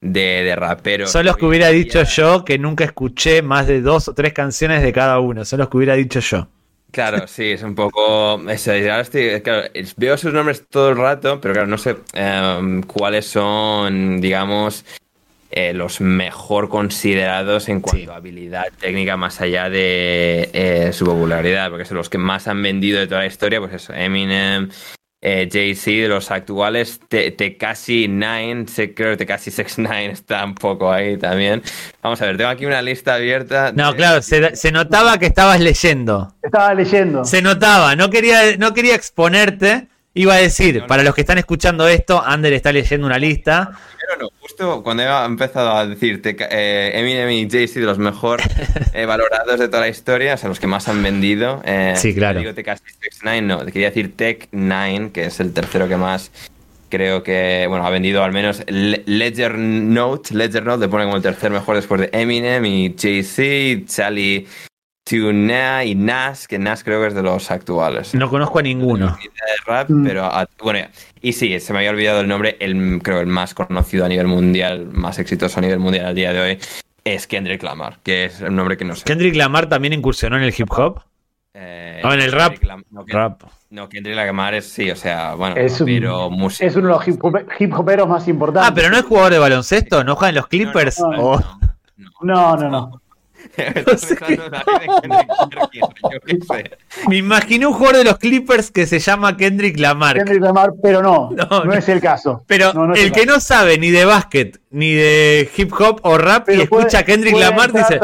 de, 0.00 0.42
de 0.44 0.56
raperos. 0.56 1.10
Son 1.10 1.24
los 1.26 1.36
que 1.36 1.44
hubiera 1.44 1.68
dicho 1.68 2.02
yo 2.04 2.44
que 2.44 2.58
nunca 2.58 2.84
escuché 2.84 3.42
más 3.42 3.66
de 3.66 3.80
dos 3.80 4.08
o 4.08 4.14
tres 4.14 4.32
canciones 4.32 4.82
de 4.82 4.92
cada 4.92 5.18
uno. 5.20 5.44
Son 5.44 5.58
los 5.58 5.68
que 5.68 5.76
hubiera 5.76 5.94
dicho 5.94 6.20
yo. 6.20 6.48
Claro, 6.92 7.26
sí, 7.26 7.52
es 7.52 7.62
un 7.62 7.74
poco. 7.74 8.38
eso, 8.50 8.76
y 8.76 8.82
ahora 8.82 9.00
estoy- 9.00 9.40
claro, 9.40 9.66
es- 9.72 9.96
veo 9.96 10.16
sus 10.18 10.32
nombres 10.32 10.64
todo 10.68 10.90
el 10.90 10.96
rato, 10.98 11.40
pero 11.40 11.54
claro, 11.54 11.66
no 11.66 11.78
sé 11.78 11.96
em, 12.12 12.82
cuáles 12.82 13.26
son, 13.26 14.20
digamos, 14.20 14.84
eh, 15.52 15.72
los 15.74 16.00
mejor 16.00 16.68
considerados 16.68 17.68
en 17.68 17.80
cuanto 17.80 18.04
Sí. 18.04 18.10
a 18.10 18.16
habilidad 18.16 18.64
técnica 18.80 19.16
más 19.16 19.40
allá 19.40 19.68
de 19.70 20.50
eh, 20.52 20.90
su 20.92 21.04
popularidad, 21.04 21.70
porque 21.70 21.84
son 21.84 21.98
los 21.98 22.08
que 22.08 22.18
más 22.18 22.48
han 22.48 22.62
vendido 22.62 22.98
de 23.00 23.06
toda 23.06 23.20
la 23.20 23.26
historia, 23.26 23.60
pues 23.60 23.72
eso, 23.74 23.92
Eminem. 23.94 24.70
Eh, 25.24 25.48
Jay-Z 25.52 25.88
de 26.02 26.08
los 26.08 26.32
actuales, 26.32 26.98
Te- 27.08 27.30
Tekashi 27.30 28.08
9, 28.08 28.64
sé- 28.66 28.92
creo 28.92 29.12
que 29.12 29.18
Tekashi 29.18 29.52
69 29.52 30.06
está 30.12 30.44
un 30.44 30.56
poco 30.56 30.90
ahí 30.90 31.16
también. 31.16 31.62
Vamos 32.02 32.20
a 32.20 32.26
ver, 32.26 32.36
tengo 32.36 32.50
aquí 32.50 32.66
una 32.66 32.82
lista 32.82 33.14
abierta. 33.14 33.70
No, 33.72 33.92
de- 33.92 33.96
claro, 33.98 34.20
se, 34.20 34.56
se 34.56 34.72
notaba 34.72 35.18
que 35.18 35.26
estabas 35.26 35.60
leyendo. 35.60 36.34
Estaba 36.42 36.74
leyendo. 36.74 37.24
Se 37.24 37.40
notaba, 37.40 37.94
no 37.94 38.10
quería, 38.10 38.56
no 38.58 38.74
quería 38.74 38.96
exponerte. 38.96 39.86
Iba 40.14 40.34
a 40.34 40.38
decir, 40.38 40.84
para 40.86 41.02
los 41.02 41.14
que 41.14 41.22
están 41.22 41.38
escuchando 41.38 41.88
esto, 41.88 42.22
Ander 42.22 42.52
está 42.52 42.70
leyendo 42.70 43.06
una 43.06 43.18
lista. 43.18 43.70
Pero 43.98 44.22
no, 44.22 44.28
justo 44.40 44.82
cuando 44.82 45.02
he 45.04 45.24
empezado 45.24 45.74
a 45.74 45.86
decirte 45.86 46.36
eh, 46.50 46.90
Eminem 46.94 47.30
y 47.30 47.48
Jay-Z 47.50 47.80
de 47.80 47.86
los 47.86 47.98
mejor 47.98 48.40
eh, 48.92 49.06
valorados 49.06 49.58
de 49.58 49.68
toda 49.68 49.80
la 49.80 49.88
historia, 49.88 50.34
o 50.34 50.36
sea, 50.36 50.48
los 50.50 50.60
que 50.60 50.66
más 50.66 50.86
han 50.88 51.02
vendido. 51.02 51.62
eh, 51.64 51.94
Sí, 51.96 52.14
claro. 52.14 52.40
Digo 52.40 52.52
Tekashi 52.52 52.82
69, 53.00 53.40
no, 53.42 53.64
quería 53.64 53.88
decir 53.88 54.14
Tech 54.14 54.48
9, 54.52 55.10
que 55.14 55.24
es 55.26 55.40
el 55.40 55.52
tercero 55.54 55.88
que 55.88 55.96
más 55.96 56.30
creo 56.90 57.22
que, 57.22 57.64
bueno, 57.70 57.86
ha 57.86 57.90
vendido 57.90 58.22
al 58.22 58.32
menos 58.32 58.62
Le- 58.66 59.02
Ledger 59.06 59.56
Note. 59.56 60.34
Ledger 60.34 60.62
Note 60.66 60.80
le 60.80 60.88
pone 60.90 61.04
como 61.04 61.16
el 61.16 61.22
tercer 61.22 61.50
mejor 61.50 61.76
después 61.76 62.02
de 62.02 62.10
Eminem 62.12 62.66
y 62.66 62.94
Jay-Z, 63.00 63.86
Charlie 63.86 64.46
Tuna 65.20 65.84
y 65.84 65.94
Nas, 65.94 66.48
que 66.48 66.58
Nas 66.58 66.82
creo 66.82 67.00
que 67.02 67.08
es 67.08 67.14
de 67.14 67.22
los 67.22 67.50
actuales. 67.50 68.14
No 68.14 68.30
conozco 68.30 68.60
a 68.60 68.62
ninguno. 68.62 69.16
Rap, 69.66 69.90
Mm. 69.90 70.04
pero 70.06 70.24
a- 70.24 70.48
bueno, 70.62 70.86
y 71.20 71.32
sí, 71.34 71.60
se 71.60 71.72
me 71.74 71.80
había 71.80 71.90
olvidado 71.90 72.20
el 72.22 72.28
nombre, 72.28 72.56
el 72.60 73.00
creo 73.02 73.20
el 73.20 73.26
más 73.26 73.52
conocido 73.54 74.04
a 74.06 74.08
nivel 74.08 74.26
mundial, 74.26 74.88
más 74.92 75.18
exitoso 75.18 75.58
a 75.58 75.62
nivel 75.62 75.78
mundial 75.80 76.06
al 76.06 76.14
día 76.14 76.32
de 76.32 76.40
hoy, 76.40 76.58
es 77.04 77.26
Kendrick 77.26 77.62
Lamar, 77.62 77.98
que 78.02 78.24
es 78.26 78.40
el 78.40 78.54
nombre 78.54 78.76
que 78.76 78.84
no 78.86 78.94
sé. 78.94 79.04
Kendrick 79.04 79.34
Lamar 79.36 79.68
también 79.68 79.92
incursionó 79.92 80.36
en 80.38 80.44
el 80.44 80.54
hip 80.56 80.70
hop. 80.70 81.00
Eh, 81.54 82.00
Ah, 82.02 82.14
en 82.14 82.20
el 82.22 82.32
rap. 82.32 82.54
Lam- 82.62 82.84
no, 82.90 83.04
Rap. 83.06 83.42
no, 83.68 83.88
Kendrick 83.90 84.16
Lamar 84.16 84.54
es 84.54 84.66
sí, 84.72 84.90
o 84.90 84.96
sea, 84.96 85.34
bueno, 85.34 85.56
Es 85.56 85.78
un- 85.80 85.86
pero 85.86 86.30
músico. 86.30 86.66
Es 86.66 86.74
uno 86.74 86.88
de 86.88 86.94
los 86.94 87.06
hip, 87.08 87.20
hop- 87.22 87.46
hip 87.58 87.74
hoperos 87.78 88.08
más 88.08 88.26
importantes. 88.28 88.70
Ah, 88.70 88.74
pero 88.74 88.88
no 88.88 88.96
es 88.96 89.04
jugador 89.04 89.32
de 89.32 89.38
baloncesto, 89.38 90.02
no 90.04 90.16
juega 90.16 90.30
en 90.30 90.34
los 90.36 90.46
Clippers. 90.48 90.98
no, 91.00 91.12
no. 91.12 91.22
o- 91.22 91.40
No, 92.22 92.56
no, 92.56 92.68
no. 92.70 93.01
Me 97.08 97.16
imaginé 97.16 97.66
un 97.66 97.72
jugador 97.72 97.98
de 97.98 98.04
los 98.04 98.18
Clippers 98.18 98.70
que 98.70 98.86
se 98.86 98.98
llama 98.98 99.36
Kendrick 99.36 99.78
Lamar. 99.78 100.16
Kendrick 100.16 100.42
Lamar, 100.42 100.70
pero 100.82 101.02
no, 101.02 101.30
No, 101.64 101.72
es 101.72 101.88
el 101.88 102.00
caso. 102.00 102.44
Pero 102.46 102.72
No, 102.72 102.86
no 102.88 102.94
es 102.94 103.00
el 103.00 103.12
que 103.12 103.26
no 103.26 103.40
sabe 103.40 103.78
ni 103.78 103.90
de 103.90 104.04
básquet, 104.04 104.60
ni 104.70 104.94
de 104.94 105.50
hip 105.56 105.72
hop 105.78 106.00
o 106.02 106.18
rap 106.18 106.48
y 106.48 106.66
puede- 106.66 106.82
escucha 106.84 106.98
a 107.00 107.04
Kendrick 107.04 107.36
Lamar, 107.36 107.72
dice: 107.72 108.00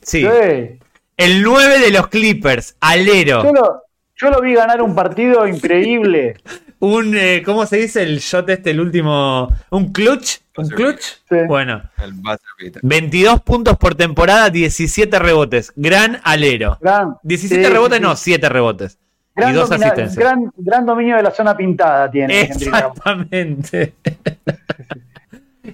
Sí, 0.00 0.22
Sí. 0.22 0.78
el 1.16 1.42
9 1.42 1.78
de 1.78 1.90
los 1.90 2.08
Clippers, 2.08 2.70
Yo 2.72 2.76
alero. 2.80 3.42
lo, 3.44 3.82
yo 4.16 4.30
lo 4.30 4.40
vi 4.40 4.54
ganar 4.54 4.82
un 4.82 4.94
partido 4.94 5.46
increíble. 5.46 6.36
Un, 6.80 7.16
eh, 7.16 7.42
¿cómo 7.44 7.64
se 7.64 7.76
dice 7.76 8.02
el 8.02 8.18
shot 8.18 8.48
este, 8.48 8.70
el 8.70 8.80
último? 8.80 9.48
¿Un 9.70 9.92
clutch? 9.92 10.40
¿Un 10.56 10.68
clutch? 10.68 11.00
Sí. 11.28 11.36
Bueno, 11.48 11.82
El 12.02 12.12
buzzer 12.12 12.38
beater. 12.60 12.82
22 12.84 13.40
puntos 13.42 13.76
por 13.78 13.94
temporada, 13.94 14.50
17 14.50 15.18
rebotes. 15.18 15.72
Gran 15.76 16.20
alero. 16.24 16.78
Gran, 16.80 17.16
17 17.22 17.64
sí, 17.64 17.70
rebotes, 17.70 17.98
sí, 17.98 18.02
no, 18.02 18.16
sí. 18.16 18.22
7 18.32 18.48
rebotes. 18.48 18.98
Gran, 19.34 19.50
y 19.50 19.54
dos 19.54 19.70
domina- 19.70 19.86
asistencias. 19.86 20.16
gran, 20.18 20.52
gran 20.56 20.84
dominio 20.84 21.16
de 21.16 21.22
la 21.22 21.30
zona 21.30 21.56
pintada 21.56 22.10
tiene. 22.10 22.40
Exactamente. 22.42 23.94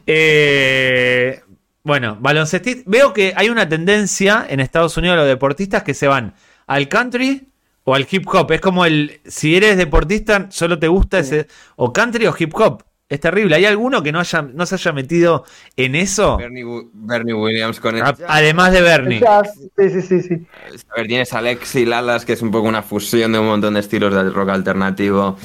Eh, 0.06 1.40
bueno, 1.82 2.16
baloncestista. 2.20 2.82
Veo 2.86 3.12
que 3.12 3.32
hay 3.36 3.48
una 3.48 3.68
tendencia 3.68 4.44
en 4.48 4.60
Estados 4.60 4.96
Unidos 4.96 5.16
de 5.16 5.22
los 5.22 5.28
deportistas 5.28 5.82
que 5.82 5.94
se 5.94 6.06
van 6.06 6.34
al 6.66 6.88
country 6.88 7.48
o 7.84 7.94
al 7.94 8.06
hip 8.10 8.26
hop. 8.28 8.50
Es 8.52 8.60
como 8.60 8.84
el. 8.84 9.20
Si 9.26 9.56
eres 9.56 9.76
deportista, 9.76 10.46
solo 10.50 10.78
te 10.78 10.88
gusta 10.88 11.18
ese. 11.20 11.46
O 11.76 11.92
country 11.92 12.26
o 12.26 12.34
hip 12.38 12.54
hop. 12.54 12.82
Es 13.08 13.20
terrible. 13.20 13.54
¿Hay 13.56 13.64
alguno 13.64 14.02
que 14.02 14.12
no, 14.12 14.20
haya, 14.20 14.42
no 14.42 14.66
se 14.66 14.74
haya 14.74 14.92
metido 14.92 15.44
en 15.76 15.94
eso? 15.94 16.36
Bernie, 16.36 16.62
Wi- 16.64 16.90
Bernie 16.92 17.32
Williams 17.32 17.80
con 17.80 17.96
el 17.96 18.02
A- 18.02 18.14
Además 18.28 18.70
de 18.72 18.82
Bernie. 18.82 19.22
Sí, 19.78 19.90
sí, 19.90 20.02
sí, 20.02 20.20
sí. 20.22 20.46
A 20.90 20.96
ver, 20.96 21.06
tienes 21.06 21.32
a 21.32 21.38
Alexi 21.38 21.86
Lalas, 21.86 22.26
que 22.26 22.34
es 22.34 22.42
un 22.42 22.50
poco 22.50 22.68
una 22.68 22.82
fusión 22.82 23.32
de 23.32 23.38
un 23.38 23.46
montón 23.46 23.74
de 23.74 23.80
estilos 23.80 24.14
del 24.14 24.34
rock 24.34 24.50
alternativo 24.50 25.38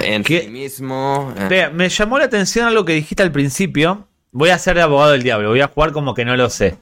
en 0.00 0.22
¿Qué? 0.22 0.42
sí 0.42 0.48
mismo. 0.48 1.34
Eh, 1.38 1.46
Vea, 1.50 1.70
me 1.70 1.88
llamó 1.90 2.18
la 2.18 2.24
atención 2.24 2.66
algo 2.66 2.86
que 2.86 2.94
dijiste 2.94 3.22
al 3.22 3.32
principio. 3.32 4.08
Voy 4.32 4.48
a 4.48 4.58
ser 4.58 4.76
de 4.76 4.82
abogado 4.82 5.12
del 5.12 5.22
diablo, 5.22 5.50
voy 5.50 5.60
a 5.60 5.68
jugar 5.68 5.92
como 5.92 6.14
que 6.14 6.24
no 6.24 6.34
lo 6.36 6.48
sé. 6.48 6.78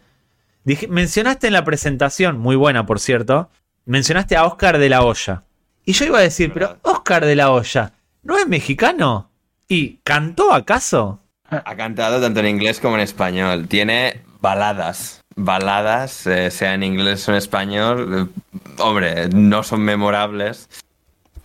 Dije- 0.65 0.87
mencionaste 0.89 1.49
en 1.49 1.53
la 1.55 1.65
presentación, 1.65 2.39
muy 2.39 2.55
buena 2.55 2.87
por 2.87 3.01
cierto, 3.01 3.51
mencionaste 3.85 4.37
a 4.37 4.45
Oscar 4.47 4.79
de 4.79 4.89
la 4.89 5.03
Hoya. 5.03 5.43
Y 5.85 5.93
yo 5.93 6.05
iba 6.07 6.19
a 6.19 6.23
decir, 6.23 6.53
pero. 6.55 6.79
Oscar 6.83 7.27
de 7.27 7.35
la 7.35 7.51
Hoya, 7.51 7.93
¿no 8.23 8.39
es 8.39 8.47
mexicano? 8.47 9.31
¿Y 9.69 9.99
cantó 10.05 10.53
acaso? 10.53 11.21
Ha 11.51 11.77
cantado 11.77 12.21
tanto 12.21 12.41
en 12.41 12.47
inglés 12.47 12.81
como 12.81 12.97
en 12.97 13.03
español. 13.03 13.69
Tiene 13.69 14.23
baladas. 14.41 15.21
Baladas, 15.37 16.27
eh, 16.27 16.51
sea 16.51 16.75
en 16.75 16.83
inglés 16.83 17.27
o 17.29 17.33
en 17.33 17.39
español. 17.39 18.31
eh, 18.33 18.83
hombre, 18.83 19.29
no 19.29 19.63
son 19.63 19.81
memorables. 19.81 20.69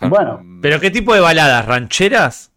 Bueno. 0.00 0.42
¿Pero 0.62 0.80
qué 0.80 0.90
tipo 0.90 1.14
de 1.14 1.20
baladas? 1.20 1.66
¿Rancheras? 1.66 2.50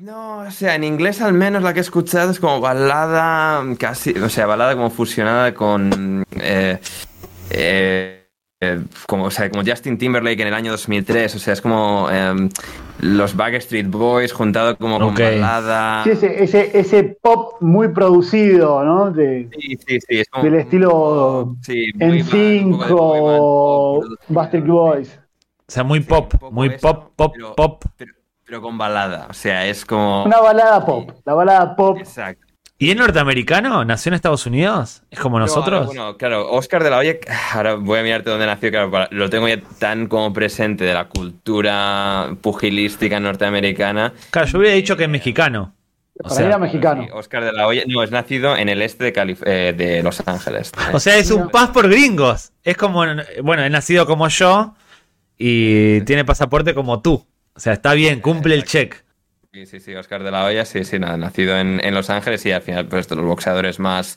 No, 0.00 0.38
o 0.38 0.50
sea, 0.50 0.74
en 0.76 0.84
inglés 0.84 1.20
al 1.20 1.34
menos 1.34 1.62
la 1.62 1.72
que 1.74 1.80
he 1.80 1.82
escuchado 1.82 2.30
es 2.30 2.40
como 2.40 2.60
balada 2.60 3.62
casi, 3.78 4.12
o 4.12 4.28
sea, 4.30 4.46
balada 4.46 4.74
como 4.74 4.88
fusionada 4.90 5.52
con... 5.52 6.24
eh, 6.32 6.78
eh, 7.50 8.28
eh, 8.62 8.84
como, 9.06 9.24
o 9.24 9.30
sea, 9.30 9.50
como 9.50 9.64
Justin 9.64 9.98
Timberlake 9.98 10.40
en 10.40 10.48
el 10.48 10.54
año 10.54 10.70
2003, 10.72 11.34
o 11.34 11.38
sea, 11.38 11.54
es 11.54 11.60
como 11.60 12.08
em, 12.10 12.48
los 13.02 13.34
Backstreet 13.36 13.88
Boys 13.90 14.32
juntado 14.32 14.76
como 14.76 14.98
con 14.98 15.14
balada. 15.14 16.04
Sí, 16.04 16.10
ese, 16.10 16.42
ese, 16.42 16.78
ese 16.78 17.04
pop 17.22 17.54
muy 17.60 17.88
producido, 17.88 18.84
¿no? 18.84 19.10
De, 19.10 19.48
Sí, 19.58 19.76
sí, 19.86 19.98
sí, 20.00 20.20
es 20.20 20.28
como- 20.28 20.44
del 20.44 20.54
estilo 20.56 21.56
sí, 21.62 21.90
en 21.98 22.08
boy 22.10 22.22
band, 22.22 22.22
un 22.22 22.24
5 22.30 22.78
poco 22.78 23.14
de 23.14 23.20
boy 23.20 23.20
band, 23.30 23.40
o 23.42 24.00
pop, 24.00 24.18
Backstreet 24.28 24.66
Boys. 24.66 25.20
O 25.68 25.72
sea, 25.72 25.84
muy 25.84 26.00
Sí, 26.00 26.04
pop, 26.08 26.34
muy 26.50 26.68
eso, 26.68 26.78
pop, 26.80 27.10
pop, 27.16 27.32
pero- 27.34 27.54
pop. 27.54 27.84
Pero, 27.96 28.12
pero 28.44 28.60
con 28.62 28.76
balada, 28.76 29.28
o 29.30 29.32
sea, 29.32 29.66
es 29.66 29.84
como... 29.84 30.24
Una 30.24 30.40
balada 30.40 30.84
pop. 30.84 31.10
La 31.24 31.34
balada 31.34 31.76
pop. 31.76 31.98
Exacto. 31.98 32.46
¿Y 32.82 32.90
es 32.90 32.96
norteamericano? 32.96 33.84
¿Nació 33.84 34.08
en 34.08 34.14
Estados 34.14 34.46
Unidos? 34.46 35.02
¿Es 35.10 35.18
como 35.20 35.38
No, 35.38 35.44
nosotros? 35.44 35.74
ahora, 35.74 35.86
bueno, 35.86 36.16
claro, 36.16 36.50
Oscar 36.50 36.82
de 36.82 36.88
la 36.88 36.96
Hoya, 36.96 37.16
ahora 37.52 37.74
voy 37.74 37.98
a 37.98 38.02
mirarte 38.02 38.30
dónde 38.30 38.46
nació, 38.46 38.70
claro, 38.70 38.90
para- 38.90 39.06
lo 39.10 39.28
tengo 39.28 39.46
ya 39.48 39.60
tan 39.78 40.06
como 40.06 40.32
presente 40.32 40.84
de 40.84 40.94
la 40.94 41.04
cultura 41.04 42.34
pugilística 42.40 43.20
norteamericana. 43.20 44.14
Claro, 44.30 44.48
yo 44.48 44.58
hubiera 44.58 44.74
dicho 44.74 44.96
que 44.96 45.02
es 45.04 45.10
mexicano. 45.10 45.74
O 46.20 46.22
Para 46.22 46.34
sea, 46.34 46.44
mí 46.44 46.48
era 46.48 46.58
mexicano. 46.58 47.02
Sí, 47.04 47.08
Oscar 47.12 47.44
de 47.44 47.52
la 47.52 47.66
Hoya, 47.66 47.82
no, 47.86 48.02
es 48.02 48.10
nacido 48.10 48.56
en 48.56 48.70
el 48.70 48.80
este 48.80 49.04
de, 49.04 49.12
Calif- 49.12 49.42
eh, 49.44 49.74
de 49.76 50.02
Los 50.02 50.26
Ángeles. 50.26 50.72
O 50.94 51.00
sea, 51.00 51.16
es 51.18 51.30
un 51.30 51.50
paz 51.50 51.68
por 51.68 51.86
gringos. 51.86 52.52
Es 52.64 52.78
como, 52.78 53.04
bueno, 53.42 53.62
he 53.62 53.68
nacido 53.68 54.06
como 54.06 54.26
yo 54.28 54.74
y 55.36 56.00
tiene 56.02 56.24
pasaporte 56.24 56.72
como 56.74 57.00
tú. 57.02 57.26
O 57.54 57.60
sea, 57.60 57.74
está 57.74 57.92
bien, 57.92 58.20
cumple 58.20 58.54
el 58.54 58.64
check. 58.64 58.96
Sí, 59.52 59.66
sí, 59.66 59.80
sí, 59.80 59.94
Oscar 59.96 60.22
de 60.22 60.30
la 60.30 60.44
Hoya, 60.44 60.64
sí, 60.64 60.84
sí, 60.84 61.00
nada, 61.00 61.16
nacido 61.16 61.58
en, 61.58 61.80
en 61.84 61.92
Los 61.92 62.08
Ángeles 62.08 62.46
y 62.46 62.52
al 62.52 62.62
final, 62.62 62.86
pues, 62.86 63.08
de 63.08 63.16
los 63.16 63.24
boxeadores 63.24 63.80
más, 63.80 64.16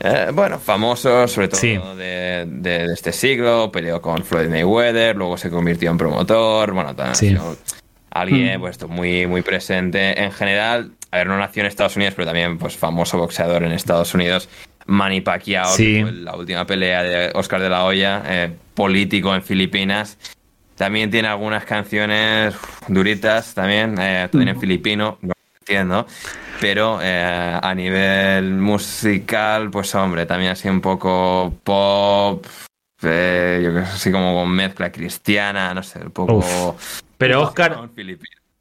eh, 0.00 0.28
bueno, 0.34 0.58
famosos, 0.58 1.32
sobre 1.32 1.48
todo 1.48 1.58
Sí. 1.60 1.78
de, 1.96 2.44
de- 2.46 2.86
de 2.86 2.92
este 2.92 3.10
siglo, 3.12 3.72
peleó 3.72 4.02
con 4.02 4.22
Floyd 4.22 4.48
Mayweather, 4.50 5.16
luego 5.16 5.38
se 5.38 5.48
convirtió 5.48 5.90
en 5.90 5.96
promotor, 5.96 6.72
bueno, 6.72 6.94
ta- 6.94 7.14
Sí. 7.14 7.28
ha 7.28 7.30
sido 7.30 7.56
alguien 8.10 8.58
Mm. 8.58 8.60
pues 8.60 8.86
muy, 8.86 9.26
muy 9.26 9.40
presente. 9.40 10.22
En 10.22 10.30
general, 10.30 10.90
a 11.10 11.16
ver, 11.16 11.26
no 11.28 11.38
nació 11.38 11.62
en 11.62 11.66
Estados 11.68 11.96
Unidos, 11.96 12.12
pero 12.14 12.26
también 12.26 12.58
pues 12.58 12.76
famoso 12.76 13.16
boxeador 13.16 13.62
en 13.62 13.72
Estados 13.72 14.12
Unidos. 14.12 14.46
Manny 14.84 15.22
Pacquiao, 15.22 15.70
Sí. 15.74 16.02
la 16.04 16.36
última 16.36 16.66
pelea 16.66 17.02
de 17.02 17.30
Oscar 17.34 17.62
de 17.62 17.70
la 17.70 17.84
Hoya, 17.86 18.22
eh, 18.26 18.52
político 18.74 19.34
en 19.34 19.42
Filipinas. 19.42 20.18
También 20.80 21.10
tiene 21.10 21.28
algunas 21.28 21.66
canciones 21.66 22.54
duritas 22.88 23.52
también, 23.52 23.96
eh, 24.00 24.28
también 24.32 24.48
en 24.48 24.58
filipino, 24.58 25.18
no 25.20 25.34
entiendo. 25.58 26.06
Pero 26.58 27.00
eh, 27.02 27.60
a 27.62 27.74
nivel 27.74 28.54
musical, 28.54 29.68
pues 29.70 29.94
hombre, 29.94 30.24
también 30.24 30.52
así 30.52 30.70
un 30.70 30.80
poco 30.80 31.52
pop, 31.62 32.46
eh, 33.02 33.60
yo 33.62 33.74
que 33.74 33.84
sé, 33.84 33.92
así 33.92 34.10
como 34.10 34.34
con 34.34 34.48
mezcla 34.48 34.90
cristiana, 34.90 35.74
no 35.74 35.82
sé, 35.82 35.98
un 35.98 36.12
poco... 36.12 36.38
Uf. 36.38 37.02
Pero 37.18 37.42
Oscar, 37.42 37.90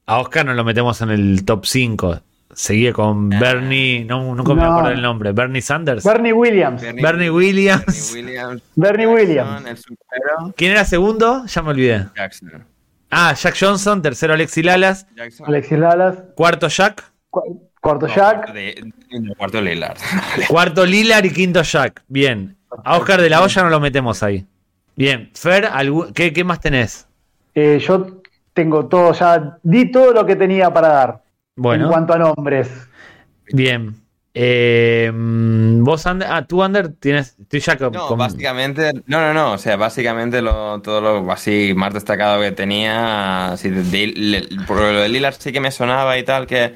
a 0.06 0.20
Oscar 0.20 0.46
no 0.46 0.54
lo 0.54 0.66
metemos 0.66 1.00
en 1.00 1.12
el 1.12 1.46
top 1.46 1.66
5. 1.66 2.20
Seguía 2.60 2.92
con 2.92 3.30
Bernie, 3.30 4.04
no, 4.04 4.36
nunca 4.36 4.54
me 4.54 4.64
acuerdo 4.66 4.90
el 4.90 5.02
nombre, 5.02 5.32
Bernie 5.32 5.62
Sanders. 5.62 6.04
Bernie 6.04 6.34
Williams. 6.34 6.82
Bernie 7.02 7.30
Williams. 7.30 8.12
Bernie 8.14 8.28
Williams. 8.28 8.62
Bernie 8.76 9.08
Williams. 9.08 9.64
Jackson. 9.64 9.98
¿Quién 10.58 10.72
era 10.72 10.84
segundo? 10.84 11.46
Ya 11.46 11.62
me 11.62 11.70
olvidé. 11.70 12.08
Jackson. 12.18 12.66
Ah, 13.10 13.34
Jack 13.34 13.56
Johnson, 13.58 14.02
tercero 14.02 14.34
Alexi 14.34 14.62
Lalas, 14.62 15.08
Jackson. 15.16 15.48
Alexis 15.48 15.80
Lalas. 15.80 16.18
cuarto 16.36 16.68
Jack, 16.68 17.02
Cu- 17.30 17.70
Cuarto 17.80 18.08
No, 18.08 18.14
Jack. 18.14 18.36
Cuarto, 18.36 18.54
de, 18.54 18.92
de- 19.10 19.36
cuarto 20.50 20.86
Lilar 20.86 21.26
y 21.28 21.32
quinto 21.32 21.62
Jack. 21.62 22.04
Bien. 22.10 22.58
A 22.84 22.98
Oscar 22.98 23.22
de 23.22 23.30
la 23.30 23.42
Hoya 23.42 23.64
no 23.64 23.70
lo 23.70 23.80
metemos 23.80 24.22
ahí. 24.22 24.46
Bien. 24.98 25.32
Fer, 25.34 25.66
algún- 25.66 26.12
¿qué, 26.12 26.34
qué 26.34 26.44
más 26.44 26.60
tenés? 26.60 27.08
Eh, 27.56 27.80
yo 27.80 28.22
tengo 28.54 28.88
todo, 28.88 29.14
ya 29.14 29.58
di 29.64 29.90
todo 29.90 30.12
lo 30.12 30.26
que 30.26 30.36
tenía 30.36 30.74
para 30.74 30.90
dar 30.90 31.22
en 31.84 31.88
cuanto 31.90 32.14
a 32.14 32.18
nombres. 32.18 32.70
bien. 33.52 33.96
Eh, 34.36 35.12
mm, 35.14 35.84
vos, 35.84 36.06
Ander, 36.06 36.28
ah, 36.32 36.46
tú, 36.46 36.62
Ander, 36.64 36.90
tienes. 36.94 37.36
Estoy 37.40 37.60
ya 37.62 37.78
con. 37.78 37.92
No, 37.92 38.08
con- 38.08 38.20
básicamente, 38.20 38.92
no, 39.08 39.20
no, 39.22 39.34
no, 39.34 39.54
o 39.54 39.58
sea, 39.58 39.76
básicamente 39.76 40.42
lo, 40.42 40.80
todo 40.82 41.02
lo 41.02 41.32
así 41.32 41.74
más 41.76 41.94
destacado 41.96 42.40
que 42.40 42.52
tenía, 42.52 43.52
así 43.54 43.70
de, 43.70 43.84
de- 43.84 44.08
le- 44.16 44.48
por 44.68 44.78
lo 44.78 44.88
de 45.02 45.10
Lillard 45.10 45.34
sí 45.40 45.52
que 45.52 45.60
me 45.60 45.72
sonaba 45.72 46.18
y 46.18 46.24
tal, 46.24 46.46
que, 46.46 46.74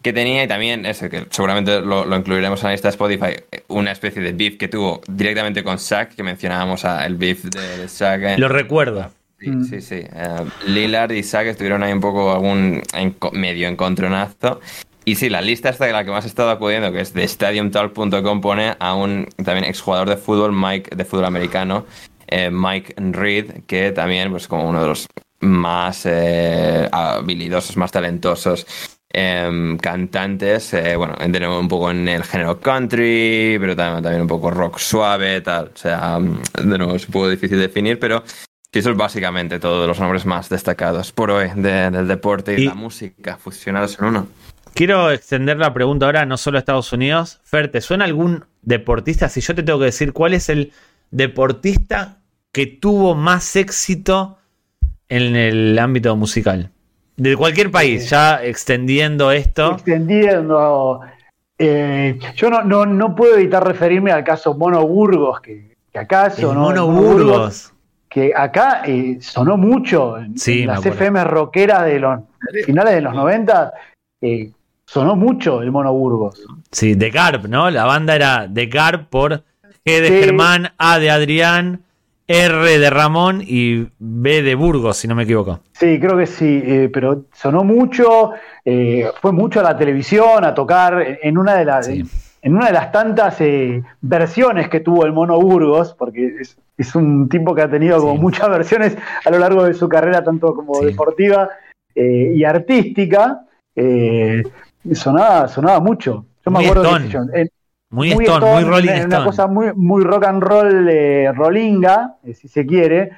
que 0.00 0.12
tenía, 0.12 0.44
y 0.44 0.48
también 0.48 0.86
eso, 0.86 1.10
que 1.10 1.26
seguramente 1.28 1.80
lo, 1.80 2.04
lo 2.04 2.16
incluiremos 2.16 2.60
en 2.62 2.66
la 2.68 2.72
lista 2.72 2.88
de 2.88 2.90
Spotify, 2.92 3.32
una 3.66 3.90
especie 3.90 4.22
de 4.22 4.32
beef 4.32 4.56
que 4.56 4.68
tuvo 4.68 5.00
directamente 5.08 5.64
con 5.64 5.76
Shaq, 5.78 6.14
que 6.14 6.22
mencionábamos 6.22 6.84
a, 6.84 7.04
el 7.04 7.16
beef 7.16 7.44
de 7.44 7.88
Shaq. 7.88 8.22
eh. 8.22 8.38
Lo 8.38 8.48
recuerdo. 8.48 9.10
Sí, 9.38 9.50
Mm. 9.50 9.64
sí, 9.64 9.80
sí. 9.80 9.94
Eh, 9.96 10.44
Lillard 10.66 11.12
y 11.12 11.20
Shaq 11.22 11.46
estuvieron 11.48 11.82
ahí 11.82 11.92
un 11.92 12.00
poco 12.00 12.32
algún 12.32 12.80
enco- 12.94 13.32
medio 13.32 13.68
encontronazo. 13.68 14.60
Y 15.04 15.14
sí, 15.16 15.28
la 15.28 15.40
lista 15.40 15.68
esta 15.68 15.84
de 15.86 15.92
la 15.92 16.04
que 16.04 16.10
más 16.10 16.24
he 16.24 16.28
estado 16.28 16.50
acudiendo, 16.50 16.90
que 16.90 17.00
es 17.00 17.12
de 17.12 17.28
StadiumTalk.com, 17.28 18.40
pone 18.40 18.74
a 18.78 18.94
un 18.94 19.28
también 19.44 19.64
exjugador 19.64 20.08
de 20.08 20.16
fútbol, 20.16 20.52
Mike, 20.52 20.96
de 20.96 21.04
fútbol 21.04 21.26
americano, 21.26 21.86
eh, 22.28 22.50
Mike 22.50 22.94
Reed, 23.12 23.50
que 23.66 23.92
también, 23.92 24.30
pues 24.30 24.48
como 24.48 24.68
uno 24.68 24.80
de 24.82 24.88
los 24.88 25.06
más 25.40 26.06
eh, 26.06 26.88
habilidosos, 26.90 27.76
más 27.76 27.92
talentosos 27.92 28.66
em, 29.12 29.76
cantantes, 29.78 30.74
eh, 30.74 30.96
bueno, 30.96 31.14
de 31.24 31.38
nuevo 31.40 31.60
un 31.60 31.68
poco 31.68 31.90
en 31.90 32.08
el 32.08 32.24
género 32.24 32.58
country, 32.60 33.56
pero 33.60 33.76
también, 33.76 34.02
también 34.02 34.22
un 34.22 34.28
poco 34.28 34.50
rock 34.50 34.78
suave, 34.78 35.40
tal. 35.42 35.70
O 35.74 35.76
sea, 35.76 36.18
mm, 36.18 36.40
de 36.68 36.78
nuevo 36.78 36.96
es 36.96 37.06
un 37.06 37.12
poco 37.12 37.28
difícil 37.30 37.58
de 37.58 37.68
definir, 37.68 37.98
pero 38.00 38.24
sí, 38.72 38.78
eso 38.78 38.90
es 38.90 38.96
básicamente 38.96 39.58
todos 39.58 39.86
los 39.86 39.98
nombres 40.00 40.24
más 40.26 40.48
destacados 40.48 41.12
por 41.12 41.30
hoy 41.30 41.48
de- 41.54 41.90
del 41.90 42.06
deporte 42.08 42.58
y, 42.58 42.62
Y- 42.64 42.66
la 42.68 42.74
música 42.74 43.36
fusionados 43.36 43.98
en 43.98 44.04
uno. 44.06 44.26
Quiero 44.74 45.10
extender 45.10 45.56
la 45.56 45.72
pregunta 45.72 46.04
ahora 46.06 46.26
no 46.26 46.36
solo 46.36 46.58
a 46.58 46.60
Estados 46.60 46.92
Unidos. 46.92 47.40
Fer, 47.44 47.70
¿te 47.70 47.80
suena 47.80 48.04
algún 48.04 48.44
deportista? 48.60 49.28
Si 49.30 49.40
yo 49.40 49.54
te 49.54 49.62
tengo 49.62 49.78
que 49.78 49.86
decir 49.86 50.12
cuál 50.12 50.34
es 50.34 50.50
el 50.50 50.72
deportista 51.10 52.18
que 52.52 52.66
tuvo 52.66 53.14
más 53.14 53.56
éxito 53.56 54.38
en 55.08 55.34
el 55.36 55.78
ámbito 55.78 56.14
musical. 56.16 56.70
De 57.16 57.36
cualquier 57.36 57.70
país, 57.70 58.10
ya 58.10 58.42
extendiendo 58.44 59.30
esto. 59.32 59.72
Extendiendo. 59.72 61.00
eh, 61.58 62.18
yo 62.34 62.50
no, 62.50 62.62
no, 62.62 62.84
no 62.84 63.14
puedo 63.14 63.36
evitar 63.36 63.66
referirme 63.66 64.12
al 64.12 64.24
caso 64.24 64.52
Mono 64.54 64.86
Burgos, 64.86 65.40
que, 65.40 65.74
que 65.90 65.98
acá 65.98 66.26
El 66.26 66.32
sonó. 66.32 66.60
Mono 66.60 66.86
Burgos. 66.88 67.72
Que 68.16 68.32
acá 68.34 68.80
eh, 68.86 69.18
sonó 69.20 69.58
mucho 69.58 70.16
en, 70.16 70.38
Sí, 70.38 70.62
en 70.62 70.68
las. 70.68 70.86
FM 70.86 71.22
rockeras 71.24 71.84
de 71.84 72.00
los 72.00 72.20
finales 72.64 72.94
de 72.94 73.02
los 73.02 73.14
90. 73.14 73.74
eh, 74.22 74.50
sonó 74.86 75.16
mucho 75.16 75.60
el 75.60 75.70
Mono 75.70 75.92
Burgos. 75.92 76.42
Sí, 76.72 76.94
de 76.94 77.10
Garp, 77.10 77.44
¿no? 77.44 77.68
La 77.70 77.84
banda 77.84 78.16
era 78.16 78.46
de 78.48 78.68
Garp 78.68 79.10
por 79.10 79.32
G 79.84 80.00
de 80.00 80.08
Sí. 80.08 80.24
Germán, 80.24 80.72
A 80.78 80.98
de 80.98 81.10
Adrián, 81.10 81.82
R 82.26 82.78
de 82.78 82.88
Ramón 82.88 83.42
y 83.46 83.86
B 83.98 84.40
de 84.42 84.54
Burgos, 84.54 84.96
si 84.96 85.08
no 85.08 85.14
me 85.14 85.24
equivoco. 85.24 85.60
Sí, 85.72 86.00
creo 86.00 86.16
que 86.16 86.24
sí, 86.26 86.62
eh, 86.64 86.90
pero 86.90 87.26
sonó 87.34 87.64
mucho, 87.64 88.30
eh, 88.64 89.10
fue 89.20 89.32
mucho 89.32 89.60
a 89.60 89.62
la 89.62 89.76
televisión 89.76 90.42
a 90.42 90.54
tocar 90.54 91.02
en- 91.02 91.18
en 91.22 91.36
una 91.36 91.54
de 91.54 91.64
las 91.66 91.84
Sí. 91.86 92.02
En 92.46 92.54
una 92.54 92.66
de 92.66 92.72
las 92.74 92.92
tantas 92.92 93.40
eh, 93.40 93.82
versiones 94.00 94.68
que 94.68 94.78
tuvo 94.78 95.04
el 95.04 95.12
Mono 95.12 95.36
Burgos, 95.40 95.94
porque 95.98 96.36
es, 96.40 96.56
es 96.78 96.94
un 96.94 97.28
tipo 97.28 97.56
que 97.56 97.62
ha 97.62 97.68
tenido 97.68 97.98
como 97.98 98.14
Sí. 98.14 98.20
muchas 98.20 98.48
versiones 98.58 98.96
a 99.24 99.30
lo 99.30 99.38
largo 99.40 99.64
de 99.64 99.74
su 99.74 99.88
carrera, 99.88 100.22
tanto 100.22 100.54
como 100.54 100.74
Sí. 100.80 100.86
deportiva 100.86 101.48
eh, 101.96 102.32
y 102.36 102.44
artística, 102.44 103.40
eh, 103.74 104.44
sonaba, 104.92 105.48
sonaba 105.48 105.80
mucho. 105.80 106.24
Yo 106.44 106.50
me 106.52 106.58
Muy 106.60 106.66
acuerdo 106.68 106.98
yo, 107.08 107.20
en- 107.32 107.48
Muy, 107.90 108.10
Stone, 108.10 108.52
muy 108.52 108.62
Rolling 108.62 109.04
una, 109.06 109.24
cosa 109.24 109.48
muy, 109.48 109.72
muy 109.74 110.04
rock 110.04 110.26
and 110.26 110.42
roll, 110.42 110.88
eh, 110.88 111.32
rollinga, 111.34 112.14
si 112.32 112.46
se 112.46 112.64
quiere, 112.64 113.10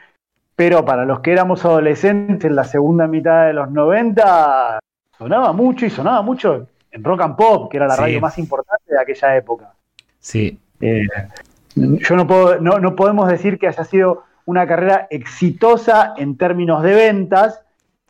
pero 0.56 0.86
para 0.86 1.04
los 1.04 1.20
que 1.20 1.32
éramos 1.32 1.64
adolescentes 1.66 2.46
en 2.46 2.56
la 2.56 2.64
segunda 2.64 3.06
mitad 3.06 3.46
de 3.46 3.52
los 3.52 3.70
90, 3.70 4.78
sonaba 5.18 5.52
mucho 5.52 5.84
y 5.84 5.90
sonaba 5.90 6.22
mucho 6.22 6.66
en 6.98 7.04
rock 7.04 7.22
and 7.22 7.36
pop, 7.36 7.70
que 7.70 7.76
era 7.78 7.86
la 7.86 7.94
Sí. 7.94 8.00
radio 8.02 8.20
más 8.20 8.38
importante 8.38 8.84
de 8.92 9.00
aquella 9.00 9.36
época. 9.36 9.72
Sí, 10.20 10.58
Eh, 10.80 11.02
yo 11.74 12.16
no, 12.16 12.26
puedo, 12.26 12.60
no, 12.60 12.78
no 12.78 12.94
podemos 12.96 13.28
decir 13.28 13.58
que 13.58 13.66
haya 13.68 13.84
sido 13.84 14.24
una 14.46 14.66
carrera 14.66 15.06
exitosa 15.10 16.14
en 16.16 16.36
términos 16.36 16.82
de 16.82 16.94
ventas, 16.94 17.60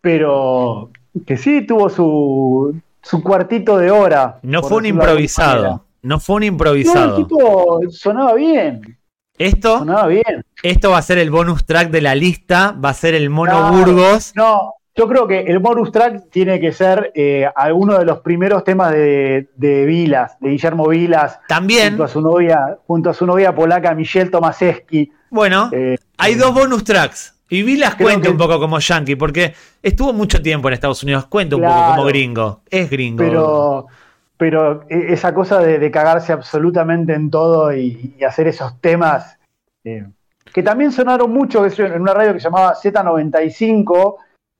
pero 0.00 0.90
que 1.26 1.36
sí 1.36 1.66
tuvo 1.66 1.88
su, 1.88 2.78
su 3.02 3.22
cuartito 3.22 3.76
de 3.78 3.90
hora. 3.90 4.38
no 4.42 4.62
fue 4.62 4.78
un 4.78 4.86
improvisado. 4.86 5.84
No 6.02 6.20
fue 6.20 6.36
un 6.36 6.40
No, 6.40 6.44
el 6.46 6.52
improvisado. 6.52 7.16
tipo 7.16 7.80
sonaba 7.90 8.34
bien, 8.34 8.96
Esto, 9.36 9.78
sonaba 9.78 10.06
bien. 10.06 10.44
esto 10.62 10.90
va 10.90 10.98
a 10.98 11.02
ser 11.02 11.18
el 11.18 11.30
bonus 11.30 11.64
track 11.66 11.90
de 11.90 12.00
la 12.00 12.14
lista. 12.14 12.72
Va 12.72 12.90
a 12.90 12.94
ser 12.94 13.14
el 13.14 13.30
Mono. 13.30 13.72
Burgos. 13.72 14.32
No, 14.36 14.74
yo 14.98 15.08
creo 15.08 15.26
que 15.26 15.40
el 15.40 15.58
bonus 15.60 15.92
track 15.92 16.28
tiene 16.30 16.58
que 16.60 16.72
ser 16.72 17.12
eh, 17.14 17.48
alguno 17.54 17.98
de 17.98 18.04
los 18.04 18.18
primeros 18.18 18.64
temas 18.64 18.90
de, 18.92 19.48
de 19.56 19.84
Vilas, 19.86 20.36
de 20.40 20.50
Guillermo 20.50 20.88
Vilas, 20.88 21.38
También, 21.48 21.90
junto 21.90 22.04
a 22.04 22.08
su 22.08 22.20
novia, 22.20 22.76
junto 22.86 23.10
a 23.10 23.14
su 23.14 23.24
novia 23.24 23.54
polaca 23.54 23.94
Michelle 23.94 24.28
Tomaseski. 24.30 25.10
bueno, 25.30 25.70
Eh, 25.72 25.96
hay 26.16 26.34
dos 26.34 26.52
bonus 26.52 26.82
tracks. 26.84 27.34
Y 27.50 27.62
Vilas 27.62 27.94
cuenta 27.94 28.26
que- 28.26 28.28
un 28.32 28.36
poco 28.36 28.58
como 28.60 28.78
yankee, 28.78 29.16
porque 29.16 29.54
estuvo 29.82 30.12
mucho 30.12 30.42
tiempo 30.42 30.68
en 30.68 30.74
Estados 30.74 31.02
Unidos. 31.02 31.26
Cuenta 31.26 31.56
un 31.56 31.62
poco 31.62 31.86
como 31.90 32.04
gringo. 32.04 32.60
Es 32.68 32.90
gringo. 32.90 33.16
pero, 33.18 33.86
pero 34.36 34.84
e- 34.90 35.12
esa 35.14 35.32
cosa 35.32 35.60
de, 35.60 35.78
de 35.78 35.90
cagarse 35.90 36.32
absolutamente 36.32 37.14
en 37.14 37.30
todo 37.30 37.72
y, 37.74 38.14
y 38.18 38.24
hacer 38.24 38.48
esos 38.48 38.78
temas 38.82 39.38
eh, 39.84 40.04
que 40.52 40.62
también 40.62 40.92
sonaron 40.92 41.30
mucho 41.32 41.64
en 41.64 42.02
una 42.02 42.12
radio 42.12 42.34
que 42.34 42.40
se 42.40 42.44
llamaba 42.44 42.74
Z95, 42.74 44.16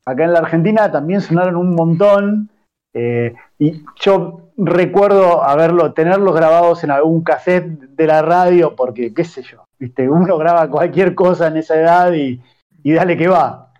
acá 0.09 0.25
en 0.25 0.33
la 0.33 0.39
Argentina 0.39 0.91
también 0.91 1.21
sonaron 1.21 1.55
un 1.55 1.75
montón. 1.75 2.49
eh, 2.93 3.33
y 3.59 3.83
yo 4.01 4.51
recuerdo 4.57 5.43
haberlo, 5.43 5.93
tenerlos 5.93 6.33
grabados 6.35 6.83
en 6.83 6.91
algún 6.91 7.23
cassette 7.23 7.65
de 7.67 8.07
la 8.07 8.21
radio, 8.21 8.75
porque 8.75 9.13
qué 9.13 9.23
sé 9.23 9.43
yo, 9.43 9.63
viste, 9.77 10.09
uno 10.09 10.37
graba 10.37 10.67
cualquier 10.69 11.13
cosa 11.15 11.47
en 11.47 11.57
esa 11.57 11.75
edad 11.79 12.11
y, 12.13 12.41
y 12.83 12.91
dale 12.93 13.15
que 13.15 13.27
va. 13.27 13.71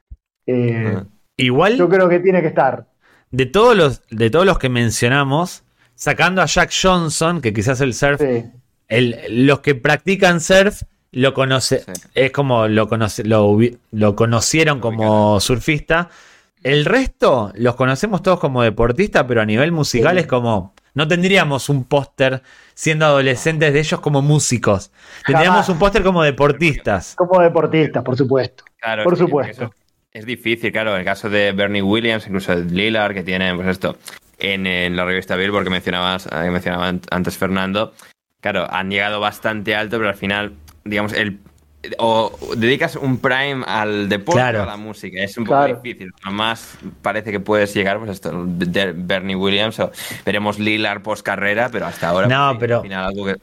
Eh. 0.46 1.02
Igual, 1.38 1.76
yo 1.76 1.90
creo 1.90 2.08
que 2.10 2.20
tiene 2.20 2.42
que 2.42 2.48
estar. 2.48 2.86
de 3.32 3.46
todos 3.46 3.76
los, 3.76 4.02
de 4.10 4.30
todos 4.30 4.46
los 4.46 4.58
que 4.60 4.70
mencionamos, 4.70 5.64
sacando 5.96 6.42
a 6.42 6.46
Jack 6.46 6.72
Johnson, 6.82 7.42
que 7.42 7.52
quizás 7.54 7.80
el 7.82 7.94
surf, 7.94 8.20
Sí. 8.22 8.46
el- 8.88 9.46
los 9.48 9.60
que 9.62 9.76
practican 9.76 10.40
surf 10.40 10.84
lo 11.12 11.34
conoce, 11.34 11.80
Sí. 11.82 11.92
es 12.16 12.32
como 12.32 12.68
lo, 12.68 12.88
conoce, 12.88 13.24
lo, 13.24 13.58
lo 13.92 14.16
conocieron 14.16 14.80
como 14.80 15.40
surfista. 15.40 16.10
El 16.64 16.86
resto 16.86 17.52
los 17.56 17.76
conocemos 17.76 18.22
todos 18.22 18.40
como 18.40 18.62
deportistas, 18.64 19.24
pero 19.28 19.42
a 19.42 19.46
nivel 19.46 19.72
musical 19.72 20.16
Sí. 20.16 20.22
es 20.22 20.28
como. 20.28 20.74
No 20.96 21.08
tendríamos 21.08 21.70
un 21.70 21.84
póster 21.86 22.42
siendo 22.74 23.06
adolescentes 23.06 23.72
de 23.72 23.80
ellos 23.80 24.00
como 24.02 24.22
músicos. 24.22 24.92
Tendríamos 25.26 25.62
Jamás. 25.62 25.70
un 25.70 25.80
póster 25.80 26.04
como 26.04 26.24
deportistas. 26.24 27.14
Como 27.16 27.40
deportistas, 27.40 28.04
por 28.04 28.18
supuesto. 28.18 28.64
Claro, 28.82 29.04
Por 29.04 29.16
supuesto. 29.16 29.72
Es 30.12 30.26
difícil, 30.26 30.72
claro. 30.72 30.94
En 30.96 31.00
el 31.00 31.06
caso 31.06 31.30
de 31.30 31.52
Bernie 31.52 31.84
Williams, 31.84 32.26
incluso 32.26 32.56
de 32.56 32.66
Lillard, 32.66 33.14
que 33.14 33.24
tienen, 33.24 33.56
pues 33.56 33.68
esto, 33.70 33.98
en, 34.40 34.66
en 34.66 34.96
la 34.96 35.06
revista 35.06 35.36
Billboard 35.36 35.66
que 35.66 35.70
mencionabas, 35.70 36.26
eh, 36.26 36.30
que 36.46 36.50
mencionaba 36.52 36.88
an- 36.88 37.02
antes 37.12 37.38
Fernando, 37.38 37.94
claro, 38.42 38.68
han 38.70 38.90
llegado 38.90 39.20
bastante 39.20 39.76
alto, 39.76 39.98
pero 39.98 40.10
al 40.10 40.16
final, 40.16 40.54
digamos, 40.90 41.14
el 41.14 41.40
o 41.98 42.38
dedicas 42.58 42.98
un 42.98 43.20
prime 43.20 43.64
al 43.66 44.10
deporte 44.10 44.42
Claro. 44.42 44.60
o 44.60 44.64
a 44.64 44.66
la 44.66 44.76
música. 44.78 45.18
Es 45.24 45.38
un 45.38 45.46
poco 45.46 45.60
Claro. 45.60 45.80
difícil. 45.82 46.12
Más 46.30 46.78
parece 47.02 47.32
que 47.32 47.40
puedes 47.40 47.74
llegar, 47.74 48.00
pues 48.00 48.12
esto, 48.12 48.32
de 48.46 48.92
Bernie 48.94 49.36
Williams 49.38 49.80
o 49.80 49.90
veremos 50.26 50.60
Lillard 50.60 51.02
post 51.02 51.24
carrera, 51.26 51.70
pero 51.72 51.86
hasta 51.86 52.10
ahora. 52.10 52.28
No, 52.28 52.50
pues, 52.50 52.60
pero- 52.60 52.76
al 52.78 52.82
final 52.84 53.06
algo 53.06 53.26
que- 53.28 53.36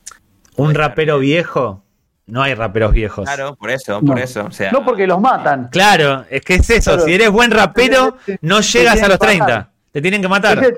Un 0.56 0.74
rapero 0.74 1.18
viejo. 1.18 1.82
No 2.26 2.42
hay 2.42 2.54
raperos 2.54 2.92
viejos. 2.92 3.24
Claro, 3.24 3.54
por 3.54 3.70
eso, 3.70 4.00
No. 4.02 4.06
por 4.08 4.18
eso. 4.18 4.44
O 4.46 4.50
sea, 4.50 4.70
No 4.72 4.84
porque 4.84 5.06
los 5.06 5.20
matan. 5.20 5.68
Claro, 5.70 6.24
es 6.28 6.42
que 6.42 6.56
es 6.56 6.68
eso. 6.70 6.90
Claro. 6.90 7.06
Si 7.06 7.14
eres 7.14 7.30
buen 7.30 7.50
rapero, 7.52 8.16
no 8.42 8.60
llegas 8.60 9.00
a 9.02 9.08
los 9.08 9.18
que 9.18 9.26
30. 9.28 9.44
matar. 9.46 9.70
Te 9.92 10.02
tienen 10.02 10.20
que 10.20 10.28
matar. 10.28 10.58
Es, 10.62 10.74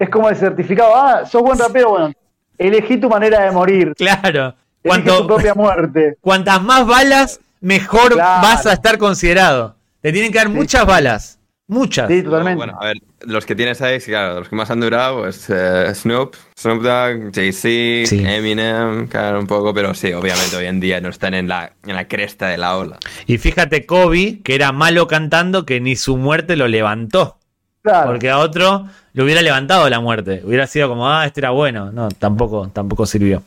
es 0.00 0.10
como 0.10 0.28
el 0.28 0.36
certificado. 0.36 0.92
Ah, 0.96 1.24
sos 1.24 1.42
buen 1.42 1.58
rapero. 1.58 1.90
Bueno, 1.90 2.12
elegí 2.58 2.96
tu 2.98 3.08
manera 3.08 3.40
de 3.44 3.52
morir. 3.52 3.94
Claro. 3.96 4.54
Elige 4.82 5.02
tu 5.02 5.10
Cuanto, 5.10 5.26
propia 5.26 5.54
muerte. 5.54 6.16
cuantas 6.20 6.62
más 6.62 6.86
balas, 6.86 7.40
mejor 7.60 8.12
Claro. 8.14 8.42
vas 8.42 8.66
a 8.66 8.72
estar 8.72 8.98
considerado. 8.98 9.76
Te 10.00 10.12
tienen 10.12 10.32
que 10.32 10.38
dar 10.38 10.46
Sí. 10.48 10.52
muchas 10.54 10.86
balas. 10.86 11.36
Muchas. 11.68 12.08
Sí, 12.08 12.22
totalmente. 12.24 12.56
Bueno, 12.56 12.76
a 12.80 12.86
ver, 12.86 12.96
los 13.20 13.46
que 13.46 13.54
tienes 13.54 13.80
ahí, 13.80 14.00
sí, 14.00 14.10
claro, 14.10 14.40
los 14.40 14.48
que 14.48 14.56
más 14.56 14.70
han 14.72 14.80
durado, 14.80 15.18
pues 15.20 15.46
eh, 15.50 15.94
Snoop, 15.94 16.34
Snoop 16.58 16.82
Dogg, 16.82 17.32
Jay-Z, 17.32 18.08
Sí. 18.08 18.24
Eminem, 18.26 19.06
claro, 19.06 19.38
un 19.38 19.46
poco, 19.46 19.72
pero 19.72 19.94
sí, 19.94 20.12
obviamente 20.12 20.56
hoy 20.56 20.66
en 20.66 20.80
día 20.80 21.00
no 21.00 21.10
están 21.10 21.34
en 21.34 21.46
la, 21.46 21.70
en 21.86 21.94
la 21.94 22.08
cresta 22.08 22.48
de 22.48 22.56
la 22.58 22.76
ola. 22.76 22.98
Y 23.26 23.38
fíjate, 23.38 23.86
Kobe, 23.86 24.40
que 24.42 24.56
era 24.56 24.72
malo 24.72 25.06
cantando, 25.06 25.64
que 25.64 25.80
ni 25.80 25.94
su 25.94 26.16
muerte 26.16 26.56
lo 26.56 26.66
levantó. 26.66 27.36
Claro. 27.82 28.10
Porque 28.10 28.30
a 28.30 28.38
otro 28.38 28.86
le 29.12 29.22
hubiera 29.22 29.40
levantado 29.40 29.88
la 29.88 30.00
muerte. 30.00 30.42
Hubiera 30.44 30.66
sido 30.66 30.88
como, 30.88 31.08
ah, 31.08 31.24
este 31.24 31.38
era 31.40 31.50
bueno. 31.50 31.92
No, 31.92 32.08
tampoco, 32.08 32.68
tampoco 32.72 33.06
sirvió. 33.06 33.44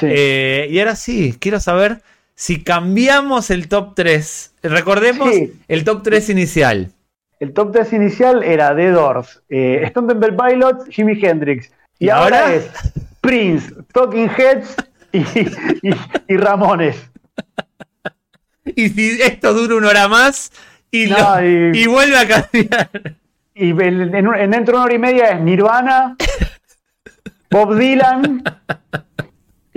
Sí. 0.00 0.06
Eh, 0.08 0.66
y 0.70 0.78
ahora 0.80 0.96
sí, 0.96 1.36
quiero 1.40 1.60
saber 1.60 2.02
si 2.34 2.62
cambiamos 2.62 3.50
el 3.50 3.68
top 3.68 3.94
3. 3.94 4.54
Recordemos 4.62 5.32
Sí. 5.34 5.52
el 5.68 5.84
top 5.84 6.02
3 6.02 6.28
inicial. 6.30 6.90
El 7.40 7.52
top 7.52 7.72
3 7.72 7.92
inicial 7.92 8.42
era 8.42 8.74
The 8.74 8.90
Doors, 8.90 9.42
eh, 9.48 9.80
Stone 9.84 10.08
Temple 10.12 10.32
Pilots, 10.36 10.86
Jimi 10.90 11.18
Hendrix. 11.24 11.70
Y, 11.98 12.06
¿Y 12.06 12.10
ahora? 12.10 12.40
ahora? 12.42 12.54
es 12.54 12.68
Prince, 13.20 13.72
Talking 13.92 14.28
Heads 14.36 14.74
y, 15.12 15.18
y- 15.88 15.96
y 16.28 16.36
Ramones. 16.36 16.96
Y 18.76 18.88
si 18.90 19.22
esto 19.22 19.54
dura 19.54 19.76
una 19.76 19.88
hora 19.88 20.08
más 20.08 20.52
y, 20.90 21.06
No, 21.06 21.16
lo- 21.40 21.74
y- 21.74 21.86
vuelve 21.86 22.18
a 22.18 22.28
cambiar. 22.28 22.90
Y 23.54 23.70
en 23.70 24.10
dentro 24.12 24.62
de 24.64 24.70
una 24.72 24.82
hora 24.84 24.94
y 24.94 24.98
media 24.98 25.24
es 25.30 25.40
Nirvana, 25.40 26.16
Bob 27.50 27.76
Dylan 27.76 28.42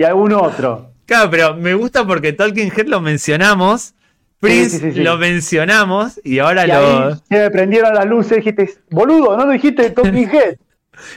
y 0.02 0.04
algún 0.04 0.32
otro. 0.32 0.90
Claro, 1.06 1.30
pero 1.30 1.54
me 1.56 1.74
gusta 1.74 2.06
porque 2.06 2.32
Talking 2.32 2.72
Head 2.76 2.86
lo 2.86 3.00
mencionamos. 3.00 3.94
Prince 4.40 4.70
Sí, 4.70 4.78
sí, 4.78 4.86
sí, 4.90 4.92
sí. 4.96 5.02
lo 5.04 5.16
mencionamos 5.18 6.20
y 6.24 6.40
ahora 6.40 6.64
Y 6.64 6.68
lo. 6.68 6.74
ahí 6.74 7.14
se 7.28 7.38
me 7.38 7.50
prendieron 7.50 7.94
las 7.94 8.06
luces 8.06 8.32
y 8.32 8.36
dijiste, 8.40 8.74
boludo, 8.90 9.36
no 9.36 9.46
lo 9.46 9.52
dijiste 9.52 9.90
Talking 9.90 10.28
Head. 10.32 10.56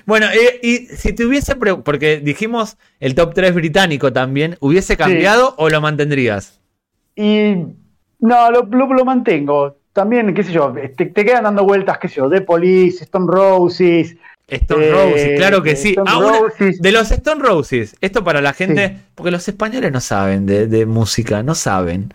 Bueno, 0.05 0.27
eh, 0.27 0.59
y 0.61 0.77
si 0.95 1.13
te 1.13 1.25
hubiese. 1.25 1.55
Porque 1.55 2.19
dijimos 2.19 2.77
el 2.99 3.15
top 3.15 3.33
3 3.33 3.53
británico 3.55 4.13
también, 4.13 4.57
¿hubiese 4.59 4.95
cambiado 4.95 5.53
o 5.57 5.69
lo 5.69 5.81
mantendrías? 5.81 6.61
Y 7.15 7.55
no, 8.19 8.51
lo, 8.51 8.63
lo- 8.63 8.93
lo 8.93 9.05
mantengo. 9.05 9.77
También, 9.93 10.33
qué 10.33 10.43
sé 10.43 10.51
yo, 10.51 10.73
te, 10.97 11.05
te 11.05 11.25
quedan 11.25 11.45
dando 11.45 11.63
vueltas, 11.63 11.97
qué 11.99 12.07
sé 12.09 12.15
yo, 12.15 12.29
The 12.29 12.41
Police, 12.41 13.03
Stone 13.05 13.27
Roses. 13.27 14.15
Stone 14.47 14.85
Eh, 14.85 14.91
Roses, 14.91 15.37
claro 15.37 15.63
que 15.63 15.75
sí. 15.75 15.95
Ah, 16.05 16.17
una- 16.19 16.39
de 16.59 16.91
los 16.91 17.09
Stone 17.11 17.41
Roses, 17.41 17.95
esto 18.01 18.23
para 18.23 18.41
la 18.41 18.53
gente, 18.53 18.87
Sí. 18.89 19.03
porque 19.15 19.31
los 19.31 19.47
españoles 19.47 19.91
no 19.91 19.99
saben 20.01 20.45
de, 20.45 20.67
de 20.67 20.85
música, 20.85 21.41
no 21.43 21.55
saben. 21.55 22.13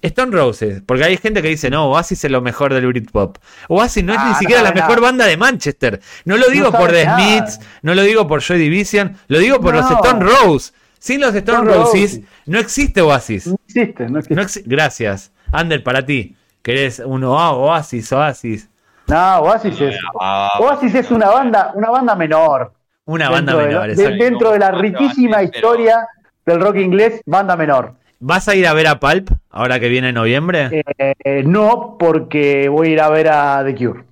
Stone 0.00 0.32
Roses, 0.36 0.82
porque 0.84 1.04
hay 1.04 1.16
gente 1.16 1.42
que 1.42 1.48
dice, 1.48 1.70
no, 1.70 1.88
Oasis 1.90 2.24
es 2.24 2.30
lo 2.30 2.40
mejor 2.40 2.74
del 2.74 2.86
Britpop. 2.88 3.38
Oasis 3.68 4.02
no 4.04 4.12
es 4.12 4.18
Ah, 4.20 4.24
ni 4.26 4.30
no 4.32 4.38
siquiera 4.38 4.62
la 4.62 4.72
mejor 4.72 5.00
banda 5.00 5.26
de 5.26 5.36
Manchester. 5.36 6.00
No 6.24 6.36
lo 6.36 6.48
digo 6.48 6.70
No 6.72 6.78
por 6.78 6.90
The. 6.90 7.04
Smiths, 7.04 7.60
no 7.82 7.94
lo 7.94 8.02
digo 8.02 8.26
por 8.26 8.42
Joy 8.42 8.58
Division, 8.58 9.16
lo 9.28 9.38
digo 9.38 9.60
por 9.60 9.74
los. 9.74 9.88
Stone 9.90 10.24
Roses. 10.24 10.74
Sin 10.98 11.20
los 11.20 11.34
Stone 11.34 11.58
Stone 11.58 11.72
Roses 11.72 12.12
Roses. 12.14 12.20
no 12.46 12.58
existe 12.60 13.00
Oasis. 13.00 13.46
No 13.46 13.56
existe, 13.66 14.08
no 14.08 14.18
existe. 14.20 14.42
Exi- 14.42 14.62
Gracias. 14.66 15.32
Ander, 15.52 15.82
para 15.82 16.04
ti, 16.06 16.36
que 16.62 16.72
eres 16.72 17.00
un 17.04 17.22
oa- 17.24 17.50
Oasis, 17.52 18.10
Oasis. 18.12 18.68
No, 19.12 19.38
Oasis 19.40 19.80
es. 19.80 19.96
Ah, 20.18 20.52
Oasis 20.60 20.94
es 20.94 21.10
una 21.10 21.28
banda, 21.28 21.72
una 21.74 21.90
banda 21.90 22.14
menor. 22.16 22.72
Una 23.04 23.28
banda 23.30 23.52
Dentro 23.54 23.58
de 23.58 23.66
menor. 23.74 23.96
de- 23.96 24.24
dentro 24.24 24.50
de 24.52 24.58
la 24.58 24.70
riquísima 24.70 25.42
historia 25.42 26.06
del 26.46 26.60
rock 26.60 26.76
inglés, 26.76 27.20
banda 27.26 27.56
menor. 27.56 27.94
¿Vas 28.20 28.48
a 28.48 28.54
ir 28.54 28.66
a 28.66 28.72
ver 28.72 28.86
a 28.86 29.00
Pulp 29.00 29.30
ahora 29.50 29.80
que 29.80 29.88
viene 29.88 30.10
en 30.10 30.14
noviembre? 30.14 30.84
Eh, 30.98 31.42
no, 31.44 31.96
porque 31.98 32.68
voy 32.68 32.88
a 32.88 32.90
ir 32.92 33.00
a 33.00 33.08
ver 33.10 33.28
a 33.28 33.62
The 33.64 33.74
Cure. 33.74 34.04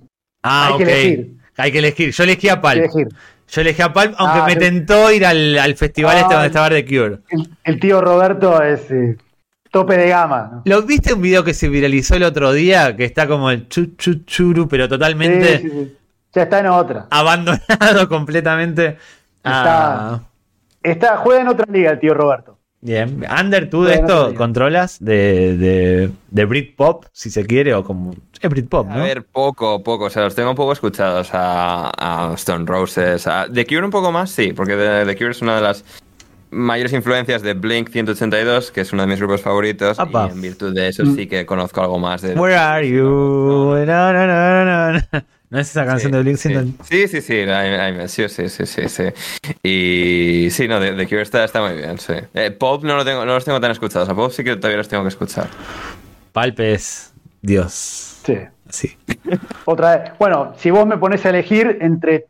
ah, 0.43 0.67
hay 0.71 0.77
que 0.77 0.83
ok. 0.83 0.89
elegir. 0.89 1.31
Hay 1.57 1.71
que 1.71 1.79
elegir. 1.79 2.11
Yo 2.11 2.23
elegí 2.23 2.49
a 2.49 2.53
Hay 2.53 2.57
que 2.57 2.61
Pulp. 2.61 2.75
elegir. 2.77 3.07
Yo 3.47 3.61
elegí 3.61 3.81
a 3.81 3.93
Pulp, 3.93 4.13
aunque 4.17 4.39
Ah, 4.39 4.45
me 4.45 4.55
tentó 4.55 5.11
ir 5.11 5.25
al, 5.25 5.57
al 5.57 5.75
festival 5.75 6.15
este 6.17 6.27
Ah. 6.33 6.33
donde 6.33 6.47
estaba 6.47 6.69
The 6.69 6.85
Cure. 6.85 7.19
El, 7.29 7.49
el 7.63 7.79
tío 7.79 8.01
Roberto 8.01 8.61
es 8.61 8.89
eh, 8.91 9.17
tope 9.71 9.97
de 9.97 10.09
gama. 10.09 10.49
¿no? 10.53 10.61
¿Lo 10.65 10.81
viste 10.83 11.13
un 11.13 11.21
video 11.21 11.43
que 11.43 11.53
se 11.53 11.69
viralizó 11.69 12.15
el 12.15 12.23
otro 12.23 12.51
día? 12.53 12.95
Que 12.95 13.05
está 13.05 13.27
como 13.27 13.49
el 13.49 13.67
chu 13.69 13.95
chu 13.97 14.23
churu, 14.25 14.67
pero 14.67 14.87
totalmente 14.89 15.57
Sí, 15.59 15.63
sí, 15.63 15.69
sí. 15.71 15.97
Ya 16.33 16.43
está 16.43 16.59
en 16.59 16.67
otra. 16.67 17.07
abandonado 17.09 18.07
completamente. 18.09 18.97
Ah, 19.43 20.19
Está, 20.83 21.17
juega 21.17 21.41
en 21.41 21.47
otra 21.47 21.65
liga 21.71 21.91
el 21.91 21.99
tío 21.99 22.13
Roberto. 22.13 22.57
bien. 22.81 23.23
Ander, 23.27 23.69
¿tú 23.69 23.83
de 23.83 23.95
esto 23.95 24.33
controlas? 24.35 24.97
De, 24.99 25.55
de, 25.57 26.11
de 26.29 26.45
Britpop, 26.45 27.05
si 27.11 27.29
se 27.29 27.45
quiere, 27.45 27.73
o 27.75 27.83
como. 27.83 28.13
Es 28.39 28.49
Britpop, 28.49 28.89
A 28.89 28.95
¿no? 28.97 29.03
ver, 29.03 29.23
poco, 29.25 29.83
poco. 29.83 30.05
O 30.05 30.09
sea, 30.09 30.23
los 30.23 30.33
tengo 30.35 30.49
un 30.49 30.55
poco 30.55 30.73
escuchados 30.73 31.29
a, 31.33 31.91
a 32.31 32.33
Stone 32.33 32.65
Roses. 32.65 33.27
A 33.27 33.45
The 33.51 33.65
Cure 33.67 33.85
un 33.85 33.91
poco 33.91 34.11
más, 34.11 34.31
sí, 34.31 34.53
porque 34.53 34.75
The, 34.75 35.05
The 35.05 35.15
Cure 35.15 35.31
es 35.31 35.41
una 35.43 35.55
de 35.57 35.61
las 35.61 35.85
mayores 36.51 36.93
influencias 36.93 37.41
de 37.41 37.53
Blink 37.53 37.89
182, 37.89 38.71
que 38.71 38.81
es 38.81 38.93
uno 38.93 39.01
de 39.03 39.07
mis 39.07 39.19
grupos 39.19 39.41
favoritos. 39.41 39.97
Y 39.99 40.31
en 40.31 40.41
virtud 40.41 40.73
de 40.73 40.89
eso 40.89 41.05
sí 41.05 41.27
que 41.27 41.45
conozco 41.45 41.81
algo 41.81 41.97
más 41.99 42.21
de. 42.21 42.33
Where 42.33 42.55
are 42.55 42.87
you? 42.87 43.03
No, 43.03 44.13
no, 44.13 44.27
no, 44.27 44.65
no, 44.65 44.91
no. 44.93 44.99
¿No 45.49 45.59
es 45.59 45.69
esa 45.69 45.85
canción 45.85 46.11
Sí, 46.13 46.17
de 46.17 46.23
Blink 46.23 46.37
sí. 46.37 46.47
182? 46.49 46.87
Sí, 46.87 47.07
sí, 47.09 47.21
sí, 47.21 47.33
I- 47.33 48.07
sí, 48.07 48.47
sí, 48.49 48.65
sí, 48.65 48.87
sí. 48.87 49.03
Y 49.63 50.49
sí, 50.49 50.67
no, 50.67 50.79
The, 50.79 50.93
The 50.93 51.07
Cure 51.07 51.21
está, 51.23 51.43
está 51.43 51.61
muy 51.61 51.75
bien, 51.75 51.97
sí. 51.97 52.13
Eh, 52.33 52.51
Pop 52.51 52.83
no, 52.83 52.95
lo 52.95 53.03
tengo, 53.03 53.25
no 53.25 53.33
los 53.33 53.43
tengo 53.43 53.59
tan 53.59 53.71
escuchados, 53.71 54.07
a 54.07 54.15
Pop 54.15 54.31
sí 54.31 54.43
que 54.45 54.55
todavía 54.55 54.77
los 54.77 54.87
tengo 54.87 55.03
que 55.03 55.09
escuchar. 55.09 55.47
Pulp 56.31 56.59
es 56.61 57.13
Dios. 57.41 58.19
Sí. 58.25 58.37
Sí. 58.69 58.97
Otra 59.65 59.97
vez. 59.97 60.11
Bueno, 60.19 60.53
si 60.57 60.71
vos 60.71 60.87
me 60.87 60.97
pones 60.97 61.25
a 61.25 61.29
elegir 61.31 61.79
entre 61.81 62.27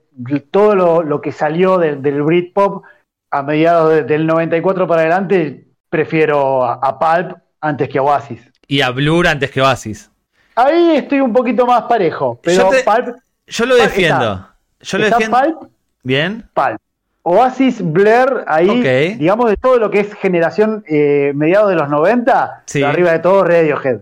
todo 0.50 0.74
lo, 0.76 1.04
lo 1.04 1.22
que 1.22 1.32
salió 1.32 1.78
de- 1.78 1.98
del 1.98 2.24
Britpop 2.24 2.84
a 3.32 3.42
mediados 3.44 3.90
de- 3.94 4.04
del 4.04 4.28
94 4.28 4.88
para 4.88 5.02
adelante, 5.02 5.66
prefiero 5.90 6.64
a, 6.64 6.74
a 6.76 7.00
Pulp 7.00 7.38
antes 7.62 7.90
que 7.90 7.98
a 7.98 8.02
Oasis. 8.04 8.42
Y 8.68 8.82
a 8.82 8.90
Blur 8.92 9.28
antes 9.28 9.50
que 9.52 9.62
Oasis. 9.62 10.10
Ahí 10.56 10.98
estoy 10.98 11.22
un 11.22 11.32
poquito 11.34 11.66
más 11.66 11.84
parejo, 11.84 12.40
pero 12.44 12.64
Yo 12.64 12.70
te- 12.70 12.84
Pulp, 12.84 13.18
Yo 13.48 13.66
lo 13.66 13.76
Está- 13.76 13.88
defiendo. 13.88 14.48
Yo 14.82 14.98
lo 14.98 15.04
está 15.06 15.18
defiendo. 15.18 15.60
Pulp, 15.60 15.72
Bien. 16.04 16.50
Pulp. 16.54 16.78
Oasis, 17.24 17.82
Blair, 17.84 18.44
ahí, 18.48 19.16
digamos, 19.18 19.50
de 19.50 19.56
todo 19.58 19.78
lo 19.78 19.92
que 19.92 20.00
es 20.00 20.14
generación 20.16 20.84
eh, 20.88 21.32
mediados 21.36 21.70
de 21.70 21.76
los 21.76 21.88
90, 21.88 22.64
Sí. 22.66 22.80
pero 22.80 22.88
arriba 22.90 23.12
de 23.12 23.20
todo 23.20 23.44
Radiohead. 23.44 24.00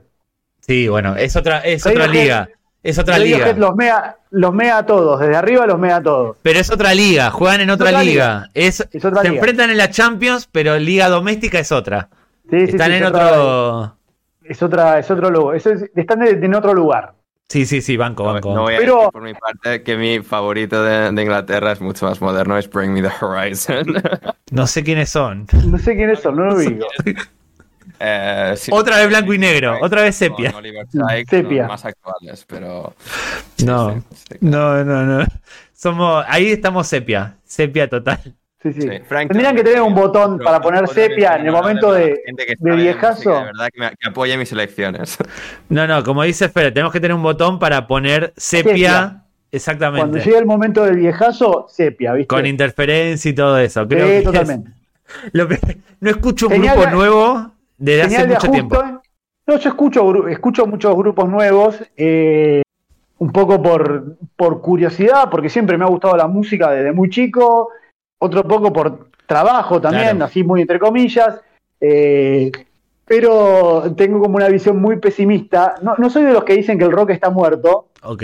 Sí, 0.61 0.87
bueno, 0.87 1.15
es 1.17 1.35
otra, 1.35 1.59
es 1.59 1.85
otra 1.85 2.07
liga. 2.07 2.47
Es 2.81 2.97
otra 2.97 3.17
Radiohead 3.17 3.55
liga. 3.55 3.67
los 3.67 3.75
mea, 3.75 4.15
los 4.31 4.53
mea 4.53 4.77
a 4.77 4.85
todos, 4.85 5.19
desde 5.19 5.35
arriba 5.35 5.67
los 5.67 5.77
mea 5.77 5.97
a 5.97 6.01
todos. 6.03 6.37
Pero 6.41 6.59
es 6.59 6.71
otra 6.71 6.93
liga. 6.93 7.29
Juegan 7.29 7.61
en 7.61 7.69
otra, 7.71 7.89
otra 7.89 8.03
liga. 8.03 8.49
Es, 8.53 8.87
Es 8.91 9.03
otra 9.03 9.21
se 9.21 9.29
liga. 9.29 9.39
enfrentan 9.39 9.69
en 9.69 9.77
la 9.77 9.89
Champions, 9.89 10.47
pero 10.51 10.77
liga 10.79 11.09
doméstica 11.09 11.59
es 11.59 11.71
otra. 11.73 12.07
Sí, 12.49 12.55
Están 12.57 12.91
sí, 12.91 12.97
en 12.97 13.03
es 13.03 13.09
otro. 13.09 13.95
Es 14.43 14.63
otra, 14.63 14.97
es 14.99 15.11
otro 15.11 15.29
lugar. 15.29 15.57
Eso 15.57 15.71
es- 15.71 15.91
están 15.95 16.25
en 16.25 16.55
otro 16.55 16.73
lugar. 16.73 17.13
Sí, 17.49 17.65
sí, 17.65 17.81
sí, 17.81 17.97
banco, 17.97 18.23
No, 18.25 18.33
banco. 18.33 18.53
no 18.53 18.61
voy 18.61 18.75
a 18.75 18.77
Pero- 18.77 18.95
decir 18.97 19.11
por 19.11 19.21
mi 19.23 19.33
parte 19.33 19.81
que 19.83 19.97
mi 19.97 20.19
favorito 20.21 20.83
de, 20.83 21.11
de 21.11 21.21
Inglaterra 21.21 21.71
es 21.71 21.81
mucho 21.81 22.05
más 22.05 22.21
moderno, 22.21 22.57
es 22.57 22.69
Bring 22.69 22.93
Me 22.93 23.01
the 23.01 23.11
Horizon. 23.25 23.85
No 24.51 24.67
sé 24.67 24.83
quiénes 24.83 25.09
son. 25.09 25.47
No 25.65 25.77
sé 25.79 25.95
quiénes 25.95 26.19
son, 26.21 26.35
no 26.35 26.45
lo 26.45 26.57
digo. 26.59 26.85
Eh, 27.99 28.53
sí. 28.55 28.71
Otra 28.73 28.97
vez 28.97 29.07
blanco 29.09 29.33
y 29.33 29.37
negro, 29.37 29.77
otra 29.81 30.03
vez 30.03 30.15
sepia. 30.15 30.53
Sepia. 31.29 31.67
más 31.67 31.83
actuales, 31.85 32.45
pero... 32.47 32.93
No, 33.65 33.95
sí, 33.95 34.01
sí. 34.29 34.37
no, 34.41 34.83
no, 34.85 35.03
no. 35.03 35.25
Somos, 35.73 36.25
ahí 36.27 36.51
estamos 36.51 36.87
sepia, 36.87 37.35
sepia 37.43 37.89
total. 37.89 38.19
Sí, 38.61 38.73
sí. 38.73 38.81
Sí, 38.81 38.89
Frank 39.07 39.29
Tendrían 39.29 39.55
que 39.55 39.63
tener 39.63 39.81
un 39.81 39.95
botón 39.95 40.37
Pero 40.37 40.45
para 40.45 40.59
poner 40.59 40.85
sepia 40.89 41.37
en 41.37 41.45
el 41.45 41.51
momento 41.53 41.93
de 41.93 42.19
de, 42.59 42.75
viejazo. 42.75 43.31
De 43.31 43.45
verdad 43.45 43.69
que, 43.73 43.79
me- 43.79 43.91
que 43.91 44.09
apoya 44.09 44.37
mis 44.37 44.51
elecciones. 44.51 45.17
No, 45.69 45.87
no, 45.87 46.03
como 46.03 46.23
dice 46.23 46.49
Fer, 46.49 46.73
tenemos 46.73 46.91
que 46.91 46.99
tener 46.99 47.15
un 47.15 47.23
botón 47.23 47.59
para 47.59 47.87
poner 47.87 48.33
sepia. 48.35 48.71
Sepia. 48.71 49.23
Exactamente. 49.51 49.99
Cuando 50.01 50.17
llegue 50.17 50.37
el 50.37 50.45
momento 50.45 50.83
del 50.83 50.97
viejazo, 50.97 51.67
sepia, 51.69 52.13
¿viste? 52.13 52.27
Con 52.27 52.45
interferencia 52.45 53.29
y 53.31 53.33
todo 53.33 53.57
eso. 53.57 53.83
Sí, 53.83 53.87
Creo 53.87 54.07
es 54.07 54.23
totalmente. 54.23 54.71
lo 55.31 55.47
no 56.01 56.09
escucho 56.09 56.47
un 56.47 56.61
grupo 56.61 56.87
nuevo 56.87 57.53
desde 57.79 58.01
hace 58.03 58.09
Señal 58.11 58.27
de 58.27 58.33
mucho 58.35 58.47
ajuste. 58.47 58.67
tiempo. 58.77 59.01
No, 59.47 59.57
yo 59.57 59.69
escucho, 59.69 60.27
escucho 60.27 60.67
muchos 60.67 60.95
grupos 60.95 61.27
nuevos, 61.27 61.81
eh, 61.97 62.61
un 63.17 63.31
poco 63.31 63.61
por, 63.61 64.17
por 64.35 64.61
curiosidad, 64.61 65.29
porque 65.31 65.49
siempre 65.49 65.77
me 65.77 65.85
ha 65.85 65.87
gustado 65.87 66.15
la 66.15 66.27
música 66.27 66.69
desde 66.71 66.91
muy 66.91 67.09
chico, 67.09 67.69
otro 68.19 68.43
poco 68.47 68.71
por 68.71 69.07
trabajo 69.25 69.81
también, 69.81 70.09
Claro. 70.17 70.25
así 70.25 70.43
muy 70.43 70.61
entre 70.61 70.77
comillas, 70.79 71.41
eh, 71.81 72.51
pero 73.05 73.91
tengo 73.97 74.19
como 74.21 74.35
una 74.35 74.49
visión 74.49 74.79
muy 74.79 74.97
pesimista. 74.99 75.75
No, 75.81 75.95
no 75.97 76.09
soy 76.09 76.23
de 76.23 76.33
los 76.33 76.43
que 76.43 76.53
dicen 76.55 76.77
que 76.77 76.85
el 76.85 76.91
rock 76.91 77.09
está 77.11 77.29
muerto, 77.31 77.87
Ok. 78.03 78.23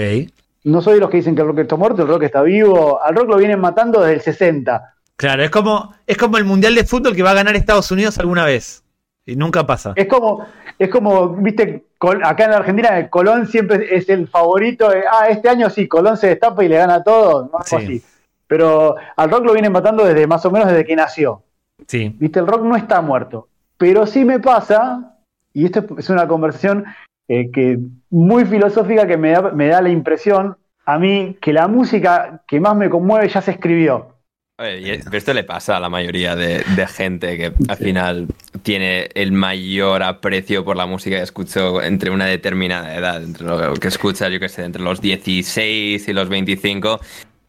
no 0.65 0.81
soy 0.81 0.95
de 0.95 0.99
los 0.99 1.09
que 1.09 1.17
dicen 1.17 1.35
que 1.35 1.41
el 1.41 1.47
rock 1.47 1.59
está 1.59 1.75
muerto, 1.75 2.03
el 2.03 2.07
rock 2.07 2.23
está 2.23 2.41
vivo, 2.43 3.01
al 3.01 3.15
rock 3.15 3.29
lo 3.29 3.37
vienen 3.37 3.59
matando 3.59 4.01
desde 4.01 4.13
el 4.15 4.21
60. 4.21 4.93
Claro, 5.15 5.43
es 5.43 5.49
como, 5.49 5.93
es 6.05 6.17
como 6.17 6.37
el 6.37 6.45
Mundial 6.45 6.75
de 6.75 6.83
Fútbol 6.83 7.15
que 7.15 7.23
va 7.23 7.31
a 7.31 7.35
ganar 7.35 7.55
Estados 7.55 7.89
Unidos 7.89 8.19
alguna 8.19 8.45
vez. 8.45 8.83
Y 9.25 9.35
nunca 9.35 9.65
pasa. 9.65 9.93
Es 9.95 10.07
como, 10.07 10.45
es 10.77 10.89
como, 10.89 11.29
viste, 11.29 11.85
acá 12.23 12.45
en 12.45 12.51
la 12.51 12.57
Argentina 12.57 12.97
el 12.99 13.09
Colón 13.09 13.47
siempre 13.47 13.95
es 13.95 14.07
el 14.09 14.27
favorito. 14.27 14.89
de, 14.89 15.03
ah, 15.11 15.27
este 15.29 15.49
año 15.49 15.69
sí, 15.69 15.87
Colón 15.87 16.17
se 16.17 16.27
destapa 16.27 16.63
y 16.63 16.67
le 16.67 16.77
gana 16.77 16.95
a 16.95 17.03
todos, 17.03 17.51
¿no? 17.51 17.59
Sí. 17.63 17.75
así. 17.75 18.03
Pero 18.47 18.95
al 19.15 19.31
rock 19.31 19.45
lo 19.45 19.53
vienen 19.53 19.71
matando 19.71 20.05
desde 20.05 20.27
más 20.27 20.45
o 20.45 20.51
menos 20.51 20.67
desde 20.67 20.85
que 20.85 20.95
nació. 20.95 21.41
Sí. 21.87 22.15
Viste, 22.19 22.39
el 22.39 22.47
rock 22.47 22.63
no 22.63 22.75
está 22.75 23.01
muerto. 23.01 23.47
Pero 23.77 24.05
sí 24.05 24.23
me 24.23 24.39
pasa, 24.39 25.17
y 25.53 25.65
esto 25.65 25.85
es 25.97 26.09
una 26.09 26.27
conversación 26.27 26.85
eh, 27.27 27.49
que 27.51 27.79
muy 28.11 28.45
filosófica 28.45 29.07
que 29.07 29.17
me 29.17 29.31
da, 29.31 29.51
me 29.51 29.67
da 29.67 29.81
la 29.81 29.89
impresión 29.89 30.57
a 30.85 30.99
mí 30.99 31.35
que 31.41 31.51
la 31.51 31.67
música 31.67 32.43
que 32.47 32.59
más 32.59 32.75
me 32.75 32.89
conmueve 32.89 33.27
ya 33.27 33.41
se 33.41 33.51
escribió. 33.51 34.14
Oye, 34.57 34.79
y 34.79 34.97
pero 35.03 35.17
esto 35.17 35.33
le 35.33 35.43
pasa 35.43 35.75
a 35.75 35.79
la 35.79 35.89
mayoría 35.89 36.35
de, 36.35 36.63
de 36.75 36.87
gente 36.87 37.37
que 37.37 37.53
al 37.67 37.77
final 37.77 38.27
tiene 38.63 39.09
el 39.13 39.33
mayor 39.33 40.01
aprecio 40.01 40.63
por 40.63 40.77
la 40.77 40.85
música 40.85 41.17
que 41.17 41.23
escuchó 41.23 41.81
entre 41.81 42.09
una 42.09 42.25
determinada 42.25 42.95
edad, 42.95 43.21
entre 43.21 43.45
lo 43.45 43.73
que 43.73 43.89
escucha, 43.89 44.29
yo 44.29 44.39
que 44.39 44.47
sé, 44.47 44.63
entre 44.63 44.81
los 44.81 45.01
16 45.01 46.07
y 46.07 46.13
los 46.13 46.29
25, 46.29 47.01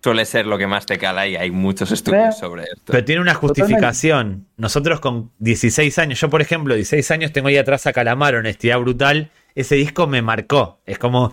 suele 0.02 0.24
ser 0.24 0.46
lo 0.46 0.58
que 0.58 0.66
más 0.66 0.86
te 0.86 0.98
cala 0.98 1.26
y 1.26 1.36
hay 1.36 1.50
muchos 1.50 1.90
estudios 1.90 2.36
¿Eh? 2.36 2.38
sobre 2.38 2.62
esto. 2.64 2.92
Pero 2.92 3.04
tiene 3.04 3.20
una 3.20 3.34
justificación. 3.34 4.46
Nosotros 4.56 5.00
con 5.00 5.32
16 5.38 5.98
años, 5.98 6.20
yo 6.20 6.30
por 6.30 6.42
ejemplo, 6.42 6.74
16 6.74 7.10
años 7.10 7.32
tengo 7.32 7.48
ahí 7.48 7.56
atrás 7.56 7.86
a 7.86 7.92
Calamaro, 7.92 8.38
Honestidad 8.38 8.78
Brutal. 8.78 9.30
Ese 9.54 9.74
disco 9.74 10.06
me 10.06 10.22
marcó. 10.22 10.80
Es 10.86 10.98
como 10.98 11.32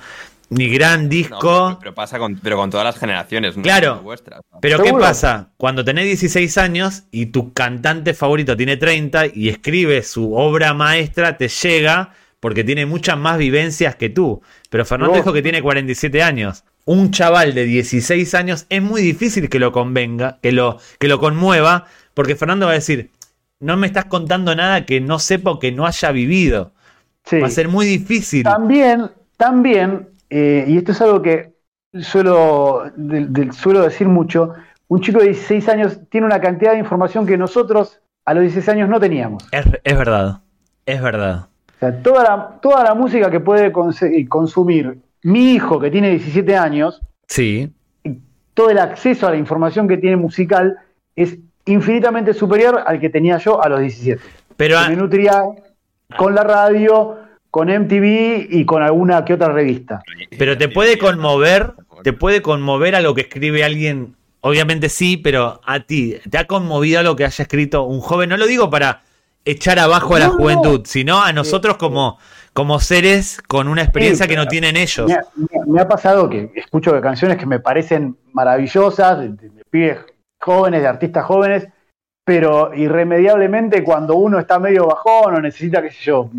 mi 0.54 0.70
gran 0.70 1.04
No, 1.04 1.10
disco. 1.10 1.40
pero, 1.68 1.80
pero 1.80 1.94
pasa 1.94 2.20
con, 2.20 2.36
pero 2.38 2.58
con 2.58 2.70
todas 2.70 2.86
las 2.86 2.98
generaciones, 2.98 3.56
no 3.58 3.64
Claro. 3.64 3.90
solo 3.92 4.02
vuestras. 4.04 4.42
¿no? 4.52 4.60
Pero 4.62 4.78
¿qué 4.80 4.86
Seguro. 4.86 5.04
pasa? 5.04 5.50
Cuando 5.58 5.84
tenés 5.84 6.06
16 6.06 6.58
años 6.58 7.04
y 7.12 7.28
tu 7.28 7.54
cantante 7.54 8.14
favorito 8.14 8.56
tiene 8.58 8.78
30 8.78 9.28
y 9.34 9.50
escribe 9.50 10.02
su 10.04 10.34
obra 10.36 10.74
maestra, 10.74 11.38
te 11.38 11.48
llega 11.48 12.14
porque 12.40 12.64
tiene 12.64 12.86
muchas 12.86 13.18
más 13.18 13.38
vivencias 13.38 13.96
que 13.96 14.10
tú. 14.10 14.42
Pero 14.70 14.84
Fernando 14.86 15.16
dijo 15.16 15.32
que 15.34 15.42
tiene 15.42 15.62
47 15.62 16.22
años. 16.22 16.64
Un 16.86 17.12
chaval 17.12 17.54
de 17.54 17.64
16 17.64 18.34
años 18.36 18.66
es 18.68 18.82
muy 18.82 19.02
difícil 19.02 19.48
que 19.48 19.60
lo 19.60 19.72
convenga, 19.72 20.40
que 20.42 20.52
lo, 20.52 20.78
que 21.00 21.08
lo 21.08 21.20
conmueva, 21.20 21.86
porque 22.14 22.36
Fernando 22.36 22.66
va 22.66 22.74
a 22.74 22.76
decir, 22.76 23.10
no 23.62 23.78
me 23.78 23.88
estás 23.88 24.06
contando 24.06 24.54
nada 24.54 24.86
que 24.86 25.00
no 25.00 25.20
sepa 25.20 25.52
o 25.52 25.60
que 25.60 25.72
no 25.72 25.86
haya 25.88 26.12
vivido. 26.12 26.74
Sí. 27.24 27.40
Va 27.40 27.48
a 27.48 27.50
ser 27.50 27.70
muy 27.70 27.86
difícil. 27.86 28.44
También, 28.44 29.10
también, 29.38 30.10
eh, 30.36 30.66
y 30.68 30.78
esto 30.78 30.92
es 30.94 31.02
algo 31.02 31.22
que 31.22 31.54
suelo, 32.02 32.84
suelo 33.52 33.82
decir 33.82 34.08
mucho, 34.08 34.54
un 34.88 35.00
chico 35.02 35.20
de 35.20 35.26
16 35.26 35.70
años 35.70 36.00
tiene 36.10 36.26
una 36.26 36.40
cantidad 36.42 36.72
de 36.74 36.80
información 36.80 37.26
que 37.26 37.38
nosotros 37.38 38.00
a 38.26 38.34
los 38.34 38.42
16 38.42 38.68
años 38.70 38.90
no 38.90 39.00
teníamos. 39.00 39.44
Es, 39.52 39.66
es 39.84 39.98
verdad, 39.98 40.40
es 40.86 41.02
verdad. 41.02 41.48
O 41.76 41.80
sea, 41.80 42.02
toda 42.02 42.24
la, 42.24 42.60
toda 42.62 42.84
la 42.84 42.94
música 42.94 43.30
que 43.30 43.40
puede 43.40 43.72
conse- 43.72 44.28
consumir 44.28 45.00
mi 45.24 45.54
hijo 45.54 45.80
que 45.80 45.92
tiene 45.92 46.10
17 46.12 46.56
años, 46.58 47.02
Sí, 47.28 47.72
todo 48.54 48.70
el 48.70 48.78
acceso 48.78 49.28
a 49.28 49.32
la 49.32 49.38
información 49.38 49.88
que 49.88 49.98
tiene 49.98 50.16
musical 50.18 50.78
es 51.16 51.38
infinitamente 51.66 52.34
superior 52.34 52.82
al 52.86 53.00
que 53.00 53.10
tenía 53.10 53.38
yo 53.38 53.64
a 53.64 53.70
los 53.70 53.80
17. 53.80 54.22
pero 54.58 54.78
Que 54.84 54.90
me 54.90 54.96
nutría 54.96 55.42
con 56.18 56.36
la 56.36 56.44
radio, 56.44 57.18
con 57.54 57.70
MTV 57.70 58.48
y 58.50 58.66
con 58.66 58.82
alguna 58.82 59.24
que 59.24 59.36
otra 59.36 59.50
revista. 59.54 60.02
Pero 60.40 60.58
te 60.58 60.70
puede 60.70 60.98
conmover, 60.98 61.74
te 62.02 62.12
puede 62.12 62.42
conmover 62.42 62.96
a 62.96 63.02
lo 63.02 63.14
que 63.14 63.22
escribe 63.22 63.64
alguien, 63.64 64.16
obviamente 64.42 64.90
sí, 64.90 65.18
pero 65.18 65.62
a 65.64 65.82
ti, 65.82 66.16
¿te 66.32 66.40
ha 66.40 66.48
conmovido 66.48 67.00
a 67.02 67.04
lo 67.04 67.16
que 67.16 67.26
haya 67.26 67.44
escrito 67.44 67.84
un 67.84 68.00
joven? 68.00 68.30
No 68.30 68.38
lo 68.38 68.48
digo 68.48 68.72
para 68.72 69.04
echar 69.46 69.78
abajo 69.78 70.16
a 70.16 70.20
la 70.20 70.28
No, 70.30 70.32
no. 70.32 70.38
juventud, 70.40 70.82
sino 70.86 71.22
a 71.22 71.32
nosotros 71.32 71.78
como, 71.78 72.18
como 72.54 72.80
seres 72.80 73.40
con 73.48 73.68
una 73.68 73.84
experiencia 73.84 74.26
Sí, 74.26 74.32
que 74.32 74.36
no 74.36 74.48
tienen 74.48 74.76
ellos. 74.76 75.06
Me 75.08 75.14
ha, 75.14 75.22
me- 75.36 75.74
me 75.74 75.80
ha 75.82 75.88
pasado 75.88 76.28
que 76.28 76.50
escucho 76.56 77.00
canciones 77.02 77.38
que 77.38 77.46
me 77.46 77.60
parecen 77.60 78.18
maravillosas, 78.32 79.20
de, 79.20 79.30
de- 79.30 79.50
de 79.50 79.64
pibes 79.70 80.00
jóvenes, 80.42 80.82
de 80.82 80.88
artistas 80.88 81.24
jóvenes, 81.24 81.68
pero 82.26 82.74
irremediablemente 82.74 83.84
cuando 83.84 84.16
uno 84.16 84.40
está 84.40 84.58
medio 84.58 84.88
bajón 84.88 85.36
o 85.36 85.40
necesita, 85.40 85.84
qué 85.84 85.92
sé 85.92 86.00
yo, 86.06 86.32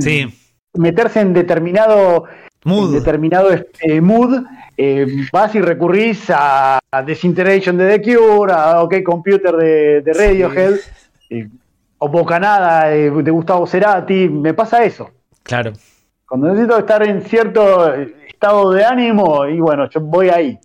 Sí, 0.00 0.26
meterse 0.74 1.20
en 1.20 1.32
determinado, 1.32 2.24
en 2.64 2.70
mood. 2.70 2.92
determinado 2.94 3.50
eh, 3.52 4.00
mood, 4.00 4.42
eh, 4.76 5.06
vas 5.32 5.54
y 5.54 5.60
recurrís 5.60 6.30
a, 6.30 6.78
a 6.90 7.02
Disintegration 7.02 7.76
de 7.76 7.98
The 7.98 8.02
Cure, 8.16 8.52
a 8.52 8.82
OK 8.82 9.02
Computer 9.04 9.54
de, 9.56 10.00
de 10.02 10.12
Radiohead, 10.12 10.74
eh, 11.30 11.48
o 11.98 12.08
Bocanada 12.08 12.88
de, 12.88 13.10
de 13.10 13.30
Gustavo 13.30 13.66
Cerati, 13.66 14.28
me 14.28 14.54
pasa 14.54 14.84
eso. 14.84 15.10
Claro. 15.42 15.72
Cuando 16.26 16.48
necesito 16.48 16.78
estar 16.78 17.06
en 17.06 17.22
cierto 17.22 17.92
estado 17.94 18.70
de 18.72 18.84
ánimo, 18.84 19.46
y 19.46 19.60
bueno, 19.60 19.88
yo 19.90 20.00
voy 20.00 20.30
ahí. 20.30 20.58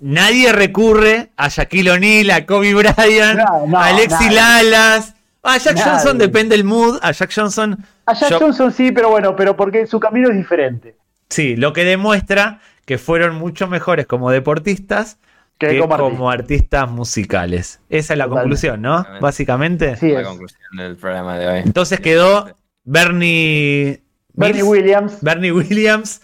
Nadie 0.00 0.52
recurre 0.52 1.30
a 1.36 1.48
Shaquille 1.48 1.92
O'Neal, 1.92 2.30
a 2.30 2.44
Kobe 2.44 2.74
Bryant, 2.74 3.38
No, 3.38 3.66
no, 3.66 3.78
a 3.78 3.86
Alexi 3.86 4.24
nadie. 4.24 4.36
Lalas. 4.36 5.13
A 5.44 5.58
Jack 5.58 5.76
Nadie. 5.76 5.90
Johnson 5.92 6.18
depende 6.18 6.56
del 6.56 6.64
mood. 6.64 6.98
A 7.02 7.12
Jack 7.12 7.30
Johnson. 7.34 7.78
A 8.06 8.14
Jack 8.14 8.30
yo- 8.30 8.38
Johnson 8.40 8.72
sí, 8.72 8.90
pero 8.92 9.10
bueno, 9.10 9.36
pero 9.36 9.56
porque 9.56 9.86
su 9.86 10.00
camino 10.00 10.30
es 10.30 10.36
diferente 10.36 10.96
Sí, 11.30 11.56
lo 11.56 11.72
que 11.72 11.84
demuestra 11.84 12.60
que 12.84 12.98
fueron 12.98 13.36
mucho 13.36 13.66
mejores 13.68 14.06
como 14.06 14.30
deportistas 14.30 15.18
que, 15.58 15.68
que 15.68 15.78
como 15.78 15.96
como, 15.96 16.30
artista. 16.30 16.80
artistas 16.80 16.90
musicales. 16.90 17.80
Esa 17.88 18.14
es 18.14 18.18
la 18.18 18.24
Totalmente. 18.24 18.42
conclusión, 18.42 18.82
¿no? 18.82 19.06
Básicamente. 19.20 19.96
Sí 19.96 20.10
la 20.10 20.20
es. 20.22 20.26
conclusión 20.26 20.60
del 20.76 20.96
programa 20.96 21.38
de 21.38 21.46
hoy. 21.46 21.58
Entonces 21.60 22.00
quedó 22.00 22.54
Bernie. 22.84 24.02
Bernie 24.34 24.62
Mills, 24.62 24.68
Williams, 24.68 25.18
Bernie 25.22 25.52
Williams. 25.52 26.20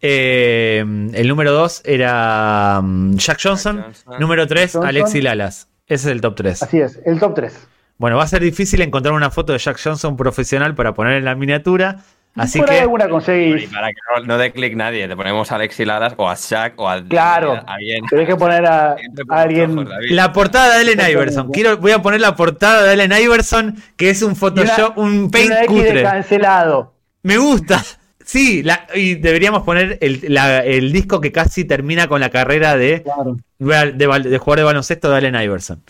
eh, 0.00 0.84
el 1.14 1.28
número 1.28 1.52
2 1.52 1.82
era 1.84 2.78
um, 2.80 3.14
Jack 3.16 3.38
Johnson. 3.42 3.76
Jack 3.76 3.84
Johnson. 3.86 4.20
Número 4.20 4.46
3, 4.46 4.72
Johnson. 4.72 4.88
Alexi 4.88 5.20
Lalas. 5.22 5.68
Ese 5.86 6.08
es 6.08 6.12
el 6.12 6.20
top 6.20 6.34
3. 6.36 6.62
así 6.62 6.80
es, 6.80 6.98
el 7.04 7.18
top 7.20 7.34
3. 7.34 7.68
Bueno, 7.98 8.16
va 8.16 8.24
a 8.24 8.28
ser 8.28 8.42
difícil 8.42 8.80
encontrar 8.82 9.14
una 9.14 9.30
foto 9.30 9.52
de 9.52 9.58
Jack 9.58 9.78
Johnson 9.82 10.16
profesional 10.16 10.74
para 10.74 10.92
poner 10.94 11.14
en 11.14 11.24
la 11.24 11.34
miniatura. 11.34 11.98
Así 12.34 12.62
que. 12.62 12.80
alguna 12.80 13.08
conseguís. 13.10 13.68
para 13.70 13.88
que 13.88 13.96
no, 14.16 14.24
no 14.24 14.38
dé 14.38 14.52
clic 14.52 14.74
nadie, 14.74 15.06
le 15.06 15.14
ponemos 15.14 15.52
a 15.52 15.56
Alexi 15.56 15.84
Lalas 15.84 16.14
o 16.16 16.28
a 16.30 16.34
Shaq 16.34 16.80
o 16.80 16.88
a 16.88 17.02
Claro. 17.04 17.52
a 17.52 17.74
alguien. 17.74 18.06
Tenés 18.08 18.26
que 18.26 18.36
poner 18.36 18.64
a, 18.64 18.96
alguien. 19.28 19.78
ojos. 19.78 19.90
La 20.08 20.32
portada 20.32 20.78
de 20.78 20.80
Allen. 20.90 21.10
Iverson. 21.10 21.50
Quiero, 21.52 21.76
voy 21.76 21.92
a 21.92 22.00
poner 22.00 22.22
la 22.22 22.34
portada 22.34 22.84
de 22.84 22.90
Allen 22.92 23.12
Iverson, 23.22 23.76
que 23.98 24.08
es 24.08 24.22
un 24.22 24.34
Photoshop, 24.34 24.96
un 24.96 25.12
una 25.24 25.30
paint 25.30 25.52
X 25.52 25.60
de 25.60 25.66
cutre. 25.66 26.02
cancelado. 26.02 26.94
Me 27.22 27.36
gusta. 27.38 27.82
Sí, 28.24 28.62
la- 28.62 28.86
y 28.94 29.16
deberíamos 29.16 29.64
poner 29.64 29.98
el, 30.00 30.20
la- 30.28 30.60
el 30.64 30.92
disco 30.92 31.20
que 31.20 31.32
casi 31.32 31.64
termina 31.64 32.06
con 32.06 32.20
la 32.20 32.30
carrera 32.30 32.76
de, 32.76 33.02
Claro, 33.02 33.36
de, 33.58 33.90
de 34.30 34.38
jugador 34.38 34.58
de 34.58 34.62
baloncesto 34.62 35.10
de 35.10 35.16
Allen 35.16 35.34
Iverson. 35.34 35.82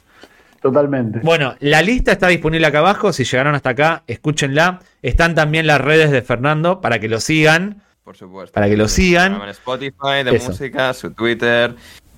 Totalmente. 0.63 1.21
Bueno, 1.23 1.55
la 1.61 1.83
lista 1.83 2.13
está 2.13 2.29
disponible 2.29 2.67
acá 2.67 2.79
abajo. 2.79 3.13
Si 3.13 3.25
llegaron 3.25 3.55
hasta 3.55 3.71
acá, 3.71 4.03
escúchenla. 4.07 4.81
Están 5.03 5.35
también 5.35 5.67
las 5.67 5.81
redes 5.81 6.11
de 6.11 6.23
Fernando 6.23 6.81
para 6.81 6.99
que 6.99 7.09
lo 7.09 7.21
sigan. 7.21 7.83
Por 8.05 8.17
supuesto. 8.17 8.53
Para 8.55 8.69
que 8.69 8.77
lo 8.77 8.89
sigan. 8.89 9.41
En 9.43 9.49
Spotify, 9.51 10.25
de 10.25 10.37
Eso. 10.37 10.51
música, 10.51 10.93
su 10.95 11.13
Twitter, 11.13 11.75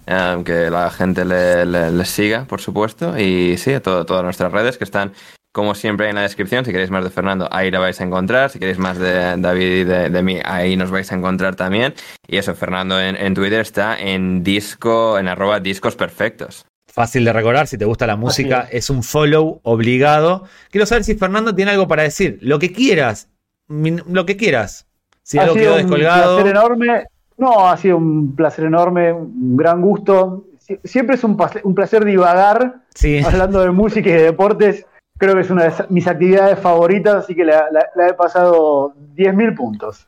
eh, 0.07 0.43
que 0.45 0.71
la 0.71 0.91
gente 0.91 1.25
le, 1.25 1.67
le- 1.67 1.91
le 1.91 2.05
siga, 2.05 2.45
por 2.45 2.61
supuesto. 2.61 3.19
Y 3.19 3.57
sí, 3.59 3.79
todo, 3.81 4.07
todas 4.07 4.23
nuestras 4.25 4.51
redes 4.53 4.79
que 4.79 4.85
están, 4.85 5.13
como 5.53 5.75
siempre, 5.75 6.09
en 6.09 6.15
la 6.15 6.23
descripción. 6.23 6.65
Si 6.65 6.73
queréis 6.73 6.91
más 6.91 7.05
de 7.05 7.11
Fernando, 7.11 7.49
ahí 7.53 7.71
la 7.71 7.79
vais 7.81 8.01
a 8.01 8.05
encontrar. 8.05 8.51
Si 8.51 8.59
queréis 8.59 8.79
más 8.79 8.99
de 8.99 9.37
David 9.37 9.71
y 9.81 9.85
de, 9.85 10.09
de 10.11 10.23
mí, 10.23 10.39
ahí 10.45 10.77
nos 10.77 10.91
vais 10.91 11.11
a 11.13 11.15
encontrar 11.17 11.55
también. 11.55 11.95
Y 12.27 12.39
eso, 12.39 12.55
Fernando 12.55 12.99
en, 13.01 13.15
en 13.17 13.35
Twitter 13.35 13.61
está 13.61 13.99
en 13.99 14.43
disco, 14.43 15.19
en 15.19 15.29
arroba 15.29 15.61
discos 15.61 15.97
perfectos. 15.97 16.65
Fácil 16.95 17.25
de 17.25 17.33
recordar, 17.33 17.67
si 17.67 17.77
te 17.77 17.85
gusta 17.85 18.07
la 18.07 18.17
música, 18.17 18.69
es. 18.71 18.89
un 18.89 19.03
follow 19.03 19.61
obligado. 19.65 20.45
Quiero 20.71 20.87
saber 20.87 21.05
si 21.05 21.15
Fernando 21.17 21.55
tiene 21.55 21.73
algo 21.73 21.89
para 21.89 22.05
decir. 22.05 22.39
Lo 22.41 22.59
que 22.59 22.73
quieras, 22.73 23.29
lo 23.69 24.25
que 24.27 24.37
quieras. 24.37 24.87
Si 25.23 25.39
ha 25.39 25.43
algo 25.43 25.55
sido 25.55 25.65
quedó 25.65 25.75
un 25.75 25.81
descolgado. 25.83 26.37
placer 26.37 26.51
enorme. 26.53 27.05
No, 27.37 27.69
ha 27.69 27.77
sido 27.77 27.97
un 27.97 28.37
placer 28.37 28.67
enorme, 28.67 29.13
un 29.13 29.57
gran 29.57 29.81
gusto. 29.83 30.45
Sie- 30.67 30.79
Siempre 30.85 31.17
es 31.17 31.25
un, 31.25 31.37
pas- 31.37 31.61
un 31.65 31.75
placer 31.75 32.05
divagar 32.05 32.77
Sí. 32.95 33.21
hablando 33.25 33.61
de 33.61 33.71
música 33.83 34.09
y 34.09 34.13
de 34.13 34.23
deportes. 34.23 34.87
Creo 35.19 35.35
que 35.35 35.41
es 35.41 35.51
una 35.51 35.65
de 35.65 35.73
mis 35.91 36.07
actividades 36.07 36.59
favoritas, 36.59 37.15
así 37.25 37.35
que 37.35 37.45
la, 37.45 37.67
la- 37.73 37.87
la 37.97 38.09
he 38.09 38.15
pasado 38.15 38.95
10.000 39.17 39.55
puntos. 39.57 40.07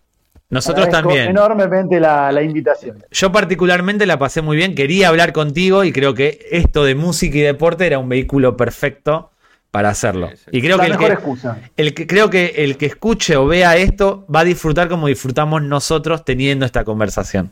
Nosotros 0.49 0.87
Agradezco 0.87 1.09
también. 1.09 1.31
enormemente 1.31 1.99
la, 1.99 2.31
la 2.31 2.43
invitación. 2.43 3.03
Yo 3.11 3.33
particularmente 3.33 4.07
la 4.07 4.19
pasé 4.19 4.43
muy 4.43 4.57
bien, 4.57 4.75
quería 4.75 5.09
hablar 5.09 5.33
contigo 5.33 5.83
y 5.83 5.93
creo 5.93 6.15
que 6.15 6.47
esto 6.51 6.85
de 6.85 6.95
música 6.95 7.37
y 7.37 7.41
deporte 7.41 7.87
era 7.87 7.99
un 7.99 8.09
vehículo 8.09 8.57
perfecto 8.57 9.33
para 9.73 9.89
hacerlo. 9.89 10.29
Sí, 10.31 10.37
sí. 10.37 10.51
Y 10.53 10.63
creo 10.63 10.77
la 10.77 10.85
que, 10.85 10.91
el 10.91 10.99
mejor 10.99 11.09
que, 11.09 11.13
excusa. 11.15 11.59
el 11.77 11.95
que 11.95 12.07
creo 12.07 12.31
que 12.31 12.47
el 12.59 12.77
que 12.77 12.87
escuche 12.87 13.37
o 13.37 13.47
vea 13.47 13.77
esto 13.77 14.25
va 14.33 14.41
a 14.41 14.45
disfrutar 14.45 14.89
como 14.89 15.09
disfrutamos 15.09 15.63
nosotros 15.63 16.25
teniendo 16.25 16.65
esta 16.65 16.85
conversación. 16.85 17.51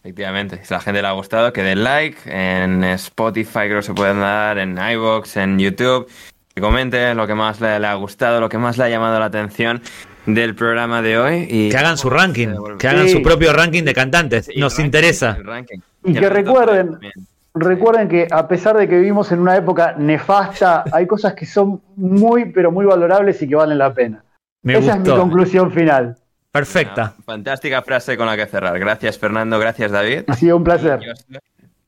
Efectivamente, 0.00 0.64
si 0.64 0.74
a 0.74 0.78
la 0.78 0.82
gente 0.82 1.00
le 1.00 1.06
ha 1.06 1.12
gustado, 1.12 1.52
que 1.52 1.62
den 1.62 1.84
like. 1.84 2.18
En 2.26 2.82
Spotify 2.82 3.66
creo 3.66 3.76
que 3.76 3.82
se 3.82 3.94
pueden 3.94 4.18
dar, 4.18 4.58
en 4.58 4.76
iVoox, 4.76 5.36
en 5.36 5.58
YouTube. 5.58 6.08
Que 6.54 6.60
comente 6.60 7.14
lo 7.14 7.26
que 7.26 7.34
más 7.34 7.60
le, 7.60 7.78
le 7.78 7.86
ha 7.86 7.94
gustado, 7.94 8.40
lo 8.40 8.48
que 8.48 8.58
más 8.58 8.76
le 8.78 8.84
ha 8.84 8.88
llamado 8.88 9.20
la 9.20 9.26
atención 9.26 9.80
del 10.26 10.54
programa 10.54 11.02
de 11.02 11.18
hoy. 11.18 11.46
Y 11.50 11.68
Que 11.70 11.76
hagan 11.76 11.98
su 11.98 12.10
ranking, 12.10 12.48
que 12.78 12.88
hagan 12.88 13.06
Sí. 13.08 13.14
su 13.14 13.22
propio 13.22 13.52
ranking 13.52 13.82
de 13.84 13.94
cantantes. 13.94 14.48
Nos 14.56 14.72
ranking, 14.74 14.84
interesa. 14.86 15.38
Y 16.04 16.14
que 16.14 16.28
recuerden, 16.28 16.92
también. 16.92 17.12
Recuerden 17.54 18.08
que 18.08 18.26
a 18.30 18.48
pesar 18.48 18.76
de 18.76 18.88
que 18.88 18.96
vivimos 18.96 19.30
en 19.30 19.40
una 19.40 19.56
época 19.56 19.94
nefasta, 19.98 20.84
hay 20.92 21.06
cosas 21.06 21.34
que 21.34 21.44
son 21.44 21.82
muy, 21.96 22.46
pero 22.46 22.72
muy 22.72 22.86
valorables 22.86 23.42
y 23.42 23.48
que 23.48 23.54
valen 23.54 23.78
la 23.78 23.92
pena. 23.92 24.24
Me 24.62 24.78
Esa 24.78 24.94
es 24.94 25.00
mi 25.00 25.10
conclusión 25.10 25.70
final. 25.72 26.16
Perfecta. 26.50 27.14
Una 27.16 27.24
fantástica 27.24 27.82
frase 27.82 28.16
con 28.16 28.26
la 28.26 28.36
que 28.36 28.46
cerrar. 28.46 28.78
Gracias, 28.78 29.18
Fernando. 29.18 29.58
Gracias, 29.58 29.90
David. 29.90 30.22
Ha 30.28 30.34
sido 30.36 30.56
un 30.56 30.64
placer. 30.64 31.00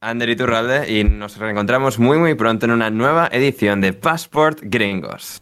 Ander 0.00 0.28
Iturralde 0.28 0.92
y 0.92 1.04
nos 1.04 1.38
reencontramos 1.38 1.98
muy 1.98 2.18
muy 2.18 2.34
pronto 2.34 2.66
en 2.66 2.72
una 2.72 2.90
nueva 2.90 3.28
edición 3.32 3.80
de 3.80 3.94
Passport 3.94 4.58
Gringos. 4.62 5.40